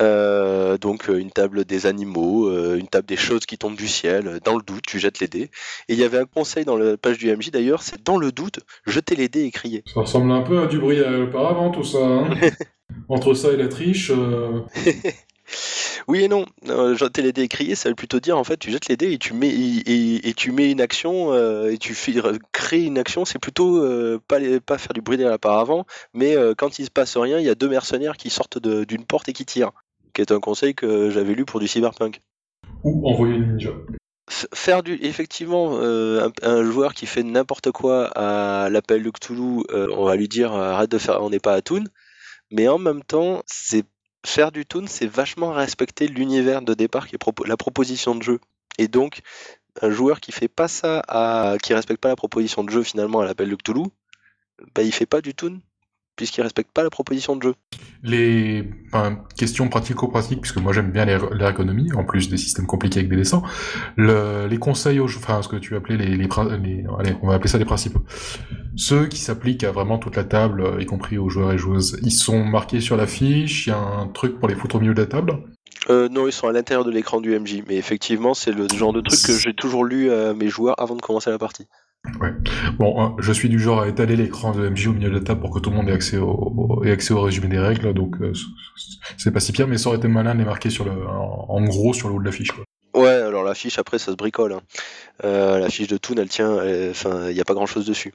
Euh, 0.00 0.76
donc 0.76 1.08
une 1.08 1.30
table 1.30 1.64
des 1.64 1.86
animaux, 1.86 2.50
une 2.74 2.88
table 2.88 3.06
des 3.06 3.16
choses 3.16 3.46
qui 3.46 3.56
tombent 3.56 3.76
du 3.76 3.88
ciel. 3.88 4.40
Dans 4.44 4.56
le 4.56 4.62
doute, 4.62 4.84
tu 4.86 4.98
jettes 4.98 5.20
les 5.20 5.28
dés. 5.28 5.50
Et 5.88 5.94
il 5.94 5.98
y 5.98 6.04
avait 6.04 6.18
un 6.18 6.26
conseil 6.26 6.64
dans 6.64 6.76
la 6.76 6.96
page 6.96 7.18
du 7.18 7.34
MJ 7.34 7.50
d'ailleurs, 7.50 7.82
c'est 7.82 8.02
dans 8.02 8.18
le 8.18 8.32
doute, 8.32 8.60
jeter 8.86 9.16
les 9.16 9.28
dés 9.28 9.44
et 9.44 9.50
crier. 9.50 9.84
Ça 9.92 10.00
ressemble 10.00 10.30
un 10.32 10.42
peu 10.42 10.60
à 10.60 10.66
du 10.66 10.78
bruit 10.78 11.00
auparavant 11.00 11.70
tout 11.70 11.84
ça. 11.84 11.98
Hein. 11.98 12.30
Entre 13.08 13.34
ça 13.34 13.52
et 13.52 13.56
la 13.56 13.68
triche. 13.68 14.12
Oui 16.08 16.22
et 16.22 16.28
non. 16.28 16.46
Euh, 16.68 16.96
jeter 16.96 17.22
les 17.22 17.32
dés 17.32 17.42
et 17.42 17.48
crier, 17.48 17.74
ça 17.74 17.88
veut 17.88 17.94
plutôt 17.94 18.20
dire 18.20 18.38
en 18.38 18.44
fait 18.44 18.56
tu 18.56 18.70
jettes 18.70 18.88
les 18.88 18.96
dés 18.96 19.12
et 19.12 19.18
tu 19.18 19.34
mets 19.34 19.50
et, 19.50 20.34
tu 20.34 20.52
mets 20.52 20.70
une 20.70 20.80
action 20.80 21.32
euh, 21.32 21.72
et 21.72 21.78
tu 21.78 21.94
fais, 21.94 22.14
créer 22.52 22.84
une 22.84 22.98
action. 22.98 23.24
C'est 23.24 23.38
plutôt 23.38 23.78
euh, 23.78 24.20
pas 24.28 24.38
pas 24.64 24.78
faire 24.78 24.92
du 24.92 25.00
bruit 25.00 25.16
derrière 25.16 25.38
avant, 25.42 25.86
mais 26.14 26.36
quand 26.56 26.78
il 26.78 26.86
se 26.86 26.90
passe 26.90 27.16
rien, 27.16 27.38
il 27.38 27.46
y 27.46 27.50
a 27.50 27.54
deux 27.54 27.68
mercenaires 27.68 28.16
qui 28.16 28.30
sortent 28.30 28.58
d'une 28.58 29.04
porte 29.04 29.28
et 29.28 29.32
qui 29.32 29.44
tirent. 29.44 29.72
Qui 30.12 30.22
est 30.22 30.32
un 30.32 30.40
conseil 30.40 30.74
que 30.74 31.10
j'avais 31.10 31.34
lu 31.34 31.44
pour 31.44 31.60
du 31.60 31.68
cyberpunk. 31.68 32.22
Ou 32.84 33.08
envoyer 33.08 33.34
une 33.34 33.52
ninja. 33.52 33.70
faire 34.30 34.82
du 34.82 34.94
effectivement 35.02 35.78
un, 35.80 36.64
joueur 36.64 36.94
qui 36.94 37.06
fait 37.06 37.22
n'importe 37.22 37.70
quoi 37.70 38.06
à 38.16 38.70
l'appel 38.70 39.02
de 39.02 39.10
Cthulhu, 39.10 39.64
on 39.72 40.04
va 40.04 40.16
lui 40.16 40.28
dire 40.28 40.52
arrête 40.52 40.90
de 40.90 40.98
faire, 40.98 41.22
on 41.22 41.30
n'est 41.30 41.38
pas 41.38 41.54
à 41.54 41.62
Toon. 41.62 41.84
Mais 42.50 42.68
en 42.68 42.78
même 42.78 43.02
temps, 43.02 43.42
c'est 43.46 43.84
faire 44.26 44.52
du 44.52 44.66
toon, 44.66 44.86
c'est 44.86 45.06
vachement 45.06 45.52
respecter 45.52 46.08
l'univers 46.08 46.62
de 46.62 46.74
départ 46.74 47.06
qui 47.06 47.16
est 47.16 47.46
la 47.46 47.56
proposition 47.56 48.14
de 48.14 48.22
jeu. 48.22 48.40
Et 48.78 48.88
donc, 48.88 49.20
un 49.80 49.90
joueur 49.90 50.20
qui 50.20 50.32
fait 50.32 50.48
pas 50.48 50.68
ça, 50.68 51.02
à... 51.08 51.56
qui 51.62 51.74
respecte 51.74 52.00
pas 52.00 52.08
la 52.08 52.16
proposition 52.16 52.64
de 52.64 52.70
jeu 52.70 52.82
finalement 52.82 53.20
à 53.20 53.24
l'appel 53.24 53.50
de 53.50 53.56
Cthulhu, 53.56 53.84
bah, 54.74 54.82
il 54.82 54.92
fait 54.92 55.06
pas 55.06 55.20
du 55.20 55.34
toon 55.34 55.60
puisqu'il 56.16 56.42
respecte 56.42 56.70
pas 56.72 56.82
la 56.82 56.90
proposition 56.90 57.36
de 57.36 57.42
jeu. 57.42 57.54
Les 58.02 58.68
questions 59.36 59.68
pratico-pratiques, 59.68 60.40
puisque 60.40 60.58
moi 60.58 60.72
j'aime 60.72 60.90
bien 60.90 61.04
l'ergonomie, 61.04 61.92
en 61.92 62.04
plus 62.04 62.28
des 62.28 62.36
systèmes 62.36 62.66
compliqués 62.66 63.00
avec 63.00 63.10
des 63.10 63.16
dessins, 63.16 63.42
les 63.96 64.58
conseils 64.58 65.00
aux 65.00 65.06
enfin 65.16 65.42
ce 65.42 65.48
que 65.48 65.56
tu 65.56 65.76
appelais 65.76 65.96
les, 65.96 66.16
les, 66.16 66.28
allez, 66.48 67.16
on 67.22 67.28
va 67.28 67.34
appeler 67.34 67.48
ça 67.48 67.58
les 67.58 67.64
principaux. 67.64 68.00
Ceux 68.76 69.06
qui 69.06 69.18
s'appliquent 69.18 69.64
à 69.64 69.72
vraiment 69.72 69.98
toute 69.98 70.16
la 70.16 70.24
table, 70.24 70.60
euh, 70.60 70.82
y 70.82 70.86
compris 70.86 71.16
aux 71.16 71.30
joueurs 71.30 71.52
et 71.52 71.58
joueuses, 71.58 71.98
ils 72.02 72.12
sont 72.12 72.44
marqués 72.44 72.80
sur 72.80 72.96
la 72.96 73.06
fiche, 73.06 73.66
il 73.66 73.70
y 73.70 73.72
a 73.72 73.78
un 73.78 74.08
truc 74.08 74.38
pour 74.38 74.48
les 74.48 74.54
foutre 74.54 74.76
au 74.76 74.80
milieu 74.80 74.94
de 74.94 75.00
la 75.00 75.06
table? 75.06 75.38
Euh, 75.88 76.08
non, 76.08 76.26
ils 76.26 76.32
sont 76.32 76.48
à 76.48 76.52
l'intérieur 76.52 76.84
de 76.84 76.90
l'écran 76.90 77.20
du 77.20 77.38
MJ, 77.38 77.62
mais 77.66 77.76
effectivement, 77.76 78.34
c'est 78.34 78.52
le 78.52 78.68
genre 78.68 78.92
de 78.92 79.00
truc 79.00 79.20
que 79.22 79.32
j'ai 79.32 79.54
toujours 79.54 79.84
lu 79.84 80.10
à 80.10 80.34
mes 80.34 80.48
joueurs 80.48 80.78
avant 80.80 80.96
de 80.96 81.00
commencer 81.00 81.30
la 81.30 81.38
partie. 81.38 81.66
Bon, 82.78 83.00
hein, 83.00 83.16
je 83.18 83.32
suis 83.32 83.48
du 83.48 83.58
genre 83.58 83.82
à 83.82 83.88
étaler 83.88 84.16
l'écran 84.16 84.52
de 84.52 84.68
MJ 84.68 84.88
au 84.88 84.92
milieu 84.92 85.10
de 85.10 85.14
la 85.14 85.24
table 85.24 85.40
pour 85.40 85.50
que 85.50 85.58
tout 85.58 85.70
le 85.70 85.76
monde 85.76 85.88
ait 85.88 85.92
accès 85.92 86.18
au, 86.18 86.82
résumé 87.20 87.48
des 87.48 87.58
règles, 87.58 87.92
donc 87.94 88.16
euh, 88.20 88.32
c'est 89.16 89.30
pas 89.30 89.40
si 89.40 89.52
pire, 89.52 89.66
mais 89.68 89.78
ça 89.78 89.88
aurait 89.88 89.98
été 89.98 90.08
malin 90.08 90.34
de 90.34 90.40
les 90.40 90.44
marquer 90.44 90.70
sur 90.70 90.84
le, 90.84 90.92
en, 91.06 91.62
gros 91.64 91.92
sur 91.92 92.08
le 92.08 92.14
haut 92.14 92.20
de 92.20 92.24
la 92.24 92.32
fiche. 92.32 92.52
Quoi. 92.52 92.64
Ouais, 92.94 93.08
alors 93.08 93.44
la 93.44 93.54
fiche 93.54 93.78
après 93.78 93.98
ça 93.98 94.12
se 94.12 94.16
bricole. 94.16 94.52
Hein. 94.52 94.60
Euh, 95.24 95.58
la 95.58 95.68
fiche 95.68 95.88
de 95.88 95.96
Toon, 95.96 96.16
elle 96.16 96.28
tient, 96.28 96.58
enfin, 96.90 97.28
il 97.28 97.34
n'y 97.34 97.40
a 97.40 97.44
pas 97.44 97.54
grand 97.54 97.66
chose 97.66 97.86
dessus. 97.86 98.14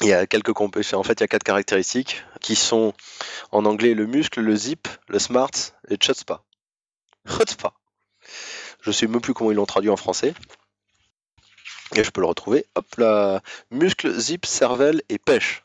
Il 0.00 0.06
y 0.06 0.12
a 0.12 0.26
quelques 0.26 0.60
en 0.60 0.70
fait, 1.02 1.14
il 1.14 1.20
y 1.20 1.24
a 1.24 1.26
quatre 1.26 1.42
caractéristiques 1.42 2.22
qui 2.40 2.54
sont 2.54 2.92
en 3.50 3.64
anglais 3.64 3.94
le 3.94 4.06
muscle, 4.06 4.40
le 4.40 4.54
zip, 4.54 4.86
le 5.08 5.18
smart 5.18 5.50
et 5.88 5.96
chutzpah. 5.96 6.44
Chutzpah. 7.26 7.72
Je 8.80 8.92
sais 8.92 9.08
même 9.08 9.20
plus 9.20 9.34
comment 9.34 9.50
ils 9.50 9.56
l'ont 9.56 9.66
traduit 9.66 9.90
en 9.90 9.96
français. 9.96 10.34
Et 11.94 12.04
je 12.04 12.10
peux 12.10 12.20
le 12.20 12.26
retrouver. 12.26 12.66
Hop 12.74 12.86
là. 12.96 13.42
Muscle, 13.70 14.12
zip, 14.18 14.46
cervelle 14.46 15.02
et 15.08 15.18
pêche. 15.18 15.64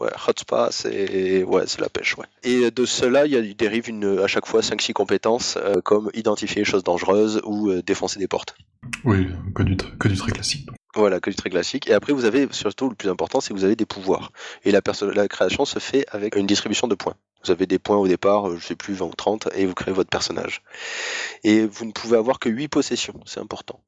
Ouais, 0.00 0.10
hotspot, 0.26 0.72
c'est 0.72 1.44
ouais, 1.44 1.64
c'est 1.66 1.80
la 1.80 1.88
pêche, 1.88 2.16
ouais. 2.16 2.24
Et 2.42 2.70
de 2.70 2.84
cela, 2.86 3.26
il, 3.26 3.32
y 3.32 3.36
a, 3.36 3.40
il 3.40 3.54
dérive 3.54 3.88
une, 3.88 4.20
à 4.20 4.26
chaque 4.26 4.46
fois 4.46 4.60
5-6 4.60 4.94
compétences, 4.94 5.58
euh, 5.58 5.80
comme 5.82 6.10
identifier 6.14 6.62
les 6.62 6.64
choses 6.64 6.82
dangereuses 6.82 7.42
ou 7.44 7.70
euh, 7.70 7.82
défoncer 7.82 8.18
des 8.18 8.26
portes. 8.26 8.56
Oui, 9.04 9.28
que 9.54 9.62
du, 9.62 9.76
que 9.76 10.08
du 10.08 10.16
très 10.16 10.32
classique. 10.32 10.66
Voilà, 10.94 11.20
que 11.20 11.30
du 11.30 11.36
très 11.36 11.50
classique. 11.50 11.88
Et 11.88 11.92
après, 11.92 12.12
vous 12.12 12.24
avez, 12.24 12.48
surtout, 12.52 12.88
le 12.88 12.94
plus 12.94 13.10
important, 13.10 13.40
c'est 13.40 13.50
que 13.50 13.58
vous 13.58 13.64
avez 13.64 13.76
des 13.76 13.86
pouvoirs. 13.86 14.32
Et 14.64 14.72
la, 14.72 14.80
la 15.14 15.28
création 15.28 15.64
se 15.64 15.78
fait 15.78 16.06
avec 16.10 16.36
une 16.36 16.46
distribution 16.46 16.88
de 16.88 16.94
points. 16.94 17.14
Vous 17.44 17.50
avez 17.50 17.66
des 17.66 17.78
points 17.78 17.96
au 17.96 18.08
départ, 18.08 18.48
euh, 18.48 18.56
je 18.58 18.66
sais 18.66 18.76
plus, 18.76 18.94
20 18.94 19.06
ou 19.06 19.14
30, 19.14 19.48
et 19.54 19.66
vous 19.66 19.74
créez 19.74 19.92
votre 19.92 20.10
personnage. 20.10 20.62
Et 21.44 21.66
vous 21.66 21.84
ne 21.84 21.92
pouvez 21.92 22.16
avoir 22.16 22.38
que 22.38 22.48
8 22.48 22.68
possessions, 22.68 23.20
c'est 23.26 23.40
important. 23.40 23.80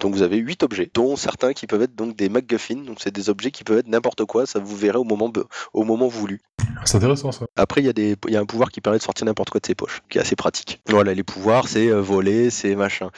Donc 0.00 0.14
vous 0.14 0.22
avez 0.22 0.38
8 0.38 0.62
objets, 0.62 0.90
dont 0.94 1.14
certains 1.14 1.52
qui 1.52 1.66
peuvent 1.66 1.82
être 1.82 1.94
donc 1.94 2.16
des 2.16 2.28
MacGuffin, 2.28 2.76
donc 2.76 2.98
c'est 3.00 3.10
des 3.10 3.28
objets 3.28 3.50
qui 3.50 3.64
peuvent 3.64 3.78
être 3.78 3.88
n'importe 3.88 4.24
quoi, 4.24 4.46
ça 4.46 4.58
vous 4.58 4.76
verrez 4.76 4.98
au 4.98 5.04
moment, 5.04 5.30
au 5.74 5.84
moment 5.84 6.08
voulu. 6.08 6.40
C'est 6.84 6.96
intéressant 6.96 7.32
ça. 7.32 7.46
Après, 7.56 7.82
il 7.82 7.86
y, 7.86 7.90
a 7.90 7.92
des, 7.92 8.16
y 8.28 8.36
a 8.36 8.40
un 8.40 8.46
pouvoir 8.46 8.70
qui 8.70 8.80
permet 8.80 8.98
de 8.98 9.02
sortir 9.02 9.26
n'importe 9.26 9.50
quoi 9.50 9.60
de 9.60 9.66
ses 9.66 9.74
poches, 9.74 10.00
qui 10.08 10.18
est 10.18 10.20
assez 10.20 10.36
pratique. 10.36 10.80
Voilà, 10.88 11.12
les 11.12 11.22
pouvoirs, 11.22 11.68
c'est 11.68 11.88
euh, 11.88 12.00
voler, 12.00 12.50
c'est 12.50 12.74
machin. 12.74 13.10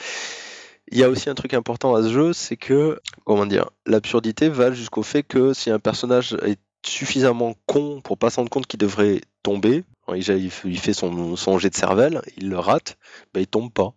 Il 0.91 0.97
y 0.97 1.03
a 1.03 1.09
aussi 1.09 1.29
un 1.29 1.35
truc 1.35 1.53
important 1.53 1.95
à 1.95 2.03
ce 2.03 2.09
jeu, 2.09 2.33
c'est 2.33 2.57
que, 2.57 2.99
comment 3.23 3.45
dire, 3.45 3.69
l'absurdité 3.85 4.49
va 4.49 4.73
jusqu'au 4.73 5.03
fait 5.03 5.23
que 5.23 5.53
si 5.53 5.69
un 5.69 5.79
personnage 5.79 6.37
est 6.45 6.59
suffisamment 6.85 7.55
con 7.65 8.01
pour 8.03 8.17
pas 8.17 8.29
se 8.29 8.35
rendre 8.35 8.49
compte 8.49 8.67
qu'il 8.67 8.79
devrait 8.79 9.21
tomber, 9.41 9.85
il 10.13 10.51
fait 10.79 10.93
son, 10.93 11.37
son 11.37 11.57
jet 11.57 11.69
de 11.69 11.75
cervelle, 11.75 12.21
il 12.37 12.49
le 12.49 12.59
rate, 12.59 12.97
bah, 13.33 13.39
il 13.39 13.47
tombe 13.47 13.71
pas. 13.71 13.93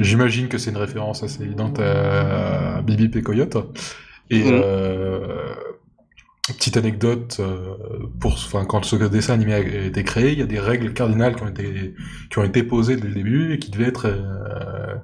J'imagine 0.00 0.48
que 0.48 0.58
c'est 0.58 0.70
une 0.70 0.76
référence 0.76 1.22
assez 1.22 1.42
évidente 1.42 1.78
à 1.78 2.82
Bibi 2.82 3.10
et 3.16 3.22
Coyote. 3.22 3.56
Et 4.30 4.44
mhm. 4.44 4.60
euh, 4.64 5.54
petite 6.48 6.76
anecdote, 6.76 7.36
euh, 7.40 7.76
pour, 8.20 8.32
enfin, 8.32 8.64
quand 8.64 8.84
ce 8.84 8.96
dessin 8.96 9.34
animé 9.34 9.54
a 9.54 9.58
été 9.60 10.04
créé, 10.04 10.32
il 10.32 10.38
y 10.38 10.42
a 10.42 10.46
des 10.46 10.58
règles 10.58 10.92
cardinales 10.92 11.36
qui 11.36 11.42
ont 11.42 11.48
été, 11.48 11.94
qui 12.30 12.38
ont 12.38 12.44
été 12.44 12.62
posées 12.62 12.96
dès 12.96 13.08
le 13.08 13.14
début 13.14 13.54
et 13.54 13.58
qui 13.58 13.70
devaient 13.70 13.88
être, 13.88 14.06
euh, 14.06 14.94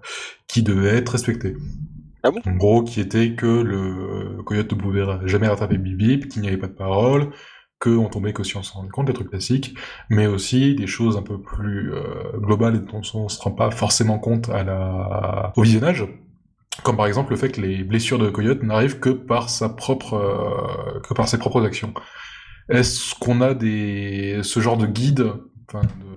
qui 0.47 0.63
devaient 0.63 0.97
être 0.97 1.11
respectées. 1.11 1.57
Ah 2.23 2.31
bon? 2.31 2.41
En 2.47 2.57
gros, 2.57 2.83
qui 2.83 3.01
était 3.01 3.35
que 3.35 3.47
le 3.47 4.43
coyote 4.43 4.73
ne 4.73 4.79
pouvait 4.79 5.05
jamais 5.27 5.47
rattraper 5.47 5.79
Bibi, 5.79 6.21
qu'il 6.21 6.43
n'y 6.43 6.49
avait 6.49 6.57
pas 6.57 6.67
de 6.67 6.73
parole, 6.73 7.31
qu'on 7.81 8.09
tombait 8.09 8.33
que 8.33 8.43
si 8.43 8.57
on 8.57 8.63
s'en 8.63 8.81
rendait 8.81 8.91
compte, 8.91 9.07
des 9.07 9.13
trucs 9.13 9.31
classiques, 9.31 9.75
mais 10.11 10.27
aussi 10.27 10.75
des 10.75 10.87
choses 10.87 11.17
un 11.17 11.23
peu 11.23 11.41
plus 11.41 11.93
euh, 11.93 12.37
globales 12.37 12.77
et 12.77 12.81
dont 12.81 13.03
on 13.15 13.29
se 13.29 13.41
rend 13.41 13.53
pas 13.53 13.71
forcément 13.71 14.19
compte 14.19 14.49
à 14.49 14.65
la... 14.65 15.53
au 15.57 15.63
visionnage, 15.63 16.07
comme 16.83 16.97
par 16.97 17.07
exemple 17.07 17.31
le 17.31 17.37
fait 17.37 17.51
que 17.51 17.61
les 17.61 17.85
blessures 17.85 18.19
de 18.19 18.31
Coyote 18.31 18.63
n'arrivent 18.63 18.99
que 18.99 19.11
par 19.11 19.49
sa 19.51 19.69
propre 19.69 20.15
euh, 20.15 21.01
que 21.01 21.15
par 21.15 21.29
ses 21.29 21.39
propres 21.39 21.65
actions. 21.65 21.95
Est-ce 22.69 23.15
qu'on 23.15 23.41
a 23.41 23.55
des 23.55 24.41
ce 24.43 24.61
genre 24.61 24.77
de 24.77 24.87
guide 24.87 25.33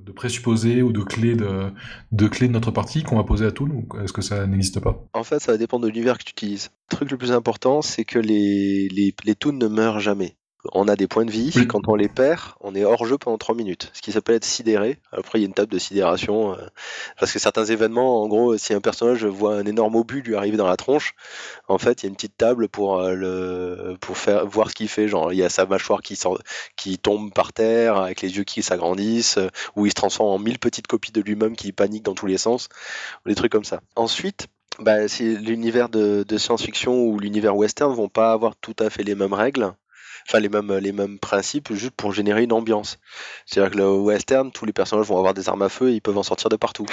de, 0.05 0.11
présupposés 0.11 0.81
ou 0.81 0.91
de 0.91 1.01
clés 1.01 1.35
de, 1.35 1.71
de 2.11 2.27
de 2.27 2.47
notre 2.47 2.71
partie 2.71 3.03
qu'on 3.03 3.17
va 3.17 3.23
poser 3.23 3.45
à 3.45 3.51
Toon 3.51 3.69
ou 3.69 3.99
est-ce 3.99 4.13
que 4.13 4.21
ça 4.21 4.47
n'existe 4.47 4.79
pas? 4.79 5.03
En 5.13 5.23
fait, 5.23 5.39
ça 5.39 5.51
va 5.51 5.57
dépendre 5.57 5.85
de 5.85 5.89
l'univers 5.89 6.17
que 6.17 6.23
tu 6.23 6.31
utilises. 6.31 6.69
Le 6.91 6.97
truc 6.97 7.11
le 7.11 7.17
plus 7.17 7.31
important, 7.31 7.81
c'est 7.81 8.05
que 8.05 8.19
les, 8.19 8.87
les, 8.89 9.13
les 9.25 9.51
ne 9.51 9.67
meurent 9.67 9.99
jamais 9.99 10.37
on 10.73 10.87
a 10.87 10.95
des 10.95 11.07
points 11.07 11.25
de 11.25 11.31
vie, 11.31 11.67
quand 11.67 11.87
on 11.87 11.95
les 11.95 12.07
perd, 12.07 12.41
on 12.59 12.75
est 12.75 12.83
hors 12.83 13.05
jeu 13.05 13.17
pendant 13.17 13.37
3 13.37 13.55
minutes, 13.55 13.89
ce 13.93 14.01
qui 14.01 14.11
s'appelle 14.11 14.35
être 14.35 14.45
sidéré. 14.45 14.99
Après, 15.11 15.39
il 15.39 15.41
y 15.41 15.45
a 15.45 15.47
une 15.47 15.53
table 15.53 15.71
de 15.71 15.79
sidération, 15.79 16.53
euh, 16.53 16.57
parce 17.19 17.31
que 17.31 17.39
certains 17.39 17.65
événements, 17.65 18.21
en 18.21 18.27
gros, 18.27 18.57
si 18.57 18.73
un 18.73 18.81
personnage 18.81 19.25
voit 19.25 19.55
un 19.55 19.65
énorme 19.65 19.95
obus 19.95 20.21
lui 20.21 20.35
arriver 20.35 20.57
dans 20.57 20.67
la 20.67 20.77
tronche, 20.77 21.15
en 21.67 21.77
fait, 21.77 22.01
il 22.01 22.05
y 22.05 22.07
a 22.07 22.09
une 22.09 22.15
petite 22.15 22.37
table 22.37 22.67
pour, 22.67 22.99
euh, 22.99 23.13
le, 23.13 23.97
pour 23.99 24.17
faire, 24.17 24.45
voir 24.45 24.69
ce 24.69 24.75
qu'il 24.75 24.87
fait. 24.87 25.07
Genre, 25.07 25.33
il 25.33 25.37
y 25.37 25.43
a 25.43 25.49
sa 25.49 25.65
mâchoire 25.65 26.01
qui, 26.01 26.15
sort, 26.15 26.39
qui 26.75 26.97
tombe 26.97 27.33
par 27.33 27.53
terre, 27.53 27.97
avec 27.97 28.21
les 28.21 28.37
yeux 28.37 28.43
qui 28.43 28.61
s'agrandissent, 28.61 29.37
euh, 29.37 29.49
ou 29.75 29.85
il 29.85 29.89
se 29.89 29.95
transforme 29.95 30.29
en 30.29 30.39
mille 30.39 30.59
petites 30.59 30.87
copies 30.87 31.11
de 31.11 31.21
lui-même 31.21 31.55
qui 31.55 31.71
paniquent 31.71 32.05
dans 32.05 32.15
tous 32.15 32.27
les 32.27 32.37
sens, 32.37 32.69
ou 33.25 33.29
des 33.29 33.35
trucs 33.35 33.51
comme 33.51 33.63
ça. 33.63 33.81
Ensuite, 33.95 34.47
bah, 34.79 35.07
si 35.07 35.35
l'univers 35.37 35.89
de, 35.89 36.23
de 36.27 36.37
science-fiction 36.37 37.03
ou 37.03 37.19
l'univers 37.19 37.55
western 37.55 37.93
vont 37.93 38.09
pas 38.09 38.31
avoir 38.31 38.55
tout 38.55 38.75
à 38.79 38.89
fait 38.89 39.03
les 39.03 39.15
mêmes 39.15 39.33
règles 39.33 39.73
enfin 40.27 40.39
les 40.39 40.49
mêmes, 40.49 40.73
les 40.77 40.91
mêmes 40.91 41.19
principes 41.19 41.73
juste 41.73 41.93
pour 41.95 42.13
générer 42.13 42.43
une 42.43 42.53
ambiance. 42.53 42.99
C'est-à-dire 43.45 43.71
que 43.71 43.77
le 43.77 43.91
western, 43.91 44.51
tous 44.51 44.65
les 44.65 44.73
personnages 44.73 45.05
vont 45.07 45.17
avoir 45.17 45.33
des 45.33 45.49
armes 45.49 45.61
à 45.61 45.69
feu 45.69 45.89
et 45.89 45.93
ils 45.93 46.01
peuvent 46.01 46.17
en 46.17 46.23
sortir 46.23 46.49
de 46.49 46.55
partout. 46.55 46.85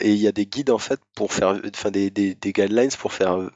Et 0.00 0.10
il 0.10 0.18
y 0.18 0.26
a 0.26 0.32
des 0.32 0.46
guides 0.46 0.70
en 0.70 0.78
fait 0.78 1.00
pour 1.14 1.32
faire, 1.32 1.60
enfin 1.74 1.90
des, 1.90 2.10
des, 2.10 2.34
guidelines 2.34 2.90
pour 2.98 3.12
faire 3.12 3.38
euh, 3.38 3.50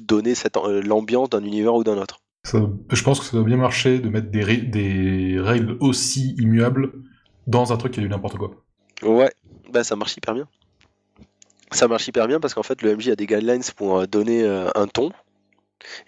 donner 0.00 0.34
cette 0.34 0.56
euh, 0.56 0.82
l'ambiance 0.82 1.30
d'un 1.30 1.44
univers 1.44 1.74
ou 1.74 1.84
d'un 1.84 1.96
autre. 1.96 2.20
je 2.44 3.02
pense 3.02 3.20
que 3.20 3.26
ça 3.26 3.32
doit 3.32 3.44
bien 3.44 3.56
marcher 3.56 4.00
de 4.00 4.08
mettre 4.08 4.30
des, 4.30 4.56
des 4.56 5.36
règles 5.38 5.76
aussi 5.80 6.34
immuables 6.38 6.92
dans 7.46 7.72
un 7.72 7.76
truc 7.76 7.92
qui 7.92 8.00
est 8.00 8.02
du 8.02 8.08
n'importe 8.08 8.36
quoi. 8.36 8.50
Ouais, 9.02 9.32
bah 9.72 9.84
ça 9.84 9.94
marche 9.94 10.16
hyper 10.16 10.34
bien. 10.34 10.48
Ça 11.70 11.86
marche 11.86 12.08
hyper 12.08 12.26
bien 12.26 12.40
parce 12.40 12.54
qu'en 12.54 12.62
fait 12.62 12.82
le 12.82 12.96
MJ 12.96 13.10
a 13.10 13.16
des 13.16 13.26
guidelines 13.26 13.62
pour 13.76 13.98
euh, 13.98 14.06
donner 14.06 14.44
un 14.74 14.86
ton 14.88 15.12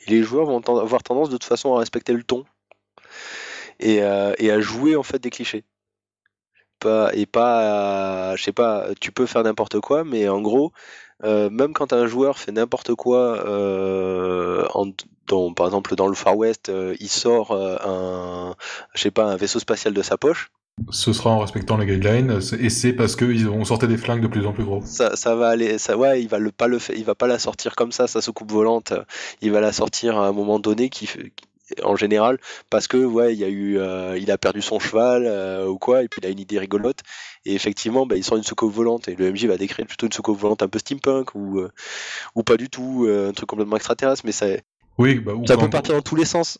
et 0.06 0.10
les 0.10 0.22
joueurs 0.22 0.46
vont 0.46 0.60
avoir 0.60 1.02
tendance 1.02 1.28
de 1.28 1.36
toute 1.36 1.44
façon 1.44 1.74
à 1.74 1.78
respecter 1.78 2.12
le 2.12 2.22
ton 2.22 2.44
et, 3.80 4.02
euh, 4.02 4.32
à 4.38 4.60
jouer 4.60 4.96
en 4.96 5.02
fait 5.02 5.18
des 5.18 5.30
clichés. 5.30 5.64
Et 7.12 7.26
pas, 7.26 8.36
je 8.36 8.42
sais 8.42 8.52
pas, 8.52 8.86
tu 9.00 9.10
peux 9.10 9.26
faire 9.26 9.42
n'importe 9.42 9.80
quoi, 9.80 10.04
mais 10.04 10.28
en 10.28 10.40
gros, 10.40 10.72
euh, 11.24 11.50
même 11.50 11.72
quand 11.72 11.92
un 11.92 12.06
joueur 12.06 12.38
fait 12.38 12.52
n'importe 12.52 12.94
quoi, 12.94 13.44
euh, 13.46 14.64
par 15.56 15.66
exemple 15.66 15.96
dans 15.96 16.06
le 16.06 16.14
Far 16.14 16.36
West, 16.36 16.70
il 17.00 17.08
sort 17.08 17.52
un, 17.52 18.54
pas, 19.12 19.24
un 19.24 19.36
vaisseau 19.36 19.58
spatial 19.58 19.92
de 19.92 20.02
sa 20.02 20.16
poche, 20.16 20.52
ce 20.90 21.12
sera 21.12 21.30
en 21.30 21.38
respectant 21.38 21.76
les 21.76 21.86
guidelines 21.86 22.40
et 22.58 22.70
c'est 22.70 22.92
parce 22.92 23.16
qu'ils 23.16 23.46
vont 23.46 23.64
sortir 23.64 23.88
des 23.88 23.96
flingues 23.96 24.22
de 24.22 24.26
plus 24.26 24.46
en 24.46 24.52
plus 24.52 24.64
gros. 24.64 24.82
Ça, 24.84 25.16
ça 25.16 25.34
va 25.34 25.48
aller, 25.48 25.78
ça, 25.78 25.96
ouais, 25.96 26.22
il 26.22 26.28
va 26.28 26.38
le 26.38 26.50
pas 26.50 26.66
le 26.66 26.78
il 26.96 27.04
va 27.04 27.14
pas 27.14 27.26
la 27.26 27.38
sortir 27.38 27.76
comme 27.76 27.92
ça, 27.92 28.06
sa 28.06 28.20
soucoupe 28.20 28.50
volante. 28.50 28.92
Il 29.42 29.52
va 29.52 29.60
la 29.60 29.72
sortir 29.72 30.18
à 30.18 30.28
un 30.28 30.32
moment 30.32 30.58
donné 30.58 30.88
qui, 30.88 31.08
en 31.82 31.96
général, 31.96 32.38
parce 32.70 32.88
que 32.88 32.96
ouais, 32.96 33.34
il 33.34 33.38
y 33.38 33.44
a 33.44 33.48
eu, 33.48 33.78
euh, 33.78 34.18
il 34.18 34.30
a 34.30 34.38
perdu 34.38 34.62
son 34.62 34.78
cheval 34.78 35.24
euh, 35.26 35.66
ou 35.66 35.78
quoi, 35.78 36.02
et 36.02 36.08
puis 36.08 36.20
il 36.22 36.26
a 36.26 36.30
une 36.30 36.40
idée 36.40 36.58
rigolote. 36.58 37.00
Et 37.44 37.54
effectivement, 37.54 38.06
bah, 38.06 38.16
il 38.16 38.24
sort 38.24 38.36
une 38.36 38.44
soucoupe 38.44 38.72
volante 38.72 39.08
et 39.08 39.14
le 39.14 39.32
MJ 39.32 39.46
va 39.46 39.56
décrire 39.56 39.86
plutôt 39.86 40.06
une 40.06 40.12
soucoupe 40.12 40.38
volante 40.38 40.62
un 40.62 40.68
peu 40.68 40.78
steampunk 40.78 41.34
ou 41.34 41.60
euh, 41.60 41.70
ou 42.34 42.42
pas 42.42 42.56
du 42.56 42.68
tout, 42.68 43.06
un 43.08 43.32
truc 43.32 43.48
complètement 43.48 43.76
extraterrestre, 43.76 44.22
mais 44.24 44.32
ça, 44.32 44.46
oui, 44.98 45.20
bah, 45.20 45.32
ça 45.46 45.56
peut 45.56 45.70
partir 45.70 45.94
dans 45.94 46.02
tous 46.02 46.16
les 46.16 46.24
sens. 46.24 46.58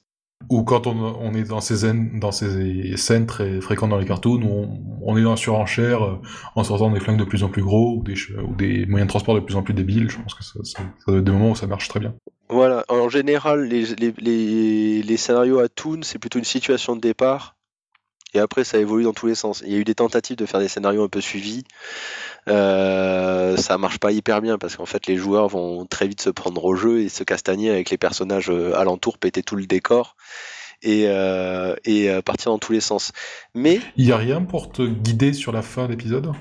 Ou 0.50 0.62
quand 0.62 0.86
on, 0.86 1.34
est 1.34 1.44
dans 1.44 1.60
ces, 1.60 1.78
scènes, 1.78 2.20
dans 2.20 2.32
ces 2.32 2.96
scènes 2.96 3.26
très 3.26 3.60
fréquentes 3.60 3.90
dans 3.90 3.98
les 3.98 4.06
cartoons, 4.06 4.40
on, 4.42 4.80
on 5.02 5.16
est 5.18 5.22
dans 5.22 5.32
la 5.32 5.36
surenchère 5.36 6.02
euh, 6.02 6.22
en 6.54 6.64
sortant 6.64 6.90
des 6.90 7.00
flingues 7.00 7.18
de 7.18 7.24
plus 7.24 7.42
en 7.42 7.48
plus 7.48 7.62
gros 7.62 7.96
ou 7.96 8.54
des, 8.54 8.86
moyens 8.86 9.08
de 9.08 9.10
transport 9.10 9.34
de 9.34 9.40
plus 9.40 9.56
en 9.56 9.62
plus 9.62 9.74
débiles. 9.74 10.08
Je 10.08 10.16
pense 10.16 10.34
que 10.34 10.44
ça 10.44 10.54
doit 10.54 11.18
être 11.18 11.22
des 11.22 11.32
moments 11.32 11.50
où 11.50 11.56
ça 11.56 11.66
marche 11.66 11.88
très 11.88 12.00
bien. 12.00 12.14
Voilà, 12.48 12.84
en 12.88 13.10
général, 13.10 13.64
les, 13.64 13.94
les, 13.96 14.14
les, 14.16 15.02
les 15.02 15.16
scénarios 15.18 15.58
à 15.58 15.68
Toon, 15.68 16.00
c'est 16.02 16.18
plutôt 16.18 16.38
une 16.38 16.46
situation 16.46 16.96
de 16.96 17.00
départ 17.00 17.57
et 18.34 18.40
après, 18.40 18.64
ça 18.64 18.78
évolue 18.78 19.04
dans 19.04 19.14
tous 19.14 19.26
les 19.26 19.34
sens. 19.34 19.62
Il 19.64 19.72
y 19.72 19.76
a 19.76 19.78
eu 19.78 19.84
des 19.84 19.94
tentatives 19.94 20.36
de 20.36 20.44
faire 20.44 20.60
des 20.60 20.68
scénarios 20.68 21.02
un 21.02 21.08
peu 21.08 21.20
suivis. 21.20 21.64
Euh, 22.48 23.56
ça 23.56 23.78
marche 23.78 23.98
pas 23.98 24.12
hyper 24.12 24.42
bien 24.42 24.58
parce 24.58 24.76
qu'en 24.76 24.86
fait, 24.86 25.06
les 25.06 25.16
joueurs 25.16 25.48
vont 25.48 25.86
très 25.86 26.06
vite 26.06 26.20
se 26.20 26.30
prendre 26.30 26.62
au 26.64 26.74
jeu 26.74 27.00
et 27.00 27.08
se 27.08 27.24
castagner 27.24 27.70
avec 27.70 27.90
les 27.90 27.98
personnages 27.98 28.50
euh, 28.50 28.76
alentours, 28.76 29.18
péter 29.18 29.42
tout 29.42 29.56
le 29.56 29.66
décor 29.66 30.16
et, 30.82 31.04
euh, 31.06 31.74
et 31.84 32.10
partir 32.22 32.52
dans 32.52 32.58
tous 32.58 32.72
les 32.72 32.80
sens. 32.80 33.12
Mais 33.54 33.80
il 33.96 34.06
y 34.06 34.12
a 34.12 34.18
rien 34.18 34.42
pour 34.42 34.70
te 34.70 34.82
guider 34.82 35.32
sur 35.32 35.52
la 35.52 35.62
fin 35.62 35.88
d'épisode. 35.88 36.32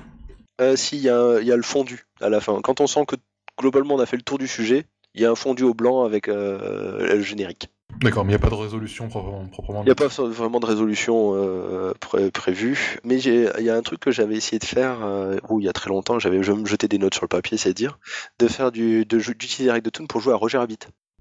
si, 0.76 0.96
il 0.96 1.02
y, 1.02 1.08
a, 1.08 1.40
y 1.40 1.52
a 1.52 1.56
le 1.56 1.62
fondu 1.62 2.06
à 2.20 2.28
la 2.28 2.40
fin. 2.40 2.60
Quand 2.60 2.80
on 2.80 2.86
sent 2.86 3.06
que 3.06 3.16
globalement 3.58 3.94
on 3.94 4.00
a 4.00 4.06
fait 4.06 4.16
le 4.16 4.22
tour 4.22 4.38
du 4.38 4.46
sujet, 4.46 4.84
il 5.14 5.22
y 5.22 5.24
a 5.24 5.30
un 5.30 5.34
fondu 5.34 5.64
au 5.64 5.74
blanc 5.74 6.04
avec 6.04 6.26
le 6.26 7.20
générique. 7.22 7.70
D'accord, 8.00 8.24
mais 8.24 8.32
il 8.32 8.36
n'y 8.36 8.42
a 8.42 8.48
pas 8.48 8.50
de 8.50 8.54
résolution 8.54 9.08
proprement. 9.08 9.82
Il 9.82 9.86
n'y 9.86 9.90
a 9.90 9.94
pas 9.94 10.06
vraiment 10.06 10.60
de 10.60 10.66
résolution 10.66 11.32
euh, 11.34 11.94
prévue, 12.32 12.98
mais 13.02 13.20
il 13.20 13.64
y 13.64 13.70
a 13.70 13.74
un 13.74 13.82
truc 13.82 13.98
que 13.98 14.12
j'avais 14.12 14.36
essayé 14.36 14.58
de 14.58 14.64
faire, 14.64 14.98
euh, 15.02 15.38
il 15.58 15.64
y 15.64 15.68
a 15.68 15.72
très 15.72 15.90
longtemps, 15.90 16.18
j'avais 16.18 16.40
jeté 16.42 16.86
des 16.86 16.98
notes 16.98 17.14
sur 17.14 17.24
le 17.24 17.28
papier, 17.28 17.58
c'est 17.58 17.74
dire, 17.74 17.98
de 18.38 18.46
faire 18.46 18.70
du, 18.70 19.04
d'utiliser 19.04 19.64
les 19.64 19.72
règles 19.72 19.86
de 19.86 19.90
Toon 19.90 20.06
pour 20.06 20.20
jouer 20.20 20.32
à 20.32 20.36
Roger 20.36 20.58
Rabbit. 20.58 20.78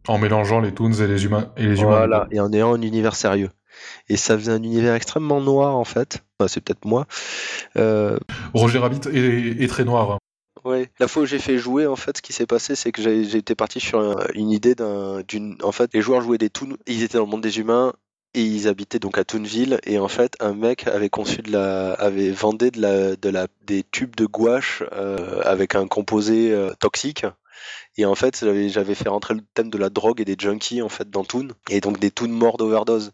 En 0.08 0.20
mélangeant 0.20 0.60
les 0.60 0.72
Toons 0.72 0.94
et 0.94 1.08
les 1.08 1.26
humains. 1.26 1.52
Et 1.58 1.66
les 1.66 1.76
voilà, 1.76 2.18
humains. 2.18 2.28
et 2.32 2.40
en 2.40 2.54
ayant 2.54 2.74
un 2.74 2.82
univers 2.82 3.16
sérieux. 3.16 3.50
Et 4.10 4.18
ça 4.18 4.38
faisait 4.38 4.52
un 4.52 4.62
univers 4.62 4.94
extrêmement 4.94 5.42
noir 5.42 5.76
en 5.76 5.84
fait. 5.84 6.24
c'est 6.48 6.64
peut-être 6.64 6.86
moi. 6.86 7.08
Euh, 7.76 8.20
Roger 8.54 8.80
Rabbit 8.80 9.02
est, 9.12 9.68
très 9.68 9.84
noir. 9.84 10.12
Hein. 10.12 10.18
Ouais, 10.64 10.90
la 11.00 11.08
fois 11.08 11.24
où 11.24 11.26
j'ai 11.26 11.40
fait 11.40 11.58
jouer, 11.58 11.88
en 11.88 11.96
fait, 11.96 12.18
ce 12.18 12.22
qui 12.22 12.34
s'est 12.34 12.46
passé, 12.46 12.76
c'est 12.76 12.92
que 12.92 13.02
j'ai 13.02 13.38
été 13.38 13.56
parti 13.56 13.80
sur 13.80 14.00
une 14.34 14.52
idée 14.52 14.76
d'une. 15.28 15.58
En 15.64 15.72
fait, 15.72 15.94
les 15.94 16.02
joueurs 16.02 16.22
jouaient 16.22 16.38
des 16.38 16.50
Toons, 16.50 16.78
ils 16.88 17.04
étaient 17.04 17.18
dans 17.18 17.26
le 17.26 17.30
monde 17.30 17.42
des 17.42 17.60
humains 17.60 17.94
et 18.34 18.42
ils 18.42 18.68
habitaient 18.68 19.00
donc 19.00 19.18
à 19.18 19.24
Toonville. 19.24 19.80
Et 19.86 20.00
en 20.00 20.08
fait, 20.08 20.36
un 20.40 20.54
mec 20.54 20.88
avait 20.88 21.10
conçu 21.10 21.42
avait 21.54 22.32
vendé 22.32 22.72
des 22.72 23.84
tubes 23.92 24.16
de 24.16 24.26
gouache 24.26 24.84
euh, 24.94 25.42
avec 25.44 25.76
un 25.76 25.88
composé 25.88 26.52
euh, 26.52 26.72
toxique. 26.80 27.26
Et 27.98 28.06
en 28.06 28.16
fait, 28.16 28.46
j'avais 28.70 28.96
fait 28.96 29.10
rentrer 29.10 29.34
le 29.34 29.42
thème 29.54 29.70
de 29.70 29.78
la 29.78 29.90
drogue 29.90 30.22
et 30.22 30.26
des 30.26 30.36
junkies 30.38 30.82
en 30.82 30.90
fait 30.90 31.10
dans 31.10 31.24
Toon. 31.24 31.50
Et 31.70 31.82
donc 31.82 32.00
des 32.00 32.12
Toons 32.12 32.28
morts 32.30 32.58
d'overdose 32.58 33.12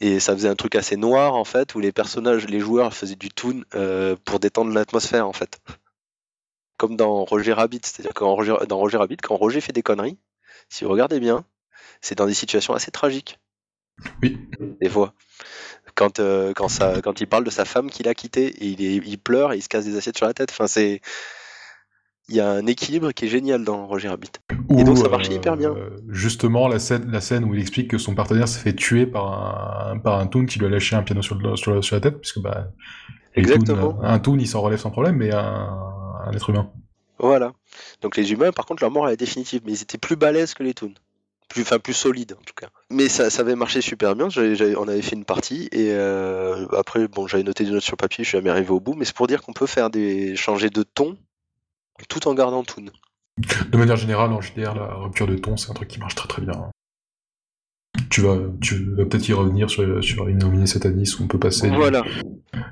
et 0.00 0.20
ça 0.20 0.34
faisait 0.34 0.48
un 0.48 0.54
truc 0.54 0.74
assez 0.74 0.96
noir 0.96 1.34
en 1.34 1.44
fait 1.44 1.74
où 1.74 1.80
les 1.80 1.92
personnages, 1.92 2.46
les 2.46 2.60
joueurs 2.60 2.92
faisaient 2.94 3.14
du 3.14 3.30
toon 3.30 3.62
euh, 3.74 4.16
pour 4.24 4.40
détendre 4.40 4.72
l'atmosphère 4.72 5.28
en 5.28 5.32
fait 5.32 5.60
comme 6.76 6.96
dans 6.96 7.24
Roger 7.24 7.52
Rabbit. 7.52 7.80
C'est-à-dire 7.82 8.14
que 8.14 8.24
dans 8.66 8.78
Roger 8.78 8.96
Rabbit, 8.96 9.16
quand 9.18 9.36
Roger 9.36 9.60
fait 9.60 9.72
des 9.72 9.82
conneries, 9.82 10.18
si 10.68 10.84
vous 10.84 10.90
regardez 10.90 11.20
bien, 11.20 11.44
c'est 12.00 12.16
dans 12.16 12.26
des 12.26 12.34
situations 12.34 12.74
assez 12.74 12.90
tragiques. 12.90 13.38
Oui. 14.22 14.38
Des 14.80 14.88
fois. 14.88 15.14
Quand, 15.94 16.18
euh, 16.18 16.52
quand, 16.54 16.68
ça, 16.68 17.00
quand 17.02 17.20
il 17.20 17.26
parle 17.28 17.44
de 17.44 17.50
sa 17.50 17.64
femme 17.64 17.90
qu'il 17.90 18.08
a 18.08 18.14
quittée, 18.14 18.46
et 18.46 18.66
il, 18.66 18.80
il 18.80 19.18
pleure 19.18 19.52
et 19.52 19.56
il 19.56 19.62
se 19.62 19.68
casse 19.68 19.84
des 19.84 19.96
assiettes 19.96 20.16
sur 20.16 20.26
la 20.26 20.34
tête. 20.34 20.50
Enfin, 20.50 20.66
c'est. 20.66 21.00
Il 22.28 22.34
y 22.34 22.40
a 22.40 22.50
un 22.50 22.64
équilibre 22.66 23.12
qui 23.12 23.26
est 23.26 23.28
génial 23.28 23.64
dans 23.64 23.86
Roger 23.86 24.08
Rabbit. 24.08 24.30
et 24.78 24.82
donc 24.82 24.96
ça 24.96 25.10
marche 25.10 25.28
hyper 25.28 25.58
bien. 25.58 25.74
Euh, 25.74 25.90
justement, 26.08 26.68
la 26.68 26.78
scène, 26.78 27.10
la 27.10 27.20
scène 27.20 27.44
où 27.44 27.54
il 27.54 27.60
explique 27.60 27.90
que 27.90 27.98
son 27.98 28.14
partenaire 28.14 28.48
s'est 28.48 28.60
fait 28.60 28.74
tuer 28.74 29.04
par 29.04 29.90
un, 29.90 29.98
par 29.98 30.18
un 30.18 30.26
toon 30.26 30.46
qui 30.46 30.58
lui 30.58 30.64
a 30.64 30.70
lâché 30.70 30.96
un 30.96 31.02
piano 31.02 31.20
sur, 31.20 31.38
sur, 31.58 31.84
sur 31.84 31.96
la 31.96 32.00
tête, 32.00 32.18
puisque 32.18 32.38
bah, 32.38 32.68
Exactement. 33.34 34.02
un 34.02 34.18
toon 34.20 34.38
il 34.38 34.48
s'en 34.48 34.62
relève 34.62 34.78
sans 34.78 34.90
problème, 34.90 35.16
mais 35.16 35.34
un, 35.34 35.94
un 36.26 36.32
être 36.32 36.50
humain. 36.50 36.70
Voilà. 37.18 37.52
Donc 38.02 38.16
les 38.16 38.32
humains, 38.32 38.52
par 38.52 38.66
contre, 38.66 38.82
leur 38.82 38.90
mort 38.90 39.06
elle 39.06 39.14
est 39.14 39.18
définitive, 39.18 39.62
mais 39.64 39.72
ils 39.72 39.82
étaient 39.82 39.98
plus 39.98 40.16
balèzes 40.16 40.54
que 40.54 40.62
les 40.62 40.74
toons. 40.74 40.94
Plus, 41.48 41.62
enfin, 41.62 41.78
plus 41.78 41.92
solides 41.92 42.32
en 42.32 42.42
tout 42.44 42.54
cas. 42.56 42.68
Mais 42.90 43.08
ça, 43.08 43.30
ça 43.30 43.42
avait 43.42 43.54
marché 43.54 43.80
super 43.80 44.16
bien. 44.16 44.28
on 44.36 44.88
avait 44.88 45.02
fait 45.02 45.14
une 45.14 45.24
partie 45.24 45.68
et 45.72 45.92
euh, 45.92 46.66
après, 46.76 47.06
bon, 47.06 47.26
j'avais 47.26 47.42
noté 47.42 47.64
des 47.64 47.70
notes 47.70 47.82
sur 47.82 47.96
papier, 47.96 48.24
je 48.24 48.30
suis 48.30 48.38
jamais 48.38 48.50
arrivé 48.50 48.70
au 48.70 48.80
bout, 48.80 48.94
mais 48.94 49.04
c'est 49.04 49.14
pour 49.14 49.26
dire 49.26 49.42
qu'on 49.42 49.52
peut 49.52 49.66
faire 49.66 49.90
des 49.90 50.36
changer 50.36 50.70
de 50.70 50.82
ton 50.82 51.16
tout 52.08 52.26
en 52.26 52.34
gardant 52.34 52.64
toon. 52.64 52.86
De 53.68 53.78
manière 53.78 53.96
générale, 53.96 54.32
en 54.32 54.40
JDR, 54.40 54.74
la 54.74 54.94
rupture 54.94 55.26
de 55.26 55.36
ton, 55.36 55.56
c'est 55.56 55.70
un 55.70 55.74
truc 55.74 55.88
qui 55.88 55.98
marche 56.00 56.14
très 56.14 56.28
très 56.28 56.42
bien. 56.42 56.70
Tu 58.10 58.20
vas, 58.20 58.38
tu 58.60 58.94
vas 58.94 59.04
peut-être 59.04 59.28
y 59.28 59.32
revenir 59.32 59.70
sur, 59.70 60.02
sur 60.02 60.28
Innominé 60.28 60.66
Satanis 60.66 61.14
où 61.18 61.24
on 61.24 61.26
peut 61.28 61.38
passer 61.38 61.68
voilà. 61.68 62.04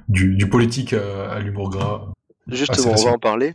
du, 0.09 0.35
du, 0.35 0.49
politique 0.49 0.93
à 0.93 1.39
l'humour 1.39 1.71
gras. 1.71 2.13
Justement, 2.49 2.93
on 2.93 3.05
va 3.05 3.13
en 3.13 3.19
parler. 3.19 3.55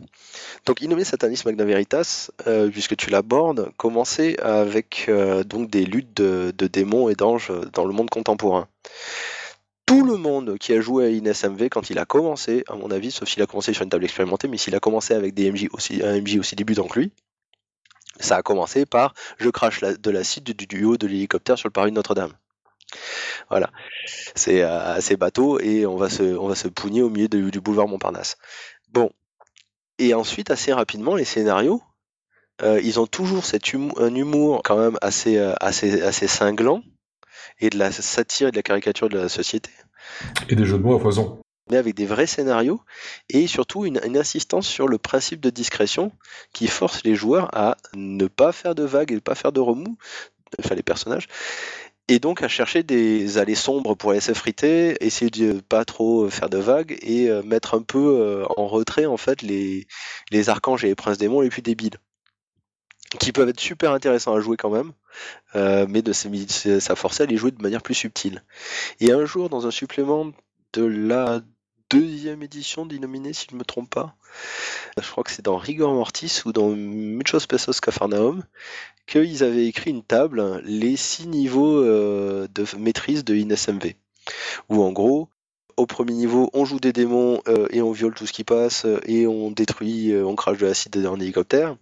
Donc, 0.66 0.80
Innomé 0.80 1.04
Satanis 1.04 1.42
Magna 1.44 1.64
Veritas, 1.64 2.30
euh, 2.46 2.70
puisque 2.70 2.96
tu 2.96 3.10
l'abordes, 3.10 3.70
commençait 3.76 4.40
avec 4.40 5.06
euh, 5.08 5.44
donc 5.44 5.70
des 5.70 5.84
luttes 5.84 6.16
de, 6.16 6.52
démons 6.66 7.08
et 7.08 7.14
d'anges 7.14 7.52
dans 7.72 7.84
le 7.84 7.92
monde 7.92 8.08
contemporain. 8.10 8.66
Tout 9.84 10.04
le 10.04 10.16
monde 10.16 10.58
qui 10.58 10.72
a 10.72 10.80
joué 10.80 11.06
à 11.06 11.08
INSMV 11.08 11.68
quand 11.70 11.90
il 11.90 11.98
a 11.98 12.04
commencé, 12.04 12.64
à 12.68 12.76
mon 12.76 12.90
avis, 12.90 13.10
sauf 13.10 13.28
s'il 13.28 13.42
a 13.42 13.46
commencé 13.46 13.72
sur 13.72 13.82
une 13.82 13.90
table 13.90 14.04
expérimentée, 14.04 14.48
mais 14.48 14.58
s'il 14.58 14.74
a 14.74 14.80
commencé 14.80 15.14
avec 15.14 15.34
des 15.34 15.50
MJ 15.50 15.68
aussi, 15.72 16.02
un 16.02 16.20
MJ 16.20 16.38
aussi 16.38 16.56
débutant 16.56 16.86
que 16.86 17.00
lui, 17.00 17.12
ça 18.20 18.36
a 18.36 18.42
commencé 18.42 18.84
par 18.84 19.14
je 19.38 19.48
crache 19.48 19.80
de 19.80 20.10
l'acide 20.10 20.44
du 20.44 20.66
duo 20.66 20.96
de 20.96 21.06
l'hélicoptère 21.06 21.56
sur 21.56 21.68
le 21.68 21.72
Paris 21.72 21.90
de 21.90 21.96
Notre-Dame. 21.96 22.32
Voilà, 23.50 23.70
c'est 24.34 24.62
assez 24.62 25.16
bateau 25.16 25.58
et 25.58 25.86
on 25.86 25.96
va 25.96 26.10
se, 26.10 26.22
on 26.22 26.48
va 26.48 26.54
se 26.54 26.68
pougner 26.68 27.02
au 27.02 27.08
milieu 27.08 27.28
du 27.28 27.60
boulevard 27.60 27.88
Montparnasse. 27.88 28.36
Bon, 28.92 29.10
et 29.98 30.14
ensuite 30.14 30.50
assez 30.50 30.72
rapidement 30.72 31.14
les 31.14 31.24
scénarios, 31.24 31.82
ils 32.62 32.98
ont 32.98 33.06
toujours 33.06 33.44
cet 33.44 33.72
humour, 33.72 34.00
un 34.00 34.14
humour 34.14 34.62
quand 34.64 34.76
même 34.76 34.98
assez, 35.00 35.38
assez, 35.60 36.02
assez 36.02 36.26
cinglant 36.26 36.82
et 37.60 37.70
de 37.70 37.78
la 37.78 37.92
satire 37.92 38.48
et 38.48 38.50
de 38.50 38.56
la 38.56 38.62
caricature 38.62 39.08
de 39.08 39.18
la 39.18 39.28
société. 39.28 39.70
Et 40.48 40.54
des 40.54 40.64
jeux 40.64 40.78
de 40.78 40.82
mots 40.82 40.96
à 40.96 41.00
foison. 41.00 41.40
Mais 41.70 41.76
avec 41.76 41.94
des 41.94 42.06
vrais 42.06 42.26
scénarios 42.26 42.80
et 43.28 43.46
surtout 43.46 43.84
une, 43.84 44.00
insistance 44.16 44.66
sur 44.66 44.88
le 44.88 44.98
principe 44.98 45.40
de 45.40 45.50
discrétion 45.50 46.12
qui 46.52 46.66
force 46.66 47.04
les 47.04 47.14
joueurs 47.14 47.54
à 47.54 47.76
ne 47.94 48.26
pas 48.26 48.52
faire 48.52 48.74
de 48.74 48.84
vagues 48.84 49.12
et 49.12 49.16
ne 49.16 49.20
pas 49.20 49.34
faire 49.34 49.52
de 49.52 49.60
remous, 49.60 49.98
enfin 50.58 50.74
les 50.74 50.82
personnages, 50.82 51.26
et 52.08 52.18
donc 52.18 52.42
à 52.42 52.48
chercher 52.48 52.82
des 52.82 53.38
allées 53.38 53.54
sombres 53.54 53.94
pour 53.94 54.10
aller 54.10 54.20
s'effriter, 54.20 54.96
essayer 55.04 55.30
de 55.30 55.60
pas 55.60 55.84
trop 55.84 56.28
faire 56.30 56.48
de 56.48 56.58
vagues 56.58 56.98
et 57.02 57.28
euh, 57.30 57.42
mettre 57.42 57.74
un 57.74 57.82
peu 57.82 58.20
euh, 58.20 58.44
en 58.56 58.66
retrait 58.66 59.06
en 59.06 59.16
fait 59.16 59.42
les, 59.42 59.86
les 60.30 60.48
archanges 60.48 60.84
et 60.84 60.88
les 60.88 60.94
princes 60.94 61.18
démons 61.18 61.42
les 61.42 61.50
plus 61.50 61.62
débiles 61.62 61.98
qui 63.18 63.32
peuvent 63.32 63.48
être 63.48 63.60
super 63.60 63.92
intéressants 63.92 64.34
à 64.34 64.40
jouer 64.40 64.56
quand 64.56 64.70
même, 64.70 64.92
euh, 65.56 65.86
mais 65.88 66.02
de, 66.02 66.12
ça 66.12 66.94
forçait 66.94 67.22
à 67.22 67.26
les 67.26 67.36
jouer 67.36 67.50
de 67.50 67.62
manière 67.62 67.82
plus 67.82 67.94
subtile. 67.94 68.44
Et 69.00 69.12
un 69.12 69.24
jour, 69.24 69.48
dans 69.48 69.66
un 69.66 69.70
supplément 69.70 70.30
de 70.74 70.84
la 70.84 71.40
deuxième 71.90 72.42
édition 72.42 72.86
d'Innominé, 72.86 73.32
si 73.32 73.46
je 73.48 73.54
ne 73.54 73.60
me 73.60 73.64
trompe 73.64 73.90
pas, 73.90 74.14
je 75.00 75.10
crois 75.10 75.24
que 75.24 75.30
c'est 75.30 75.44
dans 75.44 75.56
Rigor 75.56 75.92
Mortis 75.94 76.42
ou 76.44 76.52
dans 76.52 76.68
Muchos 76.68 77.46
Pesos 77.48 77.80
Cafarnaum, 77.80 78.44
qu'ils 79.06 79.42
avaient 79.42 79.66
écrit 79.66 79.90
une 79.90 80.02
table, 80.02 80.60
les 80.64 80.96
six 80.96 81.26
niveaux 81.26 81.82
euh, 81.82 82.46
de 82.54 82.64
maîtrise 82.76 83.24
de 83.24 83.34
INSMV, 83.34 83.96
où 84.68 84.82
en 84.82 84.92
gros, 84.92 85.28
au 85.76 85.86
premier 85.86 86.14
niveau, 86.14 86.50
on 86.52 86.64
joue 86.64 86.80
des 86.80 86.92
démons 86.92 87.40
euh, 87.48 87.68
et 87.70 87.80
on 87.80 87.92
viole 87.92 88.14
tout 88.14 88.26
ce 88.26 88.32
qui 88.32 88.44
passe 88.44 88.86
et 89.06 89.26
on 89.26 89.50
détruit, 89.50 90.14
on 90.16 90.34
crache 90.34 90.58
de 90.58 90.66
l'acide 90.66 91.00
dans 91.00 91.14
un 91.14 91.20
hélicoptère. 91.20 91.76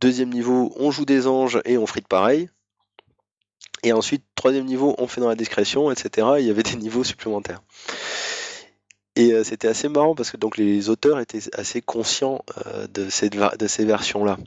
Deuxième 0.00 0.30
niveau, 0.30 0.72
on 0.76 0.90
joue 0.90 1.04
des 1.04 1.26
anges 1.26 1.60
et 1.64 1.78
on 1.78 1.86
frite 1.86 2.08
pareil. 2.08 2.48
Et 3.84 3.92
ensuite, 3.92 4.24
troisième 4.36 4.64
niveau, 4.64 4.94
on 4.98 5.06
fait 5.08 5.20
dans 5.20 5.28
la 5.28 5.34
discrétion, 5.34 5.90
etc. 5.90 6.28
il 6.38 6.46
y 6.46 6.50
avait 6.50 6.62
des 6.62 6.76
niveaux 6.76 7.04
supplémentaires. 7.04 7.62
Et 9.14 9.32
euh, 9.32 9.44
c'était 9.44 9.68
assez 9.68 9.88
marrant 9.88 10.14
parce 10.14 10.30
que 10.30 10.38
donc 10.38 10.56
les 10.56 10.88
auteurs 10.88 11.20
étaient 11.20 11.40
assez 11.52 11.82
conscients 11.82 12.44
euh, 12.66 12.86
de, 12.86 13.08
ces 13.10 13.84
versions-là. 13.84 14.38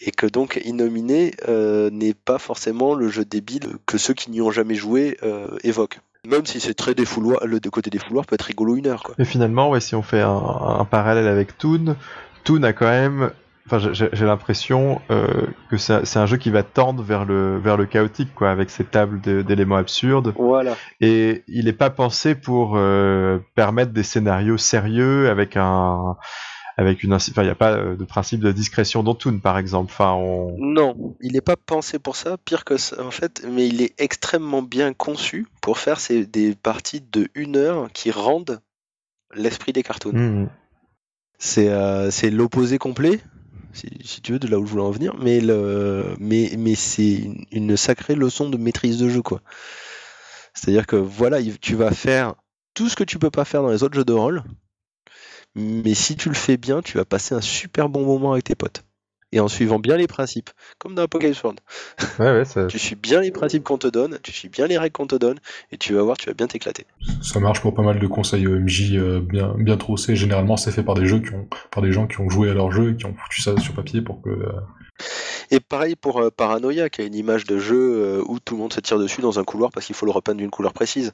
Et 0.00 0.10
que 0.10 0.26
donc 0.26 0.60
Innominé 0.64 1.32
euh, 1.48 1.88
n'est 1.90 2.14
pas 2.14 2.38
forcément 2.38 2.94
le 2.94 3.08
jeu 3.08 3.24
débile 3.24 3.76
que 3.86 3.96
ceux 3.96 4.12
qui 4.12 4.30
n'y 4.30 4.42
ont 4.42 4.50
jamais 4.50 4.74
joué 4.74 5.16
évoquent. 5.64 6.00
Même 6.26 6.46
si 6.46 6.60
c'est 6.60 6.74
très 6.74 6.94
défouloir, 6.94 7.44
le 7.46 7.58
côté 7.58 7.90
des 7.90 7.98
fouloirs 7.98 8.26
peut 8.26 8.34
être 8.34 8.42
rigolo 8.42 8.76
une 8.76 8.86
heure. 8.86 9.02
Quoi. 9.02 9.14
Mais 9.18 9.24
finalement, 9.24 9.70
ouais, 9.70 9.80
si 9.80 9.94
on 9.94 10.02
fait 10.02 10.20
un 10.20 10.86
parallèle 10.88 11.26
avec 11.26 11.58
Toon, 11.58 11.96
Toon 12.44 12.62
a 12.62 12.72
quand 12.72 12.86
même 12.86 13.32
Enfin, 13.66 13.78
j'ai 13.92 14.24
l'impression 14.24 15.00
euh, 15.10 15.46
que 15.70 15.76
c'est 15.76 16.16
un 16.16 16.26
jeu 16.26 16.36
qui 16.36 16.50
va 16.50 16.64
tendre 16.64 17.02
vers 17.02 17.24
le 17.24 17.58
vers 17.58 17.76
le 17.76 17.86
chaotique, 17.86 18.34
quoi, 18.34 18.50
avec 18.50 18.70
ses 18.70 18.84
tables 18.84 19.20
d'éléments 19.20 19.76
absurdes. 19.76 20.34
Voilà. 20.36 20.76
Et 21.00 21.44
il 21.46 21.66
n'est 21.66 21.72
pas 21.72 21.90
pensé 21.90 22.34
pour 22.34 22.72
euh, 22.74 23.38
permettre 23.54 23.92
des 23.92 24.02
scénarios 24.02 24.58
sérieux 24.58 25.30
avec 25.30 25.56
un 25.56 26.16
avec 26.76 27.02
une 27.02 27.14
enfin 27.14 27.42
il 27.42 27.46
n'y 27.46 27.50
a 27.50 27.54
pas 27.54 27.76
de 27.76 28.04
principe 28.04 28.40
de 28.40 28.50
discrétion 28.50 29.02
dans 29.02 29.14
Toon 29.14 29.38
par 29.38 29.58
exemple 29.58 29.92
enfin 29.92 30.12
on... 30.12 30.56
non 30.58 31.14
il 31.20 31.32
n'est 31.32 31.42
pas 31.42 31.56
pensé 31.56 31.98
pour 31.98 32.16
ça 32.16 32.38
pire 32.38 32.64
que 32.64 32.78
ça 32.78 33.04
en 33.04 33.10
fait 33.10 33.46
mais 33.46 33.68
il 33.68 33.82
est 33.82 33.92
extrêmement 34.00 34.62
bien 34.62 34.94
conçu 34.94 35.46
pour 35.60 35.78
faire 35.78 36.00
ces, 36.00 36.24
des 36.24 36.54
parties 36.54 37.02
de 37.02 37.28
une 37.34 37.56
heure 37.56 37.90
qui 37.92 38.10
rendent 38.10 38.60
l'esprit 39.34 39.74
des 39.74 39.82
cartoons 39.82 40.12
mmh. 40.12 40.48
c'est 41.38 41.68
euh, 41.68 42.10
c'est 42.10 42.30
l'opposé 42.30 42.78
complet 42.78 43.20
si, 43.72 44.20
tu 44.22 44.32
veux, 44.32 44.38
de 44.38 44.48
là 44.48 44.58
où 44.58 44.66
je 44.66 44.72
voulais 44.72 44.82
en 44.82 44.90
venir, 44.90 45.14
mais, 45.18 45.40
c'est 46.74 47.30
une, 47.50 47.76
sacrée 47.76 48.14
leçon 48.14 48.48
de 48.48 48.56
maîtrise 48.56 48.98
de 48.98 49.08
jeu, 49.08 49.22
quoi. 49.22 49.40
C'est-à-dire 50.54 50.86
que 50.86 50.96
voilà, 50.96 51.38
tu 51.60 51.74
vas 51.74 51.92
faire 51.92 52.34
tout 52.74 52.88
ce 52.88 52.96
que 52.96 53.04
tu 53.04 53.18
peux 53.18 53.30
pas 53.30 53.44
faire 53.44 53.62
dans 53.62 53.70
les 53.70 53.82
autres 53.82 53.94
jeux 53.94 54.04
de 54.04 54.12
rôle, 54.12 54.42
mais 55.54 55.94
si 55.94 56.16
tu 56.16 56.28
le 56.28 56.34
fais 56.34 56.56
bien, 56.56 56.82
tu 56.82 56.96
vas 56.96 57.04
passer 57.04 57.34
un 57.34 57.40
super 57.40 57.88
bon 57.88 58.04
moment 58.04 58.32
avec 58.32 58.44
tes 58.44 58.54
potes 58.54 58.84
et 59.32 59.40
en 59.40 59.48
suivant 59.48 59.78
bien 59.78 59.96
les 59.96 60.06
principes, 60.06 60.50
comme 60.78 60.94
dans 60.94 61.02
Apocalypse 61.02 61.42
World. 61.42 61.60
tu 62.68 62.78
suis 62.78 62.94
bien 62.94 63.20
les 63.20 63.30
principes 63.30 63.64
qu'on 63.64 63.78
te 63.78 63.86
donne, 63.86 64.18
tu 64.22 64.32
suis 64.32 64.48
bien 64.48 64.66
les 64.66 64.78
règles 64.78 64.92
qu'on 64.92 65.06
te 65.06 65.16
donne, 65.16 65.38
et 65.72 65.78
tu 65.78 65.94
vas 65.94 66.02
voir, 66.02 66.16
tu 66.16 66.26
vas 66.26 66.34
bien 66.34 66.46
t'éclater. 66.46 66.86
Ça 67.22 67.40
marche 67.40 67.60
pour 67.60 67.74
pas 67.74 67.82
mal 67.82 67.98
de 67.98 68.06
conseils 68.06 68.44
EMJ 68.44 68.96
euh, 68.96 69.20
bien, 69.20 69.54
bien 69.56 69.76
troussés. 69.76 70.16
Généralement, 70.16 70.56
c'est 70.56 70.70
fait 70.70 70.82
par 70.82 70.94
des 70.94 71.06
jeux 71.06 71.20
qui 71.20 71.32
ont, 71.34 71.48
par 71.70 71.82
des 71.82 71.92
gens 71.92 72.06
qui 72.06 72.20
ont 72.20 72.28
joué 72.28 72.50
à 72.50 72.54
leur 72.54 72.70
jeu 72.70 72.92
et 72.92 72.96
qui 72.96 73.06
ont 73.06 73.14
foutu 73.14 73.42
ça 73.42 73.56
sur 73.58 73.74
papier 73.74 74.02
pour 74.02 74.20
que. 74.22 74.30
Euh, 74.30 74.52
et 75.50 75.60
pareil 75.60 75.96
pour 75.96 76.20
euh, 76.20 76.30
Paranoia, 76.30 76.90
qui 76.90 77.00
a 77.00 77.04
une 77.04 77.14
image 77.14 77.44
de 77.44 77.58
jeu 77.58 78.22
où 78.26 78.38
tout 78.38 78.54
le 78.54 78.60
monde 78.60 78.72
se 78.72 78.80
tire 78.80 78.98
dessus 78.98 79.22
dans 79.22 79.38
un 79.38 79.44
couloir 79.44 79.70
parce 79.72 79.86
qu'il 79.86 79.96
faut 79.96 80.06
le 80.06 80.12
repeindre 80.12 80.38
d'une 80.38 80.50
couleur 80.50 80.72
précise. 80.72 81.12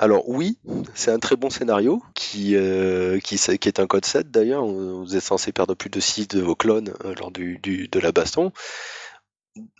Alors 0.00 0.28
oui, 0.28 0.58
c'est 0.94 1.10
un 1.10 1.18
très 1.18 1.34
bon 1.34 1.50
scénario 1.50 2.00
qui, 2.14 2.54
euh, 2.54 3.18
est 3.20 3.80
un 3.80 3.86
code 3.88 4.04
7 4.04 4.30
d'ailleurs. 4.30 4.64
Vous 4.64 5.16
êtes 5.16 5.22
censé 5.22 5.50
perdre 5.50 5.74
plus 5.74 5.90
de 5.90 5.98
6 5.98 6.28
de 6.28 6.40
vos 6.40 6.54
clones 6.54 6.94
euh, 7.04 7.16
lors 7.18 7.32
du, 7.32 7.58
de 7.58 7.98
la 7.98 8.12
baston 8.12 8.52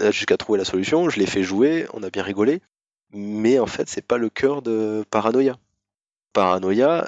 euh, 0.01 0.11
jusqu'à 0.11 0.37
trouver 0.37 0.59
la 0.59 0.65
solution. 0.65 1.09
Je 1.09 1.21
l'ai 1.21 1.27
fait 1.27 1.45
jouer, 1.45 1.87
on 1.95 2.03
a 2.03 2.11
bien 2.11 2.25
rigolé, 2.25 2.63
mais 3.13 3.61
en 3.61 3.67
fait 3.67 3.89
c'est 3.89 4.05
pas 4.05 4.19
le 4.19 4.29
cœur 4.29 4.61
de 4.61 5.05
Paranoia. 5.09 5.57
Paranoia, 6.33 7.07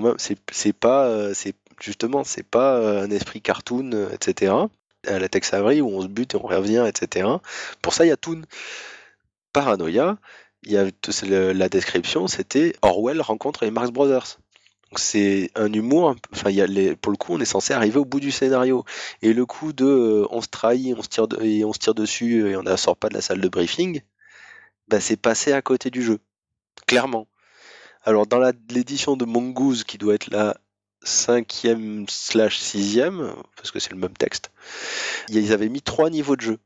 même, 0.00 0.14
c'est 0.18 0.72
pas, 0.74 1.34
c'est 1.34 1.54
justement, 1.80 2.24
c'est 2.24 2.46
pas 2.46 3.02
un 3.02 3.10
esprit 3.10 3.40
cartoon, 3.40 4.08
etc. 4.12 4.52
À 5.06 5.18
la 5.18 5.28
Tex 5.30 5.54
Avery 5.54 5.80
où 5.80 5.88
on 5.88 6.02
se 6.02 6.08
bute 6.08 6.34
et 6.34 6.36
on 6.36 6.46
revient, 6.46 6.84
etc. 6.86 7.26
Pour 7.80 7.94
ça, 7.94 8.04
il 8.04 8.08
y 8.08 8.12
a 8.12 8.16
Toon. 8.18 8.42
Paranoia, 9.52 10.18
il 10.64 10.72
y 10.72 10.76
a 10.76 10.84
la 11.52 11.68
description, 11.68 12.26
c'était 12.26 12.74
Orwell 12.82 13.20
rencontre 13.20 13.64
les 13.64 13.70
Marx 13.70 13.90
Brothers. 13.90 14.38
Donc 14.90 14.98
c'est 14.98 15.50
un 15.54 15.72
humour, 15.72 16.16
enfin 16.32 16.50
y 16.50 16.60
a 16.60 16.66
les, 16.66 16.96
pour 16.96 17.12
le 17.12 17.16
coup 17.16 17.34
on 17.34 17.40
est 17.40 17.44
censé 17.44 17.72
arriver 17.72 17.98
au 17.98 18.04
bout 18.04 18.18
du 18.18 18.32
scénario 18.32 18.84
et 19.22 19.32
le 19.32 19.46
coup 19.46 19.72
de 19.72 19.84
euh, 19.84 20.26
on 20.30 20.40
se 20.40 20.48
trahit, 20.48 20.96
on 20.98 21.02
se 21.02 21.08
tire 21.08 21.28
et 21.40 21.64
on 21.64 21.72
se 21.72 21.78
tire 21.78 21.94
dessus 21.94 22.50
et 22.50 22.56
on 22.56 22.64
ne 22.64 22.74
sort 22.74 22.96
pas 22.96 23.08
de 23.08 23.14
la 23.14 23.20
salle 23.20 23.40
de 23.40 23.48
briefing, 23.48 24.02
bah, 24.88 25.00
c'est 25.00 25.16
passé 25.16 25.52
à 25.52 25.62
côté 25.62 25.90
du 25.90 26.02
jeu, 26.02 26.18
clairement. 26.88 27.28
Alors 28.02 28.26
dans 28.26 28.40
l'édition 28.70 29.16
de 29.16 29.24
Mongoose 29.24 29.84
qui 29.84 29.96
doit 29.96 30.14
être 30.14 30.28
la 30.28 30.56
cinquième 31.02 32.06
slash 32.08 32.58
sixième, 32.58 33.32
parce 33.54 33.70
que 33.70 33.78
c'est 33.78 33.92
le 33.92 33.98
même 33.98 34.16
texte, 34.16 34.50
ils 35.28 35.52
avaient 35.52 35.68
mis 35.68 35.82
trois 35.82 36.10
niveaux 36.10 36.34
de 36.34 36.42
jeu. 36.42 36.58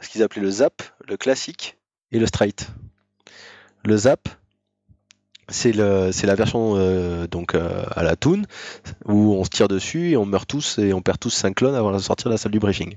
Ce 0.00 0.08
qu'ils 0.08 0.22
appelaient 0.22 0.42
le 0.42 0.50
zap, 0.50 0.82
le 1.08 1.16
classique 1.16 1.76
et 2.12 2.18
le 2.20 2.26
straight. 2.26 2.68
Le 3.84 3.96
Zap, 3.96 4.28
c'est 5.48 5.72
la 5.72 6.34
version 6.34 6.74
euh, 6.76 7.26
donc 7.26 7.54
euh, 7.54 7.84
à 7.90 8.02
la 8.02 8.16
Toon 8.16 8.42
où 9.06 9.34
on 9.34 9.44
se 9.44 9.50
tire 9.50 9.68
dessus 9.68 10.10
et 10.10 10.16
on 10.16 10.24
meurt 10.24 10.48
tous 10.48 10.78
et 10.78 10.92
on 10.92 11.02
perd 11.02 11.18
tous 11.18 11.30
5 11.30 11.54
clones 11.54 11.74
avant 11.74 11.92
de 11.92 11.98
sortir 11.98 12.28
de 12.28 12.34
la 12.34 12.38
salle 12.38 12.52
du 12.52 12.58
briefing. 12.58 12.96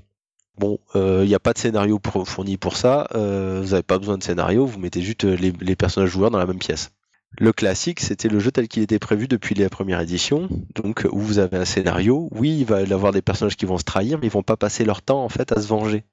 Bon, 0.58 0.78
il 0.94 1.00
euh, 1.00 1.26
n'y 1.26 1.34
a 1.34 1.38
pas 1.38 1.52
de 1.52 1.58
scénario 1.58 2.00
fourni 2.24 2.56
pour 2.56 2.76
ça, 2.76 3.08
vous 3.12 3.70
n'avez 3.70 3.82
pas 3.82 3.98
besoin 3.98 4.16
de 4.16 4.22
scénario, 4.22 4.64
vous 4.64 4.78
mettez 4.78 5.02
juste 5.02 5.24
les, 5.24 5.76
personnages 5.76 6.10
joueurs 6.10 6.30
dans 6.30 6.38
la 6.38 6.46
même 6.46 6.58
pièce. 6.58 6.92
Le 7.38 7.52
classique, 7.52 8.00
c'était 8.00 8.28
le 8.28 8.38
jeu 8.38 8.50
tel 8.50 8.66
qu'il 8.66 8.82
était 8.82 8.98
prévu 8.98 9.28
depuis 9.28 9.54
la 9.54 9.68
première 9.68 10.00
édition, 10.00 10.48
donc 10.74 11.06
où 11.10 11.20
vous 11.20 11.38
avez 11.38 11.58
un 11.58 11.66
scénario. 11.66 12.30
Oui, 12.30 12.56
il 12.60 12.64
va 12.64 12.80
y 12.82 12.92
avoir 12.92 13.12
des 13.12 13.20
personnages 13.20 13.56
qui 13.56 13.66
vont 13.66 13.76
se 13.76 13.84
trahir, 13.84 14.18
mais 14.18 14.28
ils 14.28 14.32
vont 14.32 14.42
pas 14.42 14.56
passer 14.56 14.86
leur 14.86 15.02
temps 15.02 15.22
en 15.22 15.28
fait 15.28 15.52
à 15.52 15.60
se 15.60 15.66
venger. 15.66 16.04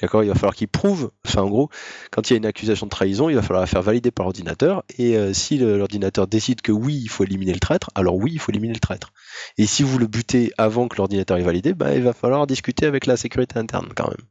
D'accord 0.00 0.24
Il 0.24 0.28
va 0.28 0.34
falloir 0.34 0.54
qu'il 0.54 0.68
prouve, 0.68 1.10
enfin 1.26 1.42
en 1.42 1.48
gros, 1.48 1.68
quand 2.10 2.28
il 2.28 2.32
y 2.32 2.34
a 2.34 2.38
une 2.38 2.46
accusation 2.46 2.86
de 2.86 2.90
trahison, 2.90 3.28
il 3.28 3.34
va 3.34 3.42
falloir 3.42 3.60
la 3.60 3.66
faire 3.66 3.82
valider 3.82 4.10
par 4.10 4.24
l'ordinateur. 4.24 4.84
Et 4.98 5.16
euh, 5.16 5.32
si 5.34 5.58
l'ordinateur 5.58 6.26
décide 6.26 6.62
que 6.62 6.72
oui, 6.72 6.98
il 7.02 7.08
faut 7.08 7.24
éliminer 7.24 7.52
le 7.52 7.60
traître, 7.60 7.90
alors 7.94 8.16
oui, 8.16 8.30
il 8.32 8.38
faut 8.38 8.50
éliminer 8.50 8.74
le 8.74 8.80
traître. 8.80 9.12
Et 9.58 9.66
si 9.66 9.82
vous 9.82 9.98
le 9.98 10.06
butez 10.06 10.52
avant 10.56 10.88
que 10.88 10.96
l'ordinateur 10.96 11.36
ait 11.36 11.42
validé, 11.42 11.74
bah, 11.74 11.94
il 11.94 12.02
va 12.02 12.14
falloir 12.14 12.46
discuter 12.46 12.86
avec 12.86 13.06
la 13.06 13.16
sécurité 13.16 13.58
interne 13.58 13.90
quand 13.94 14.08
même. 14.08 14.26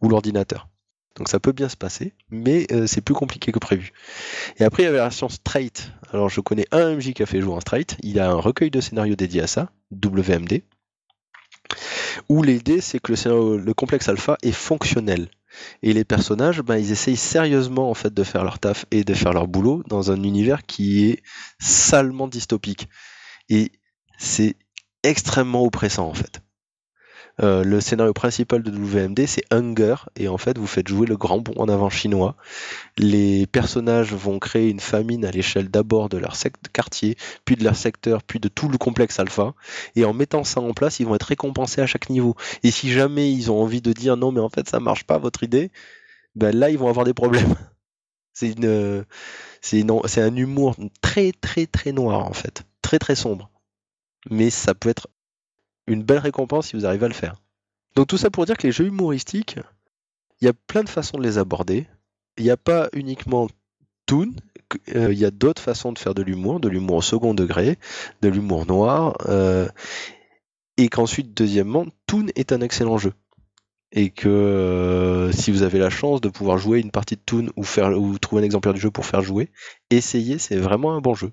Ou 0.00 0.08
l'ordinateur. 0.08 0.68
Donc 1.16 1.28
ça 1.28 1.40
peut 1.40 1.52
bien 1.52 1.68
se 1.68 1.76
passer, 1.76 2.14
mais 2.30 2.66
euh, 2.70 2.86
c'est 2.86 3.00
plus 3.00 3.14
compliqué 3.14 3.50
que 3.50 3.58
prévu. 3.58 3.92
Et 4.58 4.64
après, 4.64 4.84
il 4.84 4.86
y 4.86 4.88
avait 4.88 4.98
la 4.98 5.04
version 5.04 5.28
straight. 5.28 5.90
Alors 6.12 6.28
je 6.28 6.40
connais 6.40 6.66
un 6.70 6.94
MJ 6.94 7.12
qui 7.12 7.22
a 7.22 7.26
fait 7.26 7.40
jouer 7.40 7.54
en 7.54 7.60
straight. 7.60 7.96
Il 8.02 8.20
a 8.20 8.30
un 8.30 8.36
recueil 8.36 8.70
de 8.70 8.80
scénarios 8.80 9.16
dédié 9.16 9.42
à 9.42 9.46
ça, 9.48 9.72
WMD. 9.90 10.62
Où 12.28 12.42
l'idée, 12.42 12.80
c'est 12.80 13.00
que 13.00 13.12
le, 13.12 13.74
complexe 13.74 14.08
alpha 14.08 14.36
est 14.42 14.52
fonctionnel. 14.52 15.28
Et 15.82 15.92
les 15.92 16.04
personnages, 16.04 16.60
ben, 16.62 16.76
ils 16.76 16.92
essayent 16.92 17.16
sérieusement 17.16 17.90
en 17.90 17.94
fait 17.94 18.12
de 18.12 18.22
faire 18.22 18.44
leur 18.44 18.58
taf 18.58 18.86
et 18.90 19.02
de 19.02 19.14
faire 19.14 19.32
leur 19.32 19.48
boulot 19.48 19.82
dans 19.88 20.12
un 20.12 20.22
univers 20.22 20.64
qui 20.64 21.08
est 21.08 21.22
salement 21.58 22.28
dystopique. 22.28 22.88
Et 23.48 23.72
c'est 24.18 24.56
extrêmement 25.02 25.64
oppressant 25.64 26.08
en 26.08 26.14
fait. 26.14 26.42
Euh, 27.40 27.62
le 27.62 27.80
scénario 27.80 28.12
principal 28.12 28.62
de 28.62 28.70
WMD, 28.70 29.26
c'est 29.26 29.44
Hunger, 29.52 29.94
et 30.16 30.26
en 30.28 30.38
fait, 30.38 30.58
vous 30.58 30.66
faites 30.66 30.88
jouer 30.88 31.06
le 31.06 31.16
grand 31.16 31.38
bond 31.38 31.54
en 31.56 31.68
avant 31.68 31.88
chinois. 31.88 32.34
Les 32.96 33.46
personnages 33.46 34.12
vont 34.12 34.38
créer 34.38 34.70
une 34.70 34.80
famine 34.80 35.24
à 35.24 35.30
l'échelle 35.30 35.68
d'abord 35.68 36.08
de 36.08 36.18
leur 36.18 36.36
quartier, 36.72 37.16
puis 37.44 37.56
de 37.56 37.64
leur 37.64 37.76
secteur, 37.76 38.22
puis 38.24 38.40
de 38.40 38.48
tout 38.48 38.68
le 38.68 38.78
complexe 38.78 39.20
alpha. 39.20 39.54
Et 39.94 40.04
en 40.04 40.12
mettant 40.12 40.42
ça 40.42 40.60
en 40.60 40.72
place, 40.72 40.98
ils 40.98 41.06
vont 41.06 41.14
être 41.14 41.24
récompensés 41.24 41.80
à 41.80 41.86
chaque 41.86 42.10
niveau. 42.10 42.34
Et 42.64 42.70
si 42.70 42.90
jamais 42.90 43.30
ils 43.32 43.50
ont 43.52 43.62
envie 43.62 43.82
de 43.82 43.92
dire 43.92 44.16
non, 44.16 44.32
mais 44.32 44.40
en 44.40 44.48
fait, 44.48 44.68
ça 44.68 44.80
marche 44.80 45.04
pas 45.04 45.18
votre 45.18 45.44
idée, 45.44 45.70
ben 46.34 46.54
là, 46.56 46.70
ils 46.70 46.78
vont 46.78 46.88
avoir 46.88 47.06
des 47.06 47.14
problèmes. 47.14 47.54
C'est 48.32 48.52
une, 48.52 49.04
c'est 49.60 50.20
un 50.20 50.36
humour 50.36 50.76
très 51.00 51.32
très 51.32 51.66
très 51.66 51.90
noir 51.90 52.24
en 52.24 52.32
fait, 52.32 52.62
très 52.82 53.00
très 53.00 53.16
sombre. 53.16 53.50
Mais 54.30 54.50
ça 54.50 54.74
peut 54.74 54.90
être 54.90 55.08
une 55.88 56.02
belle 56.02 56.18
récompense 56.18 56.68
si 56.68 56.76
vous 56.76 56.86
arrivez 56.86 57.06
à 57.06 57.08
le 57.08 57.14
faire. 57.14 57.36
Donc 57.96 58.06
tout 58.06 58.18
ça 58.18 58.30
pour 58.30 58.46
dire 58.46 58.56
que 58.56 58.66
les 58.66 58.72
jeux 58.72 58.86
humoristiques, 58.86 59.58
il 60.40 60.44
y 60.44 60.48
a 60.48 60.52
plein 60.52 60.84
de 60.84 60.88
façons 60.88 61.18
de 61.18 61.22
les 61.22 61.38
aborder. 61.38 61.86
Il 62.36 62.44
n'y 62.44 62.50
a 62.50 62.56
pas 62.56 62.88
uniquement 62.92 63.48
Toon, 64.06 64.30
euh, 64.94 65.12
il 65.12 65.18
y 65.18 65.24
a 65.24 65.30
d'autres 65.30 65.62
façons 65.62 65.92
de 65.92 65.98
faire 65.98 66.14
de 66.14 66.22
l'humour, 66.22 66.60
de 66.60 66.68
l'humour 66.68 66.96
au 66.96 67.02
second 67.02 67.34
degré, 67.34 67.78
de 68.22 68.28
l'humour 68.28 68.66
noir. 68.66 69.16
Euh, 69.26 69.68
et 70.76 70.88
qu'ensuite, 70.88 71.34
deuxièmement, 71.34 71.86
Toon 72.06 72.26
est 72.36 72.52
un 72.52 72.60
excellent 72.60 72.98
jeu 72.98 73.12
et 73.90 74.10
que 74.10 74.28
euh, 74.28 75.32
si 75.32 75.50
vous 75.50 75.62
avez 75.62 75.78
la 75.78 75.88
chance 75.88 76.20
de 76.20 76.28
pouvoir 76.28 76.58
jouer 76.58 76.78
une 76.78 76.90
partie 76.90 77.16
de 77.16 77.22
Toon 77.24 77.48
ou, 77.56 77.64
faire, 77.64 77.98
ou 77.98 78.18
trouver 78.18 78.42
un 78.42 78.44
exemplaire 78.44 78.74
du 78.74 78.80
jeu 78.80 78.90
pour 78.90 79.06
faire 79.06 79.22
jouer, 79.22 79.50
essayez, 79.90 80.38
c'est 80.38 80.58
vraiment 80.58 80.94
un 80.94 81.00
bon 81.00 81.14
jeu. 81.14 81.32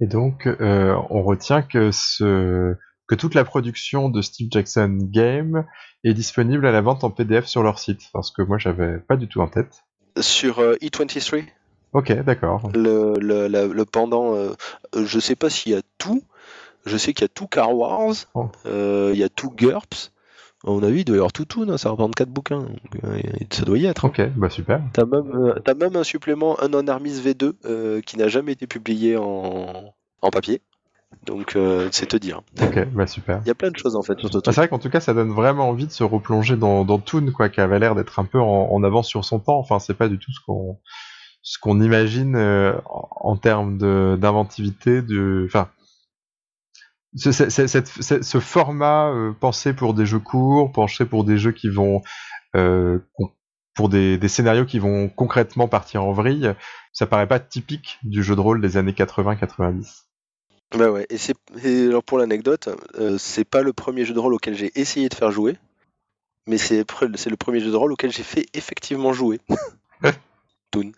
Et 0.00 0.06
donc, 0.06 0.48
on 0.60 1.22
retient 1.22 1.62
que, 1.62 1.90
ce, 1.92 2.74
que 3.10 3.16
toute 3.16 3.34
la 3.34 3.44
production 3.44 4.08
de 4.08 4.22
Steve 4.22 4.48
Jackson 4.50 4.96
Game 5.00 5.64
est 6.04 6.14
disponible 6.14 6.64
à 6.64 6.70
la 6.70 6.80
vente 6.80 7.02
en 7.02 7.10
PDF 7.10 7.46
sur 7.46 7.64
leur 7.64 7.80
site, 7.80 8.02
parce 8.12 8.30
que 8.30 8.42
moi, 8.42 8.56
j'avais 8.56 8.98
pas 8.98 9.16
du 9.16 9.26
tout 9.26 9.40
en 9.40 9.48
tête. 9.48 9.82
Sur 10.20 10.60
euh, 10.60 10.76
E23 10.76 11.44
Ok, 11.92 12.12
d'accord. 12.22 12.70
Le, 12.72 13.14
le, 13.18 13.48
le, 13.48 13.84
pendant, 13.84 14.36
je 14.94 15.18
sais 15.18 15.34
pas 15.34 15.50
s'il 15.50 15.72
y 15.72 15.74
a 15.74 15.82
tout, 15.98 16.22
je 16.86 16.96
sais 16.96 17.12
qu'il 17.12 17.24
y 17.24 17.24
a 17.24 17.28
tout 17.28 17.48
Car 17.48 17.74
Wars, 17.74 18.14
oh. 18.34 18.48
il 18.64 19.18
y 19.18 19.24
a 19.24 19.28
tout 19.28 19.50
GURPS, 19.50 20.12
à 20.66 20.70
mon 20.70 20.82
avis, 20.82 21.00
il 21.00 21.04
doit 21.04 21.16
y 21.16 21.18
avoir 21.18 21.32
tout 21.32 21.46
tout, 21.46 21.64
ça 21.78 21.88
représente 21.88 22.14
4 22.14 22.28
bouquins. 22.28 22.66
Euh, 23.04 23.20
ça 23.50 23.64
doit 23.64 23.78
y 23.78 23.86
être. 23.86 24.04
Hein. 24.04 24.08
Ok, 24.08 24.20
bah 24.36 24.50
super. 24.50 24.82
T'as 24.92 25.06
même, 25.06 25.32
euh, 25.34 25.74
même 25.74 25.96
un 25.96 26.04
supplément, 26.04 26.60
un 26.60 26.68
Non 26.68 26.86
Armis 26.86 27.12
V2, 27.12 27.54
euh, 27.64 28.00
qui 28.02 28.18
n'a 28.18 28.28
jamais 28.28 28.52
été 28.52 28.66
publié 28.66 29.16
en, 29.16 29.94
en 30.20 30.30
papier. 30.30 30.60
Donc 31.26 31.56
c'est 31.90 32.06
te 32.06 32.16
dire. 32.16 32.42
Ok, 32.62 32.88
bah 32.92 33.06
super. 33.06 33.40
Il 33.44 33.48
y 33.48 33.50
a 33.50 33.54
plein 33.54 33.70
de 33.70 33.76
choses 33.76 33.96
en 33.96 34.02
fait 34.02 34.18
sur 34.18 34.30
bah, 34.30 34.40
C'est 34.44 34.52
vrai 34.52 34.68
qu'en 34.68 34.78
tout 34.78 34.90
cas, 34.90 35.00
ça 35.00 35.12
donne 35.12 35.32
vraiment 35.32 35.68
envie 35.68 35.86
de 35.86 35.92
se 35.92 36.04
replonger 36.04 36.56
dans, 36.56 36.84
dans 36.84 36.98
Toon, 36.98 37.30
quoi, 37.32 37.48
qui 37.48 37.60
avait 37.60 37.78
l'air 37.78 37.94
d'être 37.94 38.18
un 38.18 38.24
peu 38.24 38.40
en, 38.40 38.82
avance 38.82 39.08
sur 39.08 39.24
son 39.24 39.38
temps. 39.38 39.58
Enfin, 39.58 39.78
c'est 39.78 39.94
pas 39.94 40.08
du 40.08 40.18
tout 40.18 40.32
ce 40.32 40.40
qu'on 40.46 40.78
ce 41.42 41.58
qu'on 41.58 41.80
imagine 41.80 42.36
en, 42.36 43.08
en 43.10 43.36
termes 43.36 43.78
d'inventivité, 44.18 45.02
de, 45.02 45.44
enfin, 45.46 45.68
ce 47.16 48.40
format 48.40 49.08
euh, 49.08 49.32
pensé 49.32 49.72
pour 49.72 49.94
des 49.94 50.06
jeux 50.06 50.20
courts, 50.20 50.70
pensé 50.72 51.04
pour 51.04 51.24
des 51.24 51.38
jeux 51.38 51.52
qui 51.52 51.68
vont 51.68 52.02
euh, 52.56 52.98
pour 53.74 53.88
des, 53.88 54.28
scénarios 54.28 54.64
qui 54.64 54.78
vont 54.78 55.08
concrètement 55.08 55.66
partir 55.66 56.04
en 56.04 56.12
vrille, 56.12 56.54
ça 56.92 57.06
paraît 57.06 57.26
pas 57.26 57.40
typique 57.40 57.98
du 58.02 58.22
jeu 58.22 58.36
de 58.36 58.40
rôle 58.40 58.60
des 58.60 58.76
années 58.76 58.92
80-90. 58.92 60.04
Bah 60.76 60.90
ouais, 60.90 61.06
et 61.10 61.18
c'est 61.18 61.34
alors 61.64 62.04
pour 62.04 62.18
l'anecdote, 62.18 62.68
euh, 62.96 63.18
c'est 63.18 63.44
pas 63.44 63.62
le 63.62 63.72
premier 63.72 64.04
jeu 64.04 64.14
de 64.14 64.20
rôle 64.20 64.34
auquel 64.34 64.54
j'ai 64.54 64.70
essayé 64.78 65.08
de 65.08 65.14
faire 65.14 65.32
jouer, 65.32 65.56
mais 66.46 66.58
c'est 66.58 66.78
le 66.78 67.36
premier 67.36 67.60
jeu 67.60 67.70
de 67.70 67.76
rôle 67.76 67.92
auquel 67.92 68.12
j'ai 68.12 68.22
fait 68.22 68.46
effectivement 68.54 69.12
jouer. 69.12 69.40
Toon. 70.70 70.92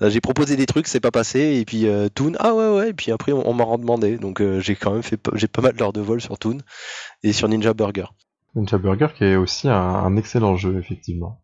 J'ai 0.00 0.20
proposé 0.20 0.56
des 0.56 0.66
trucs, 0.66 0.88
c'est 0.88 1.00
pas 1.00 1.12
passé, 1.12 1.58
et 1.60 1.64
puis 1.64 1.86
euh, 1.86 2.08
Toon, 2.08 2.32
ah 2.38 2.54
ouais 2.54 2.68
ouais, 2.68 2.90
et 2.90 2.92
puis 2.92 3.12
après 3.12 3.32
on, 3.32 3.54
m'a 3.54 3.64
redemandé, 3.64 4.18
donc 4.18 4.40
euh, 4.40 4.60
j'ai 4.60 4.74
quand 4.74 4.92
même 4.92 5.04
fait 5.04 5.20
j'ai 5.34 5.46
pas 5.46 5.62
mal 5.62 5.74
d'heures 5.74 5.92
de 5.92 6.00
vol 6.00 6.20
sur 6.20 6.36
Toon 6.38 6.58
et 7.22 7.32
sur 7.32 7.48
Ninja 7.48 7.74
Burger. 7.74 8.06
Ninja 8.56 8.76
Burger 8.76 9.08
qui 9.16 9.24
est 9.24 9.36
aussi 9.36 9.68
un, 9.68 10.16
excellent 10.16 10.56
jeu 10.56 10.78
effectivement. 10.78 11.40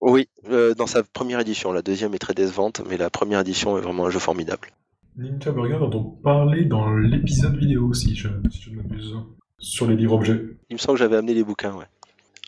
Oui, 0.00 0.30
euh, 0.48 0.74
dans 0.74 0.86
sa 0.86 1.02
première 1.02 1.40
édition, 1.40 1.72
la 1.72 1.82
deuxième 1.82 2.14
est 2.14 2.18
très 2.18 2.32
décevante, 2.32 2.80
mais 2.88 2.96
la 2.96 3.10
première 3.10 3.40
édition 3.40 3.76
est 3.76 3.82
vraiment 3.82 4.06
un 4.06 4.10
jeu 4.10 4.18
formidable. 4.18 4.70
Ninja 5.16 5.50
Burger 5.50 5.78
dont 5.80 5.90
on 5.94 6.22
parlait 6.22 6.64
dans 6.64 6.94
l'épisode 6.94 7.56
vidéo 7.56 7.88
aussi, 7.88 8.14
je, 8.16 8.28
si 8.50 8.62
je 8.62 8.70
ne 8.70 8.76
m'abuse, 8.76 9.14
sur 9.58 9.86
les 9.86 9.96
livres 9.96 10.14
objets. 10.14 10.40
Il 10.70 10.74
me 10.74 10.78
semble 10.78 10.98
que 10.98 11.04
j'avais 11.04 11.16
amené 11.16 11.34
les 11.34 11.44
bouquins, 11.44 11.74
ouais. 11.74 11.86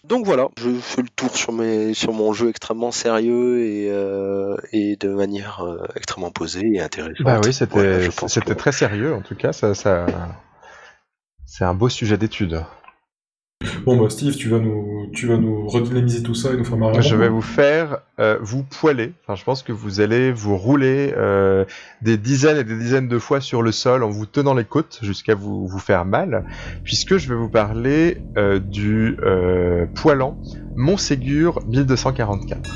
Donc 0.05 0.27
voilà, 0.27 0.49
je 0.59 0.71
fais 0.71 1.03
le 1.03 1.09
tour 1.09 1.37
sur, 1.37 1.53
mes, 1.53 1.95
sur 1.95 2.13
mon 2.13 2.33
jeu 2.33 2.49
extrêmement 2.49 2.91
sérieux 2.91 3.61
et, 3.65 3.89
euh, 3.89 4.57
et 4.73 4.97
de 4.97 5.09
manière 5.11 5.61
euh, 5.61 5.87
extrêmement 5.95 6.33
posée 6.33 6.73
et 6.75 6.81
intéressante. 6.81 7.25
Bah 7.25 7.41
oui, 7.45 7.53
c'était 7.53 8.11
c'était 8.27 8.57
très 8.57 8.73
sérieux 8.73 9.15
en 9.15 9.23
tout 9.23 9.37
cas, 9.37 9.53
ça, 9.53 9.75
ça 9.75 10.07
c'est 11.47 11.65
un 11.65 11.75
beau 11.75 11.89
sujet 11.89 12.17
d'étude. 12.17 12.65
Bon 13.85 13.97
bah 13.97 14.09
Steve, 14.11 14.37
tu 14.37 14.49
vas 14.49 14.59
nous, 14.59 15.09
tu 15.13 15.27
vas 15.27 15.37
nous 15.37 15.67
redynamiser 15.67 16.23
tout 16.23 16.35
ça 16.35 16.53
et 16.53 16.57
nous 16.57 16.65
faire 16.65 16.77
marrer. 16.77 17.03
Je 17.03 17.17
vais 17.17 17.29
vous 17.29 17.43
faire 17.43 17.99
euh, 18.19 18.39
vous 18.41 18.63
poiler. 18.63 19.13
Enfin, 19.23 19.35
je 19.35 19.45
pense 19.45 19.63
que 19.63 19.73
vous 19.73 20.01
allez 20.01 20.33
vous 20.33 20.57
rouler 20.57 21.15
euh, 21.17 21.65
des 22.03 22.17
dizaines 22.17 22.59
et 22.59 22.65
des 22.65 22.77
dizaines 22.77 23.09
de 23.09 23.19
fois 23.19 23.41
sur 23.41 23.63
le 23.63 23.73
sol 23.73 24.03
en 24.03 24.11
vous 24.11 24.27
tenant 24.27 24.55
les 24.55 24.65
côtes 24.65 24.99
jusqu'à 25.03 25.35
vous, 25.35 25.67
vous 25.67 25.79
faire 25.79 26.05
mal, 26.05 26.45
puisque 26.85 27.17
je 27.17 27.29
vais 27.29 27.35
vous 27.35 27.49
parler 27.49 28.19
euh, 28.37 28.59
du 28.59 29.17
poilant 29.95 30.39
Montségur 30.77 31.61
1244. 31.67 32.71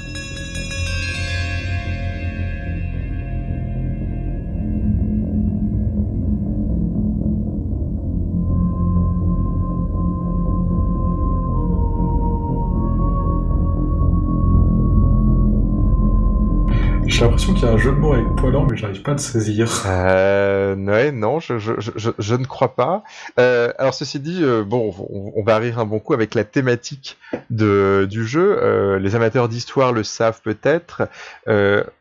J'ai 17.17 17.23
l'impression 17.23 17.55
qu'il 17.55 17.63
y 17.65 17.67
a 17.67 17.73
un 17.73 17.79
jeu 17.79 17.93
de 17.93 17.97
mots 17.97 18.13
avec 18.13 18.27
poilant, 18.37 18.67
mais 18.71 18.77
j'arrive 18.77 19.01
pas 19.01 19.13
à 19.13 19.15
le 19.15 19.19
saisir. 19.21 19.85
Euh, 19.87 20.77
ouais, 20.77 21.13
non, 21.13 21.41
je, 21.41 21.55
ne 21.55 22.45
crois 22.45 22.75
pas. 22.75 23.05
Euh, 23.41 23.73
alors 23.79 23.95
ceci 23.95 24.21
dit, 24.21 24.41
euh, 24.43 24.65
bon, 24.65 24.95
on, 25.35 25.43
va 25.43 25.57
rire 25.57 25.79
un 25.79 25.87
bon 25.87 25.99
coup 25.99 26.13
avec 26.13 26.35
la 26.35 26.45
thématique 26.45 27.17
de, 27.49 28.07
du 28.11 28.27
jeu. 28.27 28.59
Euh, 28.63 28.99
les 28.99 29.15
amateurs 29.15 29.49
d'histoire 29.49 29.95
le 29.95 30.05
savent 30.05 30.43
peut-être. 30.43 31.09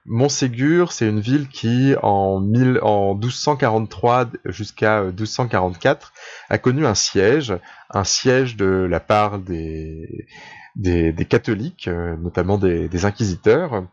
Montségur, 0.06 0.92
c'est 0.92 1.08
une 1.08 1.22
ville 1.22 1.48
qui, 1.48 1.96
en, 2.04 2.42
mille, 2.42 2.80
en 2.82 3.16
1243 3.16 4.32
jusqu'à 4.44 5.02
1244, 5.02 6.12
a 6.50 6.58
connu 6.58 6.86
un 6.86 6.94
siège, 6.94 7.54
un 7.90 8.04
siège 8.04 8.58
de 8.58 8.66
la 8.66 9.00
part 9.00 9.40
des, 9.40 10.28
des, 10.76 11.14
catholiques, 11.26 11.88
notamment 11.88 12.58
des 12.58 13.06
inquisiteurs. 13.06 13.86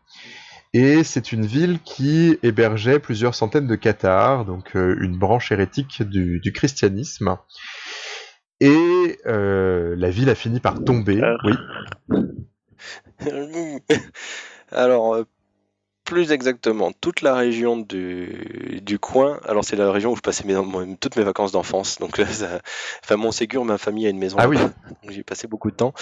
Et 0.73 1.03
c'est 1.03 1.31
une 1.31 1.45
ville 1.45 1.79
qui 1.83 2.39
hébergeait 2.41 2.99
plusieurs 2.99 3.35
centaines 3.35 3.67
de 3.67 3.75
cathares, 3.75 4.43
donc 4.45 4.75
euh, 4.75 4.97
une 5.01 5.17
branche 5.17 5.51
hérétique 5.51 6.01
du, 6.01 6.51
christianisme. 6.51 7.37
Et 8.59 9.19
euh, 9.27 9.95
la 9.95 10.09
ville 10.09 10.29
a 10.29 10.35
fini 10.35 10.59
par 10.59 10.83
tomber. 10.83 11.21
Oui. 11.43 11.53
Alors, 14.71 15.13
euh, 15.13 15.25
plus 16.05 16.31
exactement, 16.31 16.91
toute 16.91 17.21
la 17.21 17.35
région 17.35 17.77
du, 17.77 18.81
du 18.81 18.99
coin, 18.99 19.39
alors 19.45 19.63
c'est 19.63 19.77
la 19.77 19.89
région 19.89 20.11
où 20.11 20.15
je 20.17 20.21
passais 20.21 20.43
toutes 20.99 21.15
mes 21.15 21.23
vacances 21.23 21.51
d'enfance. 21.53 21.99
Donc, 21.99 22.17
ça, 22.17 22.61
enfin, 23.03 23.15
Montségur, 23.15 23.63
ma 23.63 23.77
famille 23.77 24.07
a 24.07 24.09
une 24.09 24.17
maison. 24.17 24.37
Ah 24.39 24.49
oui. 24.49 24.57
J'ai 25.07 25.23
passé 25.23 25.47
beaucoup 25.47 25.71
de 25.71 25.75
temps. 25.75 25.93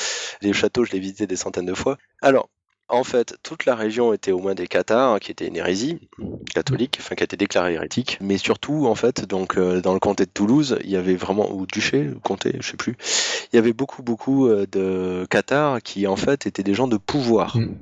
Les 0.41 0.53
châteaux, 0.53 0.85
je 0.85 0.93
les 0.93 0.99
visité 0.99 1.27
des 1.27 1.35
centaines 1.35 1.65
de 1.65 1.73
fois. 1.73 1.97
Alors, 2.21 2.49
en 2.91 3.03
fait, 3.03 3.37
toute 3.41 3.65
la 3.65 3.75
région 3.75 4.13
était 4.13 4.31
au 4.31 4.39
moins 4.39 4.53
des 4.53 4.67
cathares, 4.67 5.19
qui 5.19 5.31
était 5.31 5.47
une 5.47 5.55
hérésie 5.55 5.99
catholique, 6.53 6.97
enfin 6.99 7.15
qui 7.15 7.23
a 7.23 7.25
été 7.25 7.37
déclarée 7.37 7.73
hérétique. 7.73 8.17
Mais 8.21 8.37
surtout, 8.37 8.85
en 8.85 8.95
fait, 8.95 9.25
donc 9.25 9.57
euh, 9.57 9.81
dans 9.81 9.93
le 9.93 9.99
comté 9.99 10.25
de 10.25 10.31
Toulouse, 10.31 10.77
il 10.83 10.89
y 10.89 10.97
avait 10.97 11.15
vraiment, 11.15 11.49
ou 11.51 11.65
duché, 11.65 12.09
comté, 12.23 12.57
je 12.59 12.71
sais 12.71 12.77
plus, 12.77 12.97
il 13.51 13.55
y 13.55 13.59
avait 13.59 13.73
beaucoup, 13.73 14.03
beaucoup 14.03 14.47
euh, 14.47 14.67
de 14.69 15.25
cathares 15.29 15.81
qui 15.81 16.05
en 16.05 16.17
fait 16.17 16.45
étaient 16.45 16.63
des 16.63 16.73
gens 16.73 16.87
de 16.87 16.97
pouvoir. 16.97 17.57
Mm. 17.57 17.75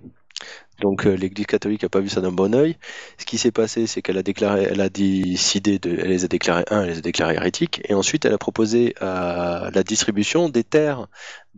Donc 0.82 1.06
euh, 1.06 1.16
l'Église 1.16 1.46
catholique 1.46 1.84
n'a 1.84 1.90
pas 1.90 2.00
vu 2.00 2.10
ça 2.10 2.22
d'un 2.22 2.32
bon 2.32 2.54
oeil. 2.56 2.78
Ce 3.18 3.26
qui 3.26 3.38
s'est 3.38 3.52
passé, 3.52 3.88
c'est 3.88 4.02
qu'elle 4.02 4.18
a 4.18 4.24
déclaré, 4.24 4.64
elle 4.64 4.88
décidé 4.90 5.80
de, 5.80 5.90
elle 5.90 6.10
les 6.10 6.26
a 6.26 6.28
déclarés 6.28 6.66
un, 6.70 6.84
elle 6.84 6.90
les 6.90 6.98
a 7.00 7.02
déclarés 7.02 7.36
hérétiques, 7.36 7.82
et 7.88 7.94
ensuite 7.94 8.26
elle 8.26 8.34
a 8.34 8.38
proposé 8.38 8.96
la 9.02 9.84
distribution 9.84 10.50
des 10.50 10.64
terres 10.64 11.08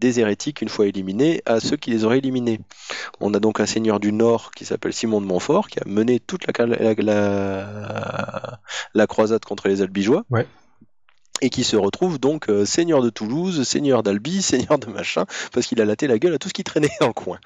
des 0.02 0.20
hérétiques 0.20 0.62
une 0.62 0.70
fois 0.70 0.88
éliminés 0.88 1.42
à 1.46 1.60
ceux 1.60 1.78
qui 1.78 1.92
les 1.92 2.04
auraient 2.04 2.18
éliminés. 2.18 2.60
On 3.20 3.34
a 3.34 3.40
donc 3.40 3.60
un 3.60 3.66
seigneur 3.66 4.00
du 4.00 4.12
Nord 4.12 4.52
qui 4.52 4.66
s'appelle 4.66 4.94
Simon 4.94 5.22
de 5.22 5.28
Montfort 5.28 5.70
qui 5.70 5.80
a 5.80 5.84
mené 5.86 6.20
toute 6.20 6.46
la, 6.48 6.54
croisade 9.08 9.46
contre 9.46 9.68
les 9.68 9.82
Albigeois. 9.82 10.26
Et 11.42 11.50
qui 11.50 11.64
se 11.64 11.76
retrouve 11.76 12.20
donc 12.20 12.50
euh, 12.50 12.66
seigneur 12.66 13.02
de 13.02 13.10
Toulouse, 13.10 13.64
seigneur 13.64 14.04
d'Albi, 14.04 14.42
seigneur 14.42 14.80
de 14.80 14.88
machin, 14.88 15.26
parce 15.52 15.68
qu'il 15.68 15.82
a 15.82 15.86
laté 15.86 16.08
la 16.08 16.20
gueule 16.20 16.34
à 16.34 16.38
tout 16.38 16.48
ce 16.48 16.54
qui 16.54 16.64
traînait 16.64 16.92
dans 17.00 17.08
le 17.08 17.14
coin. 17.14 17.40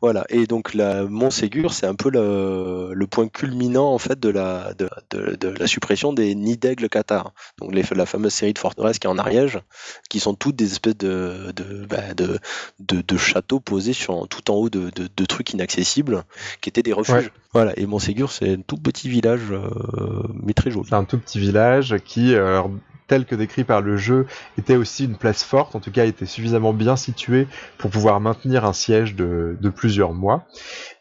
Voilà, 0.00 0.24
et 0.28 0.46
donc 0.46 0.74
la 0.74 1.04
Montségur, 1.04 1.72
c'est 1.72 1.86
un 1.86 1.94
peu 1.94 2.10
le, 2.10 3.06
point 3.10 3.28
culminant 3.28 3.92
en 3.92 3.98
fait 3.98 4.18
de 4.18 4.28
la, 4.28 4.72
de, 4.74 5.48
la 5.48 5.66
suppression 5.66 6.12
des 6.12 6.34
nids 6.34 6.56
d'aigle 6.56 6.88
Qatar, 6.88 7.32
donc 7.58 7.74
les, 7.74 7.84
la 7.94 8.06
fameuse 8.06 8.32
série 8.32 8.52
de 8.52 8.58
forteresses 8.58 8.98
qui 8.98 9.06
est 9.06 9.10
en 9.10 9.18
Ariège, 9.18 9.60
qui 10.08 10.20
sont 10.20 10.34
toutes 10.34 10.56
des 10.56 10.72
espèces 10.72 10.96
de, 10.96 11.52
de, 11.54 11.86
bah, 11.86 12.14
de, 12.14 13.16
châteaux 13.16 13.60
posés 13.60 13.92
sur, 13.92 14.26
tout 14.28 14.50
en 14.50 14.54
haut 14.54 14.70
de, 14.70 15.24
trucs 15.26 15.52
inaccessibles, 15.52 16.24
qui 16.60 16.68
étaient 16.68 16.82
des 16.82 16.92
refuges. 16.92 17.30
Voilà, 17.52 17.72
et 17.78 17.86
Montségur, 17.86 18.32
c'est 18.32 18.54
un 18.54 18.60
tout 18.60 18.76
petit 18.76 19.08
village, 19.08 19.52
euh, 19.52 20.22
mais 20.42 20.54
très 20.54 20.72
joli. 20.72 20.88
C'est 20.88 20.96
un 20.96 21.04
tout 21.04 21.18
petit 21.18 21.38
village 21.38 21.96
qui, 22.04 22.34
euh, 22.34 22.62
tel 23.06 23.24
que 23.24 23.34
décrit 23.34 23.64
par 23.64 23.80
le 23.80 23.96
jeu, 23.96 24.26
était 24.58 24.76
aussi 24.76 25.04
une 25.04 25.16
place 25.16 25.42
forte, 25.42 25.74
en 25.74 25.80
tout 25.80 25.90
cas 25.90 26.04
était 26.04 26.26
suffisamment 26.26 26.72
bien 26.72 26.96
situé 26.96 27.46
pour 27.78 27.90
pouvoir 27.90 28.20
maintenir 28.20 28.64
un 28.64 28.72
siège 28.72 29.14
de, 29.14 29.56
plusieurs 29.74 30.12
mois, 30.12 30.46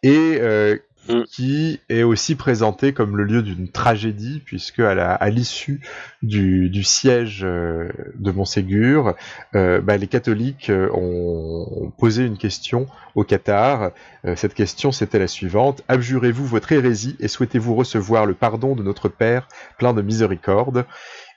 et 0.02 0.38
euh, 0.42 0.78
mm. 1.08 1.24
qui 1.32 1.80
est 1.90 2.04
aussi 2.04 2.36
présenté 2.36 2.94
comme 2.94 3.16
le 3.16 3.24
lieu 3.24 3.42
d'une 3.42 3.70
tragédie, 3.70 4.42
puisque 4.44 4.80
à 4.80 5.30
l'issue 5.30 5.82
du, 6.22 6.84
siège 6.84 7.42
euh, 7.44 7.90
de 8.16 8.32
Montségur, 8.32 9.16
euh, 9.56 9.80
bah, 9.80 9.98
les 9.98 10.08
catholiques 10.08 10.72
ont, 10.94 11.92
posé 11.98 12.26
une 12.26 12.38
question 12.38 12.88
au 13.16 13.24
Qatar. 13.24 13.92
cette 14.36 14.56
question, 14.56 14.92
c'était 14.92 15.20
la 15.20 15.28
suivante. 15.28 15.84
Abjurez-vous 15.88 16.46
votre 16.46 16.72
hérésie 16.72 17.16
et 17.20 17.28
souhaitez-vous 17.28 17.76
recevoir 17.76 18.26
le 18.26 18.34
pardon 18.34 18.76
de 18.76 18.84
notre 18.84 19.08
Père 19.08 19.48
plein 19.78 19.94
de 19.94 20.02
miséricorde? 20.02 20.86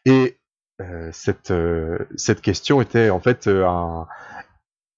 Et 0.06 0.38
cette, 1.12 1.50
euh, 1.50 1.98
cette 2.16 2.42
question 2.42 2.80
était 2.80 3.10
en 3.10 3.20
fait 3.20 3.46
euh, 3.46 3.66
un, 3.66 4.06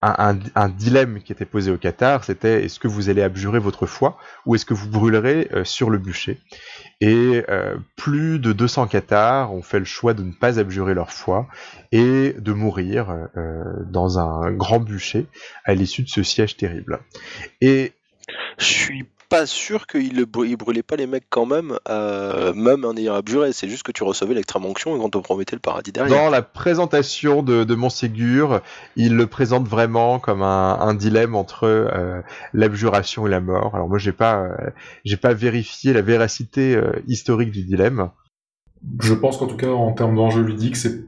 un, 0.03 0.39
un, 0.55 0.69
dilemme 0.69 1.23
qui 1.23 1.33
était 1.33 1.45
posé 1.45 1.71
au 1.71 1.77
Qatar, 1.77 2.25
c'était 2.25 2.65
est-ce 2.65 2.79
que 2.79 2.89
vous 2.89 3.09
allez 3.11 3.23
abjurer 3.23 3.59
votre 3.59 3.87
foi 3.87 4.17
ou 4.47 4.55
est-ce 4.55 4.65
que 4.65 4.75
vous 4.75 4.89
brûlerez 4.89 5.49
sur 5.65 5.91
le 5.91 5.99
bûcher? 5.99 6.39
Et 7.01 7.45
plus 7.97 8.39
de 8.39 8.53
200 8.53 8.87
Qatars 8.87 9.53
ont 9.53 9.63
fait 9.63 9.81
le 9.81 9.85
choix 9.85 10.15
de 10.15 10.23
ne 10.23 10.33
pas 10.33 10.61
abjurer 10.61 10.95
leur 10.95 11.13
foi 11.13 11.49
et 11.91 12.33
de 12.39 12.53
mourir 12.53 13.29
dans 13.87 14.21
un 14.21 14.53
grand 14.53 14.79
bûcher 14.79 15.27
à 15.65 15.75
l'issue 15.75 16.05
de 16.05 16.09
ce 16.09 16.23
siège 16.23 16.57
terrible. 16.57 17.01
Et 17.61 17.93
je 18.59 18.65
suis 18.65 19.09
pas 19.29 19.47
sûr 19.47 19.87
qu'il 19.87 20.25
brûlait 20.25 20.83
pas 20.83 20.97
les 20.97 21.07
mecs 21.07 21.27
quand 21.29 21.47
même, 21.47 21.79
euh, 21.89 22.53
même 22.55 22.85
en 22.85 22.95
ayant 22.97 23.15
abjuré. 23.15 23.53
C'est 23.53 23.69
juste 23.69 23.83
que 23.83 23.93
tu 23.93 24.03
recevais 24.03 24.35
l'extrême 24.35 24.65
onction 24.65 24.97
et 24.97 24.99
qu'on 24.99 25.11
te 25.11 25.19
promettait 25.19 25.57
le 25.57 25.61
paradis 25.61 25.93
derrière. 25.93 26.17
Dans 26.17 26.31
la 26.31 26.43
présentation 26.43 27.43
de, 27.43 27.65
de 27.65 27.75
Montségur, 27.75 28.61
il 28.97 29.17
le 29.17 29.27
présente 29.27 29.69
vraiment 29.69 30.19
comme 30.19 30.43
un, 30.43 30.95
dilemme 30.95 31.35
entre 31.35 31.65
euh, 31.65 32.21
l'abjuration 32.53 33.27
et 33.27 33.31
la 33.31 33.41
mort. 33.41 33.75
Alors 33.75 33.89
moi, 33.89 33.99
j'ai 33.99 34.13
pas, 34.13 34.43
euh, 34.43 34.71
j'ai 35.05 35.17
pas 35.17 35.35
vérifié 35.35 35.93
la 35.93 36.03
véracité 36.03 36.81
historique 37.07 37.51
du 37.51 37.65
dilemme. 37.65 38.11
Je 39.01 39.15
pense 39.15 39.37
qu'en 39.37 39.47
tout 39.47 39.57
cas, 39.57 39.71
en 39.71 39.93
termes 39.93 40.17
d'enjeu 40.17 40.43
ludique, 40.43 40.77
c'est 40.77 41.05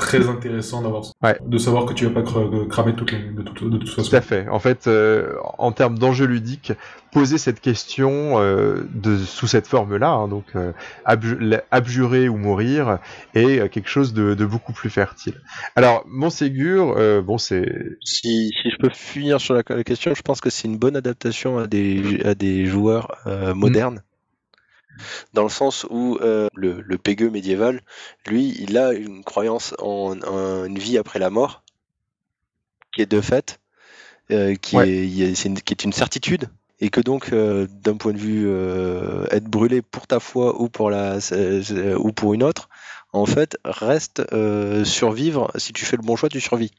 très 0.00 0.28
intéressant 0.28 0.82
d'avoir 0.82 1.02
de 1.46 1.58
savoir 1.58 1.84
que 1.84 1.92
tu 1.92 2.06
vas 2.06 2.22
pas 2.22 2.28
cramer 2.68 2.94
toutes 2.96 3.12
les, 3.12 3.18
de, 3.18 3.42
toute, 3.42 3.70
de 3.70 3.78
toute 3.78 3.88
façon. 3.88 4.10
Tout 4.10 4.16
à 4.16 4.20
fait. 4.20 4.48
En 4.48 4.58
fait, 4.58 4.86
euh, 4.86 5.34
en 5.58 5.72
termes 5.72 5.98
d'enjeu 5.98 6.24
ludique, 6.24 6.72
poser 7.12 7.38
cette 7.38 7.60
question 7.60 8.40
euh, 8.40 8.88
de, 8.94 9.18
sous 9.18 9.46
cette 9.46 9.66
forme-là, 9.66 10.10
hein, 10.10 10.28
donc 10.28 10.46
euh, 10.56 10.72
abjurer 11.04 12.28
ou 12.28 12.36
mourir, 12.36 12.98
est 13.34 13.68
quelque 13.68 13.88
chose 13.88 14.14
de, 14.14 14.34
beaucoup 14.44 14.72
plus 14.72 14.90
fertile. 14.90 15.34
Alors, 15.76 16.04
Montségur, 16.08 16.96
bon, 17.22 17.38
c'est. 17.38 17.70
Si, 18.02 18.50
si, 18.62 18.70
je 18.70 18.76
peux 18.78 18.90
finir 18.92 19.40
sur 19.40 19.54
la, 19.54 19.62
question, 19.62 20.14
je 20.14 20.22
pense 20.22 20.40
que 20.40 20.50
c'est 20.50 20.66
une 20.66 20.78
bonne 20.78 20.96
adaptation 20.96 21.58
à 21.58 21.66
des, 21.66 22.22
à 22.24 22.34
des 22.34 22.64
joueurs 22.66 23.16
modernes 23.54 24.02
dans 25.32 25.42
le 25.42 25.48
sens 25.48 25.86
où 25.88 26.18
euh, 26.20 26.48
le, 26.54 26.80
le 26.80 27.30
médiéval, 27.30 27.82
lui, 28.26 28.56
il 28.60 28.76
a 28.78 28.92
une 28.92 29.24
croyance 29.24 29.74
en, 29.78 30.14
une 30.64 30.78
vie 30.78 30.98
après 30.98 31.18
la 31.18 31.30
mort, 31.30 31.62
qui 32.92 33.02
est 33.02 33.06
de 33.06 33.20
fait, 33.20 33.60
euh, 34.30 34.54
qui, 34.54 34.76
est, 34.76 35.44
une, 35.44 35.60
qui 35.60 35.72
est 35.72 35.84
une 35.84 35.92
certitude, 35.92 36.48
et 36.80 36.88
que 36.88 37.00
donc, 37.00 37.32
euh, 37.32 37.66
d'un 37.70 37.96
point 37.96 38.12
de 38.12 38.18
vue 38.18 38.48
être 39.30 39.44
brûlé 39.44 39.82
pour 39.82 40.06
ta 40.06 40.20
foi 40.20 40.60
ou 40.60 40.68
pour, 40.68 40.90
la, 40.90 41.18
ou 41.98 42.12
pour 42.12 42.34
une 42.34 42.42
autre, 42.42 42.68
en 43.12 43.26
fait, 43.26 43.58
reste 43.64 44.22
survivre. 44.84 45.50
Si 45.56 45.72
tu 45.72 45.84
fais 45.84 45.96
le 45.96 46.02
bon 46.02 46.16
choix, 46.16 46.28
tu 46.28 46.40
survis. 46.40 46.72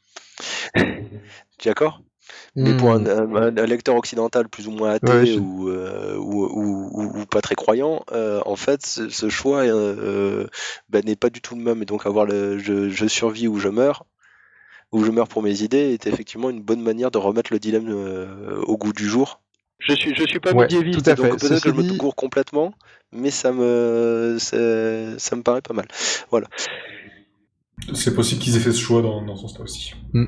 D'accord? 1.65 2.02
Mais 2.56 2.76
pour 2.76 2.94
hmm. 2.94 3.36
un, 3.36 3.66
lecteur 3.66 3.95
occidental 3.95 4.49
plus 4.49 4.68
ou 4.68 4.72
moins 4.72 4.91
athée 4.91 5.38
euh, 5.38 6.18
ou, 6.18 7.20
ou, 7.20 7.26
pas 7.26 7.41
très 7.41 7.56
croyant, 7.56 8.03
euh, 8.12 8.41
en 8.45 8.56
fait, 8.56 8.86
ce, 8.86 9.30
choix 9.30 9.60
euh, 9.60 10.48
ben, 10.90 11.03
n'est 11.06 11.16
pas 11.16 11.30
du 11.30 11.41
tout 11.41 11.56
le 11.56 11.62
même. 11.62 11.82
Et 11.82 11.86
donc 11.86 12.06
avoir 12.06 12.26
le 12.26 12.60
je, 12.60 12.90
je, 12.90 13.08
survis 13.08 13.48
ou 13.48 13.58
je 13.58 13.70
meurs, 13.70 14.06
ou 14.91 15.03
je 15.03 15.12
meurs 15.12 15.28
pour 15.28 15.44
mes 15.44 15.62
idées, 15.62 15.94
est 15.94 16.08
effectivement 16.08 16.49
une 16.49 16.62
bonne 16.62 16.82
manière 16.82 17.12
de 17.12 17.18
remettre 17.18 17.53
le 17.53 17.60
dilemme 17.60 17.90
au 18.68 18.78
goût 18.78 18.94
du 18.94 19.08
jour. 19.08 19.40
Je 19.80 19.94
suis, 19.94 20.14
je 20.14 20.26
suis 20.28 20.40
pas 20.40 20.53
médiéviste, 20.53 21.06
donc 21.06 21.40
peut-être 21.40 21.64
que 21.64 21.70
je 21.70 21.76
me 21.76 21.98
cours 21.98 22.16
complètement, 22.16 22.74
mais 23.12 23.32
ça 23.32 23.52
me, 23.52 24.38
ça 24.40 24.56
me 25.36 25.41
paraît 25.41 25.62
pas 25.62 25.74
mal. 25.74 25.88
Voilà. 26.30 26.48
C'est 27.94 28.14
possible 28.14 28.41
qu'ils 28.41 28.56
aient 28.56 28.60
fait 28.60 28.72
ce 28.72 28.80
choix 28.80 29.02
dans, 29.02 29.24
dans 29.24 29.36
ce 29.36 29.44
sens-là 29.44 29.64
aussi. 29.64 29.94
Hmm. 30.14 30.26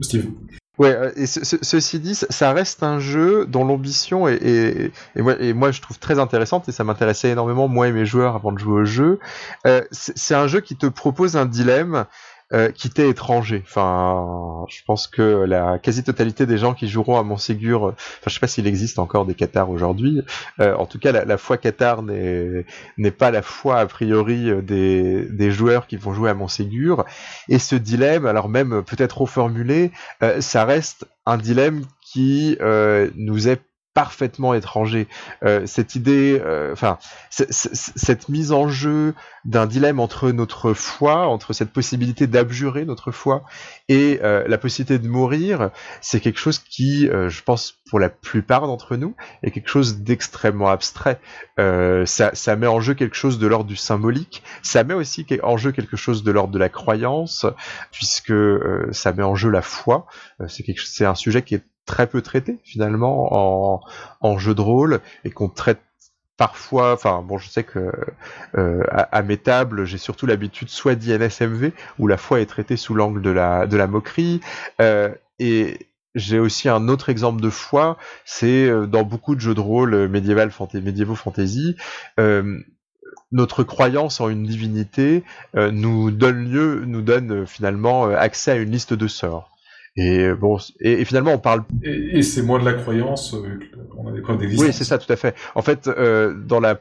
Steve. 0.00 0.30
Ouais, 0.78 0.94
euh, 0.94 1.10
et 1.16 1.26
ceci 1.26 1.98
dit, 1.98 2.14
ça 2.14 2.52
reste 2.52 2.84
un 2.84 3.00
jeu 3.00 3.46
dont 3.46 3.64
l'ambition 3.64 4.28
est, 4.28 4.92
et, 5.16 5.22
moi, 5.22 5.34
et, 5.40 5.52
moi, 5.52 5.72
je 5.72 5.80
trouve 5.80 5.98
très 5.98 6.20
intéressante 6.20 6.68
et 6.68 6.72
ça 6.72 6.84
m'intéressait 6.84 7.30
énormément 7.30 7.66
moi 7.66 7.88
et 7.88 7.92
mes 7.92 8.06
joueurs 8.06 8.36
avant 8.36 8.52
de 8.52 8.58
jouer 8.58 8.82
au 8.82 8.84
jeu. 8.84 9.18
Euh, 9.66 9.82
c'est 9.90 10.36
un 10.36 10.46
jeu 10.46 10.60
qui 10.60 10.76
te 10.76 10.86
propose 10.86 11.36
un 11.36 11.46
dilemme 11.46 12.06
euh, 12.54 12.70
qui 12.70 12.90
t'est 12.90 13.08
étranger. 13.08 13.62
Enfin, 13.64 14.64
je 14.68 14.80
pense 14.86 15.06
que 15.06 15.44
la 15.44 15.78
quasi-totalité 15.78 16.46
des 16.46 16.58
gens 16.58 16.74
qui 16.74 16.88
joueront 16.88 17.18
à 17.18 17.22
Montségur, 17.22 17.84
enfin, 17.84 17.94
je 18.26 18.30
sais 18.34 18.40
pas 18.40 18.46
s'il 18.46 18.66
existe 18.66 18.98
encore 18.98 19.26
des 19.26 19.34
Qatars 19.34 19.70
aujourd'hui. 19.70 20.22
Euh, 20.60 20.74
en 20.76 20.86
tout 20.86 20.98
cas, 20.98 21.12
la, 21.12 21.38
foi 21.38 21.58
Qatar 21.58 22.02
n'est 22.02 23.10
pas 23.16 23.30
la 23.30 23.42
foi 23.42 23.78
a 23.80 23.86
priori 23.86 24.50
des, 24.62 25.26
des 25.30 25.50
joueurs 25.50 25.86
qui 25.86 25.96
vont 25.96 26.14
jouer 26.14 26.30
à 26.30 26.34
Montségur. 26.34 27.04
Et 27.48 27.58
ce 27.58 27.76
dilemme, 27.76 28.26
alors 28.26 28.48
même 28.48 28.82
peut-être 28.82 29.18
reformulé, 29.20 29.92
euh, 30.22 30.40
ça 30.40 30.64
reste 30.64 31.06
un 31.26 31.36
dilemme 31.36 31.84
qui 32.00 32.56
euh, 32.60 33.10
nous 33.16 33.48
est 33.48 33.60
parfaitement 33.98 34.54
étranger. 34.54 35.08
Euh, 35.42 35.66
cette 35.66 35.96
idée, 35.96 36.40
euh, 36.40 36.72
enfin, 36.72 36.98
cette 37.30 38.28
mise 38.28 38.52
en 38.52 38.68
jeu 38.68 39.12
d'un 39.44 39.66
dilemme 39.66 39.98
entre 39.98 40.30
notre 40.30 40.72
foi, 40.72 41.26
entre 41.26 41.52
cette 41.52 41.72
possibilité 41.72 42.28
d'abjurer 42.28 42.84
notre 42.84 43.10
foi 43.10 43.42
et 43.88 44.20
euh, 44.22 44.46
la 44.46 44.56
possibilité 44.56 45.00
de 45.04 45.08
mourir, 45.08 45.70
c'est 46.00 46.20
quelque 46.20 46.38
chose 46.38 46.60
qui, 46.60 47.08
je 47.08 47.42
pense, 47.42 47.74
pour 47.90 47.98
la 47.98 48.08
plupart 48.08 48.68
d'entre 48.68 48.94
nous, 48.94 49.16
est 49.42 49.50
quelque 49.50 49.68
chose 49.68 49.98
d'extrêmement 49.98 50.68
abstrait. 50.68 51.18
Ça, 51.56 52.30
ça, 52.34 52.54
met 52.54 52.68
en 52.68 52.78
jeu 52.78 52.94
quelque 52.94 53.16
chose 53.16 53.40
de 53.40 53.48
l'ordre 53.48 53.66
du 53.66 53.74
symbolique. 53.74 54.44
Ça 54.62 54.84
met 54.84 54.94
aussi 54.94 55.26
en 55.42 55.56
jeu 55.56 55.72
quelque 55.72 55.96
chose 55.96 56.22
de 56.22 56.30
l'ordre 56.30 56.52
de 56.52 56.58
la 56.60 56.68
croyance, 56.68 57.46
puisque 57.90 58.32
ça 58.92 59.12
met 59.12 59.24
en 59.24 59.34
jeu 59.34 59.50
la 59.50 59.62
foi. 59.62 60.06
c'est 60.46 61.04
un 61.04 61.16
sujet 61.16 61.42
qui 61.42 61.56
est 61.56 61.64
très 61.88 62.06
peu 62.06 62.22
traité 62.22 62.58
finalement 62.62 63.80
en, 64.20 64.38
jeu 64.38 64.54
de 64.54 64.60
rôle 64.60 65.00
et 65.24 65.30
qu'on 65.30 65.48
traite 65.48 65.80
parfois, 66.36 66.92
enfin 66.92 67.24
bon, 67.26 67.38
je 67.38 67.48
sais 67.48 67.64
que 67.64 67.92
euh, 68.56 68.82
à, 68.90 69.22
mes 69.22 69.38
tables, 69.38 69.84
j'ai 69.84 69.98
surtout 69.98 70.26
l'habitude 70.26 70.68
soit 70.68 70.94
d'INSMV 70.94 71.72
où 71.98 72.06
la 72.06 72.16
foi 72.16 72.40
est 72.40 72.46
traitée 72.46 72.76
sous 72.76 72.94
l'angle 72.94 73.22
de 73.22 73.30
la 73.30 73.66
de 73.66 73.76
la 73.76 73.88
moquerie 73.88 74.40
euh, 74.80 75.12
et 75.40 75.88
j'ai 76.14 76.38
aussi 76.38 76.68
un 76.68 76.88
autre 76.88 77.08
exemple 77.08 77.40
de 77.40 77.50
foi, 77.50 77.96
c'est 78.24 78.68
euh, 78.68 78.86
dans 78.86 79.02
beaucoup 79.02 79.34
de 79.34 79.40
jeux 79.40 79.54
de 79.54 79.60
rôle 79.60 80.08
médiéval, 80.08 80.52
médiévaux 80.74 81.16
fantasy, 81.16 81.76
notre 83.30 83.62
croyance 83.62 84.20
en 84.20 84.28
une 84.28 84.44
divinité 84.44 85.22
nous 85.54 86.10
donne 86.10 86.50
lieu, 86.50 86.84
nous 86.86 87.02
donne 87.02 87.46
finalement 87.46 88.06
accès 88.08 88.52
à 88.52 88.56
une 88.56 88.70
liste 88.70 88.94
de 88.94 89.06
sorts. 89.06 89.57
Et 90.00 90.32
bon, 90.32 90.58
et, 90.80 91.04
finalement, 91.04 91.32
on 91.32 91.38
parle. 91.38 91.64
Et, 91.82 92.22
c'est 92.22 92.42
moins 92.42 92.60
de 92.60 92.64
la 92.64 92.74
croyance, 92.74 93.34
euh, 93.34 93.58
on 93.96 94.06
a 94.06 94.12
des 94.12 94.20
preuves 94.20 94.38
d'existence. 94.38 94.68
Oui, 94.68 94.72
c'est 94.72 94.84
ça, 94.84 94.96
tout 94.96 95.12
à 95.12 95.16
fait. 95.16 95.34
En 95.56 95.62
fait, 95.62 95.88
euh, 95.88 96.34
dans 96.34 96.60
la 96.60 96.80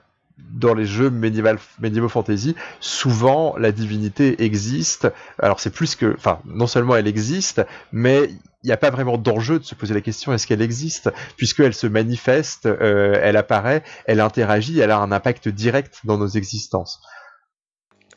dans 0.53 0.75
les 0.75 0.85
jeux 0.85 1.09
médiéval, 1.09 1.57
médiévaux 1.79 2.09
fantasy, 2.09 2.55
souvent 2.79 3.55
la 3.57 3.71
divinité 3.71 4.43
existe. 4.43 5.11
Alors 5.39 5.59
c'est 5.59 5.71
plus 5.71 5.95
que, 5.95 6.13
enfin, 6.15 6.39
non 6.45 6.67
seulement 6.67 6.95
elle 6.95 7.07
existe, 7.07 7.65
mais 7.91 8.29
il 8.63 8.67
n'y 8.67 8.71
a 8.71 8.77
pas 8.77 8.91
vraiment 8.91 9.17
d'enjeu 9.17 9.57
de 9.57 9.63
se 9.63 9.73
poser 9.73 9.95
la 9.95 10.01
question 10.01 10.33
est-ce 10.33 10.45
qu'elle 10.45 10.61
existe, 10.61 11.09
puisqu'elle 11.37 11.73
se 11.73 11.87
manifeste, 11.87 12.67
euh, 12.67 13.19
elle 13.21 13.35
apparaît, 13.35 13.83
elle 14.05 14.19
interagit, 14.19 14.79
elle 14.79 14.91
a 14.91 14.99
un 14.99 15.11
impact 15.11 15.49
direct 15.49 16.01
dans 16.03 16.19
nos 16.19 16.27
existences. 16.27 17.01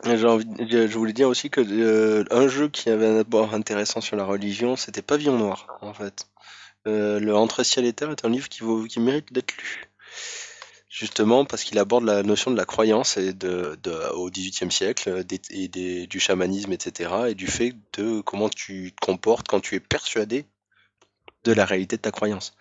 Je 0.05 0.99
voulais 0.99 1.13
dire 1.13 1.29
aussi 1.29 1.51
que 1.51 1.61
euh, 1.61 2.25
un 2.31 2.49
jeu 2.49 2.69
qui 2.69 2.91
avait 2.91 3.07
un 3.07 3.19
abord 3.19 3.55
intéressant 3.55 4.01
sur 4.01 4.17
la 4.17 4.25
religion, 4.25 4.77
c'était 4.77 5.03
Pavillon 5.03 5.37
Noir, 5.37 5.67
en 5.83 5.93
fait. 5.93 6.27
Euh, 6.87 7.21
le 7.21 7.35
Entre 7.35 7.63
ciel 7.63 7.85
et 7.85 7.93
terre 7.93 8.11
est 8.11 8.25
un 8.25 8.31
livre 8.31 8.49
qui, 8.49 8.61
vaut, 8.61 8.85
qui 8.85 9.01
mérite 9.01 9.33
d'être 9.33 9.57
lu. 9.57 9.87
Justement 10.89 11.45
parce 11.45 11.63
qu'il 11.63 11.79
aborde 11.79 12.05
la 12.05 12.23
notion 12.23 12.51
de 12.51 12.57
la 12.57 12.65
croyance 12.65 13.17
et 13.17 13.33
de, 13.33 13.79
au 14.15 14.29
XVIIIe 14.29 14.73
siècle 14.73 15.25
et 15.51 16.07
du 16.07 16.21
chamanisme, 16.21 16.73
etc. 16.73 17.11
Et 17.29 17.35
du 17.35 17.47
fait 17.47 17.75
de 17.97 18.21
comment 18.23 18.49
tu 18.49 18.93
te 18.93 19.07
comportes 19.07 19.47
quand 19.47 19.61
tu 19.61 19.77
es 19.77 19.81
persuadé 19.81 20.47
de 21.45 21.53
la 21.53 21.65
réalité 21.65 21.97
de 21.97 22.03
ta 22.03 22.11
croyance. 22.11 22.55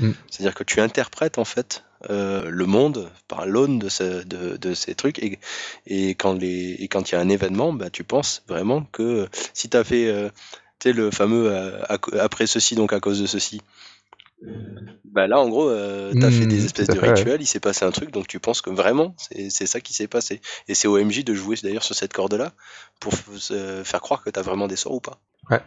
Mm. 0.00 0.12
C'est-à-dire 0.30 0.54
que 0.54 0.64
tu 0.64 0.80
interprètes 0.80 1.38
en 1.38 1.44
fait 1.44 1.84
euh, 2.10 2.50
le 2.50 2.66
monde 2.66 3.10
par 3.26 3.46
l'aune 3.46 3.78
de, 3.78 3.88
ces 4.74 4.94
trucs 4.94 5.18
et, 5.86 6.14
quand 6.14 6.40
il 6.40 6.88
y 7.12 7.14
a 7.14 7.20
un 7.20 7.28
événement, 7.28 7.72
bah, 7.72 7.90
tu 7.90 8.04
penses 8.04 8.42
vraiment 8.48 8.82
que 8.92 9.28
si 9.54 9.68
tu 9.68 9.76
as 9.76 9.84
fait 9.84 10.06
euh, 10.06 10.28
le 10.84 11.10
fameux 11.10 11.50
euh, 11.50 11.82
après 12.20 12.46
ceci 12.46 12.74
donc 12.76 12.92
à 12.92 13.00
cause 13.00 13.20
de 13.20 13.26
ceci. 13.26 13.60
Bah 15.04 15.26
là, 15.26 15.38
en 15.38 15.48
gros, 15.48 15.70
tu 15.70 16.24
as 16.24 16.30
fait 16.30 16.46
des 16.46 16.60
mm, 16.60 16.64
espèces 16.64 16.88
de 16.88 16.98
rituels, 16.98 17.40
il 17.40 17.46
s'est 17.46 17.60
passé 17.60 17.84
un 17.84 17.90
truc, 17.90 18.10
donc 18.10 18.26
tu 18.26 18.38
penses 18.38 18.60
que 18.60 18.70
vraiment, 18.70 19.14
c'est 19.18 19.66
ça 19.66 19.80
qui 19.80 19.94
s'est 19.94 20.08
passé. 20.08 20.40
Et 20.68 20.74
c'est 20.74 20.88
OMJ 20.88 21.24
de 21.24 21.34
jouer 21.34 21.56
d'ailleurs 21.62 21.84
sur 21.84 21.94
cette 21.94 22.12
corde-là 22.12 22.52
pour 23.00 23.14
faire 23.14 24.00
croire 24.00 24.22
que 24.22 24.30
tu 24.30 24.38
as 24.38 24.42
vraiment 24.42 24.68
des 24.68 24.76
sorts 24.76 24.92
ou 24.92 25.00
pas. 25.00 25.18
Ouais. 25.50 25.60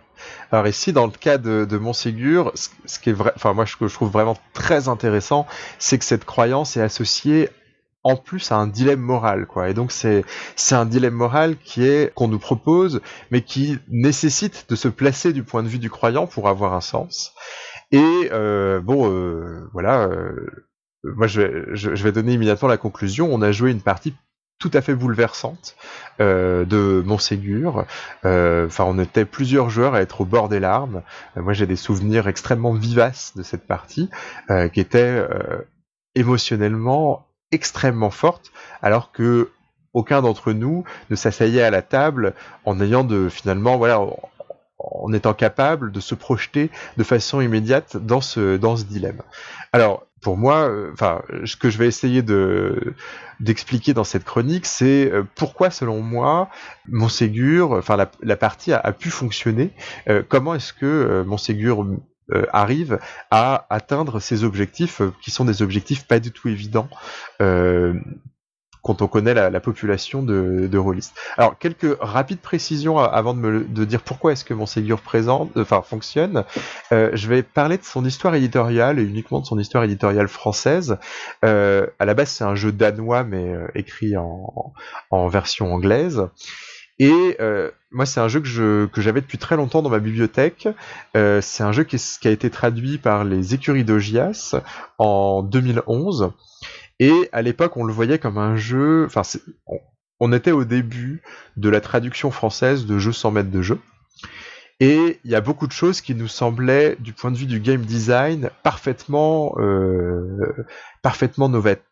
Alors 0.52 0.68
ici, 0.68 0.92
dans 0.92 1.06
le 1.06 1.12
cas 1.12 1.38
de, 1.38 1.66
de 1.66 1.78
Montségur, 1.78 2.52
ce, 2.56 3.00
qui 3.00 3.10
est 3.10 3.14
vrai, 3.14 3.32
enfin 3.36 3.54
moi, 3.54 3.66
ce 3.66 3.78
que 3.78 3.88
je 3.88 3.94
trouve 3.94 4.12
vraiment 4.12 4.38
très 4.54 4.88
intéressant, 4.90 5.48
c'est 5.78 5.98
que 5.98 6.06
cette 6.06 6.26
croyance 6.26 6.76
est 6.76 6.82
associée 6.82 7.50
en 8.04 8.16
plus 8.16 8.52
à 8.52 8.56
un 8.56 8.68
dilemme 8.68 9.00
moral, 9.00 9.46
quoi. 9.46 9.70
Et 9.70 9.74
donc 9.74 9.92
c'est 9.92 10.24
c'est 10.56 10.76
un 10.76 10.86
dilemme 10.86 11.14
moral 11.14 11.58
qui 11.58 11.86
est 11.86 12.14
qu'on 12.14 12.28
nous 12.28 12.40
propose, 12.40 13.02
mais 13.30 13.42
qui 13.42 13.78
nécessite 13.88 14.66
de 14.70 14.76
se 14.76 14.88
placer 14.88 15.34
du 15.34 15.44
point 15.44 15.64
de 15.64 15.68
vue 15.70 15.80
du 15.80 15.90
croyant 15.90 16.28
pour 16.28 16.48
avoir 16.48 16.74
un 16.74 16.82
sens. 16.82 17.34
Et 17.92 18.30
euh, 18.32 18.80
bon, 18.82 19.10
euh, 19.12 19.68
voilà. 19.74 20.04
Euh, 20.04 20.66
moi, 21.04 21.28
je 21.28 21.42
vais, 21.42 22.12
donner 22.12 22.34
immédiatement 22.34 22.68
la 22.68 22.78
conclusion. 22.78 23.30
On 23.32 23.42
a 23.42 23.52
joué 23.52 23.72
une 23.72 23.82
partie 23.82 24.14
tout 24.60 24.72
à 24.74 24.82
fait 24.82 24.94
bouleversante 24.94 25.78
de 26.20 27.02
Montségur. 27.06 27.86
Euh, 28.26 28.68
enfin, 28.68 28.84
on 28.86 29.00
était 29.00 29.24
plusieurs 29.24 29.70
joueurs 29.70 29.94
à 29.94 30.02
être 30.02 30.20
au 30.20 30.26
bord 30.26 30.50
des 30.50 30.60
larmes. 30.60 31.02
Moi, 31.38 31.54
j'ai 31.54 31.66
des 31.66 31.78
souvenirs 31.78 32.28
extrêmement 32.28 32.74
vivaces 32.74 33.32
de 33.38 33.44
cette 33.44 33.66
partie, 33.66 34.10
qui 34.74 34.82
était 34.82 35.26
émotionnellement 36.16 37.26
extrêmement 37.52 38.10
forte, 38.10 38.52
alors 38.82 39.14
que 39.14 39.50
aucun 39.94 40.22
d'entre 40.22 40.52
nous 40.52 40.84
ne 41.10 41.16
s'asseyait 41.16 41.64
à 41.64 41.72
la 41.72 41.82
table 41.82 42.34
en 42.66 42.80
ayant 42.82 43.06
de 43.06 43.30
finalement 43.30 43.78
voilà 43.78 44.02
en 44.92 45.14
étant 45.14 45.34
capable 45.34 45.92
de 45.92 46.00
se 46.00 46.16
projeter 46.16 46.70
de 46.98 47.04
façon 47.04 47.42
immédiate 47.42 47.98
dans 47.98 48.22
ce 48.22 48.58
dans 48.58 48.76
ce 48.76 48.84
dilemme. 48.84 49.22
Alors 49.74 50.06
pour 50.22 50.38
moi, 50.38 50.70
enfin, 50.92 51.22
ce 51.46 51.56
que 51.56 51.70
je 51.70 51.78
vais 51.78 51.88
essayer 51.88 52.22
de 52.22 52.94
d'expliquer 53.40 53.94
dans 53.94 54.04
cette 54.04 54.26
chronique, 54.26 54.66
c'est 54.66 55.10
euh, 55.12 55.24
pourquoi, 55.36 55.70
selon 55.70 56.02
moi, 56.02 56.50
Montségur, 56.90 57.72
enfin 57.72 57.96
la, 58.22 58.36
partie 58.36 58.74
a, 58.74 58.92
pu 58.92 59.10
fonctionner. 59.10 59.72
Euh, 60.10 60.24
comment 60.28 60.56
est-ce 60.56 60.74
que 60.74 60.86
euh, 60.86 61.24
Montségur 61.24 61.86
arrive 62.54 63.00
à 63.32 63.66
atteindre 63.72 64.20
ses 64.20 64.44
objectifs, 64.44 65.02
qui 65.20 65.32
sont 65.32 65.46
des 65.46 65.64
objectifs 65.64 66.06
pas 66.06 66.20
du 66.20 66.32
tout 66.32 66.48
évidents 66.48 66.88
quand 68.82 69.02
on 69.02 69.08
connaît 69.08 69.34
la, 69.34 69.60
population 69.60 70.24
de, 70.24 70.68
de. 70.72 70.80
Alors, 71.38 71.58
quelques 71.58 71.98
rapides 72.00 72.40
précisions 72.40 72.98
avant 72.98 73.34
de, 73.34 73.40
me, 73.40 73.64
de 73.64 73.86
dire 73.86 74.02
pourquoi 74.02 74.32
est-ce 74.32 74.46
que 74.46 74.54
mon 74.54 74.66
Ségur 74.66 75.02
présente, 75.02 75.52
enfin, 75.58 75.82
fonctionne. 75.82 76.46
Euh, 76.92 77.10
je 77.14 77.28
vais 77.28 77.44
parler 77.44 77.78
de 77.78 77.84
son 77.84 78.06
histoire 78.06 78.36
éditoriale 78.36 79.00
et 79.00 79.04
uniquement 79.04 79.42
de 79.42 79.46
son 79.46 79.60
histoire 79.60 79.84
éditoriale 79.84 80.28
française. 80.28 80.98
Euh, 81.44 81.88
à 82.00 82.06
la 82.06 82.14
base, 82.14 82.30
c'est 82.30 82.44
un 82.44 82.56
jeu 82.56 82.72
danois, 82.72 83.24
mais 83.24 83.50
euh, 83.50 83.68
écrit 83.76 84.16
en, 84.16 84.74
en, 85.12 85.28
version 85.28 85.74
anglaise. 85.74 86.28
Et 87.00 87.38
euh, 87.40 87.72
moi, 87.92 88.06
c'est 88.06 88.20
un 88.20 88.28
jeu 88.28 88.42
que, 88.42 88.90
que 88.92 89.02
j'avais 89.02 89.22
depuis 89.22 89.38
très 89.38 89.56
longtemps 89.56 89.82
dans 89.82 89.90
ma 89.90 90.00
bibliothèque. 90.00 90.68
Euh, 91.16 91.40
c'est 91.42 91.64
un 91.64 91.72
jeu 91.72 91.86
qui, 91.86 91.98
qui, 91.98 92.28
a 92.28 92.32
été 92.32 92.50
traduit 92.50 92.98
par 92.98 93.24
les 93.24 93.54
écuries 93.54 93.86
d'Ogias 93.86 94.56
en 94.98 95.42
2011. 95.42 96.34
Et 97.00 97.30
à 97.32 97.42
l'époque, 97.42 97.78
on 97.78 97.84
le 97.84 97.94
voyait 97.94 98.20
comme 98.20 98.38
un 98.38 98.56
jeu. 98.56 99.06
Enfin, 99.06 99.22
on, 100.20 100.34
était 100.34 100.52
au 100.52 100.66
début 100.66 101.22
de 101.58 101.70
la 101.70 101.82
traduction 101.82 102.32
française 102.32 102.86
de 102.86 102.98
jeux 102.98 103.14
sans 103.14 103.32
mètres 103.32 103.52
de 103.52 103.62
jeu. 103.62 103.80
Et 104.82 105.20
il 105.26 105.32
y 105.32 105.36
a 105.36 105.42
beaucoup 105.42 105.68
de 105.68 105.74
choses 105.74 106.02
qui 106.02 106.16
nous 106.16 106.28
semblaient, 106.28 106.96
du 107.00 107.14
point 107.14 107.32
de 107.32 107.38
vue 107.38 107.46
du 107.46 107.60
game 107.60 107.82
design, 107.82 108.50
parfaitement, 108.64 109.56
euh, 109.60 110.66
parfaitement 111.02 111.50
novatrices 111.50 111.90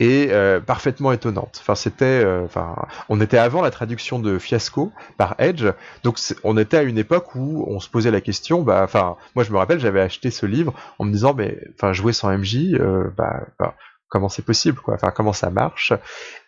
et 0.00 0.28
euh, 0.30 0.60
parfaitement 0.60 1.12
étonnantes. 1.12 1.58
Enfin, 1.60 1.74
c'était, 1.74 2.04
euh, 2.04 2.44
enfin, 2.44 2.74
on 3.08 3.20
était 3.20 3.38
avant 3.38 3.62
la 3.62 3.70
traduction 3.70 4.18
de 4.18 4.38
Fiasco 4.38 4.92
par 5.16 5.34
Edge, 5.38 5.66
donc 6.02 6.18
on 6.44 6.56
était 6.58 6.76
à 6.76 6.82
une 6.82 6.98
époque 6.98 7.34
où 7.34 7.64
on 7.68 7.80
se 7.80 7.88
posait 7.88 8.10
la 8.10 8.20
question. 8.20 8.62
Bah, 8.62 8.82
enfin, 8.84 9.16
moi 9.34 9.44
je 9.44 9.52
me 9.52 9.58
rappelle, 9.58 9.80
j'avais 9.80 10.00
acheté 10.00 10.30
ce 10.30 10.46
livre 10.46 10.74
en 10.98 11.04
me 11.04 11.12
disant, 11.12 11.34
mais, 11.34 11.58
enfin, 11.74 11.92
jouer 11.92 12.12
sans 12.12 12.36
MJ, 12.36 12.74
euh, 12.74 13.10
bah, 13.16 13.46
bah 13.58 13.74
comment 14.08 14.28
c'est 14.28 14.44
possible, 14.44 14.78
quoi, 14.78 14.94
enfin 14.94 15.10
comment 15.14 15.32
ça 15.32 15.50
marche. 15.50 15.92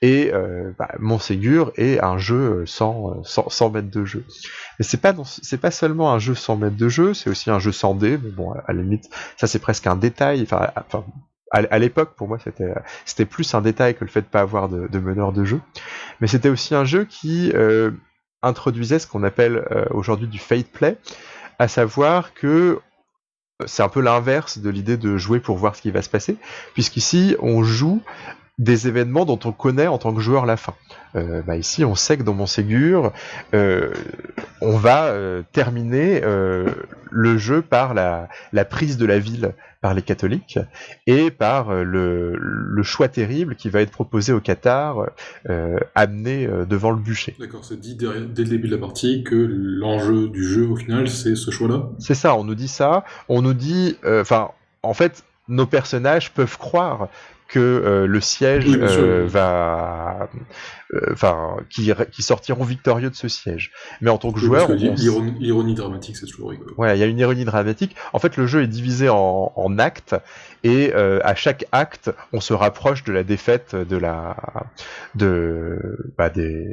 Et 0.03 0.31
euh, 0.33 0.73
bah, 0.79 0.89
est 1.77 2.01
un 2.01 2.19
jeu 2.19 2.65
sans, 2.67 3.23
sans, 3.25 3.49
sans 3.49 3.71
de 3.71 4.05
jeu. 4.05 4.25
Mais 4.79 4.85
c'est 4.85 5.01
pas 5.01 5.15
c'est 5.25 5.61
pas 5.61 5.71
seulement 5.71 6.13
un 6.13 6.19
jeu 6.19 6.35
sans 6.35 6.57
mètres 6.57 6.77
de 6.77 6.89
jeu, 6.89 7.15
c'est 7.15 7.31
aussi 7.31 7.51
un 7.51 7.59
jeu 7.59 7.73
sans 7.73 7.95
dés. 7.95 8.19
Mais 8.19 8.31
bon, 8.31 8.53
à 8.53 8.73
la 8.73 8.83
limite, 8.83 9.09
ça 9.37 9.47
c'est 9.47 9.59
presque 9.59 9.87
un 9.87 9.97
détail. 9.97 10.43
Enfin, 10.43 10.71
enfin 10.77 11.05
à, 11.51 11.79
l'époque, 11.79 12.15
pour 12.15 12.29
moi, 12.29 12.39
c'était 12.43 12.73
c'était 13.05 13.25
plus 13.25 13.55
un 13.55 13.63
détail 13.63 13.95
que 13.95 14.05
le 14.05 14.11
fait 14.11 14.23
de 14.23 14.27
pas 14.27 14.41
avoir 14.41 14.69
de, 14.69 14.87
de 14.87 14.99
meneur 14.99 15.33
de 15.33 15.45
jeu. 15.45 15.61
Mais 16.21 16.27
c'était 16.27 16.51
aussi 16.51 16.75
un 16.75 16.85
jeu 16.85 17.05
qui 17.05 17.53
euh, 17.55 17.91
introduisait 18.43 18.99
ce 18.99 19.07
qu'on 19.07 19.23
appelle 19.23 19.65
euh, 19.71 19.85
aujourd'hui 19.91 20.29
du 20.29 20.39
fate 20.39 20.69
play, 20.69 20.97
à 21.59 21.69
savoir 21.69 22.35
que 22.35 22.81
c'est 23.67 23.83
un 23.83 23.89
peu 23.89 24.01
l'inverse 24.01 24.59
de 24.59 24.71
l'idée 24.71 24.97
de 24.97 25.17
jouer 25.17 25.41
pour 25.41 25.57
voir 25.57 25.75
ce 25.75 25.83
qui 25.83 25.91
va 25.91 26.03
se 26.03 26.09
passer, 26.09 26.37
puisqu'ici 26.75 27.37
on 27.41 27.63
joue 27.63 28.01
des 28.59 28.89
événements 28.89 29.25
dont 29.25 29.39
on 29.45 29.53
connaît 29.53 29.87
en 29.87 29.99
tant 29.99 30.13
que 30.13 30.21
joueur 30.21 30.45
la 30.45 30.57
fin. 30.57 30.75
Euh, 31.17 31.43
bah 31.43 31.57
ici, 31.57 31.85
on 31.85 31.95
sait 31.95 32.19
que 32.19 32.23
dans 32.23 32.35
Montségur, 32.35 33.13
euh, 33.55 33.91
on 34.61 34.77
va 34.77 35.07
euh, 35.07 35.43
terminer 35.53 36.21
le 37.11 37.39
jeu 37.39 37.63
par 37.63 37.95
la, 37.95 38.29
la, 38.53 38.65
prise 38.65 38.99
de 38.99 39.07
la 39.07 39.19
ville 39.19 39.55
par 39.81 39.95
les 39.95 40.03
catholiques 40.03 40.59
et 41.07 41.31
par 41.31 41.73
le, 41.73 42.35
le, 42.37 42.83
choix 42.83 43.09
terrible 43.09 43.55
qui 43.55 43.71
va 43.71 43.81
être 43.81 43.93
proposé 43.93 44.33
au 44.33 44.41
Qatar, 44.41 45.07
amené 45.95 46.49
devant 46.69 46.91
le 46.91 46.99
bûcher. 46.99 47.37
D'accord, 47.39 47.65
c'est 47.65 47.79
dit 47.79 47.95
dès, 47.95 48.07
dès, 48.35 48.43
le 48.43 48.49
début 48.51 48.69
de 48.69 48.75
la 48.75 48.81
partie 48.81 49.23
que 49.23 49.37
l'enjeu 49.37 50.29
du 50.29 50.45
jeu, 50.45 50.67
au 50.67 50.77
final, 50.77 51.09
c'est 51.09 51.37
ce 51.37 51.51
choix-là? 51.51 51.91
C'est 51.99 52.15
ça, 52.15 52.35
on 52.35 52.45
nous 52.45 52.57
dit 52.57 52.69
ça. 52.69 53.05
On 53.29 53.41
nous 53.41 53.55
dit, 53.55 53.97
enfin, 54.05 54.51
en 54.83 54.95
fait, 54.95 55.25
nos 55.49 55.67
personnages 55.67 56.33
peuvent 56.33 56.59
croire 56.59 57.09
que 57.49 57.59
euh, 57.59 58.07
le 58.07 58.21
siège 58.21 58.67
euh, 58.69 59.25
va, 59.27 60.29
euh, 60.93 61.01
enfin, 61.13 61.57
qui, 61.71 61.91
qui, 62.13 62.23
sortiront 62.23 62.63
victorieux 62.63 63.09
de 63.09 63.15
ce 63.15 63.27
siège. 63.27 63.73
Mais 64.03 64.11
en 64.11 64.19
tant 64.19 64.33
que 64.33 64.39
joueur, 64.39 64.71
l'ironie 64.71 65.75
dramatique, 65.75 66.19
c'est 66.19 66.27
toujours 66.27 66.51
rigolo. 66.51 66.75
Ouais, 66.77 66.95
il 66.97 67.01
y 67.01 67.03
a 67.03 67.07
une 67.07 67.19
ironie 67.19 67.47
dramatique. 67.47 67.97
En 68.13 68.19
fait, 68.19 68.37
le 68.37 68.47
jeu 68.47 68.63
est 68.63 68.67
divisé 68.67 69.09
en, 69.09 69.53
en 69.57 69.79
actes 69.79 70.15
et 70.63 70.93
à 70.93 71.35
chaque 71.37 71.65
acte, 71.73 72.11
on 72.33 72.41
se 72.41 72.53
rapproche 72.53 73.05
de 73.05 73.13
la 73.13 73.23
défaite 73.23 73.77
de 73.77 73.97
la, 73.97 74.37
de, 75.15 76.13
bah, 76.19 76.31
des, 76.31 76.67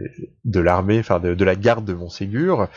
de 0.44 0.60
l'armée, 0.60 1.00
enfin 1.00 1.20
de, 1.20 1.36
de, 1.36 1.46
la 1.46 1.56
garde 1.56 1.86
de 1.86 1.94
Montségur, 1.94 2.68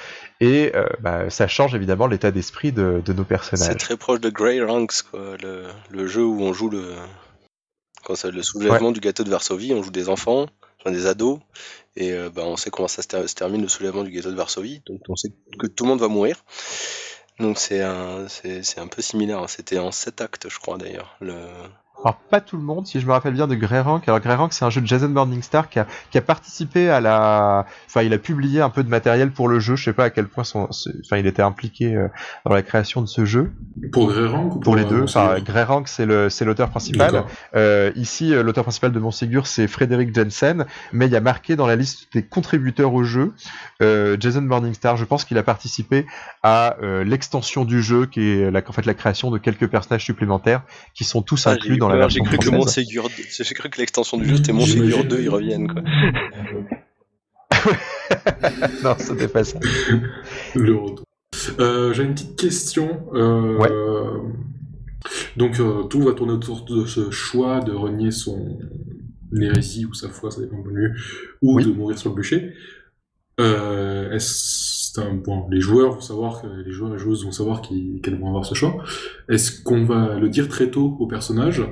et 0.41 0.73
bah, 1.01 1.31
ça 1.31 1.49
change 1.49 1.75
évidemment 1.75 2.07
l'état 2.07 2.31
d'esprit 2.31 2.73
de, 2.73 3.03
de, 3.05 3.13
nos 3.15 3.25
personnages. 3.25 3.69
C'est 3.69 3.79
très 3.79 3.97
proche 3.97 4.21
de 4.21 4.29
Grey 4.29 4.61
Ranks, 4.63 5.03
quoi, 5.11 5.37
le, 5.43 5.65
le 5.91 6.07
jeu 6.07 6.25
où 6.25 6.43
on 6.43 6.53
joue 6.53 6.69
le 6.69 6.95
quand 8.09 8.15
c'est 8.15 8.31
le 8.31 8.43
soulèvement 8.43 8.91
du 8.91 9.01
gâteau 9.01 9.23
de 9.23 9.29
Varsovie, 9.29 9.75
on 9.75 9.83
joue 9.83 9.91
des 9.91 10.09
enfants, 10.09 10.47
des 10.87 11.05
ados, 11.05 11.41
et 11.95 12.13
euh, 12.13 12.31
bah, 12.31 12.43
on 12.47 12.57
sait 12.57 12.71
comment 12.71 12.89
ça 12.89 13.03
se, 13.03 13.35
termine 13.35 13.61
le 13.61 13.69
soulèvement 13.69 14.03
du 14.03 14.11
gâteau 14.11 14.31
de 14.31 14.37
Varsovie, 14.37 14.81
donc 14.87 15.03
on 15.11 15.17
sait 15.17 15.31
que 15.59 15.67
tout 15.67 15.85
le 15.85 15.91
monde 15.91 16.01
va 16.01 16.09
mourir. 16.09 16.43
Donc 17.39 17.59
c'est 17.59 17.83
un, 17.83 18.27
c'est, 18.29 18.79
un 18.79 18.87
peu 18.89 19.03
similaire. 19.03 19.41
Hein. 19.41 19.47
C'était 19.47 19.79
en 19.79 19.93
sept 19.93 20.23
actes, 20.23 20.49
je 20.49 20.59
crois 20.59 20.79
d'ailleurs. 20.79 21.17
Le... 21.21 21.37
alors 22.05 22.17
pas 22.31 22.41
tout 22.41 22.57
le 22.57 22.63
monde, 22.63 22.87
si 22.87 23.01
je 23.01 23.07
me 23.07 23.13
rappelle 23.13 23.35
bien 23.35 23.47
de 23.47 23.55
Greyrank. 23.55 24.07
Alors 24.09 24.21
Greyrank, 24.21 24.53
c'est 24.53 24.65
un 24.65 24.71
jeu 24.71 24.81
de 24.81 24.87
Jason 24.87 25.09
Morningstar 25.09 25.69
qui 25.69 25.79
a, 25.79 25.87
qui 26.11 26.19
a 26.19 26.21
participé 26.23 26.89
à 26.89 27.01
la, 27.01 27.67
enfin 27.87 28.03
il 28.03 28.13
a 28.13 28.19
publié 28.19 28.61
un 28.61 28.71
peu 28.71 28.85
de 28.85 28.89
matériel 28.89 29.31
pour 29.33 29.49
le 29.49 29.59
jeu. 29.59 29.77
Je 29.77 29.85
sais 29.85 29.93
pas 29.93 30.05
à 30.05 30.11
quel 30.11 30.29
point 30.29 30.45
son, 30.45 30.69
enfin 31.05 31.17
il 31.17 31.27
était 31.27 31.43
impliqué 31.43 31.95
euh, 31.95 32.09
dans 32.45 32.55
la 32.55 32.63
création 32.63 33.01
de 33.01 33.07
ce 33.07 33.25
jeu. 33.25 33.53
Pour 33.93 34.09
Greyrank 34.09 34.47
ou 34.47 34.61
Pour 34.61 34.61
pour 34.61 34.77
les 34.77 34.85
euh, 34.85 34.89
deux. 34.89 35.03
Enfin 35.03 35.31
Montségur 35.31 35.45
Greyrank 35.45 35.89
c'est 35.89 36.07
le, 36.07 36.31
c'est 36.31 36.45
l'auteur 36.45 36.71
principal. 36.71 37.25
Euh, 37.57 37.91
ici, 37.97 38.33
euh, 38.33 38.43
l'auteur 38.43 38.65
principal 38.65 38.93
de 38.93 38.99
Montségur, 39.01 39.47
c'est 39.47 39.67
Frédéric 39.67 40.15
Jensen, 40.15 40.67
mais 40.93 41.07
il 41.07 41.13
y 41.13 41.17
a 41.17 41.21
marqué 41.21 41.57
dans 41.57 41.67
la 41.67 41.77
liste 41.77 42.13
des 42.13 42.23
contributeurs 42.23 42.95
au 42.95 43.03
jeu 43.03 43.33
euh, 43.83 44.17
Jason 44.21 44.43
Morningstar. 44.43 44.97
Je 44.97 45.05
pense 45.05 45.25
qu'il 45.25 45.39
a 45.39 45.43
participé 45.43 46.07
à 46.43 46.77
euh, 46.83 47.03
l'extension 47.05 47.65
du 47.65 47.83
jeu, 47.83 48.07
qui 48.07 48.21
est 48.21 48.51
la, 48.51 48.63
en 48.67 48.73
fait 48.73 48.87
la 48.87 48.95
création 48.95 49.31
de 49.31 49.39
quelques 49.39 49.69
personnages 49.69 50.05
supplémentaires 50.05 50.63
qui 50.95 51.05
sont 51.05 51.23
tous 51.23 51.47
Ah, 51.47 51.53
inclus 51.53 51.77
dans 51.77 51.88
la 51.89 51.95
peur, 51.95 52.09
version 52.09 52.25
J'ai 52.25 52.29
cru 52.31 52.39
que 52.39 52.45
française. 52.45 52.85
Montségur, 52.87 53.09
j'ai 53.31 53.55
cru 53.55 53.69
que 53.71 53.79
l'extension 53.79 54.17
du 54.19 54.29
jeu 54.29 54.37
c'était 54.37 54.53
J'imagine. 54.59 55.03
2, 55.09 55.21
ils 55.21 55.29
reviennent 55.29 55.69
quoi. 55.73 55.83
non, 58.85 58.95
c'était 58.99 59.29
pas 59.29 59.45
ça. 59.45 59.59
Le 60.55 60.75
retour. 60.77 61.05
Euh, 61.61 61.93
J'ai 61.93 62.03
une 62.05 62.15
petite 62.15 62.37
question. 62.39 63.07
Euh, 63.15 64.19
Donc, 65.37 65.59
euh, 65.61 65.85
tout 65.85 66.01
va 66.03 66.13
tourner 66.13 66.33
autour 66.33 66.65
de 66.65 66.85
ce 66.87 67.11
choix 67.11 67.61
de 67.61 67.73
renier 67.73 68.11
son 68.11 68.59
hérésie 69.41 69.85
ou 69.87 69.95
sa 69.95 70.09
foi, 70.09 70.31
ça 70.31 70.41
dépend 70.41 70.61
de 70.63 70.71
lui, 70.71 70.89
ou 71.43 71.57
Oui. 71.57 71.65
de 71.65 71.73
mourir 71.73 71.99
sur 71.99 72.11
le 72.11 72.17
bûcher. 72.17 72.53
Euh, 73.41 74.11
Est-ce 74.13 74.78
un 74.97 75.15
bon, 75.15 75.47
les 75.51 75.61
joueurs 75.61 75.93
vont 75.93 76.01
savoir, 76.01 76.43
les 76.65 76.73
joueurs 76.73 76.95
et 76.95 76.99
joueuses 76.99 77.25
vont 77.25 77.33
savoir 77.33 77.61
qu'elles 77.61 78.19
vont 78.19 78.29
avoir 78.29 78.47
ce 78.47 78.55
choix. 78.55 78.77
Est-ce 79.29 79.63
qu'on 79.63 79.85
va 79.85 80.15
le 80.15 80.29
dire 80.29 80.49
très 80.49 80.71
tôt 80.71 80.97
au 80.99 81.07
personnage? 81.07 81.63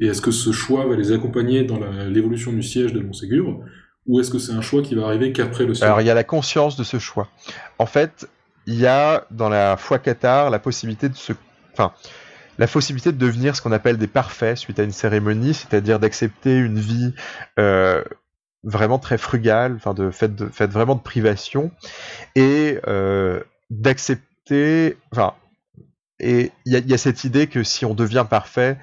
Et 0.00 0.06
est-ce 0.06 0.22
que 0.22 0.30
ce 0.30 0.52
choix 0.52 0.86
va 0.86 0.96
les 0.96 1.12
accompagner 1.12 1.64
dans 1.64 1.78
l'évolution 2.08 2.52
du 2.52 2.62
siège 2.62 2.92
de 2.92 3.00
Montségur 3.00 3.60
Ou 4.06 4.20
est-ce 4.20 4.30
que 4.30 4.38
c'est 4.38 4.52
un 4.52 4.60
choix 4.60 4.82
qui 4.82 4.94
va 4.94 5.06
arriver 5.06 5.32
qu'après 5.32 5.66
le 5.66 5.74
siège? 5.74 5.86
Alors 5.86 6.00
il 6.00 6.06
y 6.06 6.10
a 6.10 6.14
la 6.14 6.24
conscience 6.24 6.76
de 6.76 6.84
ce 6.84 6.98
choix. 6.98 7.28
En 7.78 7.86
fait, 7.86 8.28
il 8.66 8.74
y 8.74 8.86
a 8.86 9.26
dans 9.30 9.48
la 9.48 9.76
foi 9.76 9.98
Qatar 9.98 10.50
la 10.50 10.58
possibilité 10.58 11.08
de 11.08 11.14
se, 11.14 11.32
enfin, 11.72 11.92
la 12.58 12.66
possibilité 12.66 13.12
de 13.12 13.18
devenir 13.18 13.56
ce 13.56 13.62
qu'on 13.62 13.72
appelle 13.72 13.98
des 13.98 14.06
parfaits 14.06 14.56
suite 14.56 14.78
à 14.78 14.82
une 14.82 14.92
cérémonie, 14.92 15.54
c'est-à-dire 15.54 15.98
d'accepter 15.98 16.56
une 16.56 16.78
vie 16.78 17.12
euh, 17.58 18.02
vraiment 18.66 18.98
très 18.98 19.16
frugale, 19.16 19.74
enfin 19.76 19.94
de 19.94 20.10
faite 20.10 20.34
de 20.34 20.48
faite 20.48 20.70
vraiment 20.70 20.96
de 20.96 21.00
privation. 21.00 21.70
Et 22.34 22.78
euh, 22.86 23.42
d'accepter, 23.70 24.98
enfin, 25.12 25.34
et 26.20 26.52
il 26.66 26.74
y, 26.76 26.90
y 26.90 26.94
a 26.94 26.98
cette 26.98 27.24
idée 27.24 27.46
que 27.46 27.62
si 27.62 27.84
on 27.84 27.94
devient 27.94 28.26
parfait, 28.28 28.76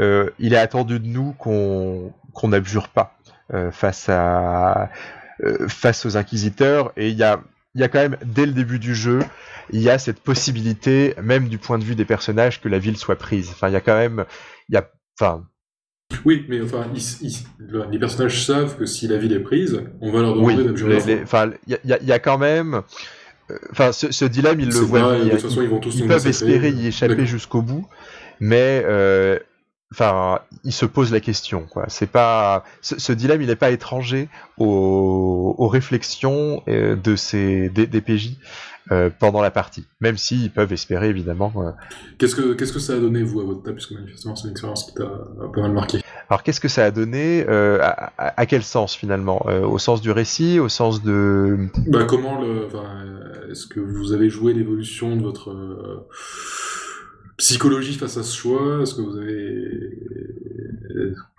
euh, 0.00 0.30
il 0.38 0.54
est 0.54 0.58
attendu 0.58 1.00
de 1.00 1.06
nous 1.06 1.32
qu'on 1.32 2.12
qu'on 2.32 2.48
n'abjure 2.48 2.88
pas 2.88 3.16
euh, 3.52 3.70
face 3.70 4.08
à 4.08 4.90
euh, 5.44 5.68
face 5.68 6.06
aux 6.06 6.16
inquisiteurs. 6.16 6.92
Et 6.96 7.08
il 7.08 7.16
y 7.16 7.24
a 7.24 7.40
il 7.74 7.80
y 7.80 7.84
a 7.84 7.88
quand 7.88 8.00
même 8.00 8.16
dès 8.24 8.46
le 8.46 8.52
début 8.52 8.78
du 8.78 8.94
jeu 8.94 9.20
il 9.70 9.82
y 9.82 9.90
a 9.90 9.98
cette 9.98 10.20
possibilité 10.20 11.14
même 11.22 11.48
du 11.48 11.58
point 11.58 11.78
de 11.78 11.84
vue 11.84 11.94
des 11.94 12.06
personnages 12.06 12.60
que 12.60 12.68
la 12.68 12.78
ville 12.78 12.96
soit 12.96 13.16
prise. 13.16 13.50
Enfin 13.50 13.68
il 13.68 13.72
y 13.72 13.76
a 13.76 13.80
quand 13.80 13.96
même 13.96 14.24
il 14.68 14.74
y 14.74 14.78
a 14.78 14.88
enfin 15.20 15.44
Oui, 16.24 16.46
mais 16.48 16.60
enfin, 16.62 16.86
ils- 16.94 17.26
ils- 17.28 17.46
les 17.90 17.98
personnages 17.98 18.44
savent 18.46 18.76
que 18.78 18.86
si 18.86 19.06
la 19.08 19.18
ville 19.18 19.32
est 19.34 19.40
prise, 19.40 19.82
on 20.00 20.10
va 20.10 20.22
leur 20.22 20.34
demander 20.34 20.64
d'abjurer 20.64 21.20
enfin 21.22 21.50
il 21.66 21.72
y 21.72 21.74
a- 21.74 21.98
il 22.02 22.08
y, 22.08 22.12
il 22.12 22.20
quand 22.20 22.38
même 22.38 22.80
euh, 23.50 23.58
enfin 23.72 23.92
ce, 23.92 24.10
ce 24.10 24.24
dilemme 24.24 24.58
ils 24.60 24.68
le 24.70 24.74
voient 24.74 25.00
pas- 25.00 25.12
venir. 25.18 25.24
de 25.26 25.30
toute 25.32 25.48
façon, 25.50 25.62
ils 25.62 25.68
vont 25.68 25.80
tous 25.80 25.94
ils 25.96 26.02
nous 26.02 26.08
peuvent 26.08 26.26
espérer 26.26 26.70
y 26.70 26.86
échapper 26.86 27.26
jusqu'au 27.26 27.60
bout, 27.60 27.86
mais 28.40 28.82
euh, 28.86 29.38
enfin, 29.92 30.40
ils 30.64 30.72
se 30.72 30.86
posent 30.86 31.12
la 31.12 31.20
question. 31.20 31.66
Quoi. 31.70 31.84
C'est 31.88 32.10
pas 32.10 32.64
ce, 32.80 32.98
ce 32.98 33.12
dilemme, 33.12 33.42
il 33.42 33.48
n'est 33.48 33.56
pas 33.56 33.70
étranger 33.70 34.28
aux, 34.56 35.54
aux 35.58 35.68
réflexions 35.68 36.62
euh, 36.68 36.96
de 36.96 37.16
ces 37.16 37.68
des, 37.68 37.86
des 37.86 38.00
PJ 38.00 38.36
euh, 38.90 39.10
pendant 39.18 39.42
la 39.42 39.50
partie, 39.50 39.84
même 40.00 40.16
s'ils 40.16 40.50
peuvent 40.50 40.72
espérer 40.72 41.08
évidemment. 41.08 41.52
euh. 41.56 41.70
Qu'est-ce 42.18 42.34
que 42.34 42.54
qu'est-ce 42.54 42.72
que 42.72 42.78
ça 42.78 42.94
a 42.94 42.98
donné 42.98 43.22
vous 43.22 43.40
à 43.40 43.44
votre 43.44 43.62
table, 43.62 43.76
puisque 43.76 43.92
manifestement 43.92 44.34
c'est 44.34 44.44
une 44.44 44.52
expérience 44.52 44.84
qui 44.84 44.94
t'a 44.94 45.04
euh, 45.04 45.48
pas 45.52 45.60
mal 45.60 45.72
marqué. 45.72 46.00
Alors, 46.30 46.42
qu'est-ce 46.42 46.60
que 46.60 46.68
ça 46.68 46.84
a 46.84 46.90
donné 46.90 47.44
euh, 47.48 47.78
à, 48.18 48.46
quel 48.46 48.62
sens 48.62 48.94
finalement 48.94 49.46
Au 49.46 49.78
sens 49.78 50.02
du 50.02 50.10
récit, 50.10 50.58
au 50.58 50.68
sens 50.68 51.02
de 51.02 51.56
Bah 51.86 52.04
comment 52.04 52.40
le, 52.40 52.66
enfin, 52.66 52.84
est-ce 53.50 53.66
que 53.66 53.80
vous 53.80 54.12
avez 54.12 54.28
joué 54.28 54.52
l'évolution 54.52 55.16
de 55.16 55.22
votre 55.22 56.06
psychologie 57.38 57.94
face 57.94 58.18
à 58.18 58.22
ce 58.22 58.36
choix? 58.36 58.80
Est-ce 58.82 58.94
que 58.94 59.00
vous 59.00 59.16
avez, 59.16 59.70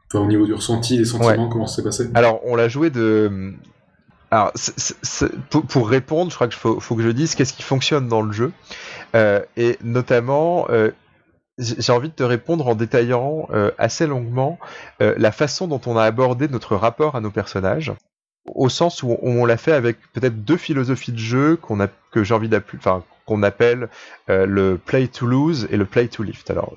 enfin, 0.07 0.26
au 0.26 0.27
niveau 0.27 0.47
du 0.47 0.53
ressenti, 0.53 0.97
des 0.97 1.05
sentiments, 1.05 1.49
comment 1.49 1.67
ça 1.67 1.77
s'est 1.77 1.84
passé? 1.84 2.09
Alors, 2.15 2.41
on 2.43 2.55
l'a 2.55 2.67
joué 2.67 2.89
de. 2.89 3.53
Alors, 4.31 4.53
pour, 5.49 5.89
répondre, 5.89 6.30
je 6.30 6.35
crois 6.35 6.47
qu'il 6.47 6.57
faut, 6.57 6.80
faut 6.80 6.95
que 6.95 7.01
je 7.01 7.10
dise 7.10 7.35
qu'est-ce 7.35 7.53
qui 7.53 7.64
fonctionne 7.64 8.07
dans 8.07 8.22
le 8.22 8.31
jeu. 8.31 8.51
Euh, 9.15 9.41
et 9.57 9.77
notamment, 9.84 10.68
euh, 10.69 10.91
j'ai 11.57 11.91
envie 11.91 12.10
de 12.10 12.14
te 12.14 12.23
répondre 12.23 12.68
en 12.68 12.76
détaillant 12.76 13.47
euh, 13.51 13.72
assez 13.77 14.07
longuement 14.07 14.60
la 14.99 15.31
façon 15.31 15.68
dont 15.68 15.81
on 15.88 15.97
a 15.97 16.03
abordé 16.03 16.47
notre 16.47 16.76
rapport 16.76 17.15
à 17.15 17.22
nos 17.22 17.31
personnages. 17.31 17.91
Au 18.56 18.69
sens 18.69 19.03
où 19.03 19.18
on, 19.22 19.45
l'a 19.45 19.57
fait 19.57 19.73
avec 19.73 19.97
peut-être 20.14 20.43
deux 20.43 20.57
philosophies 20.57 21.11
de 21.11 21.18
jeu 21.18 21.56
qu'on 21.56 21.80
a, 21.80 21.88
que 22.11 22.23
j'ai 22.23 22.34
envie 22.34 22.49
d'appeler, 22.49 22.80
enfin, 22.80 23.03
qu'on 23.26 23.43
appelle 23.43 23.89
le 24.27 24.77
play 24.77 25.07
to 25.07 25.26
lose 25.26 25.68
et 25.69 25.77
le 25.77 25.85
play 25.85 26.07
to 26.07 26.23
lift. 26.23 26.49
Alors, 26.49 26.76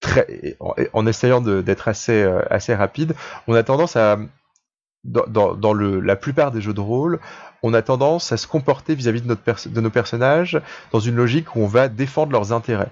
très, 0.00 0.56
en, 0.92 1.06
essayant 1.06 1.40
d'être 1.40 1.88
assez, 1.88 2.22
assez 2.50 2.74
rapide, 2.74 3.14
on 3.48 3.54
a 3.54 3.62
tendance 3.62 3.96
à, 3.96 4.18
dans, 5.04 5.74
la 5.74 6.16
plupart 6.16 6.50
des 6.50 6.60
jeux 6.60 6.72
de 6.72 6.80
rôle, 6.80 7.20
on 7.62 7.74
a 7.74 7.82
tendance 7.82 8.32
à 8.32 8.36
se 8.36 8.46
comporter 8.46 8.94
vis-à-vis 8.94 9.22
de, 9.22 9.80
nos 9.80 9.90
personnages 9.90 10.60
dans 10.92 11.00
une 11.00 11.16
logique 11.16 11.54
où 11.56 11.60
on 11.60 11.66
va 11.66 11.88
défendre 11.88 12.32
leurs 12.32 12.52
intérêts. 12.52 12.90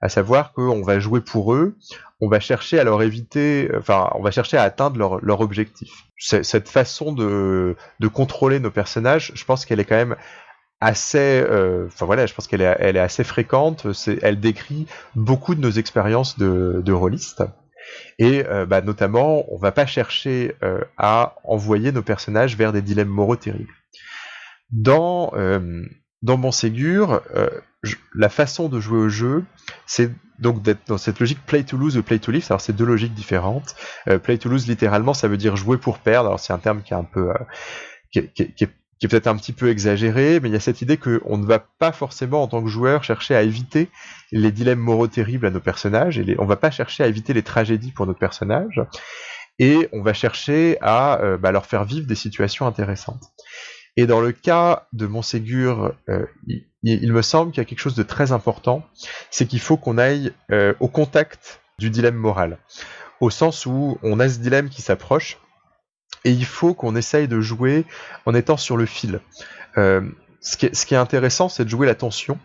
À 0.00 0.08
savoir 0.08 0.52
qu'on 0.52 0.82
va 0.82 0.98
jouer 0.98 1.20
pour 1.20 1.54
eux, 1.54 1.76
on 2.20 2.28
va 2.28 2.40
chercher 2.40 2.78
à 2.78 2.84
leur 2.84 3.02
éviter, 3.02 3.70
enfin, 3.76 4.10
on 4.14 4.22
va 4.22 4.30
chercher 4.30 4.56
à 4.56 4.62
atteindre 4.62 4.98
leur, 4.98 5.24
leur 5.24 5.40
objectif. 5.40 5.90
Cette 6.18 6.68
façon 6.68 7.12
de, 7.12 7.76
contrôler 8.12 8.60
nos 8.60 8.70
personnages, 8.70 9.32
je 9.34 9.44
pense 9.44 9.64
qu'elle 9.64 9.80
est 9.80 9.84
quand 9.84 9.96
même 9.96 10.16
assez, 10.80 11.18
euh, 11.18 11.86
voilà, 11.98 12.26
je 12.26 12.34
pense 12.34 12.48
qu'elle 12.48 12.62
est, 12.62 12.98
assez 12.98 13.22
fréquente. 13.22 13.86
Elle 14.22 14.40
décrit 14.40 14.86
beaucoup 15.14 15.54
de 15.54 15.60
nos 15.60 15.70
expériences 15.70 16.38
de, 16.38 16.82
de 16.84 16.92
rôlistes. 16.92 17.42
Et 18.18 18.44
euh, 18.46 18.66
bah, 18.66 18.80
notamment, 18.80 19.44
on 19.52 19.56
va 19.58 19.72
pas 19.72 19.86
chercher 19.86 20.54
euh, 20.62 20.80
à 20.96 21.36
envoyer 21.44 21.92
nos 21.92 22.02
personnages 22.02 22.56
vers 22.56 22.72
des 22.72 22.82
dilemmes 22.82 23.08
moraux 23.08 23.36
terribles. 23.36 23.72
Dans 24.70 25.32
euh, 25.34 25.84
dans 26.22 26.40
euh, 26.40 27.48
la 28.14 28.28
façon 28.28 28.68
de 28.68 28.80
jouer 28.80 28.98
au 28.98 29.08
jeu, 29.08 29.44
c'est 29.86 30.10
donc 30.38 30.62
d'être 30.62 30.86
dans 30.86 30.98
cette 30.98 31.20
logique 31.20 31.44
play 31.46 31.62
to 31.62 31.76
lose 31.76 31.96
ou 31.96 32.02
play 32.02 32.18
to 32.18 32.32
live. 32.32 32.46
Alors 32.48 32.60
c'est 32.60 32.72
deux 32.72 32.84
logiques 32.84 33.14
différentes. 33.14 33.74
Euh, 34.08 34.18
play 34.18 34.38
to 34.38 34.48
lose 34.48 34.66
littéralement, 34.68 35.14
ça 35.14 35.28
veut 35.28 35.36
dire 35.36 35.56
jouer 35.56 35.78
pour 35.78 35.98
perdre. 35.98 36.28
Alors 36.28 36.40
c'est 36.40 36.52
un 36.52 36.58
terme 36.58 36.82
qui 36.82 36.94
est 36.94 36.96
un 36.96 37.04
peu 37.04 37.30
euh, 37.30 37.34
qui 38.12 38.20
est, 38.20 38.32
qui 38.32 38.52
qui 38.52 38.64
est- 38.64 38.74
qui 39.02 39.06
est 39.06 39.08
peut-être 39.08 39.26
un 39.26 39.34
petit 39.34 39.52
peu 39.52 39.68
exagéré, 39.68 40.38
mais 40.38 40.48
il 40.48 40.52
y 40.52 40.56
a 40.56 40.60
cette 40.60 40.80
idée 40.80 40.96
qu'on 40.96 41.36
ne 41.36 41.44
va 41.44 41.58
pas 41.58 41.90
forcément 41.90 42.40
en 42.40 42.46
tant 42.46 42.62
que 42.62 42.68
joueur 42.68 43.02
chercher 43.02 43.34
à 43.34 43.42
éviter 43.42 43.88
les 44.30 44.52
dilemmes 44.52 44.78
moraux 44.78 45.08
terribles 45.08 45.44
à 45.44 45.50
nos 45.50 45.58
personnages, 45.58 46.20
et 46.20 46.36
on 46.38 46.44
va 46.44 46.54
pas 46.54 46.70
chercher 46.70 47.02
à 47.02 47.08
éviter 47.08 47.32
les 47.32 47.42
tragédies 47.42 47.90
pour 47.90 48.06
nos 48.06 48.14
personnages, 48.14 48.80
et 49.58 49.88
on 49.92 50.02
va 50.02 50.12
chercher 50.12 50.78
à 50.82 51.20
euh, 51.20 51.36
bah, 51.36 51.50
leur 51.50 51.66
faire 51.66 51.84
vivre 51.84 52.06
des 52.06 52.14
situations 52.14 52.64
intéressantes. 52.64 53.24
Et 53.96 54.06
dans 54.06 54.20
le 54.20 54.30
cas 54.30 54.86
de 54.92 55.08
Montségur, 55.08 55.96
euh, 56.08 56.24
il 56.84 57.12
me 57.12 57.22
semble 57.22 57.50
qu'il 57.50 57.60
y 57.60 57.62
a 57.62 57.64
quelque 57.64 57.80
chose 57.80 57.96
de 57.96 58.04
très 58.04 58.30
important, 58.30 58.84
c'est 59.32 59.46
qu'il 59.46 59.58
faut 59.58 59.76
qu'on 59.76 59.98
aille 59.98 60.30
euh, 60.52 60.74
au 60.78 60.86
contact 60.86 61.60
du 61.80 61.90
dilemme 61.90 62.14
moral, 62.14 62.56
au 63.18 63.30
sens 63.30 63.66
où 63.66 63.98
on 64.04 64.20
a 64.20 64.28
ce 64.28 64.38
dilemme 64.38 64.68
qui 64.68 64.80
s'approche, 64.80 65.38
et 66.24 66.30
il 66.30 66.44
faut 66.44 66.74
qu'on 66.74 66.96
essaye 66.96 67.28
de 67.28 67.40
jouer 67.40 67.84
en 68.26 68.34
étant 68.34 68.56
sur 68.56 68.76
le 68.76 68.86
fil. 68.86 69.20
Euh, 69.78 70.02
ce, 70.40 70.56
qui 70.56 70.66
est, 70.66 70.74
ce 70.74 70.86
qui 70.86 70.94
est 70.94 70.98
intéressant, 70.98 71.48
c'est 71.48 71.64
de 71.64 71.70
jouer 71.70 71.86
la 71.86 71.94
tension 71.94 72.38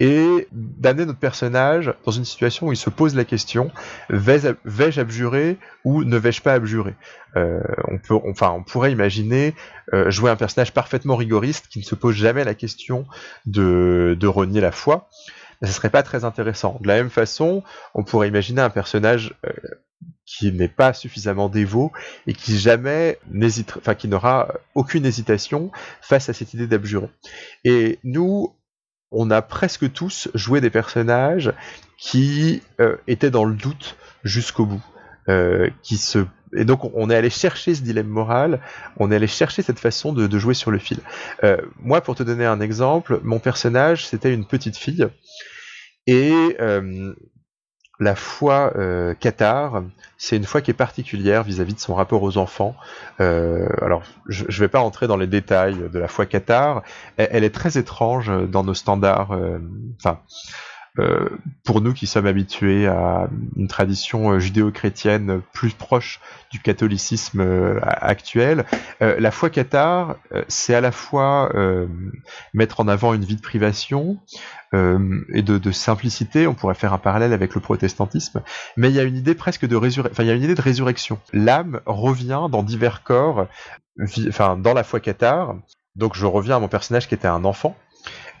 et 0.00 0.48
d'amener 0.50 1.06
notre 1.06 1.18
personnage 1.18 1.94
dans 2.04 2.10
une 2.10 2.24
situation 2.24 2.66
où 2.66 2.72
il 2.72 2.76
se 2.76 2.90
pose 2.90 3.14
la 3.14 3.24
question 3.24 3.70
vais-je 4.08 5.00
abjurer 5.00 5.58
ou 5.84 6.02
ne 6.02 6.16
vais-je 6.16 6.42
pas 6.42 6.54
abjurer? 6.54 6.96
Euh, 7.36 7.60
on 7.88 7.98
peut, 7.98 8.14
enfin, 8.28 8.50
on 8.50 8.64
pourrait 8.64 8.90
imaginer 8.90 9.54
euh, 9.94 10.10
jouer 10.10 10.30
un 10.30 10.36
personnage 10.36 10.72
parfaitement 10.72 11.14
rigoriste 11.14 11.68
qui 11.68 11.78
ne 11.78 11.84
se 11.84 11.94
pose 11.94 12.16
jamais 12.16 12.42
la 12.42 12.54
question 12.54 13.06
de, 13.46 14.16
de 14.18 14.26
renier 14.26 14.60
la 14.60 14.72
foi. 14.72 15.08
Mais 15.60 15.68
ce 15.68 15.74
serait 15.74 15.90
pas 15.90 16.02
très 16.02 16.24
intéressant. 16.24 16.78
De 16.80 16.88
la 16.88 16.96
même 16.96 17.10
façon, 17.10 17.62
on 17.94 18.02
pourrait 18.02 18.26
imaginer 18.26 18.60
un 18.60 18.70
personnage 18.70 19.34
euh, 19.46 19.52
qui 20.38 20.52
n'est 20.52 20.68
pas 20.68 20.92
suffisamment 20.92 21.48
dévot 21.48 21.92
et 22.26 22.32
qui 22.32 22.58
jamais 22.58 23.18
n'hésite, 23.30 23.76
enfin 23.76 23.94
qui 23.94 24.08
n'aura 24.08 24.54
aucune 24.74 25.04
hésitation 25.04 25.70
face 26.00 26.28
à 26.28 26.32
cette 26.32 26.54
idée 26.54 26.66
d'abjurer. 26.66 27.08
Et 27.64 27.98
nous, 28.02 28.54
on 29.10 29.30
a 29.30 29.42
presque 29.42 29.92
tous 29.92 30.28
joué 30.34 30.60
des 30.62 30.70
personnages 30.70 31.52
qui 31.98 32.62
euh, 32.80 32.96
étaient 33.06 33.30
dans 33.30 33.44
le 33.44 33.54
doute 33.54 33.96
jusqu'au 34.24 34.64
bout. 34.64 34.82
se 35.26 36.24
et 36.54 36.66
donc 36.66 36.84
on 36.94 37.08
est 37.08 37.16
allé 37.16 37.30
chercher 37.30 37.74
ce 37.74 37.82
dilemme 37.82 38.08
moral, 38.08 38.60
on 38.98 39.10
est 39.10 39.16
allé 39.16 39.26
chercher 39.26 39.62
cette 39.62 39.78
façon 39.78 40.12
de, 40.12 40.38
jouer 40.38 40.52
sur 40.52 40.70
le 40.70 40.78
fil. 40.78 40.98
moi, 41.80 42.02
pour 42.02 42.14
te 42.14 42.22
donner 42.22 42.44
un 42.44 42.60
exemple, 42.60 43.20
mon 43.22 43.38
personnage 43.38 44.06
c'était 44.06 44.34
une 44.34 44.44
petite 44.44 44.76
fille 44.76 45.06
et 46.06 46.56
la 48.00 48.14
foi 48.14 48.72
euh, 48.76 49.14
Qatar, 49.14 49.82
c'est 50.18 50.36
une 50.36 50.44
foi 50.44 50.60
qui 50.60 50.70
est 50.70 50.74
particulière 50.74 51.42
vis-à-vis 51.42 51.74
de 51.74 51.80
son 51.80 51.94
rapport 51.94 52.22
aux 52.22 52.38
enfants. 52.38 52.74
Euh, 53.20 53.68
alors, 53.80 54.02
je 54.28 54.44
ne 54.44 54.52
vais 54.52 54.68
pas 54.68 54.80
entrer 54.80 55.06
dans 55.06 55.16
les 55.16 55.26
détails 55.26 55.76
de 55.92 55.98
la 55.98 56.08
foi 56.08 56.26
Qatar. 56.26 56.82
Elle, 57.16 57.44
est 57.44 57.54
très 57.54 57.78
étrange 57.78 58.30
dans 58.48 58.64
nos 58.64 58.74
standards. 58.74 59.32
Euh, 59.32 59.58
enfin, 59.98 60.20
pour 61.64 61.80
nous 61.80 61.94
qui 61.94 62.06
sommes 62.06 62.26
habitués 62.26 62.86
à 62.86 63.28
une 63.56 63.68
tradition 63.68 64.38
judéo-chrétienne 64.38 65.40
plus 65.52 65.72
proche 65.72 66.20
du 66.50 66.60
catholicisme 66.60 67.80
actuel, 67.82 68.66
la 69.00 69.30
foi 69.30 69.48
Qatar, 69.48 70.16
c'est 70.48 70.74
à 70.74 70.80
la 70.80 70.92
fois 70.92 71.50
mettre 72.52 72.80
en 72.80 72.88
avant 72.88 73.14
une 73.14 73.24
vie 73.24 73.36
de 73.36 73.40
privation, 73.40 74.18
euh, 74.74 75.20
et 75.34 75.42
de, 75.42 75.70
simplicité. 75.70 76.46
On 76.46 76.54
pourrait 76.54 76.74
faire 76.74 76.94
un 76.94 76.98
parallèle 76.98 77.34
avec 77.34 77.54
le 77.54 77.60
protestantisme, 77.60 78.42
mais 78.78 78.88
il 78.88 78.94
y 78.94 79.00
a 79.00 79.02
une 79.02 79.16
idée 79.16 79.34
presque 79.34 79.66
de 79.66 79.76
résurrection. 79.76 80.12
Enfin, 80.12 80.22
il 80.22 80.28
y 80.28 80.30
a 80.30 80.34
une 80.34 80.42
idée 80.42 80.54
de 80.54 80.62
résurrection. 80.62 81.18
L'âme 81.34 81.80
revient 81.84 82.46
dans 82.50 82.62
divers 82.62 83.02
corps, 83.02 83.48
enfin 84.28 84.56
dans 84.56 84.72
la 84.72 84.82
foi 84.82 85.00
cathare. 85.00 85.56
Donc 85.94 86.16
je 86.16 86.24
reviens 86.24 86.56
à 86.56 86.58
mon 86.58 86.68
personnage 86.68 87.06
qui 87.06 87.14
était 87.14 87.28
un 87.28 87.44
enfant, 87.44 87.76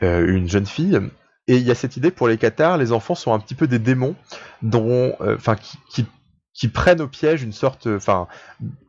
euh, 0.02 0.26
une 0.26 0.48
jeune 0.48 0.64
fille, 0.64 0.98
et 1.48 1.56
il 1.56 1.62
y 1.62 1.70
a 1.70 1.74
cette 1.74 1.96
idée 1.96 2.10
pour 2.10 2.28
les 2.28 2.38
cathares, 2.38 2.78
les 2.78 2.92
enfants 2.92 3.14
sont 3.14 3.32
un 3.32 3.38
petit 3.38 3.54
peu 3.54 3.66
des 3.66 3.78
démons, 3.78 4.14
dont, 4.62 5.14
euh, 5.20 5.36
enfin, 5.36 5.56
qui, 5.56 5.78
qui, 5.88 6.06
qui, 6.54 6.68
prennent 6.68 7.00
au 7.00 7.08
piège 7.08 7.42
une 7.42 7.52
sorte, 7.52 7.88
enfin, 7.88 8.28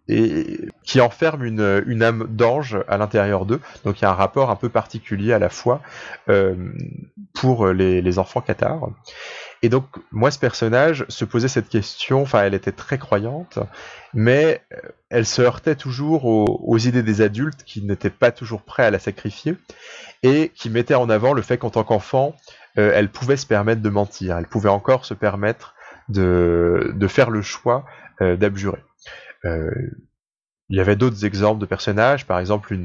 et 0.07 0.59
qui 0.83 1.01
enferme 1.01 1.43
une, 1.45 1.83
une 1.87 2.03
âme 2.03 2.27
d'ange 2.29 2.77
à 2.87 2.97
l'intérieur 2.97 3.45
d'eux. 3.45 3.61
Donc 3.85 3.99
il 3.99 4.03
y 4.03 4.05
a 4.05 4.11
un 4.11 4.15
rapport 4.15 4.49
un 4.49 4.55
peu 4.55 4.69
particulier 4.69 5.33
à 5.33 5.39
la 5.39 5.49
foi 5.49 5.81
euh, 6.29 6.55
pour 7.33 7.67
les, 7.67 8.01
les 8.01 8.19
enfants 8.19 8.41
cathares. 8.41 8.89
Et 9.63 9.69
donc 9.69 9.85
moi 10.11 10.29
ce 10.29 10.37
personnage 10.37 11.05
se 11.07 11.23
posait 11.23 11.47
cette 11.47 11.69
question, 11.69 12.21
enfin 12.21 12.43
elle 12.43 12.53
était 12.53 12.73
très 12.73 12.97
croyante, 12.97 13.59
mais 14.13 14.61
euh, 14.73 14.89
elle 15.09 15.25
se 15.25 15.41
heurtait 15.41 15.77
toujours 15.77 16.25
aux, 16.25 16.77
idées 16.77 17.01
des 17.01 17.21
adultes 17.21 17.63
qui 17.63 17.81
n'étaient 17.81 18.09
pas 18.09 18.31
toujours 18.31 18.61
prêts 18.61 18.83
à 18.83 18.91
la 18.91 18.99
sacrifier 18.99 19.55
et 20.21 20.51
qui 20.53 20.69
mettaient 20.69 20.95
en 20.95 21.09
avant 21.09 21.31
le 21.31 21.41
fait 21.41 21.57
qu'en 21.57 21.69
tant 21.69 21.85
qu'enfant, 21.85 22.35
euh, 22.77 22.91
elle 22.93 23.09
pouvait 23.09 23.37
se 23.37 23.45
permettre 23.45 23.81
de 23.81 23.89
mentir, 23.89 24.37
elle 24.37 24.47
pouvait 24.47 24.67
encore 24.67 25.05
se 25.05 25.13
permettre 25.13 25.75
de, 26.09 26.93
faire 27.07 27.29
le 27.29 27.41
choix 27.41 27.85
euh, 28.21 28.35
d'abjurer. 28.35 28.83
Il 29.45 30.77
y 30.77 30.81
avait 30.81 30.95
d'autres 30.97 31.23
exemples 31.23 31.61
de 31.61 31.65
personnages, 31.65 32.25
par 32.25 32.39
exemple 32.39 32.75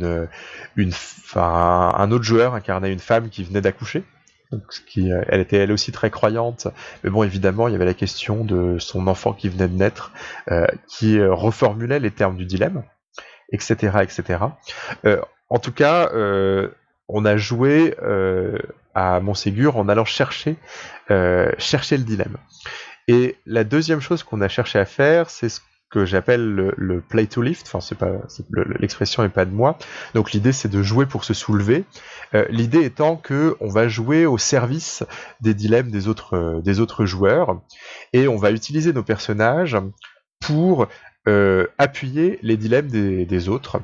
un 1.35 2.11
autre 2.11 2.25
joueur 2.25 2.55
incarnait 2.55 2.93
une 2.93 2.99
femme 3.01 3.31
qui 3.31 3.43
venait 3.43 3.61
d'accoucher. 3.61 4.05
Euh, 4.53 5.25
elle 5.29 5.41
était 5.41 5.59
elle 5.59 5.73
aussi 5.73 5.93
très 5.93 6.11
croyante, 6.11 6.69
mais 7.05 7.11
bon 7.11 7.23
évidemment 7.23 7.69
il 7.69 7.73
y 7.73 7.75
avait 7.75 7.85
la 7.85 7.95
question 7.95 8.45
de 8.45 8.79
son 8.79 9.07
enfant 9.07 9.33
qui 9.33 9.49
venait 9.49 9.69
de 9.69 9.77
naître, 9.77 10.13
euh, 10.51 10.67
qui 10.87 11.23
reformulait 11.23 12.01
les 12.01 12.11
termes 12.11 12.37
du 12.37 12.47
dilemme, 12.47 12.83
etc., 13.53 13.99
etc. 14.03 14.45
Euh, 15.05 15.21
en 15.51 15.59
tout 15.59 15.73
cas, 15.73 16.11
euh, 16.13 16.69
on 17.09 17.25
a 17.25 17.37
joué 17.37 17.95
à 18.95 19.21
Montségur 19.21 19.77
en 19.77 19.89
allant 19.89 20.05
chercher 20.05 20.57
chercher 21.59 21.97
le 21.97 22.05
dilemme. 22.05 22.37
Et 23.07 23.37
la 23.47 23.65
deuxième 23.65 24.01
chose 24.01 24.23
qu'on 24.23 24.43
a 24.43 24.49
cherché 24.49 24.79
à 24.79 24.85
faire, 24.85 25.31
c'est 25.31 25.49
ce 25.49 25.61
que 25.91 26.05
j'appelle 26.05 26.73
le, 26.77 27.01
play 27.01 27.27
to 27.27 27.43
lift. 27.43 27.67
Enfin, 27.67 27.81
c'est 27.81 27.99
pas 27.99 28.13
l'expression 28.79 29.25
est 29.25 29.29
pas 29.29 29.45
de 29.45 29.53
moi. 29.55 29.79
Donc 30.15 30.33
l'idée 30.33 30.53
c'est 30.53 30.69
de 30.69 30.83
jouer 30.83 31.07
pour 31.07 31.25
se 31.25 31.35
soulever. 31.35 31.85
Euh, 32.35 32.45
l'idée 32.51 32.85
étant 32.85 33.17
que 33.17 33.57
on 33.61 33.69
va 33.69 33.89
jouer 33.89 34.27
au 34.27 34.39
service 34.39 35.05
des 35.41 35.55
dilemmes 35.55 35.91
des 35.91 36.09
autres 36.09 36.37
euh, 36.37 36.61
des 36.61 36.81
autres 36.81 37.07
joueurs 37.07 37.61
et 38.13 38.29
on 38.29 38.37
va 38.37 38.51
utiliser 38.51 38.93
nos 38.93 39.03
personnages 39.03 39.77
pour 40.41 40.89
euh, 41.27 41.67
appuyer 41.79 42.39
les 42.43 42.57
dilemmes 42.57 42.89
des 42.89 43.49
autres. 43.49 43.81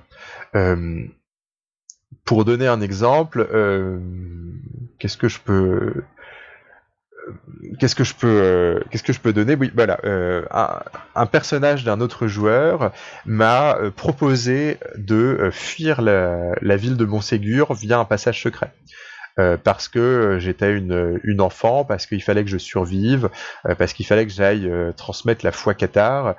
pour 2.24 2.44
donner 2.44 2.66
un 2.66 2.80
exemple, 2.80 3.46
qu'est-ce 4.98 5.18
que 5.18 5.28
je 5.28 5.40
peux 5.40 6.04
qu'est-ce 7.78 7.94
que 7.94 8.04
je 8.04 8.14
peux 8.14 8.26
euh, 8.42 8.80
qu'est-ce 8.90 9.02
que 9.02 9.12
je 9.12 9.20
peux 9.20 9.32
donner? 9.32 9.54
Oui 9.54 9.70
voilà 9.74 9.98
euh, 10.04 10.44
un, 11.14 11.26
personnage 11.26 11.84
d'un 11.84 12.00
autre 12.00 12.26
joueur 12.26 12.92
m'a 13.26 13.76
euh, 13.76 13.90
proposé 13.90 14.78
de 14.96 15.50
fuir 15.52 16.02
la, 16.02 16.76
ville 16.76 16.96
de 16.96 17.04
Montségur 17.04 17.74
via 17.74 17.98
un 17.98 18.04
passage 18.04 18.42
secret 18.42 18.72
parce 19.64 19.88
que 19.88 20.36
j'étais 20.38 20.76
une, 20.76 21.18
une 21.24 21.40
enfant, 21.40 21.84
parce 21.84 22.06
qu'il 22.06 22.22
fallait 22.22 22.44
que 22.44 22.50
je 22.50 22.56
survive, 22.56 23.30
parce 23.78 23.92
qu'il 23.92 24.06
fallait 24.06 24.26
que 24.26 24.32
j'aille 24.32 24.70
transmettre 24.96 25.44
la 25.44 25.50
foi 25.50 25.74
cathare, 25.74 26.36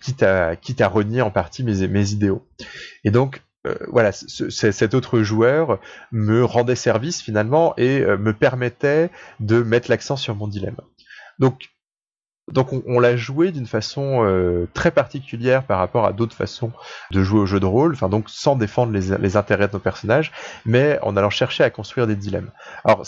quitte, 0.00 0.24
à, 0.24 0.56
quitte 0.56 0.80
à 0.80 0.88
renier 0.88 1.22
en 1.22 1.30
partie 1.30 1.62
mes, 1.62 1.86
mes 1.86 2.10
idéaux. 2.10 2.44
Et 3.04 3.12
donc, 3.12 3.42
euh, 3.66 3.74
voilà, 3.88 4.12
cet 4.12 4.94
autre 4.94 5.20
joueur 5.22 5.80
me 6.12 6.44
rendait 6.44 6.76
service 6.76 7.20
finalement 7.20 7.74
et 7.76 8.00
euh, 8.00 8.16
me 8.16 8.32
permettait 8.32 9.10
de 9.40 9.62
mettre 9.62 9.90
l'accent 9.90 10.16
sur 10.16 10.34
mon 10.34 10.48
dilemme. 10.48 10.76
Donc, 11.38 11.70
donc 12.52 12.72
on, 12.72 13.00
l'a 13.00 13.16
joué 13.16 13.50
d'une 13.50 13.66
façon 13.66 14.24
euh, 14.24 14.68
très 14.72 14.90
particulière 14.90 15.64
par 15.64 15.78
rapport 15.78 16.06
à 16.06 16.12
d'autres 16.12 16.36
façons 16.36 16.72
de 17.10 17.22
jouer 17.22 17.40
au 17.40 17.46
jeu 17.46 17.60
de 17.60 17.66
rôle, 17.66 17.92
enfin 17.92 18.08
donc 18.08 18.30
sans 18.30 18.56
défendre 18.56 18.92
les, 18.92 19.36
intérêts 19.36 19.68
de 19.68 19.72
nos 19.72 19.78
personnages, 19.78 20.32
mais 20.64 20.98
en 21.02 21.16
allant 21.16 21.30
chercher 21.30 21.64
à 21.64 21.70
construire 21.70 22.06
des 22.06 22.16
dilemmes. 22.16 22.50
Alors 22.84 23.02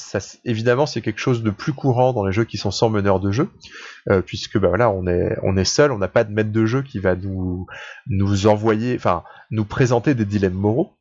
évidemment 0.45 0.87
c'est 0.87 1.01
quelque 1.01 1.21
chose 1.21 1.43
de 1.43 1.51
plus 1.51 1.73
courant 1.73 2.13
dans 2.13 2.27
les 2.27 2.33
jeux 2.33 2.45
qui 2.45 2.57
sont 2.57 2.71
sans 2.71 2.91
meneur 2.91 3.21
de 3.21 3.31
jeu, 3.31 3.49
puisque 4.27 4.59
bah 4.59 4.69
voilà 4.69 4.91
on 4.91 5.07
est 5.07 5.65
seul, 5.65 5.93
on 5.93 5.99
n'a 5.99 6.09
pas 6.09 6.25
de 6.25 6.33
maître 6.33 6.53
de 6.53 6.67
jeu 6.67 6.83
qui 6.83 6.99
va 6.99 7.15
nous 7.17 8.47
envoyer, 8.47 8.97
enfin 8.97 9.23
nous 9.51 9.65
présenter 9.65 10.15
des 10.15 10.25
dilemmes 10.25 10.55
moraux. 10.55 10.93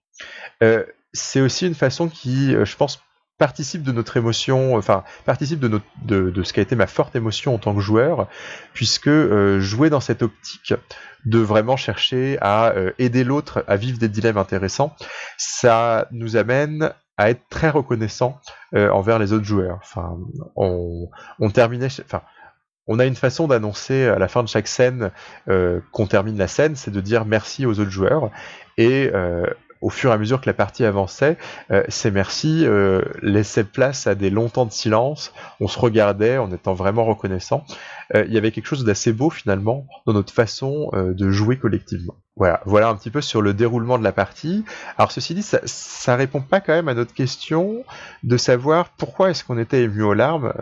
Euh, 0.63 0.83
c'est 1.13 1.41
aussi 1.41 1.67
une 1.67 1.75
façon 1.75 2.09
qui, 2.09 2.53
euh, 2.53 2.65
je 2.65 2.75
pense, 2.75 3.01
participe 3.37 3.83
de 3.83 3.91
notre 3.91 4.17
émotion, 4.17 4.75
enfin 4.75 5.03
participe 5.25 5.59
de, 5.59 5.67
notre, 5.67 5.85
de, 6.03 6.43
ce 6.43 6.53
qui 6.53 6.59
a 6.59 6.63
été 6.63 6.75
ma 6.75 6.87
forte 6.87 7.15
émotion 7.15 7.55
en 7.55 7.57
tant 7.57 7.75
que 7.75 7.81
joueur, 7.81 8.27
puisque 8.73 9.07
euh, 9.07 9.59
jouer 9.59 9.89
dans 9.89 9.99
cette 9.99 10.21
optique 10.21 10.73
de 11.25 11.39
vraiment 11.39 11.77
chercher 11.77 12.37
à 12.41 12.73
aider 12.99 13.23
l'autre 13.23 13.63
à 13.67 13.75
vivre 13.75 13.97
des 13.97 14.07
dilemmes 14.07 14.37
intéressants, 14.37 14.95
ça 15.37 16.07
nous 16.11 16.37
amène 16.37 16.93
à 17.17 17.29
être 17.31 17.41
très 17.49 17.69
reconnaissant 17.69 18.39
envers 18.73 19.19
les 19.19 19.33
autres 19.33 19.43
joueurs. 19.43 19.79
Enfin, 19.81 20.17
on, 20.55 21.09
on 21.39 21.49
enfin, 21.49 22.21
on 22.87 22.99
a 22.99 23.05
une 23.05 23.15
façon 23.15 23.47
d'annoncer 23.47 24.07
à 24.07 24.17
la 24.17 24.27
fin 24.27 24.43
de 24.43 24.47
chaque 24.47 24.67
scène 24.67 25.11
euh, 25.49 25.81
qu'on 25.91 26.07
termine 26.07 26.37
la 26.37 26.47
scène, 26.47 26.75
c'est 26.75 26.91
de 26.91 27.01
dire 27.01 27.25
merci 27.25 27.65
aux 27.65 27.79
autres 27.79 27.91
joueurs. 27.91 28.31
Et 28.77 29.11
euh, 29.13 29.45
au 29.81 29.89
fur 29.89 30.11
et 30.11 30.13
à 30.13 30.17
mesure 30.17 30.41
que 30.41 30.49
la 30.49 30.53
partie 30.53 30.85
avançait, 30.85 31.37
euh, 31.71 31.83
ces 31.89 32.11
merci 32.11 32.65
laissaient 33.21 33.63
place 33.63 34.07
à 34.07 34.15
des 34.15 34.29
longs 34.29 34.49
temps 34.49 34.65
de 34.65 34.71
silence. 34.71 35.33
On 35.59 35.67
se 35.67 35.79
regardait 35.79 36.37
en 36.37 36.51
étant 36.51 36.73
vraiment 36.73 37.05
reconnaissant. 37.05 37.63
Il 38.13 38.31
y 38.31 38.37
avait 38.37 38.51
quelque 38.51 38.67
chose 38.67 38.85
d'assez 38.85 39.11
beau 39.11 39.29
finalement 39.29 39.85
dans 40.05 40.13
notre 40.13 40.33
façon 40.33 40.89
de 40.93 41.29
jouer 41.29 41.57
collectivement. 41.57 42.15
Voilà, 42.37 42.61
voilà 42.65 42.89
un 42.89 42.95
petit 42.95 43.09
peu 43.09 43.21
sur 43.21 43.41
le 43.41 43.53
déroulement 43.53 43.97
de 43.97 44.03
la 44.03 44.11
partie. 44.11 44.63
Alors 44.97 45.11
ceci 45.11 45.33
dit, 45.33 45.41
ça, 45.41 45.59
ça 45.65 46.15
répond 46.15 46.41
pas 46.41 46.61
quand 46.61 46.73
même 46.73 46.87
à 46.87 46.93
notre 46.93 47.13
question 47.13 47.83
de 48.23 48.37
savoir 48.37 48.89
pourquoi 48.97 49.31
est-ce 49.31 49.43
qu'on 49.43 49.57
était 49.57 49.81
ému 49.81 50.03
aux 50.03 50.13
larmes 50.13 50.53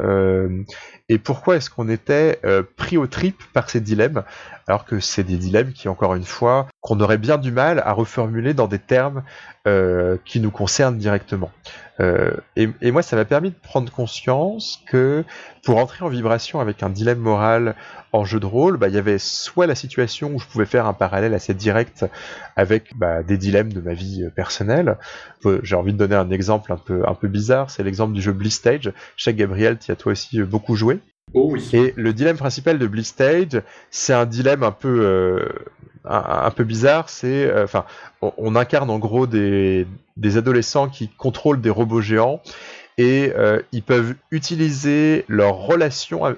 et 1.08 1.20
pourquoi 1.20 1.58
est-ce 1.58 1.70
qu'on 1.70 1.88
était 1.88 2.40
euh, 2.46 2.64
pris 2.78 2.98
au 2.98 3.06
trip 3.06 3.44
par 3.54 3.70
ces 3.70 3.80
dilemmes, 3.80 4.24
alors 4.68 4.86
que 4.86 5.00
c'est 5.00 5.24
des 5.24 5.38
dilemmes 5.38 5.72
qui, 5.72 5.88
encore 5.88 6.16
une 6.16 6.24
fois, 6.24 6.68
qu'on 6.82 7.00
aurait 7.00 7.20
bien 7.20 7.38
du 7.38 7.52
mal 7.52 7.80
à 7.86 7.92
reformuler 7.92 8.56
dans 8.56 8.68
des 8.68 8.80
termes 8.80 9.24
euh, 9.68 10.18
qui 10.26 10.40
nous 10.40 10.50
concernent 10.50 10.98
directement. 10.98 11.52
Euh, 12.02 12.32
et, 12.56 12.92
moi, 12.92 13.02
ça 13.02 13.16
m'a 13.16 13.26
permis 13.26 13.52
de 13.52 13.56
prendre 13.56 13.92
conscience 13.92 14.82
que 14.86 15.24
pour 15.64 15.78
entrer 15.78 16.04
en 16.04 16.10
vibration 16.10 16.60
avec 16.60 16.84
un 16.84 16.90
dilemme 16.90 17.20
moral 17.20 17.76
en 18.12 18.26
jeu 18.26 18.40
de 18.40 18.46
rôle, 18.46 18.78
bah, 18.78 18.90
il 18.90 18.96
y 18.96 18.98
avait 18.98 19.18
soit 19.18 19.68
la 19.68 19.76
situation 19.76 20.34
où 20.34 20.40
je 20.40 20.46
pouvais 20.46 20.66
faire 20.66 20.88
un 20.88 20.94
parallèle 20.94 21.34
assez 21.34 21.54
direct 21.54 22.06
avec 22.56 22.96
bah, 22.98 23.24
des 23.24 23.38
dilemmes 23.38 23.72
de 23.72 23.82
ma 23.82 23.94
vie 23.94 24.26
personnelle. 24.36 24.98
J'ai 25.64 25.76
envie 25.76 25.94
de 25.94 25.98
donner 25.98 26.16
un 26.16 26.32
exemple 26.32 26.74
un 26.74 26.78
peu, 26.78 27.08
un 27.08 27.14
peu 27.14 27.28
bizarre, 27.28 27.70
c'est 27.70 27.84
l'exemple 27.84 28.14
du 28.14 28.22
jeu 28.22 28.34
Bliss 28.34 28.56
Stage. 28.56 28.92
Chez 29.16 29.34
Gabriel, 29.34 29.78
tu 29.80 29.92
as 29.92 29.96
toi 29.96 30.12
aussi 30.12 30.42
beaucoup 30.42 30.76
joué. 30.76 31.00
Oh. 31.34 31.56
Et 31.74 31.94
le 31.96 32.14
dilemme 32.14 32.38
principal 32.38 32.80
de 32.80 32.88
Bliss 32.88 33.08
Stage, 33.08 33.62
c'est 33.92 34.14
un 34.14 34.26
dilemme 34.26 34.64
un 34.64 34.72
peu, 34.72 35.00
euh, 35.02 35.50
un, 36.06 36.52
peu 36.52 36.64
bizarre. 36.64 37.10
C'est, 37.10 37.46
euh, 37.46 37.64
enfin, 37.64 37.86
on, 38.22 38.56
incarne 38.56 38.90
en 38.90 39.00
gros 39.00 39.28
des, 39.28 39.88
des 40.18 40.38
adolescents 40.38 40.88
qui 40.88 41.10
contrôlent 41.10 41.62
des 41.62 41.70
robots 41.70 42.02
géants 42.02 42.42
et 42.98 43.34
ils 43.74 43.84
peuvent 43.84 44.16
utiliser 44.32 45.26
leur 45.28 45.56
relation 45.58 46.38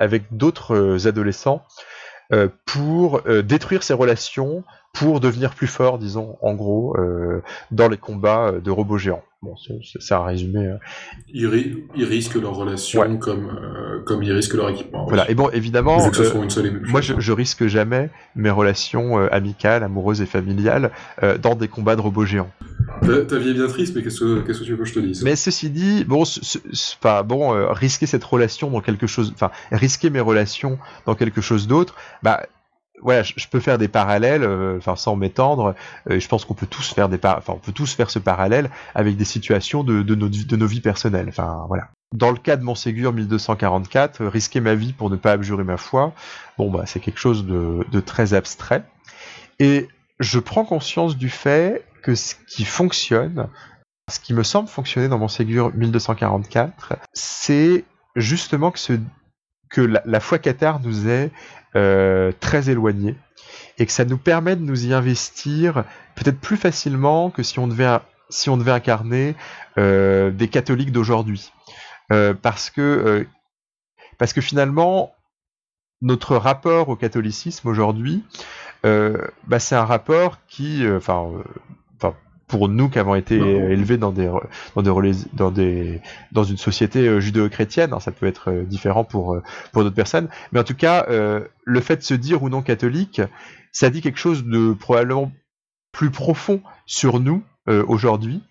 avec 0.00 0.22
d'autres 0.30 1.06
adolescents 1.06 1.62
pour 2.64 3.20
détruire 3.20 3.82
ces 3.82 3.92
relations, 3.92 4.64
pour 4.94 5.20
devenir 5.20 5.54
plus 5.54 5.66
fort, 5.66 5.98
disons, 5.98 6.38
en 6.40 6.54
gros, 6.54 6.96
dans 7.70 7.88
les 7.88 7.98
combats 7.98 8.52
de 8.52 8.70
robots 8.70 8.98
géants. 8.98 9.22
Bon, 9.44 9.54
c'est 10.00 10.14
un 10.14 10.24
résumé. 10.24 10.66
Euh. 10.68 10.76
Ils, 11.28 11.46
risquent 12.06 12.36
leur 12.36 12.54
relation 12.54 13.18
comme, 13.18 13.50
euh, 13.50 14.02
comme 14.06 14.22
ils 14.22 14.32
risquent 14.32 14.54
leur 14.54 14.70
équipement. 14.70 15.04
Voilà, 15.06 15.30
et 15.30 15.34
bon, 15.34 15.50
évidemment, 15.50 15.98
euh, 16.00 16.80
moi 16.86 17.02
je, 17.02 17.20
je, 17.20 17.32
risque 17.32 17.66
jamais 17.66 18.08
mes 18.36 18.48
relations 18.48 19.18
amicales, 19.18 19.82
amoureuses 19.82 20.22
et 20.22 20.26
familiales 20.26 20.92
dans 21.42 21.54
des 21.54 21.68
combats 21.68 21.94
de 21.94 22.00
robots 22.00 22.24
géants. 22.24 22.50
Ta, 23.02 23.36
vie 23.36 23.50
est 23.50 23.54
bien 23.54 23.66
triste, 23.66 23.94
mais 23.94 24.02
qu'est-ce 24.02 24.20
que, 24.20 24.64
tu 24.64 24.70
veux 24.70 24.78
que 24.78 24.84
je 24.86 24.94
te 24.94 25.00
dise? 25.00 25.22
Mais 25.22 25.36
ceci 25.36 25.68
dit, 25.68 26.04
bon, 26.04 26.22
pas 27.02 27.22
bon, 27.22 27.70
risquer 27.70 28.06
cette 28.06 28.24
relation 28.24 28.70
dans 28.70 28.80
quelque 28.80 29.06
chose, 29.06 29.30
enfin, 29.34 29.50
risquer 29.72 30.08
mes 30.08 30.20
relations 30.20 30.78
dans 31.04 31.14
quelque 31.14 31.42
chose 31.42 31.66
d'autre, 31.66 31.96
bah, 32.22 32.46
voilà, 33.02 33.22
je, 33.22 33.48
peux 33.48 33.60
faire 33.60 33.78
des 33.78 33.88
parallèles, 33.88 34.44
euh, 34.44 34.78
enfin 34.78 34.96
sans 34.96 35.16
m'étendre. 35.16 35.74
Euh, 36.10 36.18
je 36.18 36.28
pense 36.28 36.44
qu'on 36.44 36.54
peut 36.54 36.66
tous 36.66 36.92
faire 36.92 37.08
des, 37.08 37.18
enfin 37.22 37.54
on 37.54 37.58
peut 37.58 37.72
tous 37.72 37.94
faire 37.94 38.10
ce 38.10 38.18
parallèle 38.18 38.70
avec 38.94 39.16
des 39.16 39.24
situations 39.24 39.84
de, 39.84 40.02
de, 40.02 40.14
nos, 40.14 40.28
de 40.28 40.56
nos 40.56 40.66
vies 40.66 40.80
personnelles. 40.80 41.26
Enfin 41.28 41.64
voilà. 41.68 41.88
Dans 42.14 42.30
le 42.30 42.38
cas 42.38 42.56
de 42.56 42.62
mon 42.62 42.74
Ségur 42.74 43.12
1244, 43.12 44.20
euh, 44.20 44.28
risquer 44.28 44.60
ma 44.60 44.74
vie 44.74 44.92
pour 44.92 45.10
ne 45.10 45.16
pas 45.16 45.32
abjurer 45.32 45.64
ma 45.64 45.76
foi, 45.76 46.12
bon 46.58 46.70
bah 46.70 46.84
c'est 46.86 47.00
quelque 47.00 47.18
chose 47.18 47.44
de, 47.44 47.84
de 47.90 48.00
très 48.00 48.34
abstrait. 48.34 48.84
Et 49.58 49.88
je 50.20 50.38
prends 50.38 50.64
conscience 50.64 51.16
du 51.16 51.28
fait 51.28 51.84
que 52.02 52.14
ce 52.14 52.34
qui 52.46 52.64
fonctionne, 52.64 53.48
ce 54.10 54.20
qui 54.20 54.34
me 54.34 54.42
semble 54.42 54.68
fonctionner 54.68 55.08
dans 55.08 55.18
mon 55.18 55.28
Ségur 55.28 55.72
1244, 55.74 56.96
c'est 57.12 57.84
justement 58.14 58.70
que, 58.70 58.78
ce, 58.78 58.92
que 59.74 59.80
la, 59.80 60.20
foi 60.20 60.38
cathare 60.38 60.78
nous 60.80 61.08
est 61.08 61.32
euh, 61.74 62.30
très 62.38 62.70
éloigné 62.70 63.16
et 63.76 63.86
que 63.86 63.90
ça 63.90 64.04
nous 64.04 64.18
permet 64.18 64.54
de 64.54 64.62
nous 64.62 64.86
y 64.86 64.94
investir 64.94 65.84
peut-être 66.14 66.38
plus 66.38 66.56
facilement 66.56 67.30
que 67.30 67.42
si 67.42 67.58
on 67.58 67.66
devait, 67.66 67.98
si 68.28 68.48
on 68.50 68.56
devait 68.56 68.70
incarner 68.70 69.34
euh, 69.76 70.30
des 70.30 70.46
catholiques 70.46 70.92
d'aujourd'hui. 70.92 71.50
Euh, 72.12 72.34
parce, 72.34 72.70
que, 72.70 73.26
parce 74.16 74.32
que 74.32 74.40
finalement, 74.40 75.12
notre 76.02 76.36
rapport 76.36 76.88
au 76.88 76.94
catholicisme 76.94 77.66
aujourd'hui, 77.68 78.22
bah, 78.84 79.58
c'est 79.58 79.74
un 79.74 79.86
rapport 79.86 80.38
qui, 80.46 80.86
enfin, 80.88 81.32
pour 82.46 82.68
nous 82.68 82.88
qui 82.88 82.98
avons 82.98 83.14
été 83.14 83.36
élevés 83.36 83.96
dans 83.96 84.12
des 84.12 84.30
dans 84.74 84.82
des 84.82 85.12
dans 85.32 85.50
des 85.50 86.00
dans 86.32 86.44
une 86.44 86.56
société 86.56 87.08
euh, 87.08 87.20
judéo-chrétienne, 87.20 87.92
hein, 87.92 88.00
ça 88.00 88.12
peut 88.12 88.26
être 88.26 88.50
euh, 88.50 88.64
différent 88.64 89.04
pour 89.04 89.34
euh, 89.34 89.42
pour 89.72 89.82
d'autres 89.82 89.94
personnes, 89.94 90.28
mais 90.52 90.60
en 90.60 90.64
tout 90.64 90.74
cas 90.74 91.06
le 91.06 91.80
fait 91.80 91.96
de 91.96 92.02
se 92.02 92.14
dire 92.14 92.42
ou 92.42 92.48
non 92.48 92.62
catholique, 92.62 93.22
ça 93.72 93.90
dit 93.90 94.00
quelque 94.00 94.18
chose 94.18 94.44
de 94.44 94.72
probablement 94.72 95.32
plus 95.92 96.10
profond 96.10 96.60
sur 96.86 97.20
nous 97.20 97.42
aujourd'hui 97.66 98.42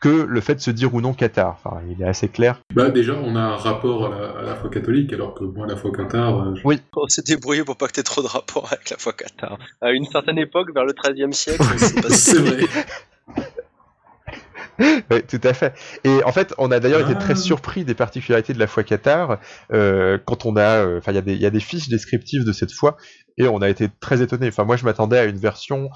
que 0.00 0.08
le 0.08 0.40
fait 0.40 0.56
de 0.56 0.60
se 0.60 0.70
dire 0.70 0.94
ou 0.94 1.00
non 1.00 1.12
cathare. 1.12 1.58
Enfin, 1.62 1.80
il 1.88 2.02
est 2.02 2.08
assez 2.08 2.28
clair. 2.28 2.60
Bah 2.74 2.90
déjà, 2.90 3.14
on 3.14 3.36
a 3.36 3.40
un 3.40 3.56
rapport 3.56 4.12
à 4.12 4.42
la, 4.42 4.56
foi 4.56 4.68
catholique, 4.68 5.12
alors 5.12 5.32
que 5.34 5.44
moi, 5.44 5.66
la 5.66 5.76
foi 5.76 5.92
cathare... 5.92 6.54
Oui. 6.64 6.80
On 6.96 7.06
s'est 7.06 7.22
débrouillé 7.22 7.62
pour 7.62 7.76
pas 7.76 7.86
que 7.86 7.92
tu 7.92 8.00
aies 8.00 8.02
trop 8.02 8.20
de 8.20 8.26
rapport 8.26 8.66
avec 8.72 8.90
la 8.90 8.96
foi 8.96 9.12
cathare. 9.12 9.58
À 9.80 9.92
une 9.92 10.04
certaine 10.06 10.38
époque, 10.38 10.74
vers 10.74 10.84
le 10.84 10.92
XIIIe 10.92 11.32
siècle, 11.32 11.62
c'est 12.10 12.38
vrai. 12.38 12.66
oui, 14.78 15.22
tout 15.28 15.40
à 15.42 15.52
fait. 15.52 15.74
Et 16.04 16.22
en 16.24 16.32
fait, 16.32 16.54
on 16.58 16.70
a 16.70 16.80
d'ailleurs 16.80 17.08
été 17.08 17.18
très 17.18 17.34
ah. 17.34 17.36
surpris 17.36 17.84
des 17.84 17.94
particularités 17.94 18.52
de 18.52 18.58
la 18.58 18.66
foi 18.66 18.82
cathare 18.82 19.38
euh, 19.72 20.18
quand 20.24 20.46
on 20.46 20.56
a, 20.56 20.84
euh, 20.84 20.98
enfin, 20.98 21.12
il 21.12 21.40
y, 21.40 21.46
a 21.46 21.50
des 21.50 21.60
fiches 21.60 21.88
descriptives 21.88 22.44
de 22.44 22.52
cette 22.52 22.72
foi 22.72 22.96
et 23.36 23.46
on 23.48 23.60
a 23.62 23.68
été 23.68 23.88
très 24.00 24.22
étonné. 24.22 24.48
Enfin, 24.48 24.64
moi, 24.64 24.76
je 24.76 24.84
m'attendais 24.84 25.18
à 25.18 25.24
une 25.24 25.38
version 25.38 25.90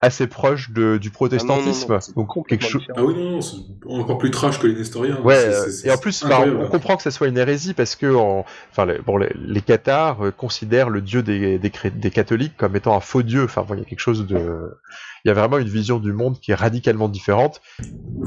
assez 0.00 0.28
proche 0.28 0.70
de, 0.70 0.96
du 0.96 1.10
protestantisme. 1.10 1.98
Ah 2.00 2.12
donc 2.14 2.46
quelque 2.46 2.64
chose. 2.64 2.86
Ah 2.94 3.02
oui 3.02 3.14
non, 3.14 3.40
c'est 3.40 3.56
encore 3.88 4.18
plus 4.18 4.30
trash 4.30 4.60
que 4.60 4.68
les 4.68 4.74
nestoriens. 4.74 5.20
Ouais. 5.22 5.50
Et 5.84 5.90
en 5.90 5.98
plus, 5.98 6.24
on 6.24 6.68
comprend 6.68 6.96
que 6.96 7.02
ça 7.02 7.10
soit 7.10 7.26
une 7.26 7.38
hérésie 7.38 7.74
parce 7.74 7.96
que, 7.96 8.14
enfin, 8.14 8.86
les, 8.86 8.98
bon, 8.98 9.16
les, 9.16 9.32
les 9.34 9.60
cathares 9.60 10.26
euh, 10.26 10.30
considèrent 10.30 10.88
le 10.88 11.00
dieu 11.00 11.22
des, 11.22 11.58
des, 11.58 11.72
des, 11.90 12.10
catholiques 12.10 12.56
comme 12.56 12.76
étant 12.76 12.96
un 12.96 13.00
faux 13.00 13.22
dieu. 13.22 13.44
Enfin, 13.44 13.66
il 13.70 13.78
y 13.78 13.82
a 13.82 13.84
quelque 13.84 13.98
chose 13.98 14.26
de, 14.26 14.78
il 15.24 15.28
y 15.28 15.30
a 15.30 15.34
vraiment 15.34 15.58
une 15.58 15.68
vision 15.68 15.98
du 15.98 16.12
monde 16.12 16.38
qui 16.38 16.52
est 16.52 16.56
radicalement 16.56 17.08
différente. 17.08 17.60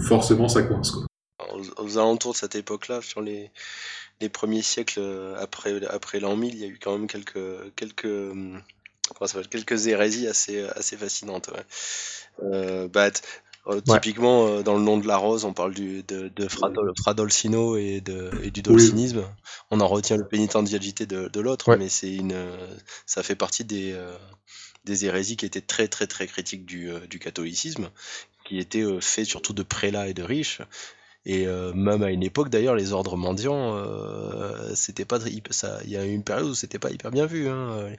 Forcément, 0.07 0.49
ça 0.49 0.63
coince 0.63 0.91
quoi. 0.91 1.05
Aux, 1.77 1.97
alentours 1.97 2.33
de 2.33 2.37
cette 2.37 2.55
époque-là, 2.55 3.01
sur 3.01 3.21
les, 3.21 3.49
les 4.19 4.29
premiers 4.29 4.61
siècles 4.61 4.99
euh, 4.99 5.35
après, 5.39 5.85
après 5.87 6.19
l'an 6.19 6.35
1000, 6.35 6.53
il 6.53 6.61
y 6.61 6.65
a 6.65 6.67
eu 6.67 6.79
quand 6.81 6.97
même 6.97 7.07
quelques, 7.07 7.73
quelques 7.75 8.05
hum, 9.19 9.43
quelques 9.49 9.87
hérésies 9.87 10.27
assez, 10.27 10.67
assez 10.75 10.97
fascinantes. 10.97 11.49
Euh, 12.43 12.87
bah, 12.87 13.09
euh, 13.67 13.81
typiquement, 13.81 14.47
euh, 14.47 14.63
dans 14.63 14.75
le 14.75 14.81
nom 14.81 14.97
de 14.97 15.07
la 15.07 15.17
rose, 15.17 15.45
on 15.45 15.53
parle 15.53 15.73
du, 15.73 16.01
de, 16.03 16.29
de 16.29 16.47
Fradolcino 16.47 17.77
et, 17.77 18.01
de, 18.01 18.31
et 18.43 18.51
du 18.51 18.61
dolcinisme. 18.61 19.23
On 19.69 19.79
en 19.81 19.87
retient 19.87 20.17
le 20.17 20.27
pénitentialité 20.27 21.05
de, 21.05 21.27
de 21.27 21.39
l'autre, 21.39 21.75
mais 21.75 21.89
c'est 21.89 22.13
une, 22.13 22.35
ça 23.05 23.21
fait 23.21 23.35
partie 23.35 23.63
des, 23.63 23.95
des 24.85 25.05
hérésies 25.05 25.37
qui 25.37 25.45
étaient 25.45 25.61
très 25.61 25.87
très 25.87 26.07
très 26.07 26.25
critiques 26.25 26.65
du, 26.65 26.89
du 27.07 27.19
catholicisme, 27.19 27.91
qui 28.45 28.57
étaient 28.57 28.85
faits 28.99 29.25
surtout 29.25 29.53
de 29.53 29.63
prélats 29.63 30.07
et 30.07 30.15
de 30.15 30.23
riches. 30.23 30.61
Et 31.25 31.45
même 31.75 32.01
à 32.01 32.09
une 32.09 32.23
époque, 32.23 32.49
d'ailleurs, 32.49 32.75
les 32.75 32.93
ordres 32.93 33.15
mendiants, 33.15 33.79
c'était 34.73 35.05
pas 35.05 35.19
ça. 35.51 35.79
Il 35.83 35.91
y 35.91 35.97
a 35.97 36.05
eu 36.05 36.13
une 36.13 36.23
période 36.23 36.47
où 36.47 36.55
c'était 36.55 36.79
pas 36.79 36.89
hyper 36.89 37.11
bien 37.11 37.27
vu. 37.27 37.47
Hein 37.47 37.89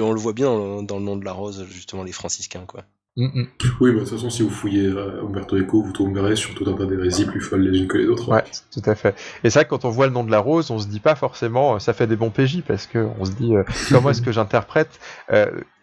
on 0.00 0.12
le 0.12 0.20
voit 0.20 0.32
bien 0.32 0.82
dans, 0.82 0.98
le 0.98 1.04
nom 1.04 1.16
de 1.16 1.24
la 1.24 1.32
rose, 1.32 1.66
justement, 1.70 2.02
les 2.02 2.12
franciscains, 2.12 2.64
quoi. 2.66 2.84
Mm, 3.16 3.26
mm. 3.26 3.46
Oui, 3.80 3.90
bah, 3.90 3.98
de 3.98 4.04
toute 4.04 4.14
façon, 4.14 4.30
si 4.30 4.42
vous 4.42 4.48
fouillez 4.48 4.86
euh, 4.86 5.22
Umberto 5.22 5.58
Eco, 5.58 5.82
vous 5.82 5.92
tomberez 5.92 6.34
sur 6.34 6.54
tout 6.54 6.64
un 6.70 6.72
tas 6.72 6.86
d'hérésies 6.86 7.26
plus 7.26 7.42
folles 7.42 7.60
les 7.60 7.78
unes 7.78 7.86
que 7.86 7.98
les 7.98 8.06
autres. 8.06 8.30
Ouais, 8.30 8.44
tout 8.72 8.80
à 8.86 8.94
fait. 8.94 9.14
Et 9.44 9.50
c'est 9.50 9.58
vrai 9.58 9.64
que 9.66 9.70
quand 9.70 9.84
on 9.84 9.90
voit 9.90 10.06
le 10.06 10.14
nom 10.14 10.24
de 10.24 10.30
la 10.30 10.38
rose, 10.38 10.70
on 10.70 10.78
se 10.78 10.86
dit 10.86 11.00
pas 11.00 11.14
forcément, 11.14 11.74
euh, 11.74 11.78
ça 11.78 11.92
fait 11.92 12.06
des 12.06 12.16
bons 12.16 12.30
PJ, 12.30 12.62
parce 12.66 12.86
que 12.86 13.06
on 13.18 13.26
se 13.26 13.32
dit, 13.32 13.54
euh, 13.54 13.64
comment 13.90 14.10
est-ce 14.10 14.22
que 14.22 14.32
j'interprète 14.32 14.98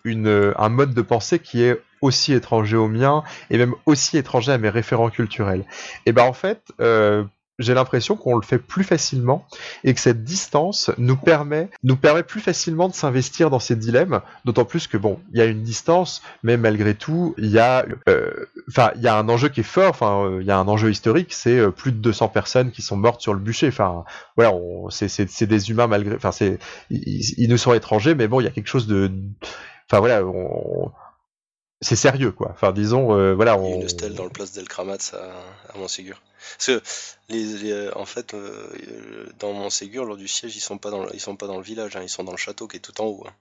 une, 0.04 0.54
un 0.58 0.70
mode 0.70 0.94
de 0.94 1.02
pensée 1.02 1.40
qui 1.40 1.64
est 1.64 1.82
aussi 2.02 2.34
étranger 2.34 2.78
au 2.78 2.88
mien, 2.88 3.24
et 3.50 3.58
même 3.58 3.76
aussi 3.86 4.18
étranger 4.18 4.52
à 4.52 4.58
mes 4.58 4.70
référents 4.70 5.10
culturels. 5.10 5.66
Et 6.06 6.14
ben 6.14 6.24
en 6.24 6.34
fait, 6.34 6.62
j'ai 7.60 7.74
l'impression 7.74 8.16
qu'on 8.16 8.36
le 8.36 8.42
fait 8.42 8.58
plus 8.58 8.84
facilement 8.84 9.46
et 9.84 9.94
que 9.94 10.00
cette 10.00 10.24
distance 10.24 10.90
nous 10.98 11.18
permet, 11.18 11.70
nous 11.84 11.98
permet 11.98 12.24
plus 12.24 12.40
facilement 12.40 12.88
de 12.88 12.94
s'investir 12.94 13.50
dans 13.50 13.60
ces 13.60 13.76
dilemmes, 13.76 14.22
d'autant 14.46 14.66
plus 14.66 14.88
que 14.88 14.98
bon, 14.98 15.20
il 15.34 15.40
y 15.40 15.42
a 15.42 15.46
une 15.46 15.62
distance, 15.62 16.24
mais 16.42 16.56
malgré 16.56 16.96
tout, 16.96 17.36
il 17.38 17.48
y 17.48 17.60
a, 17.60 17.86
euh, 18.08 18.32
enfin, 18.70 18.92
il 18.96 19.02
y 19.02 19.08
a 19.08 19.18
un 19.18 19.28
enjeu 19.28 19.50
qui 19.50 19.60
est 19.60 19.64
fort, 19.64 19.90
enfin, 19.90 20.24
euh, 20.24 20.42
il 20.42 20.48
y 20.48 20.52
a 20.52 20.58
un 20.58 20.68
enjeu 20.68 20.90
historique, 20.90 21.34
c'est 21.34 21.60
euh, 21.60 21.70
plus 21.70 21.92
de 21.92 21.98
200 21.98 22.30
personnes 22.30 22.72
qui 22.72 22.82
sont 22.82 22.98
mortes 22.98 23.22
sur 23.22 23.34
le 23.34 23.40
bûcher, 23.40 23.68
enfin, 23.68 24.06
voilà, 24.38 24.54
c'est 24.90 25.46
des 25.46 25.70
humains 25.70 25.88
malgré, 25.88 26.16
enfin, 26.16 26.32
c'est, 26.32 26.60
ils, 26.90 27.34
ils, 27.38 27.50
nous 27.50 27.58
sont 27.58 27.74
étrangers, 27.74 28.16
mais 28.16 28.30
bon, 28.30 28.40
il 28.40 28.46
y 28.46 28.48
a 28.48 28.52
quelque 28.52 28.68
chose 28.68 28.88
de, 28.88 29.12
enfin 29.90 30.00
voilà, 30.00 30.24
on, 30.24 30.92
c'est 31.82 31.96
sérieux 31.96 32.32
quoi. 32.32 32.50
Enfin 32.52 32.72
disons 32.72 33.14
euh, 33.16 33.34
voilà. 33.34 33.58
On... 33.58 33.66
Il 33.66 33.70
y 33.70 33.74
a 33.74 33.82
une 33.82 33.90
stèle 33.90 34.14
dans 34.14 34.26
le 34.26 34.30
place 34.30 34.52
d'El 34.52 34.68
Kramat 34.68 34.98
à, 35.14 35.74
à 35.74 35.78
Montségur. 35.78 36.22
Parce 36.58 36.68
que 36.68 36.82
les, 37.30 37.90
en 37.92 38.06
fait 38.06 38.34
euh, 38.34 39.28
dans 39.40 39.54
Montségur 39.54 40.06
lors 40.06 40.18
du 40.18 40.28
siège 40.28 40.56
ils 40.56 40.62
sont 40.62 40.78
pas 40.78 40.92
dans 40.92 41.08
ils 41.10 41.20
sont 41.20 41.36
pas 41.36 41.48
dans 41.48 41.58
le 41.58 41.64
village, 41.64 41.96
hein, 41.96 42.02
ils 42.04 42.10
sont 42.10 42.24
dans 42.24 42.32
le 42.32 42.38
château 42.38 42.68
qui 42.68 42.78
est 42.78 42.80
tout 42.82 43.00
en 43.02 43.06
haut, 43.06 43.24
hein, 43.28 43.34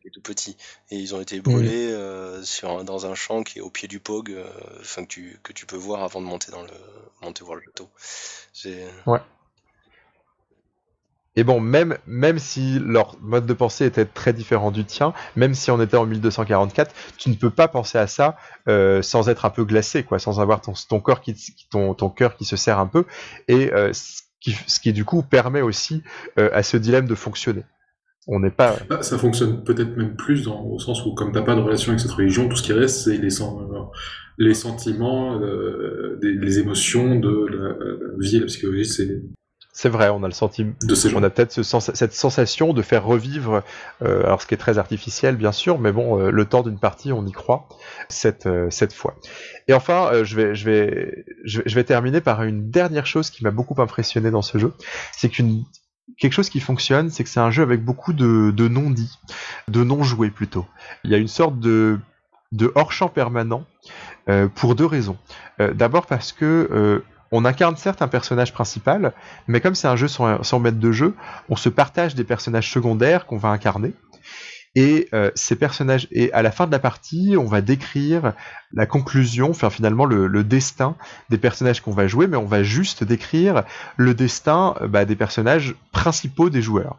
qui 0.00 0.08
est 0.08 0.10
tout 0.10 0.22
petit. 0.22 0.56
Et 0.90 0.96
ils 0.96 1.14
ont 1.14 1.20
été 1.20 1.40
brûlés 1.40 1.88
mmh. 1.88 1.94
euh, 1.94 2.42
sur 2.42 2.84
dans 2.84 3.06
un 3.06 3.14
champ 3.14 3.42
qui 3.42 3.58
est 3.58 3.62
au 3.62 3.70
pied 3.70 3.88
du 3.88 4.00
Pog, 4.00 4.36
enfin 4.80 5.02
que 5.04 5.08
tu 5.08 5.40
que 5.42 5.52
tu 5.52 5.66
peux 5.66 5.76
voir 5.76 6.02
avant 6.02 6.20
de 6.20 6.26
monter 6.26 6.50
dans 6.52 6.62
le 6.62 6.70
monter 7.20 7.44
voir 7.44 7.56
le 7.56 7.62
château. 7.62 7.88
Ouais. 9.06 9.20
Et 11.34 11.44
bon, 11.44 11.60
même, 11.60 11.96
même 12.06 12.38
si 12.38 12.78
leur 12.78 13.16
mode 13.22 13.46
de 13.46 13.52
pensée 13.54 13.86
était 13.86 14.04
très 14.04 14.34
différent 14.34 14.70
du 14.70 14.84
tien, 14.84 15.14
même 15.34 15.54
si 15.54 15.70
on 15.70 15.80
était 15.80 15.96
en 15.96 16.04
1244, 16.04 16.94
tu 17.16 17.30
ne 17.30 17.34
peux 17.34 17.50
pas 17.50 17.68
penser 17.68 17.96
à 17.96 18.06
ça 18.06 18.36
euh, 18.68 19.00
sans 19.00 19.30
être 19.30 19.46
un 19.46 19.50
peu 19.50 19.64
glacé, 19.64 20.02
quoi, 20.02 20.18
sans 20.18 20.40
avoir 20.40 20.60
ton, 20.60 20.74
ton 20.88 21.00
corps 21.00 21.22
qui, 21.22 21.34
ton, 21.70 21.94
ton 21.94 22.10
cœur 22.10 22.36
qui 22.36 22.44
se 22.44 22.56
serre 22.56 22.78
un 22.78 22.86
peu, 22.86 23.04
et 23.48 23.72
euh, 23.72 23.94
ce, 23.94 24.22
qui, 24.40 24.54
ce 24.66 24.78
qui 24.78 24.92
du 24.92 25.06
coup 25.06 25.22
permet 25.22 25.62
aussi 25.62 26.02
euh, 26.38 26.50
à 26.52 26.62
ce 26.62 26.76
dilemme 26.76 27.06
de 27.06 27.14
fonctionner. 27.14 27.64
On 28.28 28.38
n'est 28.38 28.50
pas. 28.50 28.76
Bah, 28.88 29.02
ça 29.02 29.18
fonctionne 29.18 29.64
peut-être 29.64 29.96
même 29.96 30.16
plus 30.16 30.44
dans, 30.44 30.62
au 30.62 30.78
sens 30.78 31.04
où, 31.06 31.14
comme 31.14 31.32
t'as 31.32 31.42
pas 31.42 31.54
de 31.54 31.60
relation 31.60 31.90
avec 31.90 32.00
cette 32.00 32.12
religion, 32.12 32.48
tout 32.48 32.56
ce 32.56 32.62
qui 32.62 32.74
reste, 32.74 33.04
c'est 33.04 33.16
les, 33.16 33.30
les 34.38 34.54
sentiments, 34.54 35.40
les 36.20 36.58
émotions 36.58 37.18
de 37.18 37.46
la, 37.50 37.68
la 37.70 38.18
vie 38.18 38.36
et 38.36 38.40
la 38.40 38.46
psychologie, 38.46 38.84
c'est 38.84 39.22
c'est 39.74 39.88
vrai, 39.88 40.10
on 40.10 40.22
a 40.22 40.26
le 40.26 40.34
sentiment, 40.34 40.74
on 41.14 41.22
a 41.22 41.30
peut-être 41.30 41.62
cette 41.62 42.12
sensation 42.12 42.74
de 42.74 42.82
faire 42.82 43.04
revivre, 43.04 43.62
euh, 44.02 44.22
alors 44.24 44.42
ce 44.42 44.46
qui 44.46 44.52
est 44.52 44.58
très 44.58 44.76
artificiel 44.76 45.36
bien 45.36 45.50
sûr, 45.50 45.78
mais 45.78 45.92
bon, 45.92 46.20
euh, 46.20 46.30
le 46.30 46.44
temps 46.44 46.62
d'une 46.62 46.78
partie, 46.78 47.10
on 47.10 47.24
y 47.24 47.32
croit 47.32 47.68
cette 48.10 48.44
euh, 48.46 48.68
cette 48.68 48.92
fois. 48.92 49.16
Et 49.68 49.72
enfin, 49.72 50.24
je 50.24 50.36
vais 50.36 50.54
je 50.54 50.66
vais 50.66 51.24
je 51.46 51.74
vais 51.74 51.84
terminer 51.84 52.20
par 52.20 52.42
une 52.42 52.70
dernière 52.70 53.06
chose 53.06 53.30
qui 53.30 53.42
m'a 53.44 53.50
beaucoup 53.50 53.80
impressionné 53.80 54.30
dans 54.30 54.42
ce 54.42 54.58
jeu, 54.58 54.74
c'est 55.12 55.30
qu'une 55.30 55.64
quelque 56.18 56.34
chose 56.34 56.50
qui 56.50 56.60
fonctionne, 56.60 57.08
c'est 57.08 57.24
que 57.24 57.30
c'est 57.30 57.40
un 57.40 57.50
jeu 57.50 57.62
avec 57.62 57.82
beaucoup 57.82 58.12
de, 58.12 58.50
de 58.50 58.68
non-dits, 58.68 59.18
de 59.68 59.82
non-joués 59.82 60.30
plutôt. 60.30 60.66
Il 61.04 61.10
y 61.10 61.14
a 61.14 61.18
une 61.18 61.28
sorte 61.28 61.58
de 61.58 61.98
de 62.52 62.70
hors-champ 62.74 63.08
permanent 63.08 63.64
pour 64.54 64.74
deux 64.74 64.84
raisons. 64.84 65.16
D'abord 65.58 66.04
parce 66.04 66.32
que 66.32 67.02
on 67.32 67.44
incarne 67.44 67.76
certes 67.76 68.02
un 68.02 68.08
personnage 68.08 68.52
principal, 68.52 69.12
mais 69.48 69.60
comme 69.60 69.74
c'est 69.74 69.88
un 69.88 69.96
jeu 69.96 70.08
sans, 70.08 70.42
sans 70.42 70.60
maître 70.60 70.78
de 70.78 70.92
jeu, 70.92 71.14
on 71.48 71.56
se 71.56 71.68
partage 71.68 72.14
des 72.14 72.24
personnages 72.24 72.70
secondaires 72.70 73.26
qu'on 73.26 73.38
va 73.38 73.48
incarner. 73.48 73.94
Et 74.74 75.08
euh, 75.12 75.30
ces 75.34 75.56
personnages, 75.56 76.08
et 76.12 76.32
à 76.32 76.40
la 76.40 76.50
fin 76.50 76.66
de 76.66 76.72
la 76.72 76.78
partie, 76.78 77.34
on 77.38 77.44
va 77.44 77.60
décrire 77.60 78.32
la 78.72 78.86
conclusion, 78.86 79.50
enfin 79.50 79.68
finalement 79.68 80.06
le, 80.06 80.44
destin 80.44 80.96
des 81.28 81.36
personnages 81.36 81.82
qu'on 81.82 81.92
va 81.92 82.06
jouer, 82.06 82.26
mais 82.26 82.38
on 82.38 82.46
va 82.46 82.62
juste 82.62 83.04
décrire 83.04 83.64
le 83.96 84.14
destin 84.14 84.74
euh, 84.80 84.88
bah, 84.88 85.04
des 85.04 85.16
personnages 85.16 85.74
principaux 85.92 86.48
des 86.48 86.62
joueurs. 86.62 86.96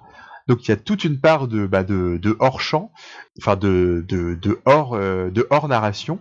Donc 0.47 0.67
il 0.67 0.69
y 0.69 0.71
a 0.71 0.77
toute 0.77 1.03
une 1.03 1.19
part 1.19 1.47
de, 1.47 1.65
bah, 1.65 1.83
hors 2.39 2.61
champ, 2.61 2.91
enfin 3.39 3.55
de, 3.55 4.05
hors, 4.65 4.93
euh, 4.93 5.31
de 5.31 5.47
hors 5.49 5.67
narration, 5.67 6.19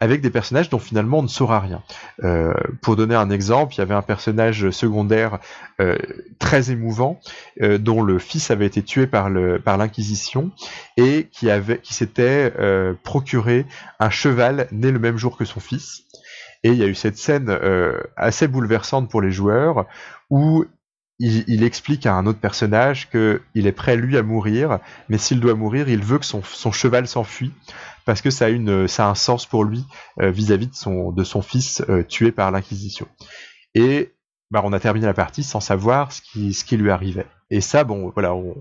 avec 0.00 0.22
des 0.22 0.30
personnages 0.30 0.70
dont 0.70 0.78
finalement 0.78 1.18
on 1.18 1.22
ne 1.22 1.28
saura 1.28 1.60
rien. 1.60 1.82
Euh, 2.24 2.54
pour 2.80 2.96
donner 2.96 3.14
un 3.14 3.30
exemple, 3.30 3.74
il 3.74 3.78
y 3.78 3.80
avait 3.82 3.94
un 3.94 4.02
personnage 4.02 4.70
secondaire 4.70 5.38
euh, 5.80 5.98
très 6.38 6.70
émouvant 6.70 7.20
euh, 7.60 7.78
dont 7.78 8.02
le 8.02 8.18
fils 8.18 8.50
avait 8.50 8.66
été 8.66 8.82
tué 8.82 9.06
par 9.06 9.30
par 9.64 9.76
l'inquisition 9.76 10.50
et 10.96 11.28
qui 11.30 11.48
qui 11.82 11.94
s'était 11.94 12.52
procuré 13.04 13.66
un 13.98 14.10
cheval 14.10 14.66
né 14.72 14.90
le 14.90 14.98
même 14.98 15.18
jour 15.18 15.36
que 15.36 15.44
son 15.44 15.60
fils. 15.60 16.04
Et 16.62 16.70
il 16.70 16.76
y 16.76 16.82
a 16.82 16.86
eu 16.86 16.94
cette 16.94 17.16
scène 17.16 17.56
assez 18.16 18.48
bouleversante 18.48 19.10
pour 19.10 19.20
les 19.20 19.30
joueurs 19.30 19.86
où 20.30 20.64
il, 21.20 21.62
explique 21.62 22.06
à 22.06 22.14
un 22.14 22.26
autre 22.26 22.40
personnage 22.40 23.10
qu'il 23.10 23.66
est 23.66 23.72
prêt 23.72 23.96
lui 23.96 24.16
à 24.16 24.22
mourir, 24.22 24.78
mais 25.08 25.18
s'il 25.18 25.38
doit 25.38 25.54
mourir, 25.54 25.88
il 25.88 26.02
veut 26.02 26.18
que 26.18 26.24
son, 26.24 26.42
son 26.42 26.72
cheval 26.72 27.06
s'enfuit 27.06 27.52
parce 28.06 28.22
que 28.22 28.30
ça 28.30 28.46
a, 28.46 28.48
une, 28.48 28.88
ça 28.88 29.06
a 29.06 29.10
un 29.10 29.14
sens 29.14 29.44
pour 29.44 29.64
lui 29.64 29.84
euh, 30.20 30.30
vis-à-vis 30.30 30.68
de, 30.68 30.74
son, 30.74 31.12
de 31.12 31.22
son 31.22 31.42
fils 31.42 31.82
euh, 31.90 32.02
tué 32.02 32.32
par 32.32 32.50
l'Inquisition. 32.50 33.06
Et 33.74 34.14
bah, 34.50 34.62
on 34.64 34.72
a 34.72 34.80
terminé 34.80 35.06
la 35.06 35.14
partie 35.14 35.44
sans 35.44 35.60
savoir 35.60 36.10
ce 36.10 36.22
qui, 36.22 36.54
ce 36.54 36.64
qui 36.64 36.76
lui 36.76 36.90
arrivait. 36.90 37.26
Et 37.50 37.60
ça, 37.60 37.84
bon, 37.84 38.10
voilà, 38.14 38.34
on, 38.34 38.54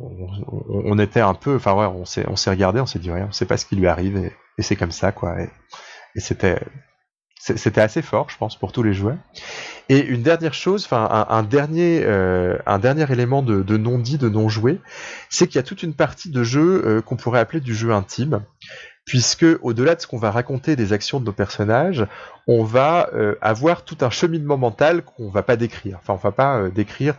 on, 0.68 1.00
était 1.00 1.22
un 1.22 1.36
peu, 1.36 1.56
enfin 1.56 1.74
ouais, 1.74 1.86
on 1.86 2.06
s'est, 2.06 2.26
on 2.28 2.36
regardé, 2.50 2.80
on 2.82 2.86
s'est 2.86 3.00
dit, 3.00 3.10
ouais, 3.10 3.24
on 3.24 3.32
sait 3.32 3.46
pas 3.46 3.58
ce 3.58 3.66
qui 3.66 3.76
lui 3.76 3.88
arrive, 3.88 4.18
et, 4.18 4.62
c'est 4.62 4.76
comme 4.76 4.92
ça, 4.92 5.12
quoi. 5.12 5.40
Et, 5.42 5.50
et 6.16 6.20
c'était, 6.20 6.60
c'était 7.40 7.82
assez 7.82 8.02
fort, 8.02 8.30
je 8.30 8.38
pense, 8.38 8.58
pour 8.58 8.72
tous 8.72 8.84
les 8.84 8.94
joueurs. 8.94 9.18
Et 9.88 10.00
une 10.00 10.22
dernière 10.22 10.54
chose, 10.54 10.86
enfin 10.86 11.26
un, 11.30 11.44
dernier, 11.44 12.04
euh, 12.04 12.58
un 12.66 12.78
dernier 12.78 13.12
élément 13.12 13.42
de, 13.42 13.78
non 13.78 13.98
dit, 13.98 14.18
de 14.18 14.30
non 14.30 14.50
joué, 14.50 14.80
c'est 15.30 15.48
qu'il 15.48 15.56
y 15.56 15.60
a 15.60 15.64
toute 15.64 15.82
une 15.82 15.96
partie 15.96 16.30
de 16.30 16.44
jeu 16.44 17.02
qu'on 17.06 17.16
pourrait 17.16 17.40
appeler 17.40 17.62
du 17.62 17.74
jeu 17.74 17.92
intime 17.92 18.44
puisque 19.10 19.46
au-delà 19.64 19.96
de 19.96 20.02
ce 20.02 20.06
qu'on 20.06 20.20
va 20.20 20.30
raconter 20.30 20.76
des 20.76 20.94
actions 20.94 21.20
de 21.20 21.26
nos 21.26 21.32
personnages, 21.32 22.06
on 22.46 22.64
va 22.64 23.10
euh, 23.16 23.34
avoir 23.42 23.84
tout 23.84 23.98
un 24.02 24.12
cheminement 24.12 24.56
mental 24.56 25.04
qu'on 25.04 25.32
va 25.32 25.42
pas 25.42 25.56
décrire. 25.56 25.98
Enfin, 25.98 26.14
on 26.14 26.18
va 26.18 26.32
pas 26.32 26.60
euh, 26.60 26.70
décrire 26.70 27.16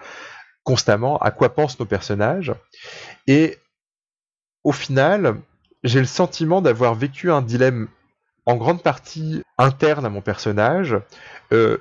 constamment 0.63 1.19
à 1.19 1.33
quoi 1.33 1.53
pensent 1.53 1.81
nos 1.81 1.87
personnages. 1.87 2.55
Et 3.27 3.59
au 4.63 4.71
final, 4.71 5.41
j'ai 5.83 5.99
le 5.99 6.07
sentiment 6.07 6.63
d'avoir 6.63 6.95
vécu 6.95 7.33
un 7.33 7.43
dilemme 7.43 7.89
en 8.47 8.57
grande 8.57 8.83
partie 8.83 9.43
interne 9.59 10.07
à 10.07 10.09
mon 10.09 10.21
personnage 10.21 10.97
euh, 11.53 11.79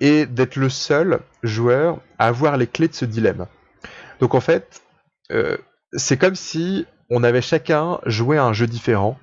et 0.00 0.26
d'être 0.26 0.56
le 0.56 0.68
seul 0.68 1.20
joueur 1.42 1.98
à 2.18 2.26
avoir 2.26 2.56
les 2.56 2.66
clés 2.66 2.88
de 2.88 2.94
ce 2.94 3.04
dilemme. 3.04 3.46
Donc 4.20 4.34
en 4.34 4.40
fait, 4.40 4.82
c'est 5.92 6.16
comme 6.16 6.34
si 6.34 6.86
on 7.10 7.22
avait 7.22 7.42
chacun 7.42 8.00
joué 8.06 8.38
à 8.38 8.44
un 8.44 8.52
jeu 8.52 8.66
différent 8.66 9.18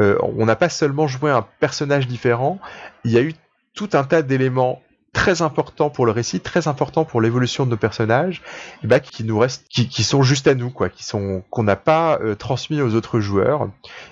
euh, 0.00 0.16
on 0.20 0.46
n'a 0.46 0.56
pas 0.56 0.68
seulement 0.68 1.06
joué 1.06 1.30
un 1.30 1.46
personnage 1.60 2.06
différent, 2.06 2.58
il 3.04 3.12
y 3.12 3.18
a 3.18 3.22
eu 3.22 3.34
tout 3.74 3.90
un 3.92 4.04
tas 4.04 4.22
d'éléments 4.22 4.82
très 5.12 5.42
importants 5.42 5.90
pour 5.90 6.06
le 6.06 6.12
récit, 6.12 6.40
très 6.40 6.68
importants 6.68 7.04
pour 7.04 7.20
l'évolution 7.20 7.66
de 7.66 7.70
nos 7.70 7.76
personnages, 7.76 8.42
et 8.82 8.86
bah, 8.86 9.00
qui 9.00 9.24
nous 9.24 9.38
restent, 9.38 9.68
qui, 9.68 10.02
sont 10.02 10.22
juste 10.22 10.46
à 10.46 10.54
nous, 10.54 10.70
quoi, 10.70 10.88
qui 10.88 11.04
sont 11.04 11.42
qu'on 11.50 11.62
n'a 11.62 11.76
pas 11.76 12.18
euh, 12.20 12.34
transmis 12.34 12.80
aux 12.80 12.94
autres 12.94 13.20
joueurs. 13.20 13.68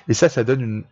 Et 0.09 0.15
ça, 0.15 0.29
ça 0.29 0.45
donne 0.45 0.61
une, 0.61 0.85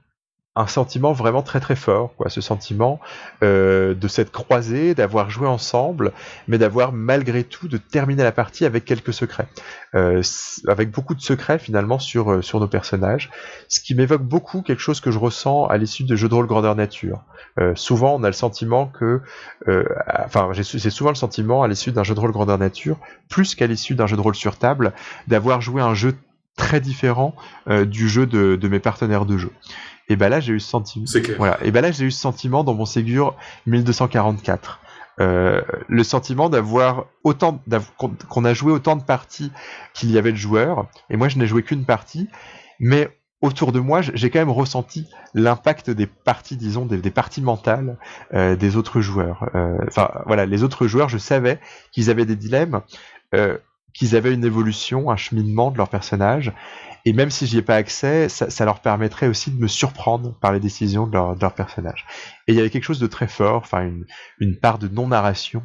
un 0.59 0.67
sentiment 0.67 1.13
vraiment 1.13 1.43
très 1.43 1.61
très 1.61 1.77
fort, 1.77 2.15
quoi, 2.17 2.29
ce 2.29 2.41
sentiment 2.41 2.99
euh, 3.45 3.95
de 3.95 4.09
cette 4.09 4.33
croisée, 4.33 4.93
d'avoir 4.95 5.31
joué 5.31 5.47
ensemble, 5.47 6.13
mais 6.49 6.59
d'avoir 6.59 6.93
malgré 6.93 7.45
tout 7.45 7.69
de 7.69 7.77
terminer 7.79 8.25
la 8.25 8.33
partie 8.33 8.65
avec 8.65 8.85
quelques 8.85 9.15
secrets, 9.15 9.47
euh, 9.95 10.21
avec 10.67 10.91
beaucoup 10.91 11.15
de 11.15 11.21
secrets 11.21 11.61
finalement 11.61 12.01
sur 12.01 12.33
euh, 12.33 12.43
sur 12.43 12.59
nos 12.59 12.67
personnages, 12.67 13.31
ce 13.69 13.81
qui 13.81 13.95
m'évoque 13.95 14.23
beaucoup 14.23 14.63
quelque 14.63 14.81
chose 14.81 15.01
que 15.01 15.13
je 15.13 15.19
ressens 15.19 15.67
à 15.67 15.77
l'issue 15.77 16.03
de 16.03 16.17
jeux 16.17 16.29
de 16.29 16.35
rôle 16.35 16.49
grandeur 16.49 16.75
nature. 16.75 17.23
souvent, 17.77 18.17
on 18.17 18.25
a 18.25 18.27
le 18.27 18.33
sentiment 18.33 18.87
que, 18.87 19.21
enfin, 20.25 20.51
j'ai 20.53 20.91
souvent 20.91 21.11
le 21.11 21.17
sentiment 21.17 21.63
à 21.63 21.69
l'issue 21.69 21.93
d'un 21.93 22.05
jeu 22.05 22.15
de 22.15 22.21
rôle 22.21 22.33
grandeur 22.33 22.59
nature, 22.59 22.99
plus 23.29 23.55
qu'à 23.55 23.67
l'issue 23.67 23.95
d'un 23.95 24.07
jeu 24.07 24.17
de 24.17 24.21
rôle 24.21 24.35
sur 24.35 24.57
table, 24.57 24.93
d'avoir 25.29 25.61
joué 25.61 25.83
un 25.83 25.95
jeu 25.95 26.17
très 26.57 26.81
différent 26.81 27.35
du 27.69 28.09
jeu 28.09 28.27
de, 28.27 28.57
de 28.57 28.69
mes 28.69 28.81
partenaires 28.81 29.25
de 29.25 29.39
jeu. 29.39 29.51
Et 30.09 30.17
bah 30.17 30.29
là 30.29 30.41
j'ai 30.41 30.55
eu 30.55 30.61
ce 30.61 30.69
sentiment. 30.69 31.07
Voilà. 31.37 31.59
Et 31.63 31.71
bah 31.71 31.81
là 31.81 31.91
j'ai 31.91 32.05
eu 32.07 32.11
ce 32.11 32.21
sentiment 32.21 32.65
dans 32.65 32.75
mon 32.75 32.87
Ségur 32.87 33.37
1244. 33.67 34.81
Euh, 35.21 35.63
le 35.89 36.05
sentiment 36.05 36.49
d'avoir 36.49 37.07
autant 37.25 37.61
qu'on 38.29 38.45
a 38.45 38.55
joué 38.55 38.73
autant 38.73 38.95
de 38.95 39.03
parties 39.03 39.51
qu'il 39.93 40.13
y 40.13 40.19
avait 40.19 40.31
de 40.31 40.37
joueurs 40.37 40.87
et 41.11 41.17
moi 41.17 41.29
je 41.29 41.39
n'ai 41.39 41.49
joué 41.49 41.65
qu'une 41.65 41.85
partie 41.85 42.29
mais 42.79 43.09
autour 43.43 43.73
de 43.73 43.81
moi 43.81 44.01
j'ai 44.01 44.31
quand 44.31 44.39
même 44.39 44.49
ressenti 44.49 45.09
l'impact 45.35 45.91
des 45.91 46.07
parties 46.07 46.57
disons 46.57 46.87
des, 46.87 47.11
parties 47.11 47.43
mentales 47.43 47.99
euh, 48.33 48.55
des 48.55 48.77
autres 48.77 49.01
joueurs 49.01 49.51
euh, 49.57 49.77
enfin 49.89 50.09
voilà 50.27 50.47
les 50.47 50.63
autres 50.63 50.87
joueurs 50.87 51.09
je 51.09 51.19
savais 51.19 51.59
qu'ils 51.91 52.11
avaient 52.11 52.27
des 52.27 52.37
dilemmes 52.37 52.83
qu'ils 53.95 54.15
avaient 54.15 54.33
une 54.33 54.45
évolution 54.45 55.11
un 55.11 55.17
cheminement 55.17 55.73
de 55.73 55.79
leur 55.79 55.89
personnage 55.89 56.53
et 57.05 57.13
même 57.13 57.31
si 57.31 57.47
j'y 57.47 57.59
ai 57.59 57.63
pas 57.63 57.77
accès, 57.77 58.29
ça, 58.29 58.65
leur 58.65 58.81
permettrait 58.81 59.29
aussi 59.29 59.51
de 59.51 59.61
me 59.61 59.69
surprendre 59.69 60.35
par 60.41 60.53
les 60.53 60.61
décisions 60.61 61.07
de 61.07 61.13
leur, 61.13 61.55
personnage. 61.55 62.07
Et 62.47 62.53
il 62.53 62.57
y 62.57 62.61
avait 62.61 62.71
quelque 62.71 62.85
chose 62.85 63.01
de 63.01 63.07
très 63.07 63.29
fort, 63.29 63.57
enfin 63.57 63.91
une, 64.41 64.57
part 64.57 64.79
de 64.79 64.89
non-narration 64.89 65.63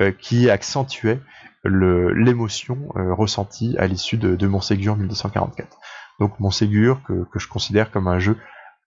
euh, 0.00 0.12
qui 0.12 0.50
accentuait 0.50 1.20
l'émotion 1.64 2.88
euh, 2.96 3.12
ressentie 3.12 3.76
à 3.78 3.86
l'issue 3.86 4.16
de, 4.16 4.34
de 4.34 4.60
Ségur 4.60 4.96
1244. 4.96 5.78
Donc 6.18 6.32
Ségur 6.52 7.02
que, 7.02 7.24
que 7.30 7.38
je 7.38 7.48
considère 7.48 7.90
comme 7.90 8.08
un 8.08 8.18
jeu 8.18 8.36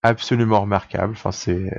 absolument 0.01 0.61
remarquable. 0.61 1.13
Enfin, 1.13 1.31
c'est 1.31 1.71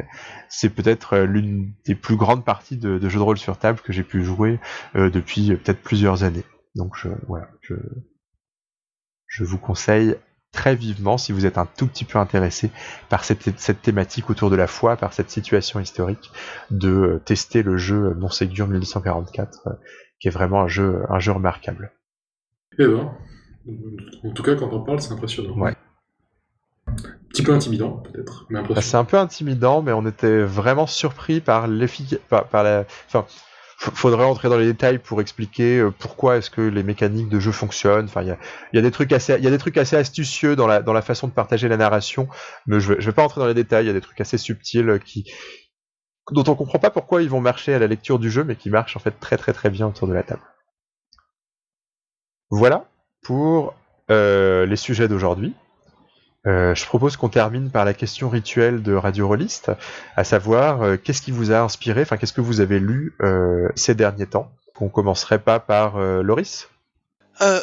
c'est 0.48 0.70
peut-être 0.70 1.14
euh, 1.14 1.26
l'une 1.26 1.72
des 1.84 1.94
plus 1.94 2.16
grandes 2.16 2.44
parties 2.44 2.76
de, 2.76 2.98
jeux 3.08 3.18
de 3.18 3.24
rôle 3.24 3.38
sur 3.38 3.58
table 3.58 3.80
que 3.80 3.92
j'ai 3.92 4.04
pu 4.04 4.24
jouer 4.24 4.60
depuis 4.94 5.48
peut-être 5.56 5.82
plusieurs 5.82 6.22
années. 6.22 6.44
Donc 6.76 7.06
voilà, 7.28 7.48
je 9.34 9.42
vous 9.42 9.58
conseille 9.58 10.14
très 10.52 10.76
vivement, 10.76 11.18
si 11.18 11.32
vous 11.32 11.44
êtes 11.44 11.58
un 11.58 11.66
tout 11.66 11.88
petit 11.88 12.04
peu 12.04 12.20
intéressé 12.20 12.70
par 13.08 13.24
cette, 13.24 13.82
thématique 13.82 14.30
autour 14.30 14.48
de 14.48 14.54
la 14.54 14.68
foi, 14.68 14.96
par 14.96 15.12
cette 15.12 15.28
situation 15.28 15.80
historique, 15.80 16.30
de 16.70 17.20
tester 17.24 17.64
le 17.64 17.76
jeu 17.76 18.14
Montségur 18.14 18.68
1844, 18.68 19.66
euh, 19.66 19.70
qui 20.20 20.28
est 20.28 20.30
vraiment 20.30 20.62
un 20.62 20.68
jeu, 20.68 21.02
un 21.08 21.18
jeu 21.18 21.32
remarquable. 21.32 21.90
Eh 22.78 22.86
ben, 22.86 23.10
en 24.22 24.30
tout 24.30 24.44
cas, 24.44 24.54
quand 24.54 24.72
on 24.72 24.84
parle, 24.84 25.00
c'est 25.00 25.12
impressionnant. 25.12 25.56
Ouais. 25.56 25.74
Un 26.86 26.94
petit 27.30 27.42
peu 27.42 27.52
intimidant, 27.52 27.96
peut-être, 27.96 28.46
impressionnant. 28.50 28.80
C'est 28.80 28.96
un 28.96 29.04
peu 29.04 29.18
intimidant, 29.18 29.82
mais 29.82 29.92
on 29.92 30.06
était 30.06 30.44
vraiment 30.44 30.86
surpris 30.86 31.40
par 31.40 31.66
l'efficacité, 31.66 32.22
par, 32.28 32.62
la, 32.62 32.84
enfin, 33.08 33.26
faudrait 33.76 34.24
entrer 34.24 34.48
dans 34.48 34.56
les 34.56 34.66
détails 34.66 34.98
pour 34.98 35.20
expliquer 35.20 35.78
euh, 35.78 35.90
pourquoi 35.90 36.36
est-ce 36.36 36.50
que 36.50 36.60
les 36.60 36.82
mécaniques 36.82 37.28
de 37.28 37.40
jeu 37.40 37.52
fonctionnent. 37.52 38.06
Enfin, 38.06 38.22
il 38.22 38.36
y 38.72 38.78
a, 38.78 38.82
des 38.82 38.90
trucs 38.90 39.12
assez, 39.12 39.34
il 39.34 39.44
y 39.44 39.46
a 39.46 39.50
des 39.50 39.58
trucs 39.58 39.76
assez 39.76 39.96
astucieux 39.96 40.56
dans 40.56 40.66
la 40.66 40.82
dans 40.82 40.92
la 40.92 41.02
façon 41.02 41.28
de 41.28 41.32
partager 41.32 41.68
la 41.68 41.76
narration, 41.76 42.28
mais 42.66 42.80
je 42.80 42.94
vais, 42.94 43.00
vais 43.00 43.12
pas 43.12 43.24
entrer 43.24 43.40
dans 43.40 43.46
les 43.46 43.54
détails. 43.54 43.84
Il 43.84 43.88
y 43.88 43.90
a 43.90 43.94
des 43.94 44.00
trucs 44.00 44.20
assez 44.20 44.38
subtils 44.38 45.00
qui 45.04 45.30
dont 46.30 46.44
on 46.46 46.54
comprend 46.54 46.78
pas 46.78 46.90
pourquoi 46.90 47.22
ils 47.22 47.28
vont 47.28 47.40
marcher 47.40 47.74
à 47.74 47.78
la 47.78 47.86
lecture 47.86 48.18
du 48.18 48.30
jeu, 48.30 48.44
mais 48.44 48.56
qui 48.56 48.70
marchent 48.70 48.96
en 48.96 49.00
fait 49.00 49.18
très 49.20 49.36
très 49.36 49.52
très 49.52 49.70
bien 49.70 49.86
autour 49.86 50.08
de 50.08 50.14
la 50.14 50.22
table. 50.22 50.42
Voilà 52.50 52.88
pour 53.22 53.74
euh, 54.10 54.66
les 54.66 54.76
sujets 54.76 55.08
d'aujourd'hui. 55.08 55.54
Euh, 56.46 56.74
je 56.74 56.84
propose 56.84 57.16
qu'on 57.16 57.30
termine 57.30 57.70
par 57.70 57.84
la 57.84 57.94
question 57.94 58.28
rituelle 58.28 58.82
de 58.82 58.94
Radio 58.94 59.26
Rollist, 59.26 59.70
à 60.16 60.24
savoir 60.24 60.82
euh, 60.82 60.96
qu'est-ce 60.96 61.22
qui 61.22 61.30
vous 61.30 61.52
a 61.52 61.60
inspiré, 61.60 62.02
enfin 62.02 62.18
qu'est-ce 62.18 62.34
que 62.34 62.42
vous 62.42 62.60
avez 62.60 62.80
lu 62.80 63.14
euh, 63.22 63.68
ces 63.76 63.94
derniers 63.94 64.26
temps? 64.26 64.52
On 64.80 64.88
commencerait 64.88 65.38
pas 65.38 65.60
par 65.60 65.98
Loris? 65.98 66.68
Euh, 67.40 67.60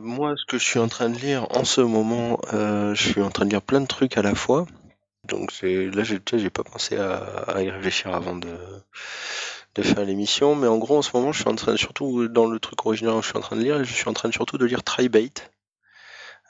Moi, 0.00 0.34
ce 0.36 0.46
que 0.46 0.56
je 0.56 0.64
suis 0.64 0.78
en 0.78 0.86
train 0.88 1.10
de 1.10 1.18
lire 1.18 1.46
en 1.50 1.64
ce 1.64 1.80
moment, 1.80 2.38
je 2.52 2.94
suis 2.94 3.20
en 3.20 3.30
train 3.30 3.46
de 3.46 3.50
lire 3.50 3.62
plein 3.62 3.80
de 3.80 3.86
trucs 3.86 4.16
à 4.16 4.22
la 4.22 4.36
fois. 4.36 4.66
Donc 5.26 5.52
là, 5.62 6.02
j'ai 6.04 6.20
j'ai 6.32 6.50
pas 6.50 6.62
pensé 6.62 6.96
à, 6.96 7.60
y 7.60 7.68
réfléchir 7.68 8.14
avant 8.14 8.36
de, 8.36 8.48
de 9.74 9.82
faire 9.82 10.04
l'émission, 10.04 10.54
mais 10.54 10.68
en 10.68 10.78
gros, 10.78 10.98
en 10.98 11.02
ce 11.02 11.10
moment, 11.14 11.32
je 11.32 11.40
suis 11.40 11.50
en 11.50 11.56
train, 11.56 11.76
surtout 11.76 12.28
dans 12.28 12.46
le 12.46 12.60
truc 12.60 12.86
original 12.86 13.16
que 13.16 13.22
je 13.22 13.28
suis 13.28 13.38
en 13.38 13.40
train 13.42 13.56
de 13.56 13.62
lire, 13.62 13.82
je 13.82 13.92
suis 13.92 14.08
en 14.08 14.12
train 14.12 14.30
surtout 14.30 14.58
de 14.58 14.66
lire 14.66 14.84
Tribate, 14.84 15.50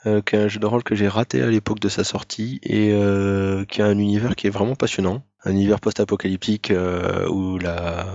euh, 0.04 0.20
qui 0.20 0.34
est 0.34 0.40
un 0.40 0.48
jeu 0.48 0.58
de 0.58 0.66
rôle 0.66 0.82
que 0.82 0.96
j'ai 0.96 1.06
raté 1.06 1.42
à 1.42 1.46
l'époque 1.46 1.78
de 1.78 1.88
sa 1.88 2.02
sortie 2.02 2.58
et 2.64 2.90
euh, 2.92 3.64
qui 3.64 3.82
a 3.82 3.86
un 3.86 3.98
univers 3.98 4.34
qui 4.34 4.48
est 4.48 4.50
vraiment 4.50 4.74
passionnant, 4.74 5.22
un 5.44 5.52
univers 5.52 5.78
post-apocalyptique 5.78 6.72
euh, 6.72 7.28
où 7.28 7.58
la 7.58 8.06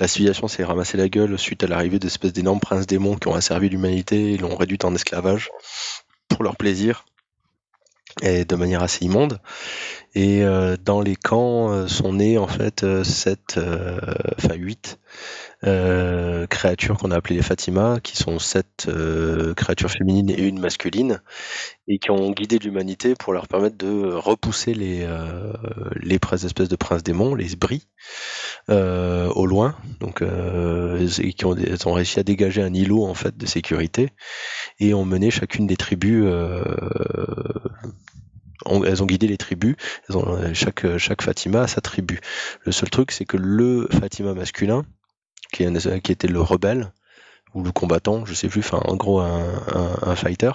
la 0.00 0.08
civilisation 0.08 0.48
s'est 0.48 0.64
ramassée 0.64 0.96
la 0.96 1.08
gueule 1.08 1.38
suite 1.38 1.62
à 1.62 1.66
l'arrivée 1.68 1.98
d'espèces 1.98 2.32
d'énormes 2.32 2.58
princes 2.58 2.86
démons 2.86 3.16
qui 3.16 3.28
ont 3.28 3.34
asservi 3.34 3.68
l'humanité 3.68 4.32
et 4.32 4.38
l'ont 4.38 4.56
réduite 4.56 4.84
en 4.84 4.94
esclavage 4.94 5.50
pour 6.28 6.42
leur 6.42 6.56
plaisir 6.56 7.04
et 8.22 8.44
de 8.44 8.56
manière 8.56 8.82
assez 8.82 9.04
immonde. 9.04 9.40
Et 10.14 10.42
euh, 10.42 10.76
dans 10.82 11.00
les 11.00 11.14
camps 11.16 11.86
sont 11.86 12.14
nés 12.14 12.38
en 12.38 12.48
fait 12.48 13.04
sept, 13.04 13.60
enfin 14.38 14.54
huit 14.54 14.98
créatures 15.62 16.98
qu'on 16.98 17.10
a 17.10 17.16
appelées 17.16 17.36
les 17.36 17.42
Fatima, 17.42 17.98
qui 18.02 18.16
sont 18.16 18.38
sept 18.38 18.88
créatures 19.56 19.90
féminines 19.90 20.30
et 20.30 20.42
une 20.42 20.60
masculine, 20.60 21.22
et 21.88 21.98
qui 21.98 22.10
ont 22.10 22.30
guidé 22.32 22.58
l'humanité 22.58 23.14
pour 23.14 23.32
leur 23.32 23.48
permettre 23.48 23.76
de 23.78 24.12
repousser 24.12 24.74
les, 24.74 25.06
les 26.02 26.18
espèces 26.44 26.68
de 26.68 26.76
princes 26.76 27.02
démons, 27.02 27.34
les 27.34 27.56
bris, 27.56 27.88
au 28.68 29.46
loin. 29.46 29.76
Donc, 30.00 30.22
et 30.22 31.32
qui 31.32 31.44
ont, 31.46 31.92
réussi 31.92 32.20
à 32.20 32.22
dégager 32.22 32.62
un 32.62 32.74
îlot 32.74 33.04
en 33.04 33.14
fait 33.14 33.36
de 33.36 33.46
sécurité 33.46 34.10
et 34.80 34.92
ont 34.92 35.04
mené 35.04 35.30
chacune 35.30 35.66
des 35.66 35.76
tribus 35.76 36.24
elles 38.86 39.02
ont 39.02 39.06
guidé 39.06 39.26
les 39.26 39.36
tribus, 39.36 39.76
euh, 40.10 40.54
chaque, 40.54 40.98
chaque 40.98 41.22
Fatima 41.22 41.62
a 41.62 41.66
sa 41.66 41.80
tribu. 41.80 42.20
Le 42.64 42.72
seul 42.72 42.90
truc, 42.90 43.10
c'est 43.10 43.24
que 43.24 43.36
le 43.36 43.88
Fatima 43.90 44.34
masculin, 44.34 44.84
qui, 45.52 45.64
était 45.64 46.28
le 46.28 46.40
rebelle, 46.40 46.92
ou 47.54 47.62
le 47.62 47.72
combattant, 47.72 48.24
je 48.26 48.34
sais 48.34 48.48
plus, 48.48 48.60
enfin 48.60 48.80
en 48.84 48.96
gros 48.96 49.20
un, 49.20 50.16
fighter, 50.16 50.52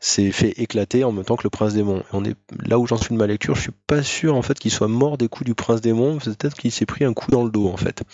s'est 0.00 0.30
fait 0.30 0.50
éclater 0.60 1.02
en 1.02 1.10
même 1.10 1.24
temps 1.24 1.36
que 1.36 1.44
le 1.44 1.50
prince 1.50 1.74
démon. 1.74 2.02
Là 2.64 2.78
où 2.78 2.86
j'en 2.86 2.98
suis 2.98 3.14
de 3.14 3.18
ma 3.18 3.26
lecture, 3.26 3.54
je 3.56 3.62
suis 3.62 3.72
pas 3.86 4.02
sûr 4.02 4.36
en 4.36 4.42
fait 4.42 4.58
qu'il 4.58 4.70
soit 4.70 4.88
mort 4.88 5.18
des 5.18 5.28
coups 5.28 5.46
du 5.46 5.54
prince 5.54 5.80
démon, 5.80 6.18
peut-être 6.18 6.56
qu'il 6.56 6.70
s'est 6.70 6.86
pris 6.86 7.04
un 7.04 7.14
coup 7.14 7.30
dans 7.30 7.44
le 7.44 7.50
dos 7.50 7.68
en 7.68 7.76
fait. 7.76 8.04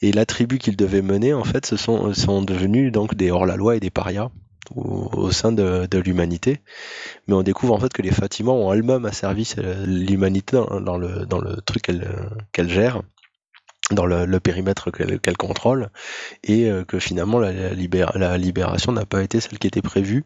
Et 0.00 0.12
la 0.12 0.26
tribu 0.26 0.58
qu'il 0.58 0.76
devait 0.76 1.02
mener 1.02 1.34
en 1.34 1.44
fait, 1.44 1.66
ce 1.66 1.76
sont, 1.76 2.42
devenus 2.42 2.90
donc 2.90 3.14
des 3.14 3.30
hors-la-loi 3.30 3.76
et 3.76 3.80
des 3.80 3.90
parias 3.90 4.30
au, 4.74 5.30
sein 5.30 5.52
de, 5.52 5.98
l'humanité. 5.98 6.60
Mais 7.28 7.34
on 7.34 7.42
découvre 7.42 7.74
en 7.74 7.78
fait 7.78 7.92
que 7.92 8.00
les 8.00 8.10
Fatima 8.10 8.52
ont 8.52 8.72
elles-mêmes 8.72 9.04
asservi 9.04 9.52
l'humanité 9.86 10.56
dans, 10.80 10.96
le, 10.96 11.26
dans 11.26 11.38
le 11.38 11.60
truc 11.60 11.82
qu'elles 11.82 12.70
gèrent 12.70 13.02
dans 13.90 14.06
le, 14.06 14.40
périmètre 14.40 14.90
qu'elle 14.90 15.36
contrôle 15.36 15.90
et 16.42 16.70
euh, 16.70 16.84
que 16.84 16.98
finalement 16.98 17.38
la, 17.38 17.74
libération 17.74 18.92
n'a 18.92 19.06
pas 19.06 19.22
été 19.22 19.40
celle 19.40 19.58
qui 19.58 19.66
était 19.66 19.82
prévue. 19.82 20.24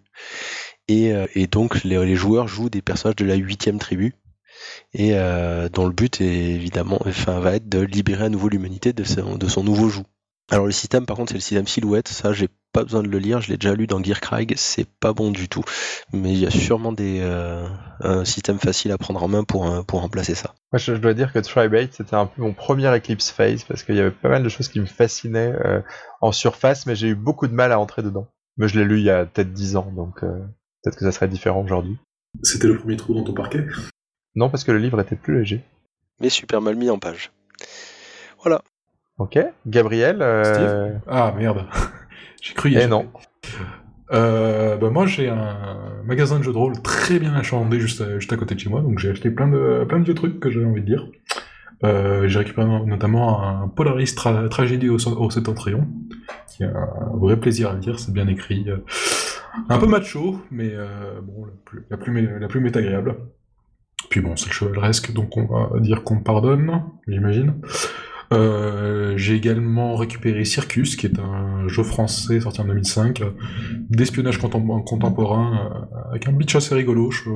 Et, 0.86 1.12
euh, 1.12 1.26
donc 1.50 1.82
les, 1.84 2.16
joueurs 2.16 2.48
jouent 2.48 2.70
des 2.70 2.82
personnages 2.82 3.16
de 3.16 3.24
la 3.24 3.34
huitième 3.34 3.78
tribu 3.78 4.14
et 4.92 5.10
euh, 5.14 5.68
dont 5.68 5.86
le 5.86 5.92
but 5.92 6.20
est 6.20 6.50
évidemment 6.50 6.98
enfin 7.06 7.38
va 7.38 7.54
être 7.54 7.68
de 7.68 7.80
libérer 7.80 8.24
à 8.24 8.28
nouveau 8.28 8.48
l'humanité 8.48 8.92
de 8.92 9.04
de 9.36 9.48
son 9.48 9.62
nouveau 9.62 9.88
joug 9.88 10.04
alors 10.50 10.64
le 10.64 10.72
système 10.72 11.04
par 11.04 11.16
contre 11.16 11.30
c'est 11.30 11.36
le 11.36 11.42
système 11.42 11.66
silhouette, 11.66 12.08
ça 12.08 12.32
j'ai 12.32 12.48
pas 12.72 12.82
besoin 12.82 13.02
de 13.02 13.08
le 13.08 13.18
lire, 13.18 13.40
je 13.40 13.50
l'ai 13.50 13.58
déjà 13.58 13.74
lu 13.74 13.86
dans 13.86 14.02
Gear 14.02 14.20
Craig, 14.20 14.54
c'est 14.56 14.88
pas 15.00 15.12
bon 15.12 15.30
du 15.30 15.48
tout. 15.48 15.62
Mais 16.12 16.32
il 16.32 16.38
y 16.38 16.46
a 16.46 16.50
sûrement 16.50 16.92
des 16.92 17.20
euh, 17.20 17.66
un 18.00 18.24
système 18.24 18.58
facile 18.58 18.92
à 18.92 18.98
prendre 18.98 19.22
en 19.22 19.28
main 19.28 19.44
pour, 19.44 19.70
euh, 19.70 19.82
pour 19.82 20.00
remplacer 20.00 20.34
ça. 20.34 20.54
Moi 20.72 20.78
je, 20.78 20.92
dois 20.94 21.12
dire 21.12 21.32
que 21.32 21.38
Tribate 21.38 21.92
c'était 21.92 22.14
un 22.14 22.26
peu 22.26 22.40
mon 22.40 22.54
premier 22.54 22.88
Eclipse 22.88 23.30
Phase 23.30 23.64
parce 23.64 23.82
qu'il 23.82 23.96
y 23.96 24.00
avait 24.00 24.10
pas 24.10 24.28
mal 24.30 24.42
de 24.42 24.48
choses 24.48 24.68
qui 24.68 24.80
me 24.80 24.86
fascinaient 24.86 25.52
euh, 25.64 25.82
en 26.20 26.32
surface 26.32 26.86
mais 26.86 26.94
j'ai 26.94 27.08
eu 27.08 27.14
beaucoup 27.14 27.46
de 27.46 27.54
mal 27.54 27.72
à 27.72 27.78
entrer 27.78 28.02
dedans. 28.02 28.28
Mais 28.56 28.68
je 28.68 28.78
l'ai 28.78 28.84
lu 28.84 28.98
il 28.98 29.04
y 29.04 29.10
a 29.10 29.26
peut-être 29.26 29.52
10 29.52 29.76
ans 29.76 29.92
donc 29.94 30.20
peut-être 30.20 30.96
que 30.96 31.04
ça 31.04 31.12
serait 31.12 31.28
différent 31.28 31.62
aujourd'hui. 31.62 31.98
C'était 32.42 32.68
le 32.68 32.78
premier 32.78 32.96
trou 32.96 33.14
dans 33.14 33.24
ton 33.24 33.34
parquet? 33.34 33.66
Non 34.34 34.48
parce 34.48 34.64
que 34.64 34.72
le 34.72 34.78
livre 34.78 35.00
était 35.00 35.16
plus 35.16 35.40
léger. 35.40 35.64
Mais 36.20 36.30
super 36.30 36.60
mal 36.60 36.76
mis 36.76 36.90
en 36.90 36.98
page. 36.98 37.32
Voilà. 38.42 38.62
Ok, 39.18 39.38
Gabriel. 39.66 40.18
Euh... 40.20 40.94
Ah 41.06 41.34
merde, 41.36 41.64
j'ai 42.42 42.54
cru. 42.54 42.72
Eh 42.74 42.86
non. 42.86 43.06
Euh, 44.10 44.76
bah 44.76 44.88
moi 44.88 45.04
j'ai 45.06 45.28
un 45.28 46.02
magasin 46.04 46.38
de 46.38 46.44
jeux 46.44 46.52
de 46.52 46.56
rôle 46.56 46.80
très 46.80 47.18
bien 47.18 47.34
achalandé 47.34 47.78
juste 47.78 48.00
à, 48.00 48.18
juste 48.18 48.32
à 48.32 48.36
côté 48.36 48.54
de 48.54 48.60
chez 48.60 48.70
moi, 48.70 48.80
donc 48.80 48.98
j'ai 48.98 49.10
acheté 49.10 49.30
plein 49.30 49.48
de 49.48 49.84
plein 49.86 49.98
de 49.98 50.04
vieux 50.04 50.14
trucs 50.14 50.40
que 50.40 50.50
j'avais 50.50 50.64
envie 50.64 50.80
de 50.80 50.86
dire. 50.86 51.06
Euh, 51.84 52.26
j'ai 52.26 52.40
récupéré 52.40 52.66
notamment 52.86 53.42
un 53.46 53.68
Polaris 53.68 54.14
Tragédie 54.14 54.88
au, 54.88 54.96
au 54.96 55.30
Septentrion, 55.30 55.86
qui 56.48 56.64
a 56.64 56.68
un 56.68 57.16
vrai 57.16 57.38
plaisir 57.38 57.70
à 57.70 57.74
lire, 57.74 57.98
c'est 57.98 58.12
bien 58.12 58.26
écrit. 58.26 58.64
Euh, 58.68 58.78
un 59.68 59.78
peu 59.78 59.86
macho, 59.86 60.40
mais 60.50 60.70
euh, 60.72 61.20
bon, 61.22 61.44
la, 61.44 61.52
plus, 61.64 61.84
la, 61.90 61.96
plus, 61.96 62.38
la 62.40 62.48
plus 62.48 62.66
agréable. 62.66 63.16
Puis 64.10 64.20
bon, 64.20 64.36
c'est 64.36 64.48
le 64.48 64.52
chevaleresque, 64.52 65.12
donc 65.12 65.36
on 65.36 65.46
va 65.46 65.80
dire 65.80 66.02
qu'on 66.02 66.20
pardonne, 66.20 66.82
j'imagine. 67.06 67.54
Euh, 68.32 69.16
j'ai 69.16 69.34
également 69.34 69.96
récupéré 69.96 70.44
Circus, 70.44 70.96
qui 70.96 71.06
est 71.06 71.18
un 71.18 71.66
jeu 71.68 71.82
français 71.82 72.40
sorti 72.40 72.60
en 72.60 72.64
2005, 72.64 73.22
d'espionnage 73.88 74.38
contemporain, 74.38 75.70
euh, 75.72 76.10
avec 76.10 76.28
un 76.28 76.32
bitch 76.32 76.54
assez 76.56 76.74
rigolo. 76.74 77.10
Je 77.10 77.30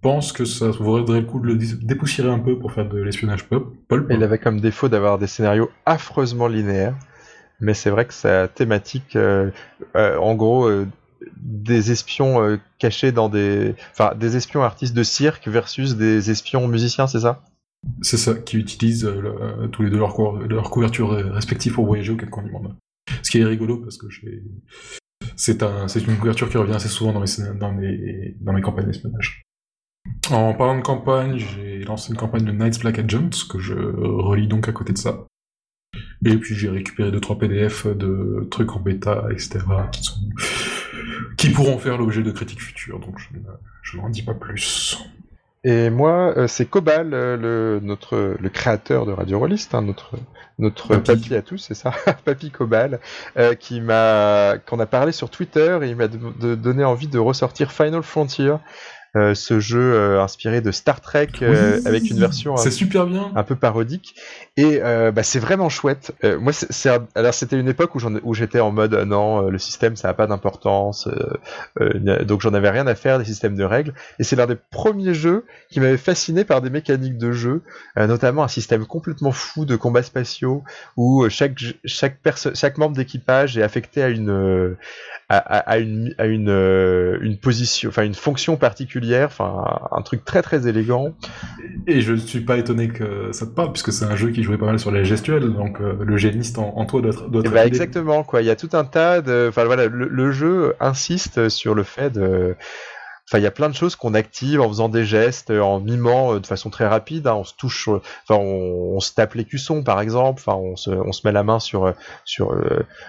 pense 0.00 0.32
que 0.32 0.44
ça 0.44 0.70
vaudrait 0.70 1.20
le 1.20 1.26
coup 1.26 1.40
de 1.40 1.46
le 1.46 1.56
dépoussiérer 1.56 2.30
un 2.30 2.38
peu 2.38 2.58
pour 2.58 2.72
faire 2.72 2.88
de 2.88 3.00
l'espionnage 3.00 3.44
pop. 3.44 3.74
Il 4.10 4.22
avait 4.22 4.38
comme 4.38 4.60
défaut 4.60 4.88
d'avoir 4.88 5.18
des 5.18 5.26
scénarios 5.26 5.70
affreusement 5.86 6.48
linéaires, 6.48 6.96
mais 7.60 7.74
c'est 7.74 7.90
vrai 7.90 8.06
que 8.06 8.14
sa 8.14 8.48
thématique, 8.48 9.14
euh, 9.14 9.50
en 9.94 10.34
gros, 10.34 10.68
des 11.36 11.92
espions 11.92 12.58
cachés 12.78 13.12
dans 13.12 13.28
des, 13.28 13.74
enfin, 13.92 14.14
des 14.16 14.36
espions 14.36 14.62
artistes 14.62 14.94
de 14.94 15.02
cirque 15.02 15.46
versus 15.46 15.94
des 15.96 16.30
espions 16.30 16.66
musiciens, 16.66 17.06
c'est 17.06 17.20
ça? 17.20 17.42
C'est 18.02 18.16
ça, 18.16 18.34
qui 18.34 18.56
utilisent 18.56 19.06
euh, 19.06 19.68
tous 19.68 19.82
les 19.82 19.90
deux 19.90 19.98
leur, 19.98 20.16
leur 20.48 20.70
couverture 20.70 21.10
respective 21.10 21.74
pour 21.74 21.86
voyager 21.86 22.12
au 22.12 22.16
du 22.16 22.50
monde. 22.50 22.76
Ce 23.22 23.30
qui 23.30 23.38
est 23.38 23.44
rigolo 23.44 23.78
parce 23.78 23.96
que 23.96 24.06
c'est 25.36 25.62
un, 25.62 25.86
une 25.86 26.18
couverture 26.18 26.48
qui 26.48 26.56
revient 26.56 26.74
assez 26.74 26.88
souvent 26.88 27.12
dans 27.12 27.20
mes, 27.20 27.58
dans 27.58 27.72
mes, 27.72 28.36
dans 28.40 28.52
mes 28.52 28.60
campagnes 28.60 28.86
d'espionnage. 28.86 29.42
En 30.30 30.54
parlant 30.54 30.76
de 30.76 30.82
campagne, 30.82 31.38
j'ai 31.38 31.80
lancé 31.80 32.10
une 32.10 32.16
campagne 32.16 32.44
de 32.44 32.52
Knights 32.52 32.80
Black 32.80 32.98
Agents 32.98 33.30
que 33.48 33.58
je 33.58 33.74
relis 33.74 34.48
donc 34.48 34.68
à 34.68 34.72
côté 34.72 34.92
de 34.92 34.98
ça. 34.98 35.26
Et 36.24 36.36
puis 36.36 36.54
j'ai 36.54 36.68
récupéré 36.68 37.10
2-3 37.10 37.38
PDF 37.38 37.86
de 37.86 38.46
trucs 38.50 38.72
en 38.76 38.80
bêta, 38.80 39.26
etc. 39.30 39.60
qui, 39.90 40.08
qui 41.36 41.50
pourront 41.50 41.78
faire 41.78 41.98
l'objet 41.98 42.22
de 42.22 42.30
critiques 42.30 42.60
futures, 42.60 43.00
donc 43.00 43.18
je 43.82 43.96
n'en 43.96 44.08
dis 44.08 44.22
pas 44.22 44.34
plus. 44.34 44.98
Et 45.62 45.90
moi, 45.90 46.32
euh, 46.38 46.46
c'est 46.46 46.64
Cobal, 46.64 47.12
euh, 47.12 47.36
le, 47.36 47.80
notre, 47.82 48.36
le 48.38 48.48
créateur 48.48 49.04
de 49.04 49.12
Radio 49.12 49.38
Rollist, 49.38 49.74
hein, 49.74 49.82
notre, 49.82 50.12
notre 50.58 50.96
papy. 50.96 51.34
à 51.34 51.42
tous, 51.42 51.58
c'est 51.58 51.74
ça, 51.74 51.92
papy 52.24 52.50
Cobal, 52.50 52.98
euh, 53.36 53.54
qui 53.54 53.82
m'a, 53.82 54.54
qu'on 54.66 54.80
a 54.80 54.86
parlé 54.86 55.12
sur 55.12 55.28
Twitter 55.28 55.78
et 55.82 55.88
il 55.88 55.96
m'a 55.96 56.08
donné 56.08 56.84
envie 56.84 57.08
de 57.08 57.18
ressortir 57.18 57.72
Final 57.72 58.02
Frontier, 58.02 58.54
euh, 59.16 59.34
ce 59.34 59.58
jeu 59.58 59.94
euh, 59.94 60.22
inspiré 60.22 60.60
de 60.60 60.70
Star 60.70 61.00
Trek 61.00 61.30
euh, 61.42 61.80
avec 61.84 62.08
une 62.10 62.20
version 62.20 62.54
un, 62.54 62.70
super 62.70 63.06
bien. 63.06 63.32
un 63.34 63.42
peu 63.42 63.56
parodique 63.56 64.14
et 64.60 64.80
bah, 64.80 65.22
c'est 65.22 65.38
vraiment 65.38 65.68
chouette. 65.68 66.12
moi, 66.40 66.52
c'est 66.52 66.90
alors 67.14 67.34
c'était 67.34 67.58
une 67.58 67.68
époque 67.68 67.94
où, 67.94 68.34
j'étais 68.34 68.60
en 68.60 68.72
mode 68.72 68.94
non, 68.94 69.48
le 69.48 69.58
système 69.58 69.96
ça 69.96 70.08
a 70.08 70.14
pas 70.14 70.26
d'importance, 70.26 71.08
donc 71.78 72.40
j'en 72.40 72.54
avais 72.54 72.70
rien 72.70 72.86
à 72.86 72.94
faire 72.94 73.18
des 73.18 73.24
systèmes 73.24 73.56
de 73.56 73.64
règles. 73.64 73.94
Et 74.18 74.24
c'est 74.24 74.36
l'un 74.36 74.46
des 74.46 74.56
premiers 74.70 75.14
jeux 75.14 75.44
qui 75.70 75.80
m'avait 75.80 75.96
fasciné 75.96 76.44
par 76.44 76.60
des 76.62 76.70
mécaniques 76.70 77.18
de 77.18 77.32
jeu, 77.32 77.62
notamment 77.96 78.42
un 78.42 78.48
système 78.48 78.86
complètement 78.86 79.32
fou 79.32 79.64
de 79.64 79.76
combats 79.76 80.02
spatiaux 80.02 80.64
où 80.96 81.26
chaque 81.28 82.78
membre 82.78 82.96
d'équipage 82.96 83.56
est 83.58 83.62
affecté 83.62 84.02
à 84.02 84.08
une 84.08 84.36
euh, 86.48 87.36
position, 87.40 87.88
enfin 87.88 88.04
une 88.04 88.14
fonction 88.14 88.56
particulière, 88.56 89.26
enfin 89.26 89.64
un 89.92 90.02
truc 90.02 90.24
très 90.24 90.42
très 90.42 90.68
élégant. 90.68 91.14
Et 91.86 92.00
je 92.00 92.12
ne 92.12 92.18
suis 92.18 92.40
pas 92.40 92.56
étonné 92.58 92.88
que 92.88 93.32
ça 93.32 93.46
te 93.46 93.52
parle, 93.52 93.72
puisque 93.72 93.92
c'est 93.92 94.04
un 94.04 94.16
jeu 94.16 94.30
qui 94.30 94.42
jouait 94.50 94.58
pas 94.58 94.66
mal 94.66 94.78
sur 94.78 94.90
les 94.90 95.04
gestuels, 95.04 95.52
donc 95.52 95.80
euh, 95.80 95.94
le 96.00 96.16
géniste 96.16 96.58
en, 96.58 96.84
toi 96.84 97.00
doit 97.00 97.10
être. 97.10 97.28
Doit 97.28 97.42
bah 97.42 97.66
exactement, 97.66 98.22
quoi. 98.22 98.42
Il 98.42 98.46
y 98.46 98.50
a 98.50 98.56
tout 98.56 98.70
un 98.72 98.84
tas 98.84 99.20
de. 99.20 99.46
Enfin 99.48 99.64
voilà, 99.64 99.86
le, 99.86 100.32
jeu 100.32 100.74
insiste 100.80 101.48
sur 101.48 101.74
le 101.74 101.82
fait 101.82 102.10
de 102.10 102.56
Enfin, 103.30 103.38
il 103.38 103.44
y 103.44 103.46
a 103.46 103.52
plein 103.52 103.68
de 103.68 103.76
choses 103.76 103.94
qu'on 103.94 104.14
active 104.14 104.60
en 104.60 104.68
faisant 104.68 104.88
des 104.88 105.04
gestes, 105.04 105.52
en 105.52 105.78
mimant 105.78 106.40
de 106.40 106.46
façon 106.46 106.68
très 106.68 106.88
rapide. 106.88 107.28
Hein. 107.28 107.34
on 107.34 107.44
se 107.44 107.54
touche, 107.54 107.88
enfin, 107.88 108.42
on, 108.42 108.98
se 108.98 109.14
tape 109.14 109.34
les 109.34 109.44
cuissons, 109.44 109.84
par 109.84 110.00
exemple. 110.00 110.42
Enfin, 110.44 110.58
on 110.58 110.74
se, 110.74 110.90
on 110.90 111.12
se 111.12 111.20
met 111.24 111.30
la 111.30 111.44
main 111.44 111.60
sur 111.60 111.94
sur 112.24 112.52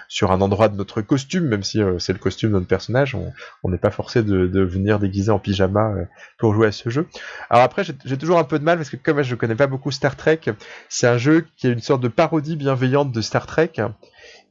sur 0.06 0.30
un 0.30 0.40
endroit 0.40 0.68
de 0.68 0.76
notre 0.76 1.02
costume, 1.02 1.46
même 1.46 1.64
si 1.64 1.80
c'est 1.98 2.12
le 2.12 2.20
costume 2.20 2.50
de 2.50 2.54
notre 2.54 2.68
personnage. 2.68 3.16
On 3.64 3.68
n'est 3.68 3.78
pas 3.78 3.90
forcé 3.90 4.22
de, 4.22 4.46
de, 4.46 4.62
venir 4.62 5.00
déguisé 5.00 5.32
en 5.32 5.40
pyjama 5.40 5.92
pour 6.38 6.54
jouer 6.54 6.68
à 6.68 6.72
ce 6.72 6.88
jeu. 6.88 7.08
Alors 7.50 7.64
après, 7.64 7.82
j'ai 7.82 8.16
toujours 8.16 8.38
un 8.38 8.44
peu 8.44 8.60
de 8.60 8.64
mal 8.64 8.76
parce 8.76 8.90
que 8.90 8.96
comme 8.96 9.20
je 9.22 9.34
connais 9.34 9.56
pas 9.56 9.66
beaucoup 9.66 9.90
Star 9.90 10.14
Trek, 10.14 10.40
c'est 10.88 11.08
un 11.08 11.18
jeu 11.18 11.46
qui 11.56 11.66
est 11.66 11.72
une 11.72 11.80
sorte 11.80 12.00
de 12.00 12.08
parodie 12.08 12.54
bienveillante 12.54 13.10
de 13.10 13.20
Star 13.20 13.46
Trek. 13.46 13.72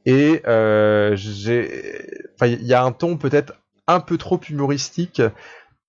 Et 0.04 0.42
euh, 0.46 1.16
il 1.16 2.66
y 2.66 2.74
a 2.74 2.82
un 2.82 2.92
ton 2.92 3.16
peut-être 3.16 3.54
un 3.86 4.00
peu 4.00 4.16
trop 4.16 4.40
humoristique 4.48 5.22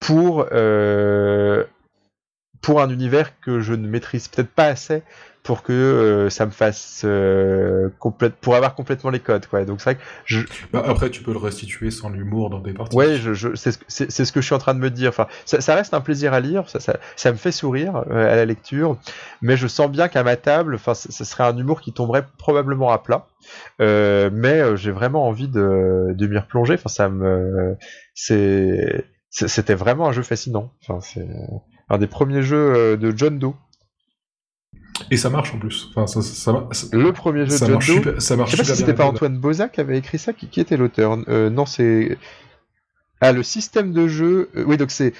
pour 0.03 0.47
euh, 0.51 1.63
pour 2.61 2.81
un 2.81 2.89
univers 2.89 3.39
que 3.39 3.61
je 3.61 3.73
ne 3.73 3.87
maîtrise 3.87 4.27
peut-être 4.27 4.51
pas 4.51 4.65
assez 4.65 5.01
pour 5.43 5.63
que 5.63 5.73
euh, 5.73 6.29
ça 6.29 6.45
me 6.45 6.51
fasse 6.51 7.01
euh, 7.03 7.89
complète 7.99 8.35
pour 8.35 8.55
avoir 8.55 8.75
complètement 8.75 9.09
les 9.09 9.19
codes 9.19 9.45
quoi. 9.47 9.65
Donc 9.65 9.81
c'est 9.81 9.91
vrai 9.91 9.95
que 9.95 10.01
je... 10.23 10.39
Bah, 10.71 10.83
après 10.87 11.09
tu 11.09 11.21
peux 11.21 11.33
le 11.33 11.37
restituer 11.37 11.91
sans 11.91 12.09
l'humour 12.09 12.49
dans 12.49 12.59
des 12.59 12.73
parties. 12.73 12.95
Ouais, 12.95 13.17
je, 13.17 13.33
je 13.33 13.53
c'est 13.55 13.77
ce, 13.89 14.05
ce 14.09 14.31
que 14.31 14.39
je 14.39 14.45
suis 14.45 14.55
en 14.55 14.59
train 14.59 14.73
de 14.73 14.79
me 14.79 14.89
dire. 14.89 15.09
Enfin, 15.09 15.27
ça, 15.45 15.59
ça 15.59 15.75
reste 15.75 15.93
un 15.93 15.99
plaisir 16.01 16.33
à 16.33 16.39
lire, 16.39 16.69
ça, 16.69 16.79
ça, 16.79 16.97
ça 17.17 17.31
me 17.31 17.37
fait 17.37 17.51
sourire 17.51 18.05
euh, 18.09 18.31
à 18.31 18.35
la 18.37 18.45
lecture, 18.45 18.97
mais 19.41 19.57
je 19.57 19.67
sens 19.67 19.89
bien 19.89 20.07
qu'à 20.07 20.23
ma 20.23 20.37
table, 20.37 20.75
enfin, 20.75 20.93
ce 20.93 21.23
serait 21.25 21.43
un 21.43 21.57
humour 21.57 21.81
qui 21.81 21.91
tomberait 21.91 22.25
probablement 22.37 22.91
à 22.91 22.99
plat. 22.99 23.27
Mais 23.79 24.77
j'ai 24.77 24.91
vraiment 24.91 25.27
envie 25.27 25.49
de, 25.49 26.13
de 26.13 26.27
m'y 26.27 26.37
replonger. 26.37 26.75
Enfin, 26.75 26.89
ça 26.89 27.09
me, 27.09 27.75
c'est, 28.13 29.05
c'était 29.33 29.75
vraiment 29.75 30.07
un 30.07 30.11
jeu 30.11 30.23
fascinant. 30.23 30.71
Enfin, 30.81 30.99
c'est 31.01 31.27
un 31.89 31.97
des 31.97 32.07
premiers 32.07 32.43
jeux 32.43 32.97
de 32.97 33.13
John 33.15 33.39
Doe 33.39 33.55
et 35.11 35.17
ça 35.17 35.29
marche 35.29 35.53
en 35.53 35.59
plus. 35.59 35.89
Enfin, 35.89 36.07
ça, 36.07 36.21
ça, 36.21 36.67
le 36.91 37.11
premier 37.11 37.45
jeu 37.45 37.59
de 37.59 37.79
John 37.81 38.01
Doe. 38.03 38.19
ça 38.19 38.35
marche 38.35 38.51
je 38.51 38.57
sais 38.57 38.63
pas 38.63 38.69
si 38.69 38.75
c'était 38.77 38.93
pas 38.93 39.05
Antoine 39.05 39.37
Boza 39.37 39.69
qui 39.69 39.81
avait 39.81 39.97
écrit 39.97 40.19
ça. 40.19 40.33
Qui, 40.33 40.47
qui 40.47 40.59
était 40.59 40.77
l'auteur 40.77 41.17
euh, 41.27 41.49
Non, 41.49 41.65
c'est. 41.65 42.17
Ah, 43.21 43.31
le 43.31 43.43
système 43.43 43.93
de 43.93 44.07
jeu. 44.07 44.49
Euh, 44.55 44.63
oui, 44.65 44.77
donc 44.77 44.91
c'est. 44.91 45.13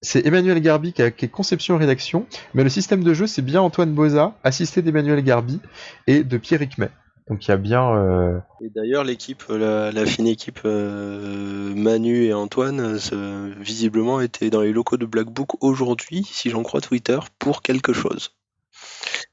C'est 0.00 0.24
Emmanuel 0.24 0.60
Garbi 0.60 0.92
qui, 0.92 1.02
a, 1.02 1.10
qui 1.10 1.24
est 1.24 1.28
conception 1.28 1.74
et 1.74 1.78
rédaction, 1.78 2.26
mais 2.54 2.62
le 2.62 2.68
système 2.68 3.02
de 3.02 3.14
jeu 3.14 3.26
c'est 3.26 3.42
bien 3.42 3.60
Antoine 3.60 3.92
Boza, 3.92 4.38
assisté 4.44 4.80
d'Emmanuel 4.80 5.24
Garbi 5.24 5.58
et 6.06 6.22
de 6.22 6.38
Pierre 6.38 6.60
May. 6.78 6.88
Donc 7.28 7.46
il 7.46 7.50
y 7.50 7.52
a 7.52 7.56
bien. 7.56 7.94
Euh... 7.94 8.38
Et 8.60 8.70
d'ailleurs 8.70 9.04
l'équipe, 9.04 9.44
la, 9.48 9.92
la, 9.92 10.06
fine 10.06 10.26
équipe 10.26 10.60
euh, 10.64 11.74
Manu 11.74 12.24
et 12.24 12.32
Antoine, 12.32 12.98
visiblement 13.58 14.20
étaient 14.20 14.50
dans 14.50 14.62
les 14.62 14.72
locaux 14.72 14.96
de 14.96 15.06
Black 15.06 15.26
Book 15.28 15.62
aujourd'hui, 15.62 16.24
si 16.24 16.50
j'en 16.50 16.62
crois 16.62 16.80
Twitter, 16.80 17.18
pour 17.38 17.62
quelque 17.62 17.92
chose. 17.92 18.34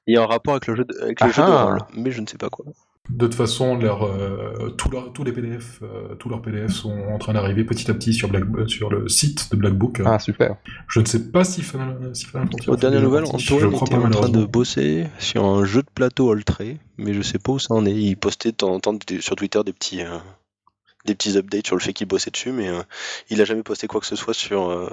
Il 0.08 0.16
y 0.16 0.18
a 0.18 0.24
un 0.24 0.28
rapport 0.28 0.54
avec 0.54 0.68
le 0.68 0.76
jeu 0.76 0.86
de, 0.86 1.02
avec 1.02 1.22
le 1.22 1.32
jeu 1.32 1.42
de 1.42 1.48
ah. 1.48 1.64
rôle, 1.64 1.80
mais 1.94 2.12
je 2.12 2.22
ne 2.22 2.28
sais 2.28 2.38
pas 2.38 2.50
quoi. 2.50 2.66
De 3.10 3.28
toute 3.28 3.36
façon, 3.36 3.78
leur, 3.78 4.04
euh, 4.04 4.70
tous 4.70 5.24
les 5.24 5.32
PDF, 5.32 5.80
euh, 5.84 6.16
tous 6.16 6.28
leurs 6.28 6.42
PDF 6.42 6.72
sont 6.72 6.98
en 7.12 7.20
train 7.20 7.34
d'arriver 7.34 7.64
petit 7.64 7.90
à 7.92 7.94
petit 7.94 8.16
sur, 8.16 8.30
Black, 8.30 8.44
euh, 8.58 8.68
sur 8.68 8.90
le 8.90 9.08
site 9.08 9.52
de 9.52 9.58
Blackbook. 9.58 10.02
Ah 10.04 10.18
super. 10.18 10.56
Je 10.88 11.02
ne 11.02 11.06
sais 11.06 11.32
pas 11.32 11.44
si 11.44 11.62
Final, 11.62 12.10
si 12.14 12.26
Final 12.26 12.48
Fantasy. 12.48 12.70
Aux 12.70 12.76
dernières 12.76 13.02
nouvelles, 13.02 13.26
Antoine 13.26 13.76
était 13.76 13.96
en 13.96 14.10
train 14.10 14.30
de 14.30 14.46
bosser 14.46 15.06
sur 15.20 15.46
un 15.46 15.66
jeu 15.66 15.84
de 15.84 15.90
plateau 15.94 16.30
Oltré, 16.30 16.80
mais 16.98 17.14
je 17.14 17.22
sais 17.22 17.38
pas 17.38 17.52
où 17.52 17.60
ça 17.60 17.76
en 17.76 17.86
est. 17.86 17.94
Il 17.94 18.18
postait 18.18 18.52
de 18.52 18.58
temps 18.58 18.74
en 18.74 18.80
temps 18.80 18.98
sur 19.20 19.36
Twitter 19.36 19.62
des 19.64 19.74
petits, 19.74 20.02
des 21.06 21.14
petits 21.14 21.38
updates 21.38 21.68
sur 21.68 21.76
le 21.76 21.82
fait 21.82 21.94
qu'il 21.94 22.08
bossait 22.08 22.32
dessus, 22.32 22.52
mais 22.52 22.72
il 23.30 23.40
a 23.40 23.46
jamais 23.46 23.62
posté 23.62 23.86
quoi 23.86 24.02
que 24.02 24.08
ce 24.08 24.16
soit 24.16 24.34
sur 24.34 24.92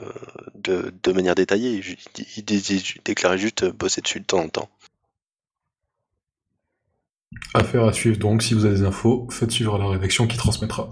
de, 0.62 0.92
de, 1.02 1.12
manière 1.12 1.34
détaillée. 1.34 1.82
Il, 2.18 2.44
il, 2.46 3.00
déclarait 3.06 3.38
juste 3.38 3.64
bosser 3.70 4.02
dessus 4.02 4.20
de 4.20 4.26
temps 4.26 4.40
en 4.40 4.48
temps. 4.50 4.68
Affaire 7.54 7.84
à 7.84 7.92
suivre 7.92 8.18
donc, 8.18 8.42
si 8.42 8.54
vous 8.54 8.64
avez 8.64 8.76
des 8.76 8.84
infos, 8.84 9.26
faites 9.30 9.50
suivre 9.50 9.74
à 9.74 9.78
la 9.78 9.86
rédaction 9.86 10.26
qui 10.26 10.36
transmettra. 10.36 10.88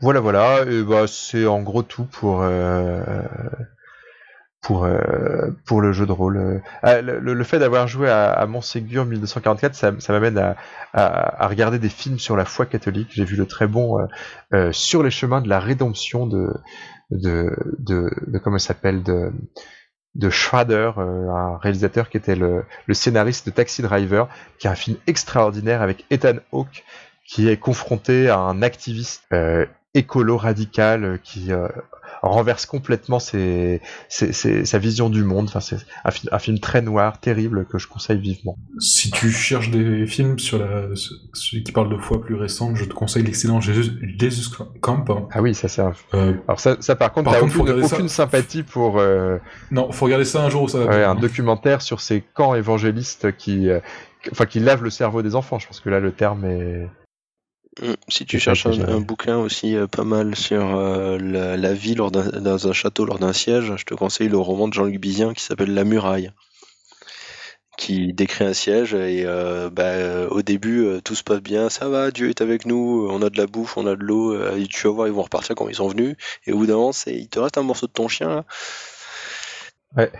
Voilà, 0.00 0.20
voilà, 0.20 0.64
et 0.68 0.82
bah 0.82 1.06
c'est 1.06 1.46
en 1.46 1.62
gros 1.62 1.82
tout 1.82 2.04
pour 2.04 2.42
euh, 2.42 3.00
pour 4.60 4.84
euh, 4.84 5.50
pour 5.66 5.80
le 5.80 5.92
jeu 5.92 6.04
de 6.04 6.12
rôle. 6.12 6.62
Ah, 6.82 7.00
le, 7.00 7.44
fait 7.44 7.58
d'avoir 7.58 7.86
joué 7.86 8.10
à, 8.10 8.32
à 8.32 8.46
Montségur 8.46 9.04
1244, 9.04 9.74
ça, 9.74 9.92
ça 10.00 10.12
m'amène 10.12 10.36
à, 10.36 10.56
à, 10.92 11.46
regarder 11.46 11.78
des 11.78 11.88
films 11.88 12.18
sur 12.18 12.36
la 12.36 12.44
foi 12.44 12.66
catholique. 12.66 13.08
J'ai 13.12 13.24
vu 13.24 13.36
le 13.36 13.46
très 13.46 13.68
bon 13.68 13.98
euh, 14.52 14.72
Sur 14.72 15.02
les 15.02 15.10
chemins 15.10 15.40
de 15.40 15.48
la 15.48 15.60
rédemption 15.60 16.26
de 16.26 16.52
de 17.10 17.56
de, 17.78 18.10
de 18.26 18.38
comment 18.38 18.58
s'appelle 18.58 19.02
de 19.02 19.30
de 20.14 20.30
Schrader, 20.30 20.92
euh, 20.96 21.28
un 21.28 21.56
réalisateur 21.58 22.08
qui 22.08 22.16
était 22.16 22.36
le, 22.36 22.64
scénariste 22.92 23.46
de 23.46 23.50
Taxi 23.50 23.82
Driver, 23.82 24.28
qui 24.58 24.66
est 24.66 24.70
un 24.70 24.76
film 24.76 24.96
extraordinaire 25.06 25.82
avec 25.82 26.04
Ethan 26.10 26.36
Hawke, 26.52 26.84
qui 27.26 27.48
est 27.48 27.56
confronté 27.56 28.28
à 28.28 28.38
un 28.38 28.62
activiste 28.62 29.24
euh, 29.32 29.66
écolo 29.94 30.36
radical 30.36 31.04
euh, 31.04 31.18
qui 31.22 31.50
renverse 32.22 32.66
complètement 32.66 33.18
ses, 33.18 33.80
sa 34.08 34.78
vision 34.78 35.10
du 35.10 35.24
monde. 35.24 35.46
Enfin, 35.48 35.60
c'est 35.60 35.78
un, 36.04 36.38
film 36.38 36.58
très 36.58 36.82
noir, 36.82 37.20
terrible, 37.20 37.66
que 37.66 37.78
je 37.78 37.88
conseille 37.88 38.18
vivement. 38.18 38.56
Si 38.78 39.10
tu 39.10 39.30
cherches 39.30 39.70
des 39.70 40.06
films 40.06 40.38
sur 40.38 40.58
la, 40.58 40.88
celui 41.32 41.62
qui 41.62 41.72
parle 41.72 41.90
de 41.90 41.96
foi 41.96 42.20
plus 42.20 42.34
récente, 42.34 42.76
je 42.76 42.84
te 42.84 42.94
conseille 42.94 43.22
l'excellent 43.22 43.60
Jesus, 43.60 43.92
Jesus 44.18 44.50
Camp. 44.80 45.28
Ah 45.30 45.42
oui, 45.42 45.54
ça 45.54 45.68
c'est 45.68 45.82
un... 45.82 45.92
Euh, 46.14 46.34
Alors 46.48 46.60
ça, 46.60 46.76
ça 46.80 46.96
par 46.96 47.12
contre, 47.12 47.30
t'as 47.30 47.40
aucune, 47.40 47.82
aucune 47.82 48.08
sympathie 48.08 48.62
pour... 48.62 48.98
Euh... 48.98 49.38
Non, 49.70 49.92
faut 49.92 50.06
regarder 50.06 50.24
ça 50.24 50.42
un 50.42 50.50
jour. 50.50 50.70
Ça 50.70 50.84
ouais, 50.84 51.04
un 51.04 51.14
documentaire 51.14 51.82
sur 51.82 52.00
ces 52.00 52.22
camps 52.34 52.54
évangélistes 52.54 53.36
qui... 53.36 53.68
Euh, 53.68 53.80
enfin, 54.32 54.46
qui 54.46 54.60
lavent 54.60 54.82
le 54.82 54.90
cerveau 54.90 55.22
des 55.22 55.34
enfants. 55.34 55.58
Je 55.58 55.66
pense 55.66 55.80
que 55.80 55.90
là, 55.90 56.00
le 56.00 56.12
terme 56.12 56.44
est... 56.44 56.88
Mm. 57.80 57.94
Si 58.08 58.24
tu 58.24 58.38
cherches 58.38 58.66
un, 58.66 59.00
bouquin 59.00 59.36
aussi 59.38 59.74
euh, 59.74 59.86
pas 59.86 60.04
mal 60.04 60.36
sur 60.36 60.76
euh, 60.76 61.18
la, 61.18 61.72
vie 61.72 61.94
lors 61.94 62.10
dans 62.10 62.68
un 62.68 62.72
château 62.72 63.04
lors 63.04 63.18
d'un 63.18 63.32
siège, 63.32 63.74
je 63.76 63.84
te 63.84 63.94
conseille 63.94 64.28
le 64.28 64.38
roman 64.38 64.68
de 64.68 64.74
Jean-Luc 64.74 65.00
Bizien 65.00 65.34
qui 65.34 65.42
s'appelle 65.42 65.74
La 65.74 65.82
Muraille, 65.82 66.30
qui 67.76 68.12
décrit 68.12 68.44
un 68.44 68.52
siège 68.52 68.94
et 68.94 69.24
euh, 69.26 69.70
bah, 69.70 70.28
au 70.30 70.42
début 70.42 71.00
tout 71.02 71.16
se 71.16 71.24
passe 71.24 71.40
bien, 71.40 71.68
ça 71.68 71.88
va, 71.88 72.12
Dieu 72.12 72.28
est 72.28 72.40
avec 72.40 72.64
nous, 72.64 73.08
on 73.10 73.20
a 73.22 73.30
de 73.30 73.36
la 73.36 73.46
bouffe, 73.46 73.76
on 73.76 73.86
a 73.88 73.96
de 73.96 74.04
l'eau, 74.04 74.38
tu 74.68 74.86
vas 74.86 74.92
voir 74.92 75.08
ils 75.08 75.12
vont 75.12 75.22
repartir 75.22 75.56
quand 75.56 75.68
ils 75.68 75.74
sont 75.74 75.88
venus, 75.88 76.16
et 76.46 76.52
au 76.52 76.58
bout 76.58 76.66
d'un 76.66 76.76
moment 76.76 76.92
il 77.06 77.28
te 77.28 77.40
reste 77.40 77.58
un 77.58 77.62
morceau 77.62 77.86
de 77.86 77.92
ton 77.92 78.06
chien 78.08 78.44
Ouais. 79.96 80.10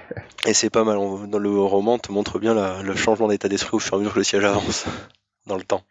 Et 0.46 0.54
c'est 0.54 0.70
pas 0.70 0.84
mal, 0.84 0.98
dans 1.28 1.38
le 1.38 1.60
roman 1.60 1.98
te 1.98 2.12
montre 2.12 2.38
bien 2.38 2.82
le 2.82 2.94
changement 2.94 3.26
d'état 3.26 3.48
d'esprit 3.48 3.76
au 3.76 3.80
fur 3.80 3.94
et 3.94 3.96
à 3.96 3.98
mesure 3.98 4.12
que 4.12 4.18
le 4.18 4.24
siège 4.24 4.44
avance 4.44 4.84
dans 5.46 5.56
le 5.56 5.64
temps. 5.64 5.82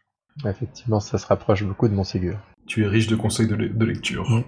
Effectivement, 0.46 1.00
ça 1.00 1.18
se 1.18 1.26
rapproche 1.28 1.64
beaucoup 1.64 1.88
de 1.88 1.94
mon 1.94 2.04
Ségur. 2.04 2.38
Tu 2.66 2.84
es 2.84 2.88
riche 2.88 3.08
de 3.08 3.16
conseils 3.16 3.48
de, 3.48 3.86
lecture. 3.86 4.44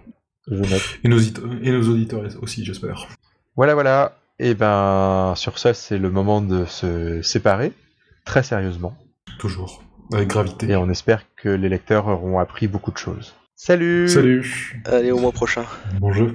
Je 0.48 0.56
note. 0.56 1.00
Et 1.04 1.08
nos, 1.08 1.20
et 1.20 1.72
nos 1.72 1.90
auditeurs 1.90 2.24
aussi, 2.42 2.64
j'espère. 2.64 3.08
Voilà, 3.56 3.74
voilà. 3.74 4.18
Et 4.40 4.54
ben, 4.54 5.34
sur 5.36 5.58
ça, 5.58 5.74
c'est 5.74 5.98
le 5.98 6.10
moment 6.10 6.42
de 6.42 6.66
se 6.66 7.22
séparer, 7.22 7.72
très 8.26 8.44
sérieusement. 8.44 8.98
Toujours, 9.40 9.84
avec 10.14 10.28
gravité. 10.28 10.70
Et 10.70 10.76
on 10.76 10.90
espère 10.90 11.24
que 11.36 11.50
les 11.50 11.70
lecteurs 11.70 12.08
auront 12.08 12.40
appris 12.40 12.68
beaucoup 12.68 12.92
de 12.92 12.98
choses. 12.98 13.34
Salut 13.56 14.10
Salut 14.10 14.82
Allez, 14.86 15.12
au 15.12 15.20
mois 15.20 15.32
prochain. 15.32 15.66
Bon 16.00 16.12
jeu. 16.12 16.34